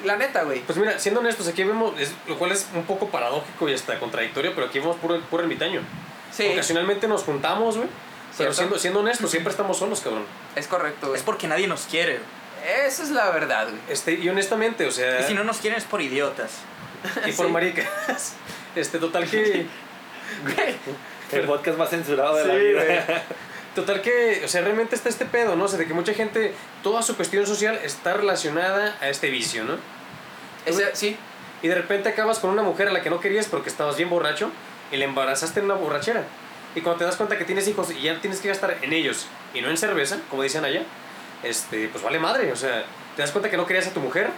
la 0.03 0.17
neta, 0.17 0.43
güey. 0.43 0.59
pues 0.61 0.77
mira, 0.77 0.97
siendo 0.99 1.19
honestos, 1.21 1.47
aquí 1.47 1.63
vemos, 1.63 1.99
es- 1.99 2.11
lo 2.27 2.37
cual 2.37 2.51
es 2.51 2.67
un 2.73 2.83
poco 2.83 3.09
paradójico 3.09 3.69
y 3.69 3.73
hasta 3.73 3.99
contradictorio, 3.99 4.53
pero 4.55 4.67
aquí 4.67 4.79
vemos 4.79 4.97
puro, 4.97 5.19
puro 5.21 5.43
ermitaño. 5.43 5.81
Sí, 6.31 6.47
Ocasionalmente 6.51 7.07
nos 7.07 7.23
juntamos, 7.23 7.77
güey, 7.77 7.87
pero 8.37 8.53
siendo, 8.53 8.79
siendo 8.79 8.99
honestos, 9.01 9.29
siempre 9.31 9.51
estamos 9.51 9.77
solos, 9.77 10.01
cabrón. 10.01 10.25
es 10.55 10.67
correcto, 10.67 11.07
güey. 11.07 11.19
Es 11.19 11.23
porque 11.23 11.47
nadie 11.47 11.67
nos 11.67 11.81
quiere. 11.81 12.19
Esa 12.85 13.03
es 13.03 13.09
la 13.09 13.29
verdad, 13.29 13.67
güey. 13.69 13.79
Este, 13.89 14.13
y 14.13 14.27
honestamente, 14.29 14.85
o 14.85 14.91
sea, 14.91 15.21
Y 15.21 15.23
si 15.25 15.33
no 15.33 15.43
nos 15.43 15.57
quieren 15.57 15.77
es 15.77 15.85
por 15.85 16.01
idiotas. 16.01 16.51
y 17.25 17.31
por 17.33 17.45
Sí. 17.47 17.51
maricas. 17.51 18.33
Este, 18.75 18.97
total 18.99 19.29
que... 19.29 19.65
Güey. 20.43 20.75
El 21.31 21.45
podcast 21.47 21.77
más 21.77 21.89
censurado 21.89 22.35
de 22.35 22.45
la 22.45 22.55
vida. 22.55 23.23
Total 23.75 24.01
que, 24.01 24.41
o 24.45 24.47
sea, 24.47 24.61
realmente 24.61 24.95
está 24.95 25.09
este 25.09 25.25
pedo, 25.25 25.55
¿no? 25.55 25.65
O 25.65 25.67
sea, 25.67 25.79
de 25.79 25.87
que 25.87 25.93
mucha 25.95 26.13
gente, 26.13 26.53
toda 26.83 27.01
su 27.01 27.15
cuestión 27.15 27.45
social 27.47 27.79
está 27.83 28.13
relacionada 28.13 28.95
a 29.01 29.09
este 29.09 29.29
vicio, 29.29 29.63
¿no? 29.63 29.77
Ese- 30.65 30.95
sí, 30.95 31.17
Y 31.61 31.69
de 31.69 31.75
repente 31.75 32.09
acabas 32.09 32.39
con 32.39 32.49
una 32.49 32.61
mujer 32.61 32.89
a 32.89 32.91
la 32.91 33.01
que 33.01 33.09
no 33.09 33.21
querías 33.21 33.45
porque 33.45 33.69
estabas 33.69 33.95
bien 33.95 34.09
borracho 34.09 34.51
y 34.91 34.97
le 34.97 35.05
embarazaste 35.05 35.59
en 35.61 35.65
una 35.67 35.75
borrachera. 35.75 36.25
Y 36.75 36.81
cuando 36.81 36.99
te 36.99 37.05
das 37.05 37.15
cuenta 37.15 37.37
que 37.37 37.45
tienes 37.45 37.65
hijos 37.69 37.89
y 37.91 38.01
ya 38.01 38.19
tienes 38.19 38.41
que 38.41 38.49
gastar 38.49 38.77
en 38.81 38.91
ellos 38.91 39.27
y 39.53 39.61
no 39.61 39.69
en 39.69 39.77
cerveza, 39.77 40.17
como 40.29 40.43
dicen 40.43 40.65
allá, 40.65 40.81
este, 41.41 41.87
pues 41.87 42.03
vale 42.03 42.19
madre. 42.19 42.51
O 42.51 42.55
sea, 42.57 42.83
te 43.15 43.21
das 43.21 43.31
cuenta 43.31 43.49
que 43.49 43.55
no 43.55 43.65
querías 43.65 43.87
a 43.87 43.91
tu 43.91 44.01
mujer, 44.01 44.29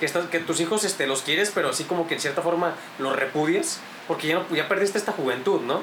que, 0.00 0.06
estás, 0.06 0.26
que 0.26 0.40
tus 0.40 0.58
hijos 0.58 0.82
este, 0.82 1.06
los 1.06 1.22
quieres, 1.22 1.52
pero 1.54 1.68
así 1.68 1.84
como 1.84 2.08
que 2.08 2.14
en 2.14 2.20
cierta 2.20 2.42
forma 2.42 2.74
los 2.98 3.14
repudias, 3.14 3.78
porque 4.08 4.26
ya, 4.26 4.34
no, 4.34 4.44
ya 4.52 4.66
perdiste 4.66 4.98
esta 4.98 5.12
juventud, 5.12 5.60
¿no? 5.60 5.80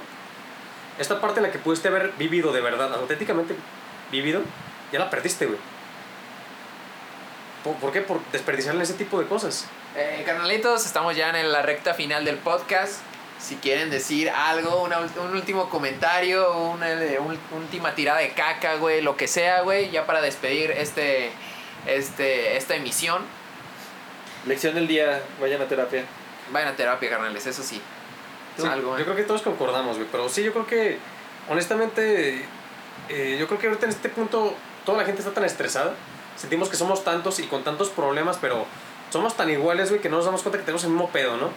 Esta 0.99 1.21
parte 1.21 1.39
en 1.39 1.43
la 1.45 1.51
que 1.53 1.59
pudiste 1.59 1.87
haber 1.87 2.11
vivido 2.17 2.51
de 2.51 2.59
verdad, 2.59 2.93
auténticamente 2.95 3.55
vivido, 4.11 4.41
ya 4.91 4.99
la 4.99 5.09
perdiste, 5.09 5.45
güey. 5.45 5.57
¿Por, 7.63 7.75
por 7.75 7.91
qué? 7.91 8.01
Por 8.01 8.19
desperdiciarle 8.31 8.83
ese 8.83 8.93
tipo 8.95 9.19
de 9.19 9.27
cosas. 9.27 9.65
Eh, 9.95 10.23
carnalitos, 10.25 10.85
estamos 10.85 11.15
ya 11.15 11.29
en 11.37 11.51
la 11.51 11.61
recta 11.61 11.93
final 11.93 12.25
del 12.25 12.37
podcast. 12.37 13.01
si 13.39 13.55
quieren 13.55 13.89
decir 13.89 14.29
algo, 14.29 14.83
una 14.83 14.99
un 14.99 15.33
último 15.35 15.67
comentario, 15.69 16.59
una 16.59 16.91
eh, 16.91 17.17
un- 17.19 17.39
última 17.57 17.95
tirada 17.95 18.19
de 18.19 18.29
caca, 18.33 18.75
güey, 18.75 19.01
lo 19.01 19.17
que 19.17 19.27
sea, 19.27 19.61
güey, 19.61 19.89
ya 19.89 20.05
para 20.05 20.21
despedir 20.21 20.69
este, 20.71 21.31
este, 21.87 22.55
esta 22.57 22.75
emisión. 22.75 23.23
Lección 24.45 24.75
del 24.75 24.87
día, 24.87 25.21
vayan 25.39 25.61
a 25.61 25.65
terapia. 25.67 26.03
Vayan 26.51 26.69
a 26.69 26.75
terapia, 26.75 27.09
carnales, 27.09 27.45
eso 27.47 27.63
sí. 27.63 27.81
Sí, 28.57 28.67
algo, 28.67 28.95
yo 28.95 29.01
eh. 29.01 29.05
creo 29.05 29.15
que 29.15 29.23
todos 29.23 29.41
concordamos, 29.41 29.97
güey. 29.97 30.07
Pero 30.11 30.29
sí, 30.29 30.43
yo 30.43 30.51
creo 30.51 30.67
que, 30.67 30.97
honestamente, 31.49 32.45
eh, 33.09 33.37
yo 33.39 33.47
creo 33.47 33.59
que 33.59 33.67
ahorita 33.67 33.85
en 33.85 33.91
este 33.91 34.09
punto 34.09 34.55
toda 34.85 34.99
la 34.99 35.05
gente 35.05 35.21
está 35.21 35.33
tan 35.33 35.45
estresada. 35.45 35.93
Sentimos 36.35 36.69
que 36.69 36.75
somos 36.75 37.03
tantos 37.03 37.39
y 37.39 37.43
con 37.43 37.63
tantos 37.63 37.89
problemas, 37.89 38.37
pero 38.39 38.65
somos 39.09 39.35
tan 39.35 39.49
iguales, 39.49 39.89
güey, 39.89 40.01
que 40.01 40.09
no 40.09 40.17
nos 40.17 40.25
damos 40.25 40.41
cuenta 40.41 40.57
que 40.57 40.65
tenemos 40.65 40.83
el 40.83 40.91
mismo 40.91 41.09
pedo, 41.09 41.37
¿no? 41.37 41.49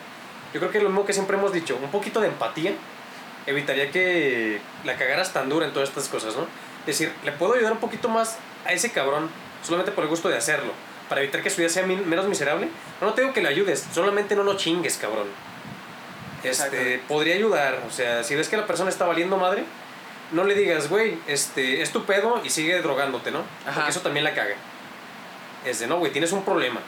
Yo 0.53 0.61
creo 0.61 0.70
que 0.70 0.81
lo 0.81 0.89
mismo 0.89 1.07
que 1.07 1.12
siempre 1.12 1.37
hemos 1.37 1.53
dicho, 1.53 1.79
un 1.83 1.91
poquito 1.91 2.20
de 2.20 2.29
empatía 2.29 2.72
evitaría 3.47 3.91
que 3.91 4.61
la 4.85 4.97
cagaras 4.97 5.33
tan 5.33 5.49
dura 5.49 5.66
en 5.66 5.72
todas 5.72 5.89
estas 5.89 6.09
cosas, 6.09 6.37
¿no? 6.37 6.43
Es 6.81 6.99
decir, 6.99 7.12
le 7.25 7.33
puedo 7.33 7.55
ayudar 7.55 7.72
un 7.72 7.79
poquito 7.79 8.09
más 8.09 8.39
a 8.64 8.72
ese 8.72 8.93
cabrón 8.93 9.31
solamente 9.62 9.93
por 9.93 10.05
el 10.05 10.11
gusto 10.11 10.29
de 10.29 10.37
hacerlo, 10.37 10.72
para 11.09 11.22
evitar 11.22 11.43
que 11.43 11.51
su 11.51 11.59
vida 11.59 11.68
sea 11.68 11.87
menos 11.87 12.27
miserable. 12.27 12.68
No, 13.01 13.09
no 13.09 13.14
te 13.14 13.22
digo 13.22 13.33
que 13.33 13.43
le 13.43 13.49
ayudes, 13.49 13.87
solamente 13.93 14.37
no 14.37 14.45
lo 14.45 14.57
chingues, 14.57 14.97
cabrón. 14.97 15.27
Este, 16.43 17.01
podría 17.09 17.37
ayudar, 17.37 17.83
o 17.89 17.91
sea, 17.91 18.22
si 18.22 18.35
ves 18.35 18.49
que 18.49 18.57
la 18.59 18.66
persona 18.66 18.91
está 18.91 19.07
valiendo 19.07 19.39
madre, 19.39 19.64
no 20.33 20.45
le 20.45 20.55
digas, 20.55 20.89
güey, 20.89 21.18
este, 21.27 21.83
es 21.83 21.91
tu 21.93 22.05
pedo 22.05 22.41
y 22.45 22.51
sigue 22.51 22.81
drogándote, 22.83 23.31
¿no? 23.31 23.41
Ajá. 23.66 23.75
Porque 23.75 23.91
eso 23.91 24.01
también 24.01 24.25
la 24.25 24.35
caga. 24.35 24.55
Es 25.64 25.79
de, 25.81 25.87
no, 25.87 25.99
güey, 25.99 26.12
tienes 26.12 26.33
un 26.33 26.45
problema. 26.45 26.81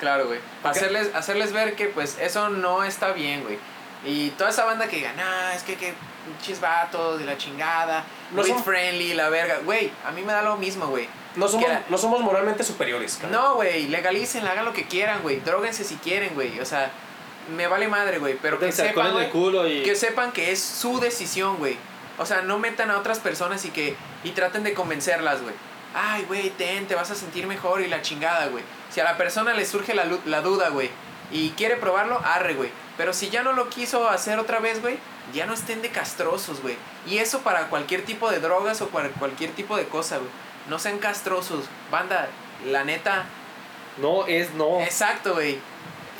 Claro, 0.00 0.26
güey. 0.26 0.40
Hacerles, 0.64 1.14
hacerles 1.14 1.52
ver 1.52 1.74
que 1.74 1.86
pues 1.86 2.18
eso 2.20 2.48
no 2.48 2.82
está 2.84 3.12
bien, 3.12 3.42
güey. 3.42 3.58
Y 4.04 4.30
toda 4.30 4.50
esa 4.50 4.64
banda 4.64 4.88
que 4.88 4.96
diga, 4.96 5.12
nah, 5.12 5.52
es 5.54 5.62
que 5.62 5.76
que 5.76 5.94
pinches 6.26 6.60
vatos 6.60 7.18
de 7.18 7.24
la 7.24 7.36
chingada, 7.36 8.04
No 8.32 8.42
weed 8.42 8.52
son- 8.52 8.64
friendly, 8.64 9.14
la 9.14 9.28
verga. 9.28 9.58
Güey, 9.64 9.90
a 10.04 10.10
mí 10.10 10.22
me 10.22 10.32
da 10.32 10.42
lo 10.42 10.56
mismo, 10.56 10.86
güey. 10.88 11.08
No 11.36 11.48
somos, 11.48 11.68
la- 11.68 11.82
no 11.88 11.96
somos 11.98 12.20
moralmente 12.20 12.62
superiores, 12.64 13.16
cabrón. 13.20 13.40
No, 13.40 13.54
güey, 13.54 13.88
legalicen, 13.88 14.46
hagan 14.46 14.64
lo 14.64 14.72
que 14.72 14.86
quieran, 14.86 15.22
güey. 15.22 15.40
Dróguense 15.40 15.84
si 15.84 15.94
quieren, 15.96 16.34
güey. 16.34 16.58
O 16.60 16.64
sea, 16.66 16.90
me 17.56 17.66
vale 17.68 17.88
madre, 17.88 18.18
güey. 18.18 18.36
Pero 18.42 18.58
que 18.58 18.70
sepan, 18.72 19.28
culo 19.30 19.68
y... 19.68 19.82
que 19.82 19.94
sepan 19.96 20.32
que 20.32 20.52
es 20.52 20.60
su 20.62 20.98
decisión, 21.00 21.56
güey. 21.58 21.76
O 22.22 22.26
sea, 22.26 22.42
no 22.42 22.58
metan 22.58 22.90
a 22.90 22.98
otras 22.98 23.18
personas 23.18 23.64
y 23.64 23.70
que 23.70 23.96
y 24.24 24.30
traten 24.30 24.62
de 24.62 24.74
convencerlas, 24.74 25.42
güey. 25.42 25.54
Ay, 25.94 26.24
güey, 26.26 26.50
ten, 26.50 26.86
te 26.86 26.94
vas 26.94 27.10
a 27.10 27.14
sentir 27.14 27.46
mejor 27.46 27.82
y 27.82 27.88
la 27.88 28.00
chingada, 28.00 28.46
güey. 28.46 28.64
Si 28.90 29.00
a 29.00 29.04
la 29.04 29.16
persona 29.18 29.52
le 29.52 29.66
surge 29.66 29.92
la, 29.94 30.40
duda, 30.40 30.68
güey, 30.70 30.90
y 31.30 31.50
quiere 31.50 31.76
probarlo, 31.76 32.18
arre, 32.24 32.54
güey. 32.54 32.70
Pero 32.96 33.12
si 33.12 33.28
ya 33.28 33.42
no 33.42 33.52
lo 33.52 33.68
quiso 33.68 34.08
hacer 34.08 34.38
otra 34.38 34.60
vez, 34.60 34.80
güey, 34.80 34.98
ya 35.34 35.44
no 35.46 35.52
estén 35.54 35.82
de 35.82 35.90
castrosos, 35.90 36.62
güey. 36.62 36.76
Y 37.06 37.18
eso 37.18 37.40
para 37.40 37.68
cualquier 37.68 38.04
tipo 38.04 38.30
de 38.30 38.38
drogas 38.40 38.80
o 38.80 38.88
para 38.88 39.08
cualquier 39.08 39.50
tipo 39.50 39.76
de 39.76 39.86
cosa, 39.86 40.18
güey. 40.18 40.30
No 40.68 40.78
sean 40.78 40.98
castrosos. 40.98 41.64
Banda, 41.90 42.28
la 42.66 42.84
neta, 42.84 43.24
No 43.98 44.26
es 44.26 44.54
no. 44.54 44.80
Exacto, 44.80 45.34
güey. 45.34 45.58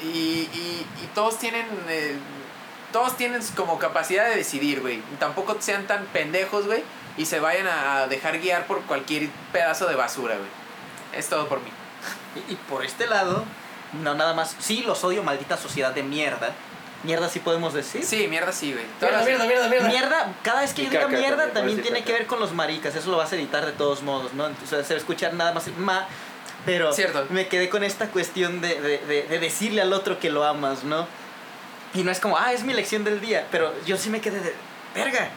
Y, 0.02 0.48
y, 0.52 0.86
y 1.02 1.06
todos 1.14 1.38
tienen. 1.38 1.66
eh, 1.88 2.16
todos 2.92 3.16
tienen 3.16 3.42
como 3.56 3.78
capacidad 3.78 4.28
de 4.28 4.36
decidir, 4.36 4.80
güey. 4.80 5.02
Tampoco 5.18 5.56
sean 5.60 5.86
tan 5.86 6.04
pendejos, 6.06 6.66
güey. 6.66 6.82
Y 7.16 7.26
se 7.26 7.40
vayan 7.40 7.66
a 7.66 8.06
dejar 8.06 8.38
guiar 8.40 8.66
por 8.66 8.82
cualquier 8.82 9.28
pedazo 9.52 9.86
de 9.86 9.96
basura, 9.96 10.34
güey. 10.36 10.48
Es 11.18 11.28
todo 11.28 11.46
por 11.48 11.60
mí. 11.60 11.70
Y, 12.48 12.52
y 12.52 12.56
por 12.56 12.84
este 12.84 13.06
lado, 13.06 13.44
no 14.02 14.14
nada 14.14 14.32
más. 14.34 14.56
Sí, 14.58 14.82
los 14.86 15.02
odio, 15.04 15.22
maldita 15.22 15.56
sociedad 15.56 15.92
de 15.92 16.02
mierda. 16.02 16.50
Mierda, 17.04 17.28
sí 17.28 17.40
podemos 17.40 17.74
decir. 17.74 18.04
Sí, 18.04 18.28
mierda, 18.28 18.52
sí, 18.52 18.72
güey. 18.72 18.84
Mierda, 19.00 19.16
las- 19.18 19.26
mierda, 19.26 19.44
mierda, 19.46 19.68
mierda. 19.68 19.88
Mierda, 19.88 20.34
cada 20.42 20.60
vez 20.60 20.72
que 20.72 20.82
Y 20.82 20.84
yo 20.84 20.90
diga 20.92 21.08
mierda 21.08 21.52
también, 21.52 21.82
tiene 21.82 21.98
caca. 21.98 22.06
que 22.06 22.12
ver 22.12 22.26
con 22.26 22.38
los 22.40 22.52
maricas, 22.52 22.94
eso 22.94 23.10
lo 23.10 23.16
vas 23.16 23.32
a 23.32 23.36
editar 23.36 23.66
de 23.66 23.72
todos 23.72 24.02
modos, 24.02 24.32
¿no? 24.34 24.46
Entonces 24.46 24.86
se 24.86 24.94
va 24.94 24.98
a 24.98 25.00
escuchar 25.00 25.34
nada 25.34 25.52
más 25.52 25.66
el 25.66 25.74
ma, 25.76 26.06
pero 26.64 26.92
Cierto. 26.92 27.26
me 27.30 27.48
quedé 27.48 27.68
con 27.68 27.82
esta 27.82 28.06
cuestión 28.08 28.60
de, 28.60 28.80
de, 28.80 28.98
de- 28.98 29.22
de 29.24 29.38
decirle 29.40 29.82
al 29.82 29.92
otro 29.92 30.20
que 30.20 30.30
lo 30.30 30.44
amas, 30.44 30.84
¿no? 30.84 31.08
Y 31.94 32.02
no 32.02 32.10
es 32.10 32.20
como, 32.20 32.38
ah, 32.38 32.52
es 32.52 32.64
mi 32.64 32.72
lección 32.72 33.04
del 33.04 33.20
día, 33.20 33.46
pero 33.50 33.72
yo 33.84 33.96
sí 33.96 34.08
me 34.08 34.20
quedé 34.20 34.40
de, 34.40 34.54
verga, 34.94 35.28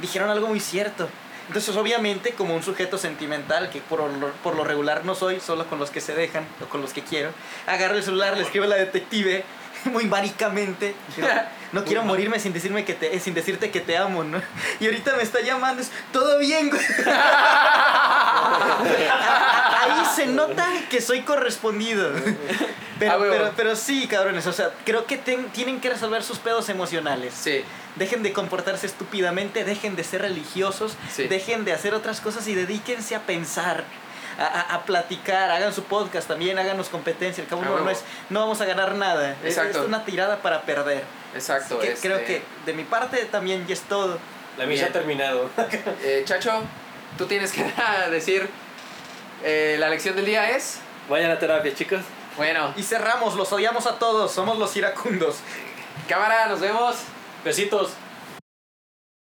dijeron 0.00 0.30
algo 0.30 0.48
muy 0.48 0.60
cierto. 0.60 1.08
Entonces, 1.46 1.76
obviamente, 1.76 2.32
como 2.32 2.54
un 2.54 2.62
sujeto 2.62 2.96
sentimental, 2.96 3.70
que 3.70 3.80
por 3.80 4.00
lo, 4.00 4.30
por 4.44 4.54
lo 4.54 4.64
regular 4.64 5.04
no 5.04 5.14
soy, 5.14 5.40
solo 5.40 5.66
con 5.66 5.78
los 5.78 5.90
que 5.90 6.00
se 6.00 6.14
dejan 6.14 6.44
o 6.62 6.68
con 6.68 6.80
los 6.80 6.92
que 6.92 7.02
quiero, 7.02 7.30
agarro 7.66 7.96
el 7.96 8.02
celular, 8.02 8.36
le 8.36 8.44
escribo 8.44 8.66
a 8.66 8.68
la 8.68 8.76
detective, 8.76 9.44
muy 9.92 10.04
maricamente, 10.06 10.94
no 11.72 11.84
quiero 11.84 12.02
morirme 12.04 12.38
sin 12.38 12.52
decirme 12.52 12.84
que 12.84 12.94
te, 12.94 13.18
sin 13.20 13.34
decirte 13.34 13.70
que 13.70 13.80
te 13.80 13.96
amo, 13.96 14.24
¿no? 14.24 14.40
Y 14.80 14.86
ahorita 14.86 15.16
me 15.16 15.22
está 15.22 15.40
llamando, 15.40 15.82
es, 15.82 15.90
todo 16.12 16.38
bien, 16.38 16.70
güey. 16.70 16.82
Ahí 19.80 20.04
se 20.14 20.26
nota 20.26 20.66
que 20.90 21.00
soy 21.00 21.22
correspondido. 21.22 22.10
Pero, 22.98 23.12
Ah, 23.12 23.16
pero, 23.18 23.52
pero 23.56 23.76
sí, 23.76 24.06
cabrones, 24.06 24.46
o 24.46 24.52
sea, 24.52 24.70
creo 24.84 25.06
que 25.06 25.16
ten- 25.16 25.48
tienen 25.52 25.80
que 25.80 25.88
resolver 25.88 26.22
sus 26.22 26.38
pedos 26.38 26.68
emocionales. 26.68 27.32
Sí, 27.34 27.64
Dejen 27.96 28.22
de 28.22 28.32
comportarse 28.32 28.86
estúpidamente, 28.86 29.64
dejen 29.64 29.96
de 29.96 30.04
ser 30.04 30.20
religiosos, 30.22 30.96
Sí. 31.12 31.26
dejen 31.28 31.64
de 31.64 31.72
hacer 31.72 31.92
otras 31.94 32.20
cosas 32.20 32.46
y 32.46 32.54
dedíquense 32.54 33.16
a 33.16 33.20
pensar, 33.22 33.84
a, 34.38 34.44
a- 34.46 34.74
a 34.76 34.82
platicar, 34.84 35.50
hagan 35.50 35.72
su 35.72 35.84
podcast 35.84 36.28
también, 36.28 36.58
háganos 36.58 36.88
competencia. 36.88 37.42
Al 37.44 37.48
cabo 37.50 37.62
no, 37.62 37.78
no 37.80 37.90
es, 37.90 38.02
no 38.28 38.40
vamos 38.40 38.60
a 38.60 38.64
ganar 38.64 38.94
nada. 38.94 39.32
Es- 39.42 39.56
Exacto. 39.56 39.80
Es 39.80 39.86
una 39.86 40.04
tirada 40.04 40.38
para 40.42 40.62
perder. 40.62 41.04
exacto. 41.34 41.78
Que 41.78 41.92
este, 41.92 42.08
Creo 42.08 42.24
que 42.24 42.42
de 42.66 42.72
mi 42.72 42.84
parte 42.84 43.24
también 43.26 43.66
ya 43.66 43.74
es 43.74 43.82
todo. 43.82 44.18
La 44.58 44.66
misa 44.66 44.86
ha 44.86 44.88
terminado. 44.90 45.48
eh, 46.02 46.22
Chacho, 46.26 46.62
tú 47.16 47.26
tienes 47.26 47.52
que 47.52 47.64
decir. 48.10 48.48
eh, 49.44 49.76
la 49.78 49.88
lección 49.88 50.16
del 50.16 50.26
día 50.26 50.50
es. 50.50 50.78
Vayan 51.08 51.30
a 51.30 51.38
terapia, 51.38 51.74
chicos. 51.74 52.00
Bueno, 52.36 52.72
Y 52.76 52.82
cerramos, 52.82 53.34
los 53.34 53.52
odiamos 53.52 53.86
a 53.86 53.98
todos, 53.98 54.32
somos 54.32 54.58
los 54.58 54.74
iracundos. 54.76 55.36
cámara, 56.08 56.46
nos 56.46 56.60
vemos. 56.60 56.96
Besitos. 57.44 57.90